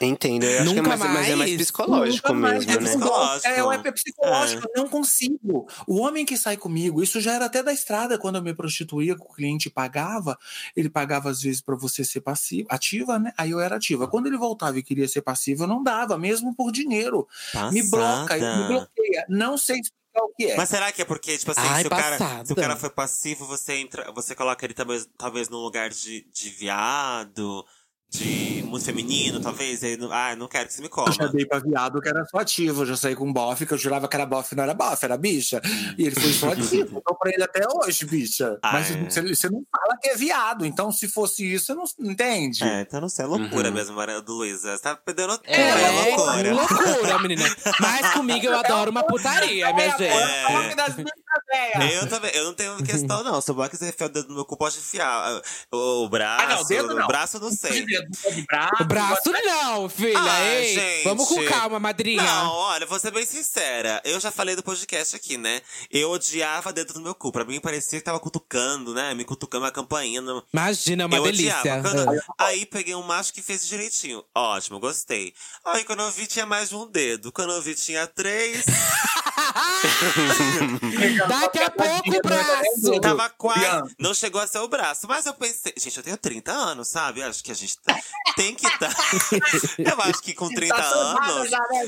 Entendo, 0.03 0.43
eu 0.45 0.61
acho 0.63 0.73
que 0.73 0.79
é 0.79 0.83
Nunca 0.83 0.97
mais, 0.97 1.01
mas 1.01 1.11
é 1.11 1.37
mais 1.37 1.39
mais? 1.39 1.57
psicológico 1.57 2.29
Nunca 2.29 2.41
mais. 2.41 2.67
mesmo, 2.67 2.73
É 2.73 2.83
né? 2.83 2.91
psicológico. 2.91 3.47
É, 3.49 3.89
é 3.89 3.93
psicológico, 3.93 4.69
eu 4.75 4.83
não 4.83 4.89
consigo. 4.89 5.69
O 5.87 5.99
homem 6.01 6.25
que 6.27 6.37
sai 6.37 6.57
comigo, 6.57 7.03
isso 7.03 7.21
já 7.21 7.35
era 7.35 7.45
até 7.45 7.63
da 7.63 7.73
estrada, 7.73 8.19
quando 8.19 8.37
eu 8.37 8.43
me 8.43 8.53
prostituía, 8.55 9.15
que 9.15 9.23
o 9.23 9.33
cliente 9.33 9.71
pagava, 9.71 10.37
ele 10.75 10.91
pagava 10.91 11.31
às 11.31 11.41
vezes 11.41 11.61
para 11.61 11.77
você 11.77 12.05
ser 12.05 12.21
passiva, 12.21 12.69
ativa, 12.71 13.19
né? 13.19 13.33
Aí 13.39 13.51
eu 13.53 13.61
era 13.61 13.77
ativa. 13.77 14.09
Quando 14.09 14.27
ele 14.27 14.37
voltava 14.37 14.79
e 14.79 14.83
queria 14.83 15.07
ser 15.07 15.23
passivo, 15.23 15.63
eu 15.65 15.69
não 15.69 15.83
dava, 15.83 16.19
mesmo 16.19 16.55
por 16.55 16.73
dinheiro. 16.73 17.27
Me 17.73 17.83
bloca, 17.89 18.35
me 18.35 18.41
Passada. 18.41 18.67
bloqueia. 18.69 19.27
Não 19.29 19.57
sei 19.57 19.77
explicar 19.81 20.23
o 20.25 20.33
que 20.37 20.47
é. 20.47 20.57
Mas 20.57 20.69
será 20.69 20.91
que 20.91 21.03
é 21.03 21.05
porque, 21.05 21.39
tipo 21.39 21.53
assim, 21.53 21.61
Ai, 21.63 21.83
se, 21.83 21.87
o 21.87 21.91
cara, 21.91 22.19
passada. 22.19 22.45
se 22.47 22.53
o 22.53 22.57
cara 22.57 22.77
foi 22.77 22.91
passivo, 22.91 23.47
você 23.47 23.75
entra, 23.75 24.11
você 24.13 24.35
coloca 24.35 24.65
ele 24.67 24.75
talvez, 24.75 25.09
talvez 25.17 25.49
num 25.49 25.59
lugar 25.59 25.91
de, 25.91 26.27
de 26.33 26.51
viado, 26.51 27.65
de 28.11 28.63
muito 28.67 28.85
feminino, 28.85 29.39
talvez. 29.41 29.83
Aí, 29.85 29.97
não- 29.97 30.11
ah, 30.11 30.35
não 30.35 30.49
quero 30.49 30.67
que 30.67 30.73
você 30.75 30.81
me 30.83 30.89
coma. 30.89 31.09
Eu 31.09 31.13
já 31.13 31.27
dei 31.27 31.45
pra 31.45 31.59
viado 31.59 32.01
que 32.01 32.09
era 32.09 32.25
só 32.25 32.39
ativo, 32.39 32.83
eu 32.83 32.87
já 32.87 32.97
saí 32.97 33.15
com 33.15 33.27
um 33.27 33.33
bofe, 33.33 33.67
que 33.67 33.75
eu 33.75 33.79
jurava 33.79 34.09
que 34.09 34.17
era 34.17 34.25
bofe, 34.25 34.55
não 34.55 34.65
era 34.65 34.73
bofe, 34.75 35.05
era 35.05 35.17
bicha. 35.17 35.61
E 35.99 36.07
ele 36.07 36.15
foi 36.19 36.33
só 36.33 36.51
ativo, 36.53 36.97
eu 36.97 37.03
tô 37.03 37.15
pra 37.17 37.31
ele 37.33 37.43
até 37.45 37.61
hoje, 37.75 38.07
bicha. 38.07 38.59
Ah, 38.63 38.73
Mas 38.73 38.91
é. 38.91 39.05
você, 39.05 39.23
você 39.23 39.51
não 39.51 39.63
fala 39.71 39.97
que 40.01 40.09
é 40.09 40.17
viado, 40.17 40.65
então 40.65 40.91
se 40.91 41.07
fosse 41.07 41.53
isso, 41.55 41.67
você 41.67 41.75
não 41.75 42.11
entende. 42.11 42.65
É, 42.65 42.81
então 42.81 43.01
não 43.01 43.09
sei, 43.09 43.25
é 43.25 43.29
loucura 43.29 43.69
Uhum. 43.69 43.75
mesmo, 43.75 43.95
Maria 43.97 44.21
do 44.23 44.33
Luísa. 44.33 44.77
Você 44.77 44.83
tá 44.83 44.97
perdendo 44.97 45.37
tempo, 45.39 45.55
É, 45.59 45.83
é, 45.83 45.91
loucura. 46.17 46.55
loucura, 46.55 47.19
menina. 47.21 47.45
Mas 47.81 48.13
comigo 48.15 48.47
eu 48.47 48.57
adoro 48.59 48.91
uma 48.91 49.05
putaria, 49.05 49.73
minha 49.75 49.91
gente. 49.91 50.05
É. 50.05 50.47
o. 50.47 51.89
Eu 52.03 52.09
também, 52.09 52.31
eu 52.35 52.45
não 52.45 52.55
tenho 52.55 52.77
questão, 52.85 53.23
não. 53.23 53.41
Se 53.41 53.51
o 53.51 53.55
Box 53.55 53.81
enfiar 53.83 54.07
o 54.07 54.09
dedo 54.13 54.29
no 54.29 54.35
meu 54.37 54.45
cu, 54.45 54.57
pode 54.57 54.79
enfiar. 54.79 55.41
O, 55.73 56.05
o 56.05 56.09
braço, 56.09 56.45
Ah, 56.45 56.57
não, 56.57 56.65
dedo 56.65 56.95
não. 56.95 57.05
o 57.05 57.07
braço 57.07 57.37
eu 57.37 57.41
não 57.41 57.51
sei. 57.51 57.85
Dedo, 58.01 58.35
de 58.35 58.43
braço, 58.43 58.83
O 58.83 58.85
braço 58.85 59.33
não, 59.33 59.89
filha. 59.89 60.19
Ah, 60.19 60.45
Ei, 60.45 60.75
gente. 60.75 61.05
vamos 61.05 61.29
com 61.29 61.45
calma, 61.47 61.79
madrinha. 61.81 62.23
Não, 62.23 62.51
olha, 62.53 62.87
vou 62.87 62.99
ser 62.99 63.11
bem 63.11 63.25
sincera. 63.27 64.01
Eu 64.05 64.19
já 64.21 64.31
falei 64.31 64.55
do 64.57 64.63
podcast 64.63 65.15
aqui, 65.17 65.37
né? 65.37 65.61
Eu 65.91 66.11
odiava 66.11 66.73
dentro 66.73 66.95
do 66.95 67.01
meu 67.01 67.15
cu. 67.15 67.33
Pra 67.33 67.45
mim 67.45 67.61
parecia 67.61 67.99
que 67.99 68.05
tava 68.05 68.21
cutucando, 68.21 68.95
né? 68.95 69.15
Me 69.15 69.25
cutucando 69.25 69.67
a 69.67 69.71
campainha. 69.71 70.21
no- 70.21 70.45
Imagina, 70.53 71.05
é 71.05 71.07
uma 71.07 71.17
eu 71.17 71.23
delícia. 71.25 71.59
odiava. 71.61 71.91
Quando- 71.91 72.19
Ah. 72.39 72.47
Aí 72.47 72.67
peguei 72.67 72.95
um 72.95 73.03
macho 73.03 73.33
que 73.33 73.43
fez 73.43 73.67
direitinho. 73.67 74.25
Ótimo, 74.35 74.79
gostei. 74.81 75.33
Aí 75.65 75.85
quando 75.85 76.03
eu 76.03 76.11
vi 76.11 76.27
tinha 76.27 76.47
mais 76.47 76.69
de 76.71 76.77
um 76.77 76.87
dedo. 76.91 77.31
Quando 77.33 77.53
eu 77.53 77.63
vi 77.63 77.75
tinha 77.75 78.07
três. 78.07 78.65
Daqui 81.29 81.59
a 81.61 81.71
pouco 81.71 82.11
o 82.17 82.23
braço. 82.23 83.01
Tava 83.01 83.29
quase. 83.31 83.95
Não 83.99 84.15
chegou 84.15 84.41
a 84.41 84.47
ser 84.47 84.59
o 84.59 84.69
braço. 84.69 85.07
Mas 85.09 85.27
eu 85.27 85.35
pensei. 85.35 85.73
Gente, 85.77 85.97
eu 85.97 86.03
tenho 86.03 86.17
30 86.17 86.53
anos, 86.53 86.89
sabe? 86.89 87.23
Acho 87.23 87.43
que 87.43 87.53
a 87.53 87.55
gente 87.55 87.77
tem 88.37 88.55
que 88.55 88.67
estar. 88.67 88.91
eu 89.79 90.01
acho 90.03 90.23
que 90.23 90.35
com 90.35 90.49
30 90.49 90.75
Tá 90.75 90.83
anos. 90.83 91.51
já, 91.51 91.59
né? 91.59 91.85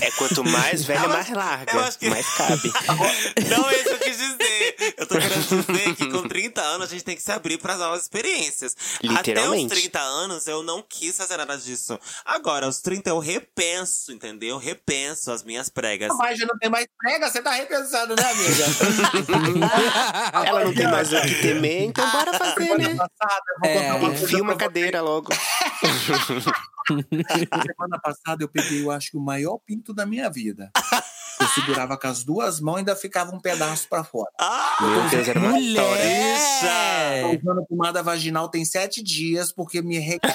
É 0.00 0.10
quanto 0.12 0.44
mais 0.44 0.82
velha, 0.84 1.08
mais 1.08 1.20
acho- 1.20 1.32
eu 1.32 1.36
larga. 1.38 1.80
acho 1.80 1.98
que- 1.98 2.08
Mais 2.10 2.26
cabe. 2.34 2.72
Não 3.50 3.70
é 3.70 3.74
isso 3.74 3.84
que 3.84 3.90
eu 3.90 3.98
quis 3.98 4.16
dizer. 4.16 4.94
Eu 4.96 5.06
tô 5.06 5.14
querendo 5.18 5.66
dizer 5.66 5.94
que 5.96 6.10
com 6.10 6.22
30 6.28 6.60
anos 6.62 6.86
a 6.88 6.90
gente 6.90 7.04
tem 7.04 7.16
que 7.16 7.22
se 7.22 7.30
abrir 7.32 7.58
para 7.58 7.76
novas 7.76 8.02
experiências. 8.02 8.74
Até 8.98 9.06
os 9.08 9.16
Literalmente. 9.18 9.74
30 9.74 10.00
anos 10.00 10.46
eu 10.46 10.62
não 10.62 10.82
quis 10.82 11.16
fazer 11.16 11.36
nada 11.36 11.56
disso. 11.58 11.98
Agora, 12.24 12.66
aos 12.66 12.80
30 12.80 13.10
eu 13.10 13.18
repenso, 13.18 14.12
entendeu? 14.12 14.50
Eu 14.50 14.58
repenso 14.58 15.30
as 15.30 15.42
minhas 15.42 15.68
pregas. 15.68 16.10
Mas 16.16 16.38
já 16.38 16.46
não 16.46 16.56
tem 16.58 16.70
mais 16.70 16.86
prega, 16.98 17.30
você 17.30 17.42
tá 17.42 17.50
repensando, 17.52 18.14
né, 18.16 18.22
amiga? 18.30 18.64
Ela 20.48 20.64
não 20.64 20.74
tem 20.74 20.86
mais 20.88 21.12
o 21.12 21.20
que 21.22 21.34
temer, 21.42 21.82
então 21.84 22.08
bora 22.10 22.32
fazer, 22.38 22.54
Semana 22.64 22.88
né? 22.88 22.96
passada, 22.96 23.44
É. 23.64 23.92
uma 23.94 24.14
Enfia 24.14 24.56
cadeira 24.56 25.00
logo. 25.02 25.23
Semana 26.86 27.98
passada 28.02 28.44
eu 28.44 28.48
peguei, 28.48 28.82
eu 28.82 28.90
acho 28.90 29.12
que 29.12 29.16
o 29.16 29.20
maior 29.20 29.58
pinto 29.64 29.94
da 29.94 30.04
minha 30.04 30.30
vida. 30.30 30.70
Eu 31.40 31.48
segurava 31.48 31.96
com 31.98 32.06
as 32.06 32.22
duas 32.22 32.60
mãos 32.60 32.76
e 32.76 32.78
ainda 32.80 32.94
ficava 32.94 33.34
um 33.34 33.40
pedaço 33.40 33.88
pra 33.88 34.04
fora. 34.04 34.30
Ah! 34.38 34.76
Meu 34.80 35.08
Deus, 35.08 35.28
era 35.28 35.40
uma 35.40 35.58
história. 35.58 36.04
Mulher! 36.04 37.22
Tô 37.22 37.48
usando 37.48 37.66
pomada 37.66 38.02
vaginal 38.02 38.48
tem 38.48 38.64
sete 38.64 39.02
dias, 39.02 39.52
porque 39.52 39.82
me 39.82 39.98
re... 39.98 40.18
Tá 40.20 40.32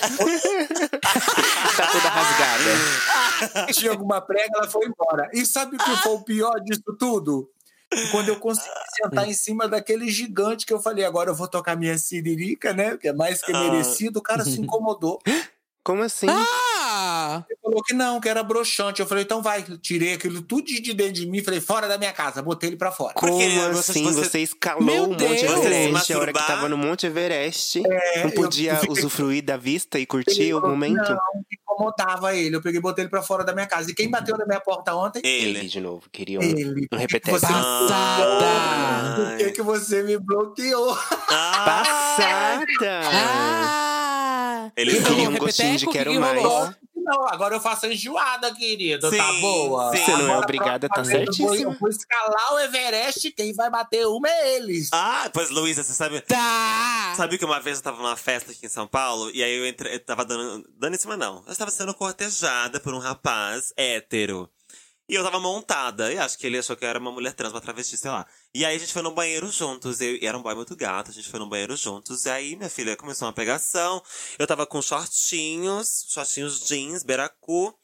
toda 1.91 2.09
rasgada. 2.09 3.71
tinha 3.73 3.91
alguma 3.91 4.19
prega, 4.21 4.49
ela 4.55 4.69
foi 4.69 4.85
embora. 4.87 5.29
E 5.33 5.45
sabe 5.45 5.75
o 5.75 5.79
que 5.79 5.95
foi 5.97 6.13
o 6.13 6.23
pior 6.23 6.59
disso 6.61 6.95
tudo? 6.97 7.49
Quando 8.11 8.29
eu 8.29 8.35
consegui 8.39 8.69
sentar 9.01 9.27
em 9.27 9.33
cima 9.33 9.67
daquele 9.67 10.09
gigante 10.09 10.65
que 10.65 10.73
eu 10.73 10.79
falei, 10.79 11.03
agora 11.05 11.31
eu 11.31 11.35
vou 11.35 11.47
tocar 11.47 11.75
minha 11.75 11.97
siririca, 11.97 12.73
né? 12.73 12.95
Que 12.97 13.07
é 13.07 13.13
mais 13.13 13.41
que 13.41 13.51
Ah. 13.51 13.63
merecido. 13.63 14.19
O 14.19 14.21
cara 14.23 14.43
se 14.45 14.59
incomodou. 14.61 15.19
Como 15.83 16.03
assim? 16.03 16.27
Ah! 16.29 17.43
Ele 17.49 17.57
falou 17.63 17.81
que 17.83 17.93
não, 17.93 18.19
que 18.19 18.29
era 18.29 18.43
broxante. 18.43 18.99
Eu 19.01 19.07
falei, 19.07 19.23
então 19.23 19.41
vai. 19.41 19.63
Tirei 19.81 20.13
aquilo 20.13 20.41
tudo 20.41 20.65
de 20.65 20.93
dentro 20.93 21.13
de 21.13 21.25
mim. 21.25 21.41
Falei, 21.43 21.59
fora 21.61 21.87
da 21.87 21.97
minha 21.97 22.11
casa. 22.13 22.41
Botei 22.43 22.69
ele 22.69 22.75
pra 22.77 22.91
fora. 22.91 23.13
Como 23.15 23.31
Porque 23.31 23.49
você- 23.49 23.91
assim? 23.91 24.03
você- 24.03 24.23
Você, 24.29 24.39
escalou 24.41 24.83
Meu 24.83 25.05
o 25.05 25.07
Monte 25.09 25.17
Deus! 25.19 25.41
Everest, 25.41 26.13
a 26.13 26.19
hora 26.19 26.33
que 26.33 26.45
tava 26.45 26.69
no 26.69 26.77
Monte 26.77 27.07
Everest. 27.07 27.81
É, 27.87 28.23
não 28.23 28.31
podia 28.31 28.73
eu 28.73 28.77
fiquei- 28.81 28.91
usufruir 28.99 29.43
da 29.43 29.57
vista 29.57 29.97
e 29.97 30.05
curtir 30.05 30.43
Ele 30.43 30.53
o 30.55 30.61
momento? 30.61 30.95
Não, 30.97 31.19
incomodava 31.79 32.35
ele. 32.35 32.55
Eu 32.55 32.61
peguei 32.61 32.79
e 32.79 32.81
botei 32.81 33.03
ele 33.03 33.09
pra 33.09 33.21
fora 33.21 33.43
da 33.43 33.53
minha 33.53 33.65
casa. 33.65 33.89
E 33.89 33.93
quem 33.95 34.09
bateu 34.09 34.37
na 34.37 34.45
minha 34.45 34.59
porta 34.59 34.93
ontem? 34.93 35.21
Ele 35.23 35.59
Ele. 35.59 35.67
de 35.67 35.79
novo, 35.79 36.09
queria 36.11 36.39
um, 36.39 36.43
Ele. 36.43 36.87
um 36.91 36.97
repeteco. 36.97 37.39
você 37.39 37.47
Passada! 37.47 39.15
Por 39.15 39.37
que, 39.37 39.51
que 39.51 39.61
você 39.61 40.03
me 40.03 40.17
bloqueou? 40.17 40.97
Ah! 41.29 41.63
Passada! 41.65 43.01
Ah! 43.13 44.71
Queria 44.75 45.29
um 45.29 45.37
gostinho 45.37 45.77
de 45.77 45.87
quero 45.87 46.11
Que 46.11 46.15
que 46.15 46.19
mais. 46.19 46.75
Não, 47.09 47.27
agora 47.27 47.55
eu 47.55 47.59
faço 47.59 47.87
enjoada, 47.87 48.53
querido. 48.53 49.09
tá 49.09 49.31
Sim, 49.33 49.41
boa? 49.41 49.95
sim. 49.95 50.03
Você 50.05 50.11
não 50.17 50.31
é 50.33 50.37
obrigada 50.37 50.87
tá 50.87 51.01
vez 51.01 51.39
eu 51.39 51.71
vou- 51.73 51.89
escalar 51.89 52.53
o 52.53 52.59
Everest, 52.59 53.31
quem 53.31 53.51
vai 53.53 53.69
bater 53.69 54.05
uma 54.05 54.29
é 54.29 54.57
eles. 54.57 54.89
Ah, 54.93 55.27
pois 55.33 55.49
Luísa, 55.49 55.83
você 55.83 55.93
sabe. 55.93 56.21
Tá! 56.21 57.13
Sabe 57.17 57.37
que 57.37 57.45
uma 57.45 57.59
vez 57.59 57.77
eu 57.77 57.83
tava 57.83 57.97
numa 57.97 58.15
festa 58.15 58.51
aqui 58.51 58.67
em 58.67 58.69
São 58.69 58.85
Paulo 58.87 59.31
e 59.33 59.43
aí 59.43 59.57
eu 59.57 59.67
entrei, 59.67 59.95
eu 59.95 59.99
tava 59.99 60.23
dando. 60.23 60.63
Dando 60.77 60.93
em 60.95 60.99
cima, 60.99 61.17
não. 61.17 61.43
Eu 61.47 61.51
estava 61.51 61.71
sendo 61.71 61.93
cortejada 61.93 62.79
por 62.79 62.93
um 62.93 62.99
rapaz 62.99 63.73
hétero. 63.75 64.49
E 65.09 65.15
eu 65.15 65.23
tava 65.23 65.39
montada. 65.39 66.13
E 66.13 66.19
acho 66.19 66.37
que 66.37 66.45
ele 66.45 66.59
achou 66.59 66.75
que 66.75 66.85
eu 66.85 66.89
era 66.89 66.99
uma 66.99 67.11
mulher 67.11 67.33
trans, 67.33 67.51
uma 67.51 67.59
travesti, 67.59 67.97
sei 67.97 68.11
lá. 68.11 68.27
E 68.53 68.63
aí 68.63 68.75
a 68.75 68.79
gente 68.79 68.93
foi 68.93 69.01
no 69.01 69.09
banheiro 69.11 69.51
juntos. 69.51 69.99
Eu, 69.99 70.15
e 70.15 70.25
era 70.25 70.37
um 70.37 70.41
boy 70.43 70.53
muito 70.53 70.75
gato, 70.75 71.09
a 71.09 71.13
gente 71.13 71.27
foi 71.27 71.39
no 71.39 71.49
banheiro 71.49 71.75
juntos. 71.75 72.25
E 72.25 72.29
aí, 72.29 72.55
minha 72.55 72.69
filha, 72.69 72.95
começou 72.95 73.27
uma 73.27 73.33
pegação. 73.33 74.03
Eu 74.37 74.45
tava 74.45 74.67
com 74.67 74.79
shortinhos, 74.79 76.05
shortinhos 76.09 76.67
jeans, 76.67 77.01
beracu. 77.01 77.75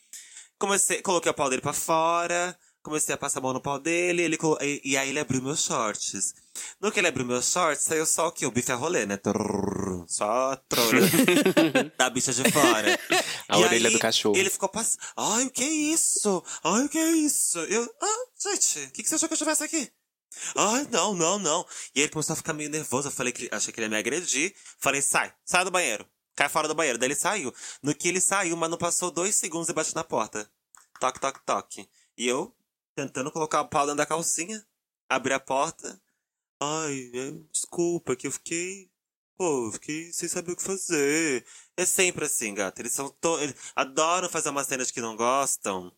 Comecei, 0.60 1.02
coloquei 1.02 1.32
o 1.32 1.34
pau 1.34 1.50
dele 1.50 1.64
pra 1.64 1.74
fora. 1.74 2.56
Comecei 2.86 3.16
a 3.16 3.18
passar 3.18 3.40
a 3.40 3.42
mão 3.42 3.52
no 3.52 3.60
pau 3.60 3.80
dele, 3.80 4.22
ele 4.22 4.38
e, 4.62 4.92
e 4.92 4.96
aí 4.96 5.10
ele 5.10 5.20
abriu 5.20 5.42
meus 5.42 5.64
shorts. 5.64 6.36
No 6.80 6.92
que 6.92 7.00
ele 7.00 7.08
abriu 7.08 7.26
meus 7.26 7.52
shorts, 7.52 7.84
saiu 7.84 8.06
só 8.06 8.28
o 8.28 8.32
que? 8.32 8.46
O 8.46 8.52
bife 8.52 8.72
a 8.72 8.76
rolê, 8.76 9.08
né? 9.08 9.18
Trrr, 9.18 10.06
só 10.08 10.56
trolha 10.70 11.02
da 11.98 12.12
bicha 12.12 12.32
de 12.32 12.44
fora. 12.52 13.00
A 13.50 13.58
E 13.58 13.64
orelha 13.64 13.88
aí, 13.88 13.94
do 13.94 14.00
cachorro. 14.00 14.38
Ele 14.38 14.52
ficou 14.52 14.70
passando. 14.70 15.00
Ai, 15.18 15.46
o 15.46 15.50
que 15.50 15.64
é 15.64 15.68
isso? 15.68 16.44
Ai, 16.64 16.86
o 16.86 16.90
que 16.90 17.00
é 17.00 17.12
isso? 17.14 17.58
Eu. 17.58 17.92
Ah, 18.00 18.26
gente, 18.38 18.80
o 18.86 18.92
que, 18.92 19.02
que 19.02 19.10
você 19.10 19.16
achou 19.16 19.28
que 19.28 19.34
eu 19.34 19.40
tivesse 19.40 19.64
aqui? 19.64 19.92
Ai, 20.56 20.88
não, 20.92 21.16
não, 21.16 21.40
não. 21.40 21.66
E 21.96 22.02
ele 22.02 22.10
começou 22.10 22.34
a 22.34 22.38
ficar 22.38 22.54
meio 22.54 22.70
nervoso. 22.70 23.08
Eu 23.08 23.12
falei 23.12 23.34
que 23.34 23.50
achei 23.52 23.74
que 23.74 23.80
ele 23.80 23.88
ia 23.88 23.90
me 23.90 23.98
agredir. 23.98 24.54
Falei, 24.78 25.02
sai, 25.02 25.34
sai 25.44 25.66
do 25.66 25.72
banheiro. 25.72 26.06
Cai 26.36 26.50
fora 26.50 26.68
do 26.68 26.76
banheiro. 26.76 27.00
Daí 27.00 27.08
ele 27.08 27.16
saiu. 27.16 27.52
No 27.82 27.96
que 27.96 28.08
ele 28.08 28.22
saiu, 28.22 28.56
mas 28.56 28.70
não 28.70 28.78
passou 28.78 29.10
dois 29.10 29.34
segundos 29.36 29.70
e 29.70 29.74
bate 29.74 29.96
na 29.96 30.04
porta. 30.04 30.48
Toque, 31.00 31.20
toque, 31.20 31.40
toque. 31.46 31.90
E 32.18 32.28
eu, 32.28 32.54
tentando 32.96 33.32
colocar 33.32 33.62
o 33.62 33.68
pau 33.68 33.86
dentro 33.86 33.98
da 33.98 34.06
calcinha, 34.06 34.66
abri 35.10 35.34
a 35.34 35.40
porta. 35.40 36.00
Ai, 36.62 37.12
é, 37.14 37.32
desculpa, 37.52 38.16
que 38.16 38.28
eu 38.28 38.32
fiquei. 38.32 38.90
Pô, 39.38 39.68
eu 39.68 39.72
fiquei 39.74 40.14
sem 40.14 40.30
saber 40.30 40.54
o 40.54 40.56
que 40.56 40.64
fazer. 40.64 41.46
É 41.76 41.86
sempre 41.86 42.24
assim, 42.26 42.54
gata. 42.54 42.82
Eles 42.82 42.94
são 42.94 43.10
to... 43.10 43.38
Eles 43.40 43.56
adoram 43.76 44.30
fazer 44.30 44.50
umas 44.50 44.66
cenas 44.66 44.90
que 44.92 45.02
não 45.02 45.16
gostam. 45.18 45.92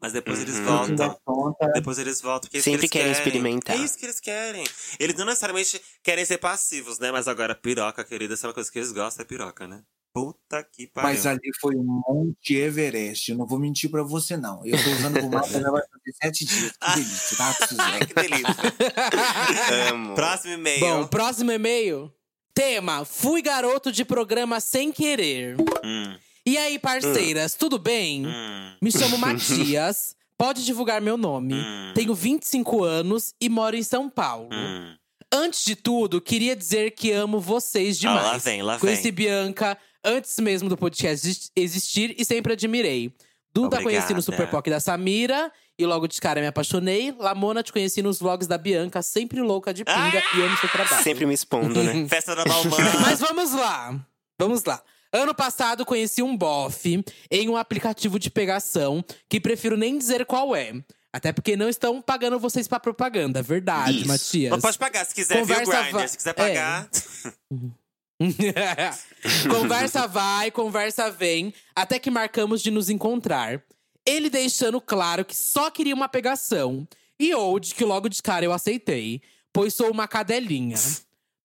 Mas 0.00 0.12
depois 0.12 0.40
eles 0.40 0.56
Uhum. 0.56 0.64
Das 0.64 1.08
voltam. 1.08 1.20
contas, 1.24 1.72
Depois 1.74 1.98
eles 1.98 2.20
voltam. 2.20 2.48
Porque 2.48 2.58
é 2.58 2.62
Sempre 2.62 2.80
eles 2.80 2.90
querem 2.90 3.12
experimentar. 3.12 3.76
É 3.76 3.78
isso 3.80 3.96
que 3.96 4.06
eles 4.06 4.18
querem. 4.20 4.64
Eles 4.98 5.16
não 5.16 5.24
necessariamente 5.26 5.80
querem 6.02 6.24
ser 6.24 6.38
passivos, 6.38 6.98
né? 6.98 7.10
Mas 7.12 7.28
agora, 7.28 7.54
piroca, 7.54 8.04
querida, 8.04 8.34
essa 8.34 8.46
é 8.46 8.48
uma 8.48 8.54
coisa 8.54 8.70
que 8.70 8.78
eles 8.78 8.92
gostam, 8.92 9.22
é 9.22 9.26
piroca, 9.26 9.66
né? 9.68 9.84
Puta 10.24 10.64
que 10.72 10.86
pariu. 10.86 11.08
Mas 11.10 11.26
ali 11.26 11.50
foi 11.60 11.76
um 11.76 11.84
Monte 12.08 12.54
Everest. 12.56 13.30
Eu 13.30 13.36
não 13.38 13.46
vou 13.46 13.58
mentir 13.58 13.90
pra 13.90 14.02
você, 14.02 14.36
não. 14.36 14.64
Eu 14.64 14.76
tô 14.82 14.90
usando 14.90 15.18
o 15.20 15.30
mapa 15.30 15.48
já 15.48 15.70
vai 15.70 15.82
fazer 15.82 16.16
sete 16.22 16.44
dias. 16.44 16.72
Que 16.72 16.94
delícia, 16.94 17.36
tá? 17.36 17.56
Ai, 17.78 18.00
que 18.06 18.14
delícia. 18.14 19.90
Amo. 19.92 20.14
Próximo 20.14 20.54
e-mail. 20.54 20.80
Bom, 20.80 21.06
próximo 21.06 21.52
e-mail. 21.52 22.12
Tema: 22.54 23.04
Fui 23.04 23.40
garoto 23.42 23.92
de 23.92 24.04
programa 24.04 24.60
sem 24.60 24.90
querer. 24.92 25.56
Hum, 25.84 26.16
E 26.44 26.56
aí, 26.58 26.78
parceiras, 26.78 27.54
tudo 27.54 27.78
bem? 27.78 28.26
hum, 28.26 28.76
Me 28.82 28.90
chamo 28.90 29.16
Matias. 29.18 30.16
Pode 30.38 30.64
divulgar 30.64 31.00
meu 31.00 31.16
nome. 31.16 31.54
Hum. 31.54 31.92
Tenho 31.94 32.14
25 32.14 32.84
anos 32.84 33.34
e 33.40 33.48
moro 33.48 33.74
em 33.76 33.82
São 33.82 34.08
Paulo. 34.08 34.48
hum. 34.52 34.94
Antes 35.30 35.62
de 35.62 35.76
tudo, 35.76 36.22
queria 36.22 36.56
dizer 36.56 36.92
que 36.92 37.12
amo 37.12 37.38
vocês 37.38 37.98
demais. 37.98 38.24
Ah, 38.26 38.30
lá 38.32 38.38
vem, 38.38 38.62
lá 38.62 38.72
vem. 38.74 38.80
Conheci 38.80 39.10
Bianca 39.10 39.76
antes 40.08 40.38
mesmo 40.38 40.68
do 40.68 40.76
podcast 40.76 41.26
exis- 41.28 41.50
existir 41.54 42.14
e 42.18 42.24
sempre 42.24 42.52
admirei. 42.54 43.12
Duda 43.54 43.76
Obrigada. 43.76 43.84
conheci 43.84 44.14
no 44.14 44.22
Super 44.22 44.48
Poc 44.48 44.66
da 44.68 44.78
Samira 44.78 45.50
e 45.78 45.84
logo 45.86 46.06
de 46.06 46.20
cara 46.20 46.40
me 46.40 46.46
apaixonei. 46.46 47.14
Lamona 47.18 47.62
te 47.62 47.72
conheci 47.72 48.02
nos 48.02 48.18
vlogs 48.18 48.46
da 48.46 48.58
Bianca, 48.58 49.02
sempre 49.02 49.40
louca 49.40 49.72
de 49.72 49.84
pinga 49.84 50.22
e 50.36 50.42
amo 50.42 50.56
seu 50.58 50.68
trabalho. 50.68 51.02
Sempre 51.02 51.26
me 51.26 51.34
expondo, 51.34 51.82
né? 51.82 52.06
Festa 52.10 52.36
da 52.36 52.44
Balmã. 52.44 52.76
Mas 53.00 53.18
vamos 53.20 53.52
lá. 53.52 53.98
Vamos 54.38 54.62
lá. 54.64 54.80
Ano 55.12 55.34
passado 55.34 55.86
conheci 55.86 56.22
um 56.22 56.36
bofe 56.36 57.02
em 57.30 57.48
um 57.48 57.56
aplicativo 57.56 58.18
de 58.18 58.30
pegação 58.30 59.02
que 59.28 59.40
prefiro 59.40 59.76
nem 59.76 59.96
dizer 59.98 60.26
qual 60.26 60.54
é. 60.54 60.74
Até 61.10 61.32
porque 61.32 61.56
não 61.56 61.70
estão 61.70 62.02
pagando 62.02 62.38
vocês 62.38 62.68
pra 62.68 62.78
propaganda. 62.78 63.42
Verdade, 63.42 64.00
Isso. 64.00 64.06
Matias. 64.08 64.50
Mas 64.50 64.60
pode 64.60 64.78
pagar 64.78 65.06
se 65.06 65.14
quiser, 65.14 65.36
viu, 65.36 65.56
Conversa 65.56 65.82
Grindr? 65.82 65.98
va- 65.98 66.06
Se 66.06 66.16
quiser 66.18 66.34
É. 66.38 66.86
conversa 69.50 70.06
vai, 70.06 70.50
conversa 70.50 71.10
vem, 71.10 71.52
até 71.74 71.98
que 71.98 72.10
marcamos 72.10 72.62
de 72.62 72.70
nos 72.70 72.88
encontrar. 72.90 73.62
Ele 74.06 74.30
deixando 74.30 74.80
claro 74.80 75.24
que 75.24 75.36
só 75.36 75.70
queria 75.70 75.94
uma 75.94 76.08
pegação. 76.08 76.86
E 77.18 77.34
Old, 77.34 77.74
que 77.74 77.84
logo 77.84 78.08
de 78.08 78.22
cara 78.22 78.44
eu 78.44 78.52
aceitei, 78.52 79.20
pois 79.52 79.74
sou 79.74 79.90
uma 79.90 80.06
cadelinha. 80.08 80.76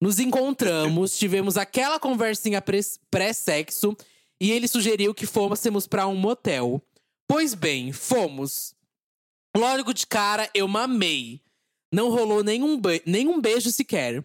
Nos 0.01 0.19
encontramos, 0.19 1.17
tivemos 1.17 1.57
aquela 1.57 1.99
conversinha 1.99 2.61
pré- 2.61 2.79
pré-sexo 3.09 3.95
e 4.39 4.51
ele 4.51 4.67
sugeriu 4.67 5.13
que 5.13 5.25
fôssemos 5.25 5.87
pra 5.87 6.07
um 6.07 6.15
motel. 6.15 6.81
Pois 7.27 7.53
bem, 7.53 7.91
fomos. 7.91 8.73
Logo 9.55 9.93
de 9.93 10.05
cara, 10.07 10.49
eu 10.53 10.67
mamei. 10.67 11.41
Não 11.91 12.09
rolou 12.09 12.43
nenhum, 12.43 12.79
be- 12.79 13.01
nenhum 13.05 13.39
beijo 13.39 13.71
sequer. 13.71 14.23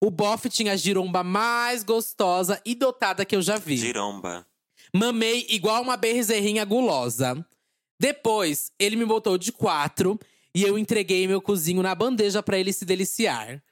O 0.00 0.10
bofe 0.10 0.48
tinha 0.48 0.72
a 0.72 0.76
giromba 0.76 1.22
mais 1.22 1.82
gostosa 1.82 2.60
e 2.64 2.74
dotada 2.74 3.24
que 3.24 3.36
eu 3.36 3.42
já 3.42 3.56
vi. 3.56 3.76
Giromba. 3.76 4.46
Mamei 4.94 5.46
igual 5.50 5.82
uma 5.82 5.96
bezerrinha 5.96 6.64
gulosa. 6.64 7.44
Depois, 8.00 8.72
ele 8.78 8.96
me 8.96 9.04
botou 9.04 9.36
de 9.36 9.52
quatro 9.52 10.18
e 10.54 10.62
eu 10.62 10.78
entreguei 10.78 11.28
meu 11.28 11.40
cozinho 11.40 11.82
na 11.82 11.94
bandeja 11.94 12.42
pra 12.42 12.58
ele 12.58 12.72
se 12.72 12.84
deliciar. 12.86 13.62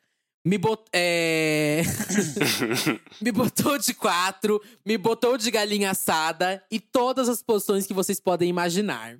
Me, 0.45 0.59
bot... 0.59 0.85
é... 0.93 1.83
me 3.21 3.33
botou 3.33 3.79
de 3.79 3.95
quatro, 3.95 4.63
me 4.85 4.97
botou 4.99 5.37
de 5.39 5.51
galinha 5.51 5.91
assada 5.91 6.63
e 6.71 6.79
todas 6.79 7.29
as 7.29 7.43
posições 7.43 7.87
que 7.87 7.95
vocês 7.95 8.21
podem 8.21 8.49
imaginar. 8.49 9.19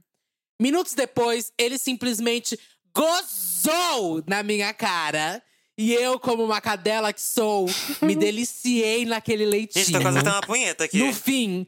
Minutos 0.61 0.93
depois, 0.93 1.53
ele 1.57 1.79
simplesmente 1.79 2.59
gozou 2.95 4.23
na 4.27 4.43
minha 4.43 4.73
cara. 4.75 5.43
E 5.79 5.95
eu, 5.95 6.19
como 6.19 6.45
uma 6.45 6.61
cadela 6.61 7.13
que 7.13 7.23
sou, 7.23 7.67
me 8.03 8.17
deliciei 8.19 9.07
naquele 9.07 9.47
leitinho. 9.47 9.85
Gente, 9.85 9.95
tô 9.95 10.03
quase 10.03 10.19
até 10.19 10.31
uma 10.31 10.43
punheta 10.43 10.85
aqui. 10.85 10.99
No 10.99 11.15
fim, 11.15 11.65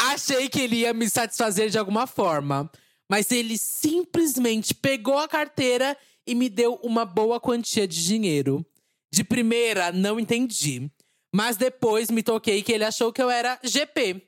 achei 0.00 0.48
que 0.48 0.60
ele 0.60 0.78
ia 0.78 0.92
me 0.92 1.08
satisfazer 1.08 1.70
de 1.70 1.78
alguma 1.78 2.08
forma. 2.08 2.68
Mas 3.08 3.30
ele 3.30 3.56
simplesmente 3.56 4.74
pegou 4.74 5.18
a 5.18 5.28
carteira 5.28 5.96
e 6.26 6.34
me 6.34 6.48
deu 6.48 6.74
uma 6.82 7.04
boa 7.04 7.38
quantia 7.38 7.86
de 7.86 8.04
dinheiro. 8.04 8.66
De 9.12 9.22
primeira, 9.22 9.92
não 9.92 10.18
entendi. 10.18 10.90
Mas 11.32 11.56
depois 11.56 12.10
me 12.10 12.22
toquei 12.22 12.62
que 12.62 12.72
ele 12.72 12.84
achou 12.84 13.12
que 13.12 13.22
eu 13.22 13.30
era 13.30 13.60
GP. 13.62 14.22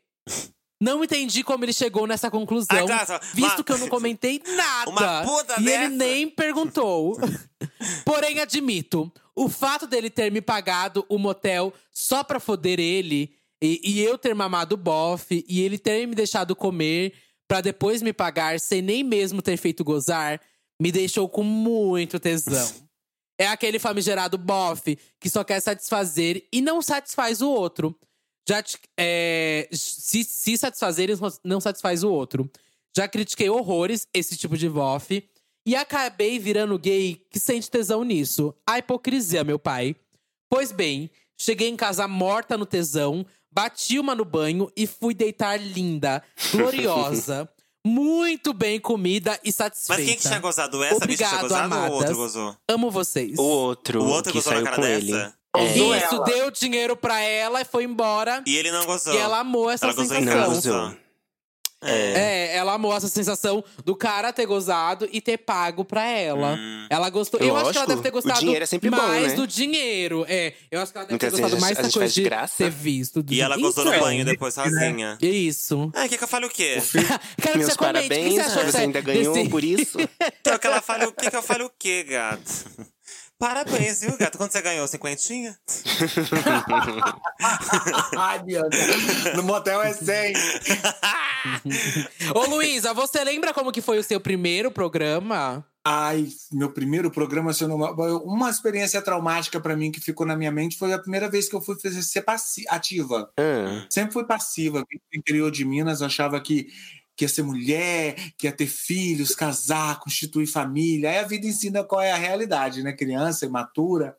Não 0.84 1.02
entendi 1.02 1.42
como 1.42 1.64
ele 1.64 1.72
chegou 1.72 2.06
nessa 2.06 2.30
conclusão, 2.30 2.66
Ah, 2.84 2.86
claro, 2.86 3.06
só- 3.06 3.20
visto 3.32 3.56
uma- 3.58 3.64
que 3.64 3.72
eu 3.72 3.78
não 3.78 3.88
comentei 3.88 4.42
nada. 4.54 4.90
Uma 4.90 5.22
puta 5.22 5.54
e 5.60 5.68
ele 5.68 5.78
dessa. 5.84 5.88
nem 5.90 6.28
perguntou. 6.28 7.16
Porém, 8.04 8.40
admito, 8.40 9.10
o 9.34 9.48
fato 9.48 9.86
dele 9.86 10.10
ter 10.10 10.30
me 10.30 10.40
pagado 10.42 11.04
o 11.08 11.18
motel 11.18 11.72
só 11.90 12.22
pra 12.22 12.38
foder 12.38 12.78
ele, 12.78 13.32
e, 13.62 13.80
e 13.82 14.00
eu 14.00 14.18
ter 14.18 14.34
mamado 14.34 14.74
o 14.74 14.78
bofe, 14.78 15.44
e 15.48 15.62
ele 15.62 15.78
ter 15.78 16.06
me 16.06 16.14
deixado 16.14 16.54
comer 16.54 17.14
pra 17.48 17.60
depois 17.62 18.02
me 18.02 18.12
pagar 18.12 18.60
sem 18.60 18.82
nem 18.82 19.02
mesmo 19.02 19.40
ter 19.40 19.56
feito 19.56 19.82
gozar, 19.84 20.40
me 20.80 20.92
deixou 20.92 21.28
com 21.28 21.42
muito 21.42 22.18
tesão. 22.20 22.72
É 23.36 23.48
aquele 23.48 23.80
famigerado 23.80 24.38
bofe 24.38 24.96
que 25.18 25.28
só 25.28 25.42
quer 25.42 25.58
satisfazer 25.58 26.46
e 26.52 26.60
não 26.62 26.80
satisfaz 26.80 27.42
o 27.42 27.50
outro. 27.50 27.98
Já 28.48 28.62
te- 28.62 28.78
é, 28.98 29.68
se, 29.72 30.22
se 30.24 30.56
satisfazer 30.58 31.08
não 31.42 31.60
satisfaz 31.60 32.02
o 32.04 32.10
outro. 32.10 32.50
Já 32.96 33.08
critiquei 33.08 33.48
horrores 33.48 34.06
esse 34.12 34.36
tipo 34.36 34.56
de 34.56 34.68
bofe. 34.68 35.28
E 35.66 35.74
acabei 35.74 36.38
virando 36.38 36.78
gay 36.78 37.22
que 37.30 37.40
sente 37.40 37.70
tesão 37.70 38.04
nisso. 38.04 38.54
A 38.66 38.78
hipocrisia, 38.78 39.42
meu 39.42 39.58
pai. 39.58 39.96
Pois 40.50 40.70
bem, 40.70 41.10
cheguei 41.40 41.68
em 41.68 41.76
casa 41.76 42.06
morta 42.06 42.58
no 42.58 42.66
tesão, 42.66 43.24
bati 43.50 43.98
uma 43.98 44.14
no 44.14 44.26
banho 44.26 44.70
e 44.76 44.86
fui 44.86 45.14
deitar 45.14 45.56
linda, 45.58 46.22
gloriosa, 46.52 47.48
muito 47.84 48.52
bem 48.52 48.78
comida 48.78 49.40
e 49.42 49.50
satisfeita. 49.50 50.02
Mas 50.02 50.08
quem 50.10 50.16
que 50.18 50.28
tinha 50.28 50.38
gozado? 50.38 50.82
Essa 50.84 51.06
bicha 51.06 51.24
tinha 51.26 51.28
Obrigado, 51.40 51.48
gozado 51.48 51.74
ou 51.74 51.80
o 51.80 51.84
outro 51.84 51.96
amadas. 52.12 52.16
gozou? 52.16 52.56
Amo 52.70 52.90
vocês. 52.90 53.38
O 53.38 53.42
outro, 53.42 54.02
O 54.02 54.06
outro 54.08 54.32
que 54.32 54.38
gozou 54.38 54.52
na 54.52 54.58
saiu 54.58 54.64
cara 54.64 54.76
com 54.76 54.82
dessa? 54.82 54.98
ele. 54.98 55.32
É. 55.56 55.76
Isso, 55.76 56.14
ela. 56.16 56.24
deu 56.24 56.50
dinheiro 56.50 56.96
pra 56.96 57.20
ela 57.20 57.60
e 57.60 57.64
foi 57.64 57.84
embora. 57.84 58.42
E 58.46 58.56
ele 58.56 58.70
não 58.72 58.84
gozou. 58.86 59.14
E 59.14 59.16
ela 59.16 59.38
amou 59.40 59.70
essa 59.70 59.86
Ela 59.86 59.94
sensação. 59.94 60.20
Não 60.24 60.32
casa. 60.32 60.54
gozou. 60.54 60.96
É. 61.86 61.90
É, 62.52 62.56
ela 62.56 62.72
amou 62.72 62.96
essa 62.96 63.08
sensação 63.08 63.62
do 63.84 63.94
cara 63.94 64.32
ter 64.32 64.46
gozado 64.46 65.06
e 65.12 65.20
ter 65.20 65.36
pago 65.36 65.84
pra 65.84 66.02
ela. 66.02 66.54
Hum. 66.54 66.86
Ela 66.88 67.10
gostou. 67.10 67.38
Eu 67.38 67.54
acho 67.58 67.72
que 67.72 67.76
ela 67.76 67.86
deve 67.86 68.00
ter 68.00 68.08
o 68.08 68.12
gostado 68.12 68.40
dinheiro 68.40 68.62
é 68.62 68.66
sempre 68.66 68.88
bom, 68.88 68.96
mais 68.96 69.32
né? 69.32 69.34
do 69.34 69.46
dinheiro. 69.46 70.24
É, 70.26 70.54
eu 70.70 70.80
acho 70.80 70.90
que 70.92 70.96
ela 70.96 71.04
deve 71.06 71.12
Muitas 71.12 71.34
ter 71.34 71.40
gostado 71.42 71.60
mais 71.60 71.72
a 71.72 71.74
dessa 71.82 71.88
gente 71.90 71.98
coisa 71.98 72.14
de 72.14 72.22
graça. 72.22 72.54
ter 72.56 72.70
visto. 72.70 73.22
do 73.22 73.34
E 73.34 73.38
ela 73.42 73.58
gozou 73.58 73.84
no 73.84 73.90
Isso, 73.92 74.00
banho 74.00 74.24
depois 74.24 74.54
sozinha. 74.54 75.18
é 75.20 75.26
Isso. 75.26 75.90
Ah, 75.94 76.08
quer 76.08 76.16
que 76.16 76.24
eu 76.24 76.28
fale 76.28 76.46
o 76.46 76.50
quê? 76.50 76.78
Quero 77.36 77.52
que 77.52 77.58
Meus 77.58 77.70
você 77.72 77.76
comente. 77.76 77.98
O 77.98 78.02
que 78.02 78.08
parabéns, 78.08 78.34
você 78.34 78.40
achou 78.40 78.64
você 78.64 78.76
ainda 78.78 79.00
ganhou 79.02 79.34
desse- 79.34 79.50
por 79.50 79.62
isso. 79.62 79.98
Então, 80.40 80.58
que 80.58 80.66
ela 80.66 80.80
fale 80.80 81.04
o 81.04 81.12
quê? 81.12 81.28
Que 81.30 81.36
eu 81.36 81.42
fale 81.42 81.64
o 81.64 81.70
quê, 81.78 82.02
gato? 82.04 82.93
Parabéns, 83.38 84.00
viu, 84.00 84.16
gato? 84.16 84.38
Quanto 84.38 84.52
você 84.52 84.62
ganhou? 84.62 84.86
Cinquentinha? 84.86 85.58
Ai, 88.16 88.42
Bianca. 88.42 88.76
No 89.36 89.42
motel 89.42 89.82
é 89.82 89.92
100. 89.92 90.32
Ô, 92.34 92.44
Luísa, 92.46 92.94
você 92.94 93.22
lembra 93.24 93.52
como 93.52 93.72
que 93.72 93.82
foi 93.82 93.98
o 93.98 94.04
seu 94.04 94.20
primeiro 94.20 94.70
programa? 94.70 95.66
Ai, 95.86 96.28
meu 96.50 96.72
primeiro 96.72 97.10
programa, 97.10 97.52
se 97.52 97.62
eu 97.62 97.68
não- 97.68 97.76
uma 98.24 98.48
experiência 98.48 99.02
traumática 99.02 99.60
pra 99.60 99.76
mim 99.76 99.92
que 99.92 100.00
ficou 100.00 100.24
na 100.26 100.34
minha 100.34 100.50
mente 100.50 100.78
foi 100.78 100.94
a 100.94 100.98
primeira 100.98 101.28
vez 101.28 101.46
que 101.46 101.54
eu 101.54 101.60
fui 101.60 101.78
fazer, 101.78 102.02
ser 102.02 102.22
passi- 102.22 102.64
ativa. 102.70 103.30
Ah, 103.38 103.84
Sempre 103.90 104.14
fui 104.14 104.24
passiva. 104.24 104.80
Do 104.80 104.86
interior 105.18 105.50
de 105.50 105.62
Minas, 105.64 106.00
achava 106.00 106.40
que, 106.40 106.68
que 107.16 107.24
ia 107.24 107.28
ser 107.28 107.42
mulher, 107.42 108.14
que 108.36 108.46
ia 108.46 108.52
ter 108.52 108.66
filhos, 108.66 109.34
casar, 109.34 110.00
constituir 110.00 110.46
família. 110.46 111.10
Aí 111.10 111.18
a 111.18 111.26
vida 111.26 111.46
ensina 111.46 111.84
qual 111.84 112.00
é 112.00 112.12
a 112.12 112.16
realidade, 112.16 112.82
né? 112.82 112.92
Criança, 112.92 113.46
imatura. 113.46 114.16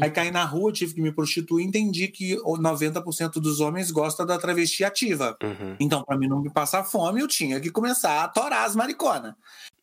Aí 0.00 0.10
caí 0.10 0.30
na 0.30 0.44
rua, 0.44 0.72
tive 0.72 0.94
que 0.94 1.00
me 1.00 1.10
prostituir 1.10 1.64
e 1.64 1.68
entendi 1.68 2.06
que 2.08 2.36
o 2.44 2.56
90% 2.56 3.32
dos 3.40 3.58
homens 3.58 3.90
gosta 3.90 4.24
da 4.24 4.38
travesti 4.38 4.84
ativa. 4.84 5.36
uhum. 5.42 5.76
Então, 5.80 6.04
para 6.04 6.16
mim 6.16 6.28
não 6.28 6.40
me 6.40 6.50
passar 6.50 6.84
fome, 6.84 7.20
eu 7.20 7.26
tinha 7.26 7.58
que 7.60 7.70
começar 7.70 8.22
a 8.22 8.28
torar 8.28 8.64
as 8.64 8.76
mariconas. 8.76 9.34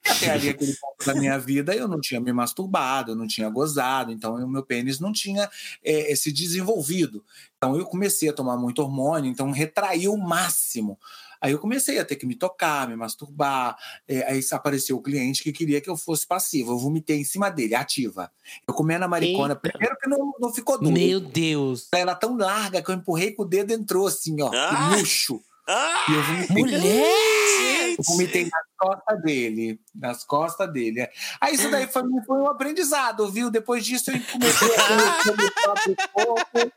E 0.06 0.10
até 0.10 0.30
ali, 0.32 0.50
aquele 0.50 0.74
ponto 0.74 1.06
da 1.06 1.16
minha 1.16 1.38
vida, 1.38 1.76
eu 1.76 1.88
não 1.88 2.00
tinha 2.00 2.22
me 2.22 2.32
masturbado, 2.32 3.12
eu 3.12 3.16
não 3.16 3.28
tinha 3.28 3.50
gozado, 3.50 4.12
então 4.12 4.36
o 4.36 4.48
meu 4.48 4.64
pênis 4.64 5.00
não 5.00 5.12
tinha 5.12 5.50
é, 5.84 6.16
se 6.16 6.32
desenvolvido. 6.32 7.24
Então, 7.58 7.76
eu 7.76 7.86
comecei 7.86 8.30
a 8.30 8.34
tomar 8.34 8.56
muito 8.56 8.82
hormônio, 8.82 9.30
então 9.30 9.52
retraiu 9.52 10.14
o 10.14 10.18
máximo. 10.18 10.98
Aí 11.46 11.52
eu 11.52 11.60
comecei 11.60 12.00
a 12.00 12.06
ter 12.06 12.16
que 12.16 12.26
me 12.26 12.34
tocar, 12.36 12.88
me 12.88 12.96
masturbar. 12.96 13.78
é, 14.08 14.24
aí 14.32 14.42
apareceu 14.52 14.98
o 14.98 15.02
cliente 15.02 15.44
que 15.44 15.52
queria 15.52 15.80
que 15.80 15.88
eu 15.88 15.96
fosse 15.96 16.26
passiva. 16.26 16.72
Eu 16.72 16.80
vomitei 16.80 17.20
em 17.20 17.24
cima 17.24 17.52
dele, 17.52 17.76
ativa. 17.76 18.32
Eu 18.68 18.74
comendo 18.74 19.06
a 19.06 19.08
maricona, 19.08 19.54
Eita. 19.54 19.60
primeiro 19.70 19.96
que 20.02 20.10
não, 20.10 20.34
não 20.40 20.52
ficou 20.52 20.80
duro. 20.80 20.92
Meu 20.92 21.20
Deus. 21.20 21.88
Ela 21.94 22.16
tão 22.16 22.36
larga 22.36 22.82
que 22.82 22.90
eu 22.90 22.96
empurrei 22.96 23.32
com 23.32 23.44
o 23.44 23.46
dedo 23.46 23.72
entrou 23.74 24.08
assim, 24.08 24.42
ó, 24.42 24.50
Ah! 24.52 24.90
murcho. 24.98 25.40
Ah! 25.68 26.06
E 26.10 26.14
eu 26.16 26.24
vomitei. 26.24 26.56
Mulher! 26.58 27.90
Gente. 27.90 28.06
Vomitei 28.08 28.44
nas 28.44 28.66
costas 28.78 29.22
dele. 29.22 29.80
Nas 29.94 30.24
costas 30.24 30.74
dele. 30.74 31.08
Aí 31.40 31.54
isso 31.54 31.70
daí 31.70 31.86
foi, 31.88 32.02
foi 32.26 32.38
um 32.40 32.48
aprendizado, 32.48 33.32
viu? 33.32 33.52
Depois 33.52 33.86
disso 33.86 34.10
eu 34.10 34.20
comecei 34.32 34.68
a 34.76 34.88
conhecer 34.88 35.30
o 35.32 35.38
meu 35.38 35.52
próprio 35.52 35.96
corpo. 36.12 36.72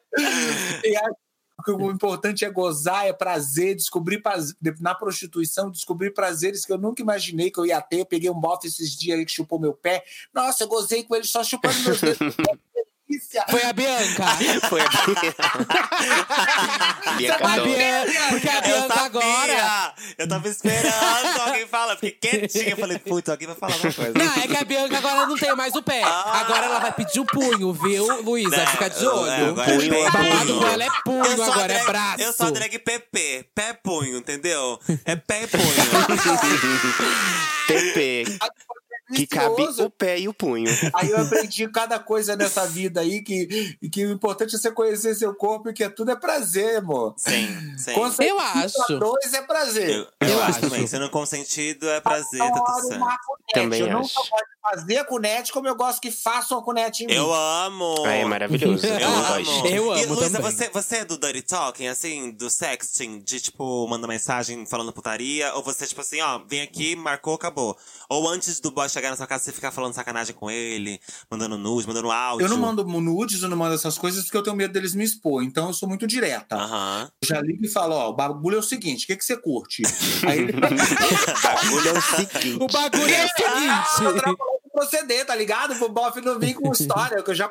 E 0.84 0.96
acho 0.96 1.16
que 1.76 1.82
o 1.82 1.90
importante 1.90 2.44
é 2.44 2.50
gozar, 2.50 3.06
é 3.06 3.12
prazer, 3.12 3.74
descobrir 3.74 4.22
prazer. 4.22 4.56
Na 4.80 4.94
prostituição, 4.94 5.70
descobrir 5.70 6.12
prazeres 6.12 6.64
que 6.64 6.72
eu 6.72 6.78
nunca 6.78 7.02
imaginei 7.02 7.50
que 7.50 7.58
eu 7.58 7.66
ia 7.66 7.80
ter. 7.80 8.04
Peguei 8.04 8.30
um 8.30 8.40
bofe 8.40 8.68
esses 8.68 8.96
dias 8.96 9.18
aí 9.18 9.26
que 9.26 9.32
chupou 9.32 9.58
meu 9.58 9.74
pé. 9.74 10.04
Nossa, 10.32 10.64
eu 10.64 10.68
gozei 10.68 11.02
com 11.02 11.14
ele 11.14 11.24
só 11.24 11.42
chupando 11.42 11.78
meus 11.82 12.00
dedos. 12.00 12.36
Delícia! 13.08 13.44
Foi 13.48 13.62
a 13.64 13.72
Bianca. 13.72 14.24
Foi 14.68 14.80
a 14.80 14.88
Bianca 17.16 17.46
A 17.46 17.52
adora. 17.54 17.64
Bianca, 17.64 18.20
porque 18.30 18.48
a 18.48 18.54
Eu 18.56 18.62
Bianca 18.62 18.94
sabia! 18.94 19.04
agora. 19.04 19.94
Eu 20.18 20.28
tava 20.28 20.48
esperando 20.48 21.40
alguém 21.40 21.66
falar. 21.66 21.96
Fiquei 21.96 22.40
quietinha. 22.40 22.76
Falei, 22.76 22.98
putz, 22.98 23.28
alguém 23.28 23.46
vai 23.46 23.56
falar 23.56 23.72
alguma 23.74 23.92
coisa. 23.92 24.12
Não, 24.14 24.42
é 24.42 24.46
que 24.46 24.56
a 24.56 24.64
Bianca 24.64 24.98
agora 24.98 25.26
não 25.26 25.36
tem 25.36 25.54
mais 25.56 25.74
o 25.74 25.82
pé. 25.82 26.02
Agora 26.04 26.66
ela 26.66 26.78
vai 26.80 26.92
pedir 26.92 27.20
o 27.20 27.24
punho, 27.24 27.72
viu, 27.72 28.22
Luísa? 28.22 28.56
É, 28.56 28.66
Fica 28.66 28.90
de 28.90 29.04
é, 29.04 29.08
olho. 29.08 29.48
agora 29.50 29.72
Punho 29.72 29.94
é 29.94 30.00
é 30.00 30.10
punho. 30.10 30.66
ela 30.66 30.84
é 30.84 30.88
punho, 31.04 31.24
Eu 31.24 31.42
a 31.42 31.46
agora 31.46 31.72
é 31.72 31.84
braço. 31.84 32.20
Eu 32.22 32.32
sou 32.32 32.46
a 32.46 32.50
drag 32.50 32.78
PP. 32.78 33.46
Pé 33.54 33.72
punho, 33.72 34.18
entendeu? 34.18 34.78
É 35.04 35.16
pé 35.16 35.46
punho. 35.46 35.64
PP, 37.68 38.24
que 39.14 39.26
cabe 39.26 39.62
o 39.62 39.90
pé 39.90 40.18
e 40.18 40.28
o 40.28 40.34
punho. 40.34 40.68
Aí 40.94 41.10
eu 41.10 41.18
aprendi 41.20 41.68
cada 41.68 41.98
coisa 41.98 42.36
nessa 42.36 42.66
vida 42.66 43.00
aí 43.00 43.22
que, 43.22 43.76
e 43.80 43.88
que 43.88 44.04
o 44.06 44.12
importante 44.12 44.54
é 44.54 44.58
você 44.58 44.70
conhecer 44.70 45.14
seu 45.14 45.34
corpo 45.34 45.70
e 45.70 45.72
que 45.72 45.88
tudo 45.88 46.10
é 46.10 46.16
prazer, 46.16 46.76
amor. 46.78 47.14
Sim, 47.16 47.76
sim. 47.76 47.92
Consentido 47.94 48.28
Eu 48.28 48.40
acho. 48.40 48.92
a 48.92 48.96
dois 48.96 49.34
é 49.34 49.42
prazer. 49.42 49.90
Eu, 49.90 50.06
eu 50.20 50.28
Eu 50.28 50.42
acho 50.42 50.60
também. 50.60 50.86
Sendo 50.86 51.08
consentido 51.10 51.88
é 51.88 52.00
prazer, 52.00 52.38
tá 52.40 52.50
tudo 52.50 52.88
certo. 52.88 53.04
Também 53.52 53.80
eu 53.80 53.88
não 53.90 54.00
acho. 54.00 54.10
só 54.12 54.20
gosto 54.20 54.44
de 54.44 54.80
fazer 54.80 54.96
a 54.98 55.04
cunete, 55.04 55.52
como 55.52 55.68
eu 55.68 55.74
gosto 55.74 56.00
que 56.00 56.10
façam 56.10 56.58
a 56.58 56.62
cunete 56.62 57.04
em 57.04 57.06
mim. 57.06 57.14
Eu 57.14 57.32
amo! 57.32 58.04
Ah, 58.04 58.12
é 58.12 58.24
maravilhoso. 58.24 58.86
Eu 58.86 58.98
Eu 58.98 59.08
amo. 59.08 59.66
Eu 59.66 59.96
e, 59.96 60.04
amo 60.04 60.14
Luísa, 60.14 60.38
também. 60.38 60.52
você, 60.52 60.68
você 60.68 60.96
é 60.98 61.04
do 61.04 61.18
dirty 61.18 61.42
talking, 61.42 61.86
assim, 61.86 62.30
do 62.30 62.50
sexting? 62.50 63.20
De, 63.20 63.40
tipo, 63.40 63.86
mandar 63.88 64.06
mensagem 64.06 64.64
falando 64.66 64.92
putaria? 64.92 65.54
Ou 65.54 65.62
você, 65.62 65.86
tipo 65.86 66.00
assim, 66.00 66.20
ó, 66.20 66.38
vem 66.46 66.60
aqui, 66.60 66.94
marcou, 66.94 67.34
acabou? 67.34 67.76
Ou 68.08 68.28
antes 68.28 68.60
do 68.60 68.70
boy 68.70 68.88
chegar 68.98 69.10
na 69.10 69.16
sua 69.16 69.26
casa, 69.26 69.44
você 69.44 69.52
fica 69.52 69.70
falando 69.70 69.94
sacanagem 69.94 70.34
com 70.34 70.50
ele? 70.50 71.00
Mandando 71.30 71.56
nudes, 71.56 71.86
mandando 71.86 72.10
áudio? 72.10 72.44
Eu 72.44 72.48
não 72.48 72.58
mando 72.58 72.84
nudes, 72.84 73.42
eu 73.42 73.48
não 73.48 73.56
mando 73.56 73.74
essas 73.74 73.96
coisas 73.96 74.24
porque 74.24 74.36
eu 74.36 74.42
tenho 74.42 74.56
medo 74.56 74.72
deles 74.72 74.94
me 74.94 75.04
expor. 75.04 75.42
Então 75.42 75.68
eu 75.68 75.72
sou 75.72 75.88
muito 75.88 76.06
direta. 76.06 76.56
Eu 77.22 77.28
já 77.28 77.40
ligo 77.40 77.64
e 77.64 77.68
falo, 77.68 77.94
ó, 77.94 78.10
o 78.10 78.12
bagulho 78.12 78.56
é 78.56 78.58
o 78.58 78.62
seguinte, 78.62 79.04
o 79.04 79.06
que, 79.06 79.16
que 79.16 79.24
você 79.24 79.36
curte? 79.36 79.82
Aí 80.26 80.40
ele 80.40 80.52
Bagulho 80.58 81.88
é 81.88 81.92
o 81.92 82.02
seguinte. 82.02 82.58
O 82.60 82.66
bagulho 82.66 83.14
é 83.14 83.24
o 83.24 83.28
seguinte. 83.34 84.36
proceder, 84.72 85.26
tá 85.26 85.34
ligado? 85.34 85.72
O 85.82 85.88
bofe 85.88 86.20
não 86.20 86.38
vem 86.38 86.54
com 86.54 86.72
história, 86.72 87.22
que 87.22 87.30
eu 87.30 87.34
já 87.34 87.50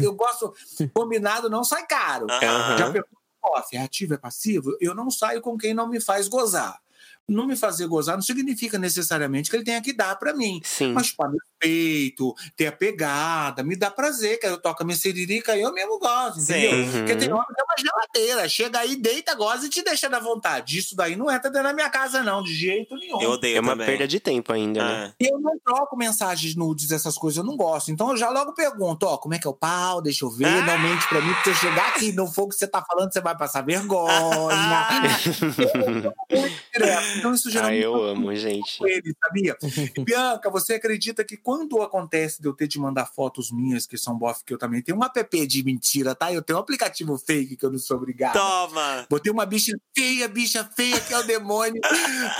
eu 0.00 0.14
gosto, 0.14 0.54
combinado 0.92 1.48
não 1.48 1.62
sai 1.62 1.86
caro. 1.86 2.26
Aham. 2.30 2.78
Já 2.78 2.90
pergunto, 2.90 3.16
bofe, 3.42 3.76
é 3.76 3.82
ativo, 3.82 4.14
é 4.14 4.18
passivo? 4.18 4.76
Eu 4.80 4.94
não 4.94 5.10
saio 5.10 5.40
com 5.40 5.56
quem 5.56 5.72
não 5.74 5.88
me 5.88 6.00
faz 6.00 6.28
gozar. 6.28 6.80
Não 7.28 7.46
me 7.46 7.56
fazer 7.56 7.86
gozar 7.88 8.16
não 8.16 8.22
significa 8.22 8.78
necessariamente 8.78 9.50
que 9.50 9.56
ele 9.56 9.64
tenha 9.64 9.82
que 9.82 9.92
dar 9.92 10.16
pra 10.16 10.34
mim. 10.34 10.60
Sim. 10.64 10.92
Mas 10.92 11.14
meu 11.18 11.40
peito, 11.58 12.34
ter 12.56 12.66
a 12.68 12.72
pegada, 12.72 13.62
me 13.62 13.76
dá 13.76 13.90
prazer, 13.90 14.38
que 14.38 14.46
eu 14.46 14.58
toco 14.58 14.82
a 14.82 14.86
minha 14.86 14.96
siririca 14.96 15.56
e 15.56 15.62
eu 15.62 15.72
mesmo 15.72 15.98
gosto, 15.98 16.40
entendeu? 16.40 16.70
Sim. 16.70 16.82
Uhum. 16.82 16.92
Porque 16.98 17.16
tem 17.16 17.32
homem 17.32 17.46
que 17.54 17.60
é 17.60 17.64
uma 17.64 17.74
geladeira. 17.78 18.48
Chega 18.48 18.78
aí, 18.80 18.96
deita, 18.96 19.34
goza 19.34 19.66
e 19.66 19.70
te 19.70 19.82
deixa 19.82 20.08
na 20.08 20.18
vontade. 20.18 20.78
Isso 20.78 20.94
daí 20.96 21.16
não 21.16 21.30
entra 21.30 21.50
dentro 21.50 21.68
da 21.68 21.74
minha 21.74 21.90
casa, 21.90 22.22
não, 22.22 22.42
de 22.42 22.54
jeito 22.54 22.94
nenhum. 22.96 23.20
Eu 23.20 23.30
odeio 23.30 23.56
É 23.56 23.60
uma 23.60 23.72
também. 23.72 23.86
perda 23.86 24.08
de 24.08 24.20
tempo 24.20 24.52
ainda, 24.52 24.84
né? 24.84 25.06
Ah. 25.10 25.14
E 25.20 25.32
eu 25.32 25.38
não 25.40 25.58
troco 25.64 25.96
mensagens 25.96 26.54
nudes, 26.54 26.90
essas 26.90 27.16
coisas, 27.16 27.38
eu 27.38 27.44
não 27.44 27.56
gosto. 27.56 27.90
Então 27.90 28.10
eu 28.10 28.16
já 28.16 28.30
logo 28.30 28.52
pergunto, 28.54 29.06
ó, 29.06 29.16
como 29.18 29.34
é 29.34 29.38
que 29.38 29.46
é 29.46 29.50
o 29.50 29.54
pau? 29.54 30.00
Deixa 30.02 30.24
eu 30.24 30.30
ver, 30.30 30.64
não 30.64 30.78
mente 30.78 31.06
pra 31.08 31.20
mim, 31.20 31.32
porque 31.34 31.54
se 31.54 31.66
eu 31.66 31.70
chegar 31.70 31.88
aqui 31.88 32.08
e 32.08 32.12
não 32.12 32.30
for 32.30 32.44
o 32.44 32.48
que 32.48 32.54
você 32.54 32.66
tá 32.66 32.82
falando, 32.86 33.12
você 33.12 33.20
vai 33.20 33.36
passar 33.36 33.62
vergonha. 33.62 34.06
Eu 36.30 37.18
então 37.18 37.34
isso 37.34 37.48
Ah, 37.58 37.74
eu 37.74 37.94
amo, 38.02 38.34
gente. 38.34 38.78
com 38.78 38.86
ele, 38.86 39.14
sabia? 39.24 39.56
Bianca, 40.04 40.50
você 40.50 40.74
acredita 40.74 41.24
que 41.24 41.36
quando 41.46 41.80
acontece 41.80 42.42
de 42.42 42.48
eu 42.48 42.52
ter 42.52 42.66
de 42.66 42.76
mandar 42.76 43.06
fotos 43.06 43.52
minhas, 43.52 43.86
que 43.86 43.96
são 43.96 44.18
bof, 44.18 44.42
que 44.44 44.52
eu 44.52 44.58
também 44.58 44.82
tenho 44.82 44.98
um 44.98 45.04
app 45.04 45.46
de 45.46 45.62
mentira, 45.62 46.12
tá? 46.12 46.32
Eu 46.32 46.42
tenho 46.42 46.58
um 46.58 46.60
aplicativo 46.60 47.16
fake 47.16 47.56
que 47.56 47.64
eu 47.64 47.70
não 47.70 47.78
sou 47.78 47.98
obrigado. 47.98 48.32
Toma! 48.32 49.06
Botei 49.08 49.30
uma 49.30 49.46
bicha 49.46 49.70
feia, 49.96 50.26
bicha 50.26 50.68
feia, 50.76 51.00
que 51.00 51.14
é 51.14 51.18
o 51.20 51.22
demônio. 51.22 51.80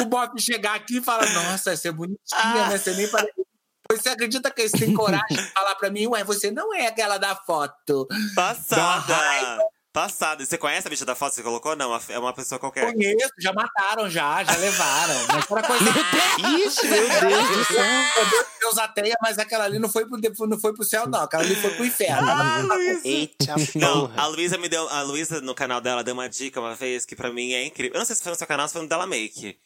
o 0.01 0.07
Bob 0.07 0.41
chegar 0.41 0.75
aqui 0.75 0.97
e 0.97 1.01
falar: 1.01 1.33
Nossa, 1.35 1.71
essa 1.71 1.87
é 1.87 1.93
bonitinha, 1.93 2.69
né? 2.69 2.77
Você 2.77 2.97
nem 2.97 3.09
parece. 3.09 3.33
Você 3.89 4.09
acredita 4.09 4.51
que 4.51 4.63
eles 4.63 4.73
têm 4.73 4.93
coragem 4.93 5.37
de 5.37 5.53
falar 5.53 5.77
pra 5.77 5.89
mim, 5.89 6.09
ué, 6.09 6.25
você 6.25 6.51
não 6.51 6.75
é 6.75 6.89
aquela 6.89 7.19
da 7.19 7.37
foto. 7.37 8.09
Passada! 8.35 9.15
raiva. 9.15 9.63
Passada. 9.97 10.43
E 10.43 10.47
Você 10.47 10.59
conhece 10.59 10.87
a 10.87 10.91
bicha 10.91 11.07
da 11.07 11.15
foto 11.15 11.31
que 11.31 11.37
você 11.37 11.43
colocou? 11.43 11.75
Não, 11.75 11.99
é 12.11 12.19
uma 12.19 12.35
pessoa 12.35 12.59
qualquer. 12.59 12.93
Conheço, 12.93 13.33
já 13.39 13.51
mataram, 13.51 14.11
já, 14.11 14.45
já 14.45 14.55
levaram. 14.55 15.15
Mas 15.27 15.51
era 15.51 15.63
coisa. 15.63 15.85
Ixi, 16.67 16.87
meu 16.87 17.09
Deus 17.09 17.49
do 17.49 17.65
céu. 17.65 17.85
Meu 18.31 18.47
Deus, 18.61 18.77
ateia, 18.77 19.17
mas 19.23 19.39
aquela 19.39 19.65
ali 19.65 19.79
não 19.79 19.89
foi, 19.89 20.05
pro, 20.07 20.47
não 20.47 20.61
foi 20.61 20.75
pro 20.75 20.85
céu, 20.85 21.09
não. 21.09 21.23
Aquela 21.23 21.43
ali 21.43 21.57
foi 21.57 21.71
pro 21.71 21.87
inferno. 21.87 22.29
Ah, 22.29 22.61
Luísa! 22.61 23.01
Eita 23.09 23.55
Não, 23.75 24.13
a 24.15 24.27
Luísa 24.27 24.59
me 24.59 24.69
deu. 24.69 24.87
A 24.91 25.01
Luísa, 25.01 25.41
no 25.41 25.55
canal 25.55 25.81
dela, 25.81 26.05
deu 26.05 26.13
uma 26.13 26.29
dica 26.29 26.61
uma 26.61 26.75
vez 26.75 27.07
que 27.07 27.17
pra 27.17 27.33
mim 27.33 27.55
é 27.55 27.65
incrível. 27.65 27.95
Eu 27.95 28.01
não 28.01 28.05
sei 28.05 28.17
se 28.17 28.23
foi 28.23 28.33
no 28.33 28.37
seu 28.37 28.47
canal, 28.47 28.69
se 28.69 28.75
foi 28.75 28.83
no 28.83 28.89
dela 28.89 29.07
Make. 29.07 29.59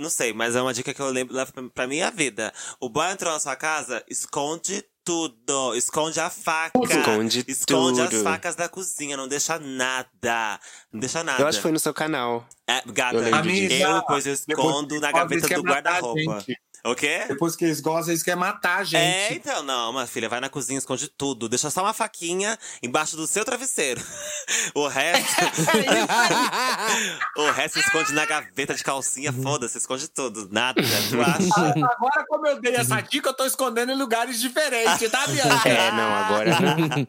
Não 0.00 0.10
sei, 0.10 0.32
mas 0.32 0.56
é 0.56 0.60
uma 0.60 0.74
dica 0.74 0.92
que 0.92 1.00
eu 1.00 1.08
lembro 1.08 1.36
pra 1.72 1.86
minha 1.86 2.10
vida. 2.10 2.52
O 2.80 2.88
boy 2.88 3.08
entrou 3.12 3.32
na 3.32 3.38
sua 3.38 3.54
casa, 3.54 4.04
esconde 4.08 4.84
tudo. 5.08 5.74
Esconde 5.74 6.20
a 6.20 6.28
faca. 6.28 6.78
Esconde 6.84 7.42
Esconde 7.48 8.00
as 8.02 8.10
tudo. 8.10 8.22
facas 8.22 8.54
da 8.54 8.68
cozinha, 8.68 9.16
não 9.16 9.26
deixa 9.26 9.58
nada. 9.58 10.60
Não 10.92 11.00
deixa 11.00 11.24
nada. 11.24 11.42
Eu 11.42 11.46
acho 11.46 11.58
que 11.58 11.62
foi 11.62 11.72
no 11.72 11.78
seu 11.78 11.94
canal. 11.94 12.46
É, 12.68 12.82
gata, 12.92 13.16
Eu 13.16 13.22
eu 13.22 13.94
depois 14.00 14.26
eu 14.26 14.34
escondo 14.34 15.00
na 15.00 15.10
gaveta 15.10 15.48
do 15.48 15.62
guarda-roupa. 15.62 16.44
O 16.90 16.94
quê? 16.94 17.24
Depois 17.28 17.54
que 17.54 17.64
eles 17.64 17.80
gozam, 17.80 18.10
eles 18.10 18.22
querem 18.22 18.40
matar 18.40 18.78
a 18.78 18.84
gente. 18.84 18.96
É, 18.96 19.34
então, 19.34 19.62
não, 19.62 19.92
minha 19.92 20.06
filha, 20.06 20.28
vai 20.28 20.40
na 20.40 20.48
cozinha, 20.48 20.78
esconde 20.78 21.08
tudo. 21.08 21.48
Deixa 21.48 21.70
só 21.70 21.82
uma 21.82 21.92
faquinha 21.92 22.58
embaixo 22.82 23.16
do 23.16 23.26
seu 23.26 23.44
travesseiro. 23.44 24.00
o 24.74 24.86
resto. 24.86 25.36
o 27.36 27.50
resto 27.50 27.78
esconde 27.78 28.12
na 28.12 28.24
gaveta 28.24 28.74
de 28.74 28.82
calcinha, 28.82 29.32
foda-se, 29.32 29.78
esconde 29.78 30.08
tudo. 30.08 30.48
Nada, 30.50 30.80
tu 31.10 31.20
acha? 31.20 31.70
Agora, 31.70 32.24
como 32.28 32.46
eu 32.46 32.60
dei 32.60 32.74
essa 32.74 33.00
dica, 33.00 33.30
eu 33.30 33.34
tô 33.34 33.44
escondendo 33.44 33.92
em 33.92 33.96
lugares 33.96 34.40
diferentes, 34.40 35.10
tá, 35.10 35.26
Bianca? 35.26 35.68
É, 35.68 35.90
não, 35.92 36.14
agora. 36.14 36.50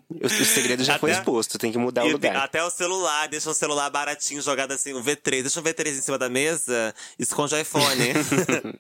o, 0.10 0.26
o 0.26 0.30
segredo 0.30 0.84
já 0.84 1.00
foi 1.00 1.12
Até- 1.12 1.20
exposto, 1.20 1.58
tem 1.58 1.72
que 1.72 1.78
mudar 1.78 2.04
o 2.04 2.10
lugar. 2.10 2.36
até 2.38 2.64
o 2.64 2.70
celular, 2.70 3.28
deixa 3.28 3.50
um 3.50 3.54
celular 3.54 3.90
baratinho 3.90 4.42
jogado 4.42 4.72
assim, 4.72 4.94
um 4.94 5.04
V3, 5.04 5.42
deixa 5.42 5.60
um 5.60 5.64
V3 5.64 5.98
em 5.98 6.02
cima 6.02 6.18
da 6.18 6.30
mesa, 6.30 6.94
esconde 7.18 7.56
o 7.56 7.60
iPhone. 7.60 8.80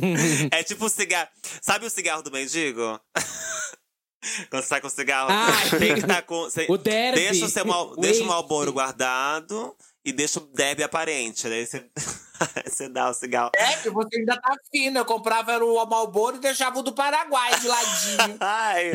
é 0.52 0.62
tipo 0.62 0.84
o 0.86 0.88
cigarro. 0.88 1.28
Sabe 1.60 1.86
o 1.86 1.90
cigarro 1.90 2.22
do 2.22 2.30
mendigo? 2.30 3.00
Quando 4.50 4.62
você 4.62 4.68
sai 4.68 4.80
com 4.80 4.86
o 4.86 4.90
cigarro, 4.90 5.28
Ai. 5.32 5.70
tem 5.80 5.94
que 5.94 6.00
estar 6.00 6.22
com. 6.22 6.42
você- 6.42 6.66
O 6.68 6.78
derby. 6.78 7.20
Deixa 7.20 7.44
o, 7.44 7.48
seu 7.48 7.64
mal, 7.64 7.96
deixa 7.96 8.22
o. 8.22 8.26
Malboro 8.26 8.72
guardado 8.72 9.74
e 10.04 10.12
deixa 10.12 10.38
o 10.38 10.46
derby 10.46 10.84
aparente. 10.84 11.48
Daí 11.48 11.66
você, 11.66 11.84
você 12.64 12.88
dá 12.88 13.10
o 13.10 13.14
cigarro. 13.14 13.50
É, 13.56 13.76
que 13.78 13.90
você 13.90 14.18
ainda 14.20 14.40
tá 14.40 14.54
fina. 14.70 15.00
Eu 15.00 15.04
comprava 15.04 15.52
era 15.52 15.64
o 15.64 15.84
Malboro 15.86 16.36
e 16.36 16.40
deixava 16.40 16.78
o 16.78 16.82
do 16.82 16.92
Paraguai 16.92 17.58
de 17.58 17.66
ladinho. 17.66 18.36
Ai, 18.40 18.92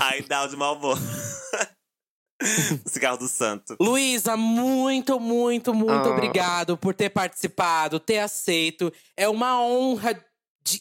aí 0.00 0.22
dá 0.22 0.44
o 0.44 0.48
de 0.48 0.56
Malboro. 0.56 0.98
o 2.84 2.88
cigarro 2.88 3.18
do 3.18 3.28
santo. 3.28 3.76
Luísa, 3.78 4.36
muito, 4.38 5.20
muito, 5.20 5.74
muito 5.74 5.92
Ah. 5.92 6.10
obrigado 6.12 6.76
por 6.78 6.94
ter 6.94 7.10
participado, 7.10 8.00
ter 8.00 8.18
aceito. 8.20 8.90
É 9.16 9.28
uma 9.28 9.62
honra 9.62 10.18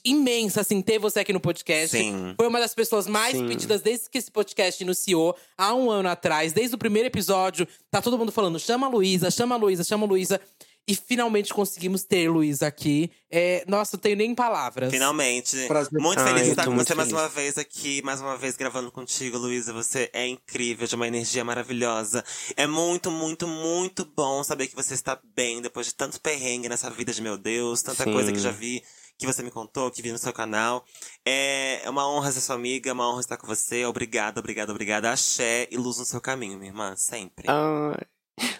imensa, 0.03 0.61
assim, 0.61 0.81
ter 0.81 0.99
você 0.99 1.19
aqui 1.21 1.33
no 1.33 1.39
podcast. 1.39 1.97
Sim. 1.97 2.33
Foi 2.37 2.47
uma 2.47 2.59
das 2.59 2.73
pessoas 2.73 3.07
mais 3.07 3.35
Sim. 3.35 3.47
pedidas 3.47 3.81
desde 3.81 4.09
que 4.09 4.17
esse 4.17 4.31
podcast 4.31 4.83
iniciou, 4.83 5.35
há 5.57 5.73
um 5.73 5.89
ano 5.89 6.09
atrás. 6.09 6.53
Desde 6.53 6.75
o 6.75 6.77
primeiro 6.77 7.07
episódio, 7.07 7.67
tá 7.89 8.01
todo 8.01 8.17
mundo 8.17 8.31
falando: 8.31 8.59
chama 8.59 8.87
a 8.87 8.89
Luísa, 8.89 9.31
chama 9.31 9.55
a 9.55 9.57
Luísa, 9.57 9.83
chama 9.83 10.05
a 10.05 10.09
Luísa. 10.09 10.39
E 10.87 10.95
finalmente 10.95 11.53
conseguimos 11.53 12.03
ter 12.03 12.27
Luísa 12.27 12.65
aqui. 12.65 13.11
É, 13.29 13.63
nossa, 13.67 13.95
não 13.95 14.01
tenho 14.01 14.17
nem 14.17 14.33
palavras. 14.33 14.91
Finalmente. 14.91 15.55
Prazer. 15.67 16.01
Muito 16.01 16.19
Ai, 16.19 16.27
feliz 16.27 16.41
de 16.41 16.47
eu 16.49 16.51
estar 16.53 16.65
com 16.65 16.75
você 16.75 16.95
mais 16.95 17.09
feliz. 17.09 17.21
uma 17.21 17.29
vez 17.29 17.57
aqui, 17.57 18.01
mais 18.01 18.19
uma 18.19 18.35
vez 18.35 18.57
gravando 18.57 18.91
contigo, 18.91 19.37
Luísa. 19.37 19.71
Você 19.73 20.09
é 20.11 20.27
incrível, 20.27 20.87
de 20.87 20.95
uma 20.95 21.07
energia 21.07 21.45
maravilhosa. 21.45 22.25
É 22.57 22.65
muito, 22.65 23.11
muito, 23.11 23.47
muito 23.47 24.03
bom 24.03 24.43
saber 24.43 24.67
que 24.67 24.75
você 24.75 24.95
está 24.95 25.17
bem 25.35 25.61
depois 25.61 25.85
de 25.85 25.93
tanto 25.93 26.19
perrengue 26.19 26.67
nessa 26.67 26.89
vida 26.89 27.13
de 27.13 27.21
meu 27.21 27.37
Deus, 27.37 27.83
tanta 27.83 28.03
Sim. 28.03 28.11
coisa 28.11 28.31
que 28.31 28.39
já 28.39 28.51
vi. 28.51 28.83
Que 29.21 29.27
você 29.27 29.43
me 29.43 29.51
contou, 29.51 29.91
que 29.91 30.01
vi 30.01 30.11
no 30.11 30.17
seu 30.17 30.33
canal. 30.33 30.83
É 31.23 31.61
é 31.83 31.89
uma 31.89 32.07
honra 32.07 32.31
ser 32.31 32.41
sua 32.41 32.55
amiga, 32.55 32.89
é 32.89 32.93
uma 32.93 33.07
honra 33.07 33.21
estar 33.21 33.37
com 33.37 33.45
você. 33.45 33.85
Obrigada, 33.85 34.39
obrigada, 34.39 34.71
obrigada. 34.71 35.11
Axé 35.11 35.67
e 35.71 35.77
luz 35.77 35.97
no 35.99 36.05
seu 36.05 36.19
caminho, 36.19 36.57
minha 36.57 36.71
irmã, 36.71 36.95
sempre. 36.95 37.45
Ah, 37.47 37.97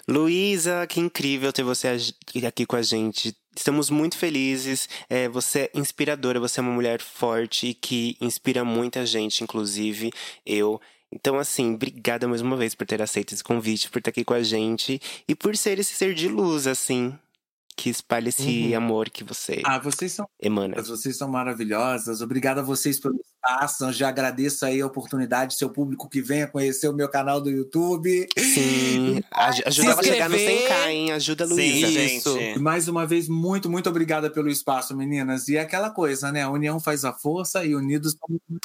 Luísa, 0.07 0.85
que 0.88 0.99
incrível 0.99 1.51
ter 1.51 1.63
você 1.63 1.88
aqui 2.45 2.65
com 2.65 2.75
a 2.75 2.81
gente. 2.81 3.35
Estamos 3.55 3.89
muito 3.89 4.17
felizes. 4.17 4.88
É, 5.09 5.27
você 5.27 5.71
é 5.73 5.79
inspiradora, 5.79 6.39
você 6.39 6.59
é 6.59 6.63
uma 6.63 6.71
mulher 6.71 7.01
forte 7.01 7.67
e 7.67 7.73
que 7.73 8.15
inspira 8.21 8.63
muita 8.63 9.05
gente, 9.05 9.43
inclusive 9.43 10.11
eu. 10.45 10.79
Então, 11.11 11.38
assim, 11.38 11.73
obrigada 11.73 12.27
mais 12.27 12.41
uma 12.41 12.55
vez 12.55 12.73
por 12.73 12.88
ter 12.88 13.01
aceito 13.01 13.33
esse 13.33 13.43
convite, 13.43 13.89
por 13.89 13.99
estar 13.99 14.11
aqui 14.11 14.23
com 14.23 14.33
a 14.33 14.43
gente 14.43 15.01
e 15.27 15.35
por 15.35 15.57
ser 15.57 15.79
esse 15.79 15.93
ser 15.93 16.13
de 16.13 16.27
luz, 16.27 16.67
assim, 16.67 17.17
que 17.76 17.89
espalha 17.89 18.30
esse 18.30 18.69
Uhum. 18.72 18.77
amor 18.77 19.10
que 19.10 19.23
você 19.23 19.61
Ah, 19.65 19.80
vocês 19.80 20.11
são 20.11 20.27
emana. 20.41 20.81
Vocês 20.81 21.18
são 21.18 21.27
maravilhosas. 21.30 22.22
Obrigado 22.22 22.60
a 22.60 22.64
vocês 22.64 22.99
pelo 22.99 23.15
Eu 23.81 23.91
já 23.91 24.09
agradeço 24.09 24.65
aí 24.65 24.80
a 24.81 24.85
oportunidade, 24.85 25.55
seu 25.55 25.69
público 25.69 26.07
que 26.07 26.22
venha 26.22 26.45
conhecer 26.47 26.88
o 26.88 26.93
meu 26.93 27.09
canal 27.09 27.41
do 27.41 27.49
YouTube. 27.49 28.27
Sim, 28.38 29.22
aj- 29.31 29.63
ajuda 29.65 29.99
a 29.99 30.03
chegar 30.03 30.30
no 30.30 30.35
inscrever. 30.35 30.68
100k, 30.69 30.88
hein? 30.89 31.11
Ajuda 31.11 31.43
a 31.43 31.47
Sim, 31.47 31.53
Luísa. 31.55 31.88
Isso. 32.01 32.34
gente. 32.38 32.59
Mais 32.59 32.88
uma 32.88 33.05
vez, 33.07 33.27
muito, 33.27 33.69
muito 33.69 33.89
obrigada 33.89 34.30
pelo 34.30 34.47
espaço, 34.47 34.95
meninas. 34.95 35.47
E 35.47 35.57
é 35.57 35.61
aquela 35.61 35.89
coisa, 35.89 36.31
né? 36.31 36.43
A 36.43 36.49
união 36.51 36.80
faz 36.80 37.03
a 37.03 37.13
força 37.13 37.65
e 37.65 37.73
unidos 37.76 38.15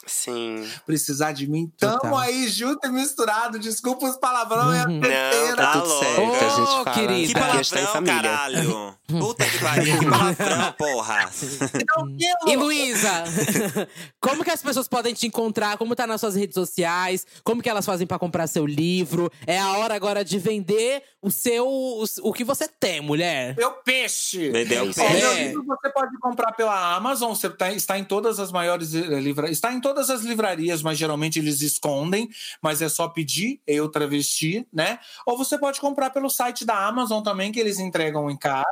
Sim. 0.07 0.63
precisar 0.85 1.33
de 1.33 1.49
mim. 1.49 1.73
Tamo 1.79 1.99
Total. 2.01 2.19
aí 2.19 2.47
junto 2.49 2.87
e 2.87 2.91
misturado. 2.91 3.59
Desculpa 3.59 4.07
os 4.07 4.17
palavrão 4.19 4.75
e 4.75 4.79
a 4.79 4.87
Uhum. 4.87 5.01
Não, 5.01 5.57
tá 5.57 5.67
Tá 5.67 5.73
tudo 5.81 5.89
louca. 5.89 6.05
certo. 6.05 6.45
A 6.45 6.49
gente 6.49 6.67
fala 6.85 6.91
querida. 6.93 7.27
Que 7.27 7.31
em 7.31 7.33
palavrão, 7.33 7.93
família. 7.93 8.23
caralho! 8.23 8.95
Puta 9.07 9.45
que 9.45 9.59
pariu, 9.59 9.99
que 10.01 10.07
palavrão, 10.07 10.73
porra! 10.77 11.31
E 12.47 12.57
Luísa, 12.57 13.25
como 14.21 14.43
que 14.45 14.51
as 14.51 14.63
pessoas 14.67 14.89
podem 14.89 15.15
te 15.15 15.27
encontrar? 15.27 15.79
Como 15.79 15.95
tá 15.97 16.07
nas 16.07 16.21
suas 16.21 16.35
redes 16.35 16.55
sociais? 16.55 17.27
Como 17.43 17.63
que 17.63 17.69
elas 17.71 17.87
fazem 17.87 18.07
pra 18.07 18.19
comprar 18.19 18.47
seu 18.47 18.67
livro? 18.67 19.31
É 19.47 19.59
a 19.59 19.79
hora 19.79 19.95
agora 19.95 20.25
de 20.25 20.39
vender 20.39 21.03
o 21.23 21.31
seu 21.31 21.67
o, 21.67 22.05
o 22.23 22.33
que 22.33 22.45
você 22.45 22.69
tem, 22.69 23.01
mulher. 23.01 23.57
Meu 23.57 23.73
peixe! 23.73 24.51
Vendeu 24.51 24.91
isso. 24.91 25.01
Ó, 25.01 25.07
peixe. 25.09 25.21
meu 25.23 25.35
livro 25.49 25.65
você 25.65 25.91
pode 25.91 26.19
comprar 26.19 26.53
pela 26.53 26.95
Amazon, 26.95 27.31
você 27.35 27.49
tá- 27.49 27.73
está 27.73 27.99
em 27.99 28.05
todas 28.05 28.39
as 28.39 28.53
maiores 28.53 28.95
eh, 28.95 29.21
livrarias. 29.21 29.57
Está 29.57 29.73
em 29.73 29.81
todas 29.81 30.11
as 30.11 30.23
livrarias, 30.23 30.83
mas 30.83 30.99
geralmente 30.99 31.39
eles 31.39 31.61
escondem, 31.63 32.29
mas 32.63 32.83
é 32.83 32.89
só 32.89 33.09
pedir, 33.09 33.61
eu 33.67 33.89
travesti, 33.89 34.67
né? 34.73 34.99
Ou 35.27 35.39
você 35.39 35.57
pode 35.59 35.81
comprar 35.81 36.11
pelo 36.11 36.29
site 36.29 36.65
da 36.65 36.87
Amazon 36.87 37.23
também, 37.23 37.53
que 37.53 37.61
eles 37.61 37.79
entregam 37.79 38.31
em 38.31 38.37
casa, 38.37 38.67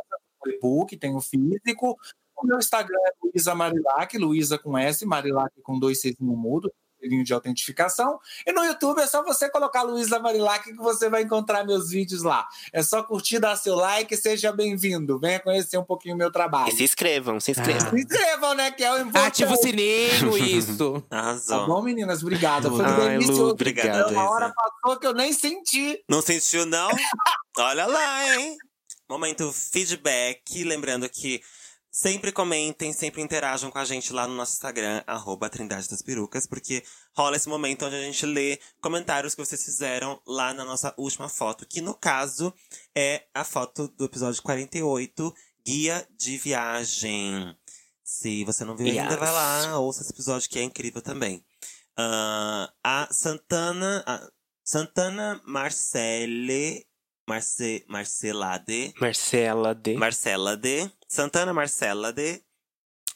o 0.44 0.50
e-book, 0.50 0.96
tem 0.96 1.14
o 1.16 1.20
físico. 1.20 1.96
O 2.36 2.46
meu 2.46 2.58
Instagram 2.58 2.98
é 3.06 3.12
Luísa 3.22 3.54
Marilac, 3.54 4.18
Luísa 4.18 4.58
com 4.58 4.76
S, 4.76 5.04
Marilac 5.06 5.52
com 5.62 5.78
dois 5.78 6.00
Cs 6.00 6.16
no 6.20 6.36
mudo, 6.36 6.70
selinho 7.00 7.24
de 7.24 7.32
autentificação. 7.32 8.18
E 8.46 8.52
no 8.52 8.64
YouTube 8.64 9.00
é 9.00 9.06
só 9.06 9.22
você 9.22 9.48
colocar 9.50 9.82
Luísa 9.82 10.18
Marilac 10.18 10.64
que 10.64 10.74
você 10.76 11.08
vai 11.08 11.22
encontrar 11.22 11.64
meus 11.64 11.90
vídeos 11.90 12.22
lá. 12.22 12.46
É 12.72 12.82
só 12.82 13.02
curtir, 13.02 13.38
dar 13.38 13.56
seu 13.56 13.74
like, 13.74 14.14
seja 14.16 14.52
bem-vindo. 14.52 15.18
Venha 15.18 15.38
conhecer 15.40 15.78
um 15.78 15.84
pouquinho 15.84 16.14
o 16.14 16.18
meu 16.18 16.30
trabalho. 16.32 16.70
E 16.72 16.76
se 16.76 16.82
inscrevam, 16.82 17.38
se 17.40 17.52
inscrevam. 17.52 17.90
Se 17.90 17.96
inscrevam, 17.96 18.54
né? 18.54 18.70
Que 18.70 18.84
é 18.84 18.92
o 18.92 18.98
importante. 18.98 19.26
Ativa 19.44 19.52
o 19.54 19.56
sininho, 19.56 20.36
isso. 20.38 21.00
Tá 21.08 21.18
Arrasou. 21.18 21.66
bom, 21.66 21.82
meninas? 21.82 22.22
Obrigada. 22.22 22.70
Foi 22.70 22.84
Ai, 22.84 23.10
delicioso. 23.18 23.42
Lu, 23.42 23.50
obrigado, 23.50 24.10
Uma 24.10 24.30
hora 24.30 24.52
passou 24.52 24.98
que 24.98 25.06
eu 25.06 25.14
nem 25.14 25.32
senti. 25.32 26.02
Não 26.08 26.20
sentiu, 26.22 26.66
não? 26.66 26.90
Olha 27.58 27.86
lá, 27.86 28.36
hein? 28.36 28.56
Momento 29.08 29.52
feedback. 29.52 30.64
Lembrando 30.64 31.08
que 31.08 31.40
sempre 31.96 32.32
comentem, 32.32 32.92
sempre 32.92 33.22
interajam 33.22 33.70
com 33.70 33.78
a 33.78 33.84
gente 33.84 34.12
lá 34.12 34.26
no 34.26 34.34
nosso 34.34 34.54
Instagram, 34.54 35.00
arroba 35.06 35.48
Trindade 35.48 35.88
das 35.88 36.02
Perucas, 36.02 36.44
porque 36.44 36.82
rola 37.16 37.36
esse 37.36 37.48
momento 37.48 37.86
onde 37.86 37.94
a 37.94 38.02
gente 38.02 38.26
lê 38.26 38.58
comentários 38.80 39.32
que 39.32 39.44
vocês 39.44 39.62
fizeram 39.64 40.20
lá 40.26 40.52
na 40.52 40.64
nossa 40.64 40.92
última 40.96 41.28
foto, 41.28 41.64
que 41.64 41.80
no 41.80 41.94
caso 41.94 42.52
é 42.96 43.24
a 43.32 43.44
foto 43.44 43.86
do 43.96 44.06
episódio 44.06 44.42
48, 44.42 45.32
Guia 45.64 46.04
de 46.18 46.36
Viagem. 46.36 47.56
Se 48.02 48.44
você 48.44 48.64
não 48.64 48.76
viu 48.76 48.88
ainda, 48.88 49.12
Yes. 49.12 49.16
vai 49.20 49.32
lá, 49.32 49.78
ouça 49.78 50.02
esse 50.02 50.10
episódio 50.12 50.50
que 50.50 50.58
é 50.58 50.62
incrível 50.64 51.00
também. 51.00 51.44
Ah, 51.96 52.72
a 52.82 53.08
Santana. 53.12 54.02
a 54.04 54.20
Santana 54.64 55.40
Marcele. 55.46 56.84
Marce, 57.26 57.84
Marcelade. 57.88 58.94
Marcela 59.00 59.74
D. 59.74 59.94
Marcela 59.94 60.56
D. 60.56 60.90
Santana 61.08 61.52
Marcela 61.52 62.12
D. 62.12 62.42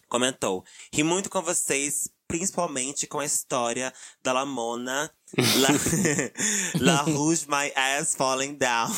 Comentou. 0.08 0.64
Ri 0.92 1.02
muito 1.02 1.28
com 1.28 1.42
vocês, 1.42 2.08
principalmente 2.26 3.06
com 3.06 3.20
a 3.20 3.26
história 3.26 3.92
da 4.22 4.32
Lamona. 4.32 5.12
La, 5.36 5.68
La 6.80 7.02
Rouge 7.02 7.46
My 7.46 7.70
Ass 7.76 8.14
Falling 8.14 8.54
Down. 8.54 8.88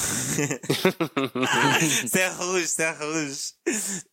Cê 2.08 2.20
é 2.20 2.28
rouge, 2.28 2.68
cê 2.68 2.84
é 2.84 2.92
rouge. 2.92 3.54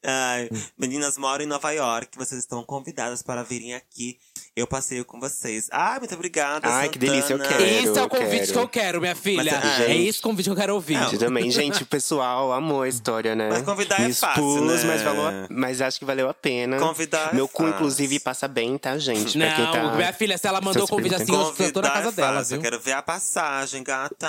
Ai, 0.04 0.50
meninas 0.76 1.20
moram 1.20 1.46
em 1.46 1.48
Nova 1.48 1.72
York, 1.72 2.18
vocês 2.18 2.42
estão 2.42 2.64
convidadas 2.64 3.22
para 3.22 3.44
virem 3.44 3.76
aqui. 3.76 4.18
Eu 4.58 4.66
passeio 4.66 5.06
com 5.06 5.20
vocês. 5.20 5.68
Ai, 5.72 6.00
muito 6.00 6.16
obrigada, 6.16 6.68
Ai, 6.68 6.90
que 6.90 6.98
delícia, 6.98 7.34
eu 7.34 7.38
Santana. 7.38 7.58
quero. 7.58 7.64
Esse 7.64 8.00
é 8.00 8.02
o 8.04 8.10
convite 8.10 8.40
quero. 8.40 8.54
que 8.54 8.58
eu 8.58 8.68
quero, 8.68 9.00
minha 9.02 9.16
filha. 9.16 9.62
Mas, 9.64 9.82
é 9.82 9.86
gente- 9.90 10.08
esse 10.10 10.20
convite 10.20 10.46
que 10.48 10.52
eu 10.52 10.56
quero 10.56 10.74
ouvir. 10.74 10.98
Não. 11.00 11.12
Também, 11.16 11.52
gente, 11.52 11.84
o 11.84 11.86
pessoal 11.86 12.52
amou 12.52 12.82
a 12.82 12.88
história, 12.90 13.36
né? 13.36 13.50
Mas 13.52 13.62
convidar 13.62 14.02
é 14.02 14.08
Me 14.08 14.14
fácil, 14.16 14.44
expus, 14.66 14.84
né? 14.84 14.90
mas, 14.94 15.02
valeu 15.04 15.48
mas 15.52 15.80
acho 15.80 16.00
que 16.00 16.06
valeu 16.06 16.28
a 16.28 16.34
pena. 16.34 16.80
Convidar 16.80 17.30
é 17.34 17.36
Meu 17.36 17.48
cu, 17.48 17.62
fácil. 17.62 17.76
inclusive, 17.76 18.20
passa 18.20 18.48
bem, 18.48 18.80
tá, 18.80 18.98
gente? 18.98 19.38
Pra 19.38 19.58
Não, 19.60 19.72
tá... 19.92 19.96
minha 19.96 20.12
filha, 20.14 20.36
se 20.40 20.48
ela 20.48 20.60
mandou 20.60 20.86
o 20.86 20.88
convite 20.88 21.14
assim, 21.14 21.32
eu 21.32 21.38
tô 21.38 21.54
Convidar 21.54 21.82
na 21.82 21.90
casa 21.92 22.10
é 22.10 22.12
dela, 22.14 22.34
fácil. 22.38 22.48
viu? 22.50 22.58
Eu 22.58 22.62
quero 22.64 22.80
ver 22.80 22.94
a 22.94 23.02
passagem, 23.04 23.84
gata. 23.84 24.28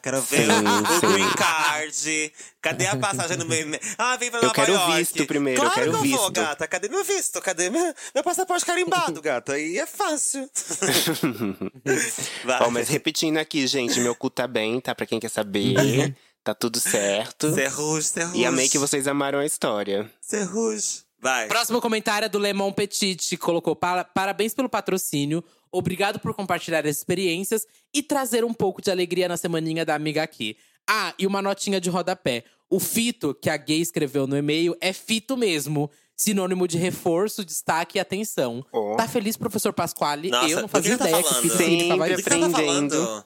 Quero 0.00 0.20
ver 0.22 0.46
Sim, 0.46 0.50
o, 0.52 0.96
o 0.96 1.00
sim. 1.00 1.12
green 1.14 1.30
card. 1.30 2.32
Cadê 2.62 2.86
a 2.86 2.96
passagem 2.96 3.36
no 3.36 3.44
meu? 3.44 3.58
Ah, 3.98 4.16
vem 4.16 4.30
pra 4.30 4.38
Eu 4.38 4.44
Nova 4.44 4.54
quero 4.54 4.72
o 4.72 4.76
York. 4.76 4.96
visto 4.96 5.26
primeiro, 5.26 5.60
eu 5.60 5.64
claro 5.64 5.74
quero 5.74 5.90
que 5.90 5.96
eu 5.96 6.10
vou, 6.10 6.18
visto. 6.28 6.32
gata. 6.32 6.66
Cadê 6.66 6.88
meu 6.88 7.04
visto? 7.04 7.40
Cadê 7.42 7.68
meu, 7.68 7.94
meu 8.14 8.24
passaporte 8.24 8.64
carimbado, 8.64 9.20
gata? 9.20 9.58
Aí 9.64 9.78
é 9.78 9.86
fácil. 9.86 10.48
Vai. 12.44 12.62
Ó, 12.62 12.70
mas 12.70 12.88
repetindo 12.88 13.38
aqui, 13.38 13.66
gente, 13.66 13.98
meu 14.00 14.14
cu 14.14 14.28
tá 14.30 14.46
bem, 14.46 14.80
tá? 14.80 14.94
Pra 14.94 15.06
quem 15.06 15.18
quer 15.20 15.30
saber. 15.30 16.14
tá 16.42 16.54
tudo 16.54 16.78
certo. 16.78 17.52
Serruge, 17.54 18.06
serruge. 18.08 18.38
E 18.38 18.44
amei 18.46 18.68
que 18.68 18.78
vocês 18.78 19.06
amaram 19.08 19.38
a 19.38 19.46
história. 19.46 20.10
Serruge. 20.20 21.02
Vai. 21.20 21.48
Próximo 21.48 21.80
comentário 21.80 22.26
é 22.26 22.28
do 22.28 22.38
Lemon 22.38 22.70
Petit, 22.72 23.16
que 23.30 23.36
colocou 23.38 23.74
"Para- 23.74 24.04
parabéns 24.04 24.52
pelo 24.52 24.68
patrocínio, 24.68 25.42
obrigado 25.72 26.18
por 26.20 26.34
compartilhar 26.34 26.84
as 26.86 26.96
experiências 26.98 27.66
e 27.94 28.02
trazer 28.02 28.44
um 28.44 28.52
pouco 28.52 28.82
de 28.82 28.90
alegria 28.90 29.26
na 29.26 29.38
semaninha 29.38 29.86
da 29.86 29.94
amiga 29.94 30.22
aqui. 30.22 30.56
Ah, 30.86 31.14
e 31.18 31.26
uma 31.26 31.40
notinha 31.40 31.80
de 31.80 31.88
rodapé. 31.88 32.44
O 32.68 32.78
fito 32.78 33.34
que 33.34 33.48
a 33.48 33.56
gay 33.56 33.80
escreveu 33.80 34.26
no 34.26 34.36
e-mail 34.36 34.76
é 34.82 34.92
fito 34.92 35.34
mesmo. 35.36 35.90
Sinônimo 36.16 36.68
de 36.68 36.78
reforço, 36.78 37.44
destaque 37.44 37.98
e 37.98 38.00
atenção. 38.00 38.64
Ó. 38.72 38.94
Tá 38.96 39.08
feliz, 39.08 39.36
professor 39.36 39.72
Pasquale? 39.72 40.30
Nossa, 40.30 40.48
Eu 40.48 40.60
não 40.62 40.68
fazia 40.68 40.96
tá 40.96 41.08
ideia 41.08 41.22
que 41.22 41.34
significava 41.34 42.02
O 42.02 42.06
que 42.06 42.12
isso. 42.12 42.22
você 42.22 42.30
tá 42.38 42.46
aprendendo. 42.46 43.24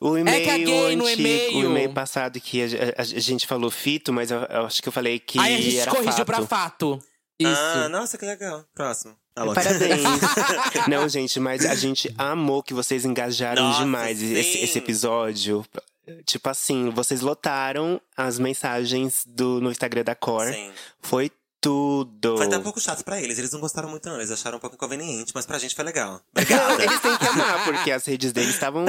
O 0.00 0.18
e-mail 0.18 0.36
É 0.36 0.40
que 0.44 0.50
a 0.50 0.58
gay 0.58 0.96
no 0.96 1.08
e-mail- 1.08 1.56
o 1.56 1.64
e-mail 1.64 1.92
passado 1.94 2.38
que 2.38 2.62
a, 2.62 2.66
a- 2.66 3.00
a 3.00 3.04
gente 3.04 3.46
falou 3.46 3.70
fito, 3.70 4.12
mas 4.12 4.30
eu, 4.30 4.38
eu 4.40 4.66
acho 4.66 4.82
que 4.82 4.88
eu 4.88 4.92
falei 4.92 5.18
que 5.18 5.38
Aí 5.38 5.54
a 5.54 5.60
gente 5.60 5.78
era 5.78 5.90
corrigiu 5.90 6.12
fato. 6.12 6.26
pra 6.26 6.42
fato. 6.46 6.98
Isso. 7.40 7.50
Ah, 7.56 7.88
nossa, 7.88 8.18
que 8.18 8.26
legal. 8.26 8.62
Próximo. 8.74 9.16
Tá. 9.34 9.46
Parabéns. 9.54 10.02
Não, 10.88 11.08
gente, 11.08 11.40
mas 11.40 11.64
a 11.64 11.74
gente 11.74 12.12
amou 12.18 12.62
que 12.62 12.74
vocês 12.74 13.04
engajaram 13.06 13.62
Nossa, 13.62 13.78
demais 13.80 14.20
esse, 14.20 14.58
esse 14.58 14.76
episódio. 14.78 15.64
Tipo 16.26 16.48
assim, 16.50 16.90
vocês 16.90 17.20
lotaram 17.20 18.00
as 18.16 18.38
mensagens 18.38 19.24
do, 19.26 19.60
no 19.60 19.70
Instagram 19.70 20.02
da 20.04 20.14
Cor. 20.14 20.52
Sim. 20.52 20.70
Foi 21.00 21.30
tudo. 21.60 22.36
Foi 22.36 22.46
até 22.46 22.56
um 22.58 22.62
pouco 22.62 22.80
chato 22.80 23.04
pra 23.04 23.20
eles. 23.20 23.38
Eles 23.38 23.50
não 23.52 23.60
gostaram 23.60 23.88
muito, 23.88 24.08
não. 24.08 24.16
Eles 24.16 24.30
acharam 24.30 24.58
um 24.58 24.60
pouco 24.60 24.76
inconveniente, 24.76 25.32
mas 25.34 25.44
pra 25.44 25.58
gente 25.58 25.74
foi 25.74 25.84
legal. 25.84 26.20
Obrigada. 26.32 26.82
Eles 26.82 27.00
têm 27.00 27.16
que 27.16 27.26
amar, 27.26 27.64
porque 27.64 27.90
as 27.90 28.04
redes 28.06 28.32
deles 28.32 28.50
estavam 28.50 28.84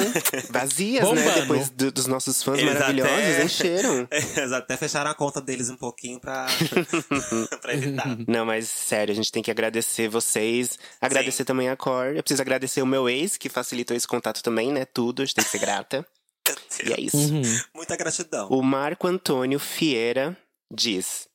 vazias, 0.50 1.04
né? 1.04 1.16
Bombando. 1.24 1.42
Depois 1.42 1.70
do- 1.70 1.92
dos 1.92 2.06
nossos 2.08 2.44
fãs 2.44 2.60
Eles 2.60 2.74
maravilhosos, 2.74 3.14
até- 3.14 3.44
encheram. 3.44 4.08
Eles 4.12 4.52
até 4.52 4.78
fecharam 4.78 5.10
a 5.12 5.16
conta 5.16 5.42
deles 5.42 5.70
um 5.70 5.76
pouquinho 5.78 6.20
pra, 6.20 6.46
pra 7.62 7.74
evitar. 7.74 8.18
Não, 8.28 8.46
mas 8.46 8.68
sério, 8.70 9.12
a 9.12 9.16
gente 9.16 9.32
tem 9.32 9.42
que 9.44 9.52
agradecer 9.52 10.08
vocês. 10.08 10.78
Agradecer 11.02 11.46
também 11.46 11.70
a 11.70 11.76
Cor. 11.78 12.08
Eu 12.16 12.24
preciso 12.24 12.42
agradecer 12.42 12.82
o 12.82 12.86
meu 12.86 13.10
ex, 13.10 13.38
que 13.38 13.50
facilitou 13.50 13.96
esse 13.96 14.08
contato 14.08 14.42
também, 14.44 14.72
né? 14.72 14.86
Tudo, 14.86 15.22
a 15.22 15.26
gente 15.26 15.36
tem 15.36 15.44
que 15.44 15.50
ser 15.52 15.60
grata. 15.60 16.06
E 16.84 16.94
é 16.94 17.00
isso. 17.00 17.18
Uhum. 17.18 17.42
Muita 17.76 17.96
gratidão. 17.96 18.48
O 18.50 18.62
Marco 18.64 19.06
Antônio 19.08 19.60
Fieira 19.60 20.36
diz: 20.74 21.28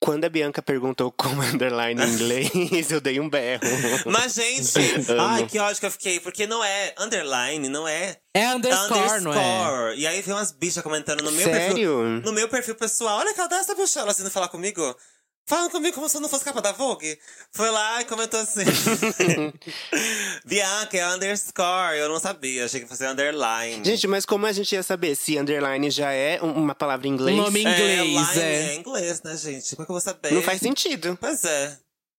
Quando 0.00 0.24
a 0.24 0.30
Bianca 0.30 0.62
perguntou 0.62 1.12
como 1.12 1.42
underline 1.44 2.02
em 2.02 2.08
inglês, 2.14 2.90
eu 2.90 3.00
dei 3.02 3.20
um 3.20 3.28
berro. 3.28 3.60
Mas, 4.06 4.32
gente, 4.34 4.72
ai, 5.20 5.46
que 5.46 5.58
ódio 5.58 5.78
que 5.78 5.86
eu 5.86 5.90
fiquei. 5.90 6.18
Porque 6.20 6.46
não 6.46 6.64
é 6.64 6.94
underline, 6.98 7.68
não 7.68 7.86
é 7.86 8.16
É 8.34 8.48
underscore, 8.48 9.20
não 9.20 9.32
é? 9.34 9.36
underscore. 9.36 9.98
E 9.98 10.06
aí 10.06 10.22
vem 10.22 10.34
umas 10.34 10.52
bichas 10.52 10.82
comentando 10.82 11.22
no 11.22 11.30
meu 11.30 11.44
perfil. 11.44 11.66
Sério? 11.76 12.02
No 12.24 12.32
meu 12.32 12.48
perfil 12.48 12.74
pessoal. 12.74 13.18
Olha 13.18 13.34
que 13.34 13.40
audácia, 13.40 13.74
bicha, 13.74 14.00
ela 14.00 14.12
assim, 14.12 14.28
falar 14.30 14.48
comigo. 14.48 14.96
Fala 15.46 15.68
comigo 15.68 15.94
como 15.96 16.08
se 16.08 16.16
eu 16.16 16.20
não 16.20 16.28
fosse 16.28 16.44
capa 16.44 16.62
da 16.62 16.70
Vogue. 16.70 17.18
Foi 17.52 17.70
lá 17.70 18.00
e 18.00 18.04
comentou 18.04 18.38
assim. 18.38 18.64
Bianca 20.46 20.96
é 20.96 21.14
underscore. 21.14 21.98
Eu 21.98 22.08
não 22.08 22.20
sabia, 22.20 22.64
achei 22.64 22.80
que 22.80 22.86
fosse 22.86 23.04
underline. 23.04 23.84
Gente, 23.84 24.06
mas 24.06 24.24
como 24.24 24.46
a 24.46 24.52
gente 24.52 24.72
ia 24.72 24.82
saber 24.82 25.16
se 25.16 25.38
underline 25.38 25.90
já 25.90 26.12
é 26.12 26.40
um- 26.42 26.52
uma 26.52 26.74
palavra 26.74 27.06
em 27.06 27.10
inglês? 27.10 27.36
Nome 27.36 27.62
em 27.62 27.66
é, 27.66 28.04
inglês, 28.04 28.28
line 28.30 28.40
é. 28.42 28.62
é 28.70 28.74
inglês, 28.76 29.22
né, 29.22 29.36
gente? 29.36 29.74
Como 29.76 29.82
é 29.82 29.86
que 29.86 29.90
eu 29.90 29.94
vou 29.94 30.00
saber? 30.00 30.32
Não 30.32 30.42
faz 30.42 30.60
sentido. 30.60 31.18
Pois 31.20 31.44
é. 31.44 31.76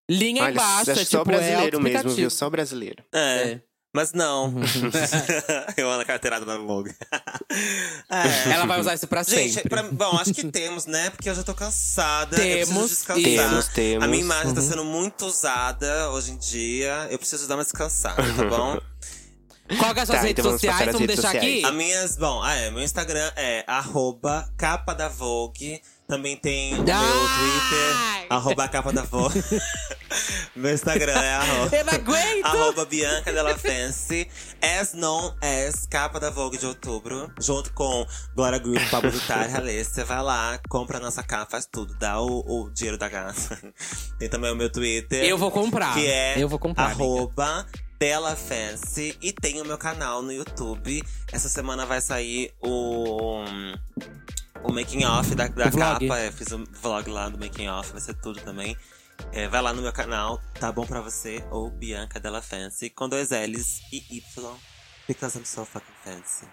Linha 0.10 0.44
Olha, 0.44 0.52
embaixo, 0.52 0.92
acho 0.92 1.00
é 1.00 1.06
só 1.06 1.20
tipo, 1.20 1.26
brasileiro 1.26 1.78
é 1.78 1.82
mesmo, 1.82 2.10
viu? 2.12 2.30
Só 2.30 2.50
brasileiro. 2.50 3.02
É. 3.14 3.20
É. 3.20 3.62
Mas 3.94 4.14
não. 4.14 4.54
eu 5.76 5.90
ando 5.92 6.06
carteirada 6.06 6.46
da 6.46 6.58
Vogue. 6.58 6.96
é. 8.10 8.52
Ela 8.54 8.66
vai 8.66 8.80
usar 8.80 8.94
isso 8.94 9.06
pra 9.08 9.22
Gente, 9.24 9.54
sempre. 9.56 9.70
pra- 9.70 9.84
bom, 9.84 10.18
acho 10.18 10.34
que 10.34 10.50
temos, 10.50 10.86
né? 10.86 11.10
Porque 11.10 11.30
eu 11.30 11.36
já 11.36 11.44
tô 11.44 11.54
cansada. 11.54 12.38
eu 12.38 12.42
Temos, 12.42 12.68
preciso 12.70 12.88
descansar. 12.88 13.24
Temos, 13.24 13.68
temos. 13.68 14.04
A 14.06 14.08
minha 14.08 14.22
imagem 14.24 14.48
Uhum. 14.48 14.56
tá 14.56 14.62
sendo 14.62 14.86
muito 14.86 15.26
usada 15.26 16.10
hoje 16.12 16.32
em 16.32 16.38
dia. 16.38 17.08
Eu 17.12 17.20
preciso 17.20 17.48
dar 17.50 17.56
uma 17.56 17.64
descansada, 17.64 18.24
tá 18.34 18.46
bom? 18.46 18.80
Qual 19.80 19.94
que 19.94 20.00
é 20.00 20.04
as 20.04 20.08
suas 20.08 20.20
Tá, 20.20 20.26
redes 20.26 20.40
então 20.40 20.44
vamos 20.52 20.62
sociais? 20.62 20.86
Vamos 20.86 21.00
redes 21.02 21.16
deixar 21.16 21.32
sociais. 21.32 21.54
aqui? 21.58 21.66
As 21.66 21.74
minhas, 21.74 22.18
bom, 22.18 22.42
ah, 22.44 22.54
é, 22.56 22.72
meu 22.72 22.84
Instagram 22.84 23.32
é 23.38 23.64
arroba 23.68 24.50
capa 24.58 24.94
da 24.94 25.08
Vogue. 25.08 25.82
Também 26.12 26.36
tem 26.36 26.74
o 26.74 26.84
meu! 26.84 26.86
Twitter, 26.86 28.26
arroba 28.30 28.68
capa 28.68 28.92
da 28.92 29.04
Vogue. 29.04 29.42
meu 30.54 30.74
Instagram 30.74 31.14
é 31.14 31.36
arroba, 31.36 31.70
Eu 31.74 31.86
não 31.86 31.94
aguento! 31.94 32.46
arroba 32.48 32.84
Bianca 32.84 33.32
Della 33.32 33.58
Fancy, 33.58 34.28
as 34.62 34.94
known 34.94 35.34
as 35.42 35.88
capa 35.88 36.20
da 36.20 36.30
Vogue 36.30 36.58
de 36.58 36.66
outubro, 36.66 37.32
junto 37.40 37.72
com 37.72 38.06
Glória 38.36 38.60
Groove, 38.60 38.86
Pablo 38.90 39.10
Vittar 39.10 39.50
e 39.50 39.56
Alessia. 39.56 40.04
Vai 40.04 40.22
lá, 40.22 40.60
compra 40.68 40.98
a 40.98 41.00
nossa 41.00 41.24
capa, 41.24 41.50
faz 41.52 41.66
tudo, 41.66 41.98
dá 41.98 42.20
o, 42.20 42.40
o 42.46 42.70
dinheiro 42.72 42.98
da 42.98 43.08
gata. 43.08 43.74
tem 44.20 44.28
também 44.28 44.52
o 44.52 44.56
meu 44.56 44.70
Twitter. 44.70 45.24
Eu 45.24 45.38
vou 45.38 45.50
comprar. 45.50 45.94
Que 45.94 46.08
é 46.08 46.34
Eu 46.38 46.50
vou 46.50 46.60
comprar. 46.60 46.88
arroba 46.88 47.66
Bela 47.98 48.36
Fancy. 48.36 49.16
E 49.22 49.32
tem 49.32 49.62
o 49.62 49.66
meu 49.66 49.78
canal 49.78 50.22
no 50.22 50.34
YouTube. 50.34 51.02
Essa 51.32 51.48
semana 51.48 51.86
vai 51.86 52.02
sair 52.02 52.52
o. 52.62 53.46
O 54.64 54.72
making 54.72 55.06
off 55.06 55.34
da, 55.36 55.48
da 55.48 55.72
capa. 55.72 56.20
Eu 56.20 56.32
fiz 56.32 56.52
um 56.52 56.64
vlog 56.66 57.10
lá 57.10 57.30
do 57.30 57.38
making 57.38 57.68
off, 57.68 57.92
vai 57.92 58.02
ser 58.02 58.14
tudo 58.16 58.40
também. 58.42 58.78
É, 59.32 59.48
vai 59.48 59.62
lá 59.62 59.74
no 59.74 59.82
meu 59.82 59.94
canal, 59.94 60.42
tá 60.60 60.72
bom 60.72 60.86
pra 60.86 61.02
você? 61.02 61.44
Ou 61.52 61.70
Bianca 61.70 62.20
Della 62.20 62.42
Fancy, 62.42 62.90
com 62.90 63.08
dois 63.08 63.30
L's 63.30 63.82
e 63.92 64.04
Y. 64.18 64.56
Because 65.08 65.38
I'm 65.38 65.46
so 65.46 65.66
fucking 65.66 65.94
fancy. 66.04 66.48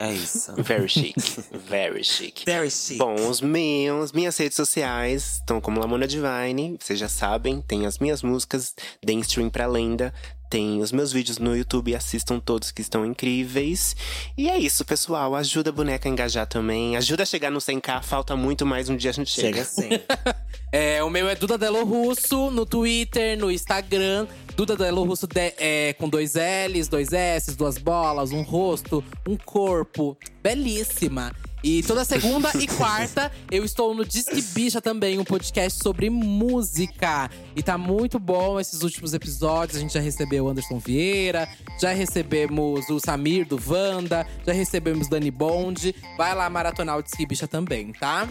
É 0.00 0.12
isso. 0.12 0.54
Very 0.62 0.88
chic. 0.88 1.16
Very 1.52 2.04
chic. 2.04 2.44
Very 2.44 2.70
chic. 2.70 2.98
Bom, 2.98 3.14
os 3.28 3.40
meus, 3.40 4.12
minhas 4.12 4.36
redes 4.36 4.56
sociais 4.56 5.34
estão 5.34 5.60
como 5.60 5.80
Lamona 5.80 6.06
Divine, 6.06 6.78
vocês 6.80 6.98
já 6.98 7.08
sabem, 7.08 7.60
tem 7.62 7.84
as 7.84 7.98
minhas 7.98 8.22
músicas, 8.22 8.74
deem 9.04 9.18
stream 9.20 9.50
pra 9.50 9.66
lenda, 9.66 10.14
tem 10.48 10.80
os 10.80 10.90
meus 10.92 11.12
vídeos 11.12 11.38
no 11.38 11.56
YouTube, 11.56 11.94
assistam 11.94 12.40
todos 12.40 12.70
que 12.70 12.80
estão 12.82 13.04
incríveis. 13.04 13.94
E 14.36 14.48
é 14.48 14.58
isso, 14.58 14.84
pessoal, 14.84 15.34
ajuda 15.34 15.70
a 15.70 15.72
boneca 15.72 16.08
a 16.08 16.12
engajar 16.12 16.46
também, 16.46 16.96
ajuda 16.96 17.22
a 17.22 17.26
chegar 17.26 17.50
no 17.50 17.58
100k, 17.58 18.02
falta 18.02 18.34
muito 18.36 18.64
mais 18.64 18.88
um 18.88 18.96
dia 18.96 19.10
a 19.10 19.14
gente 19.14 19.30
Chega 19.30 19.62
chega. 19.62 19.62
assim. 19.62 19.88
É, 20.70 21.02
o 21.02 21.08
meu 21.08 21.26
é 21.26 21.34
Duda 21.34 21.56
Delo 21.56 21.82
Russo 21.82 22.50
no 22.50 22.66
Twitter, 22.66 23.38
no 23.38 23.50
Instagram. 23.50 24.26
Duda 24.54 24.76
Delo 24.76 25.02
Russo 25.02 25.26
de- 25.26 25.54
é, 25.56 25.94
com 25.94 26.10
dois 26.10 26.34
L's, 26.34 26.88
dois 26.88 27.10
S, 27.10 27.56
duas 27.56 27.78
bolas, 27.78 28.32
um 28.32 28.42
rosto, 28.42 29.02
um 29.26 29.34
corpo. 29.34 30.14
Belíssima. 30.42 31.32
E 31.62 31.82
toda 31.82 32.04
segunda 32.04 32.50
e 32.56 32.66
quarta 32.68 33.32
eu 33.50 33.64
estou 33.64 33.92
no 33.92 34.04
Disque 34.04 34.40
Bicha 34.40 34.80
também, 34.80 35.18
um 35.18 35.24
podcast 35.24 35.82
sobre 35.82 36.08
música. 36.08 37.28
E 37.56 37.62
tá 37.62 37.76
muito 37.76 38.18
bom 38.18 38.60
esses 38.60 38.82
últimos 38.82 39.12
episódios. 39.12 39.76
A 39.76 39.80
gente 39.80 39.94
já 39.94 40.00
recebeu 40.00 40.44
o 40.44 40.48
Anderson 40.48 40.78
Vieira, 40.78 41.48
já 41.80 41.92
recebemos 41.92 42.88
o 42.88 43.00
Samir 43.00 43.46
do 43.46 43.60
Wanda, 43.66 44.26
já 44.46 44.52
recebemos 44.52 45.08
Dani 45.08 45.30
Bond. 45.30 45.94
Vai 46.16 46.34
lá 46.34 46.48
maratonar 46.48 46.96
o 46.98 47.02
Disque 47.02 47.26
Bicha 47.26 47.48
também, 47.48 47.92
tá? 47.92 48.28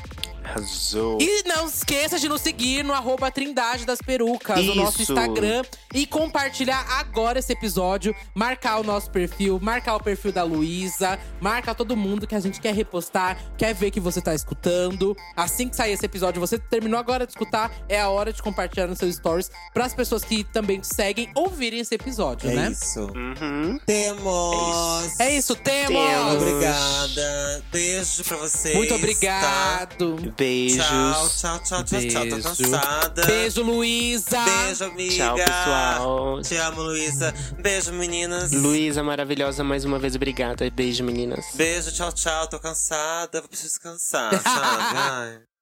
Arrasou. 0.48 1.18
E 1.22 1.44
não 1.48 1.68
esqueça 1.68 2.18
de 2.20 2.30
nos 2.30 2.42
seguir 2.42 2.84
no 2.84 2.94
arroba 2.94 3.30
Trindade 3.32 3.86
das 3.86 4.00
Perucas, 4.00 4.64
no 4.66 4.76
nosso 4.76 5.02
Isso. 5.02 5.12
Instagram. 5.12 5.64
E 5.94 6.06
compartilhar 6.06 6.86
agora 7.00 7.40
esse 7.40 7.52
episódio. 7.54 8.16
Marcar 8.34 8.80
o 8.80 8.84
nosso 8.84 9.10
perfil, 9.12 9.60
marcar 9.62 9.96
o 9.96 10.04
perfil 10.04 10.32
da 10.32 10.44
Luísa. 10.44 11.20
Marcar 11.42 11.76
todo 11.76 11.96
mundo 11.96 12.26
que 12.28 12.36
a 12.36 12.40
gente 12.40 12.60
quer 12.60 12.74
repostar, 12.74 13.38
quer 13.58 13.74
ver 13.74 13.92
que 13.92 14.00
você 14.00 14.22
tá 14.22 14.34
escutando. 14.34 15.16
Assim 15.36 15.70
que 15.70 15.76
sair 15.76 15.94
esse 15.94 16.06
episódio, 16.06 16.40
você 16.40 16.58
terminou 16.58 17.00
agora 17.00 17.26
de 17.26 17.32
escutar, 17.32 17.72
é 17.90 18.00
a 18.00 18.10
hora 18.10 18.32
de 18.32 18.42
compartilhar 18.42 18.88
nos 18.88 19.00
seus 19.00 19.16
stories. 19.16 19.52
Para 19.74 19.86
as 19.86 19.94
pessoas 19.94 20.24
que 20.24 20.44
também 20.44 20.80
te 20.80 20.88
seguem 20.94 21.32
ouvirem 21.36 21.80
esse 21.80 21.94
episódio, 21.96 22.50
É 22.50 22.54
né? 22.54 22.70
isso. 22.72 23.02
Uhum. 23.16 23.80
Temos! 23.86 25.20
É 25.20 25.36
isso, 25.36 25.56
temos! 25.56 25.88
Temos. 25.88 26.42
Obrigada. 26.42 27.64
Beijo 27.72 28.24
pra 28.24 28.38
vocês. 28.38 28.76
Muito 28.76 28.94
tá? 29.20 29.88
Beijos. 30.38 30.86
Tchau, 30.88 31.60
tchau, 31.60 31.60
tchau, 31.60 31.84
tchau, 31.84 32.02
tchau. 32.02 32.24
Tô 32.30 32.36
Beijo. 32.36 32.44
cansada. 32.44 33.26
Beijo, 33.26 33.64
Luísa! 33.64 34.46
Beijo, 34.46 34.86
amiga. 34.86 35.16
Tchau, 35.16 35.36
pessoal. 35.36 36.42
Te 36.44 36.58
amo, 36.60 36.84
Luísa. 36.84 37.34
Beijo, 37.60 37.92
meninas. 37.94 38.52
Luísa 38.52 39.04
maravilhosa, 39.04 39.64
mais 39.64 39.84
uma 39.84 39.98
vez, 39.98 40.16
obrigada. 40.16 40.70
Beijo, 40.70 41.04
meninas. 41.04 41.46
Beijo, 41.56 41.92
tchau, 41.92 42.12
tchau. 42.12 42.48
Tô 42.48 42.60
cansada. 42.60 43.42
Preciso 43.42 43.70
descansar, 43.70 44.32
sabe? 44.42 44.98
Ai. 44.98 45.57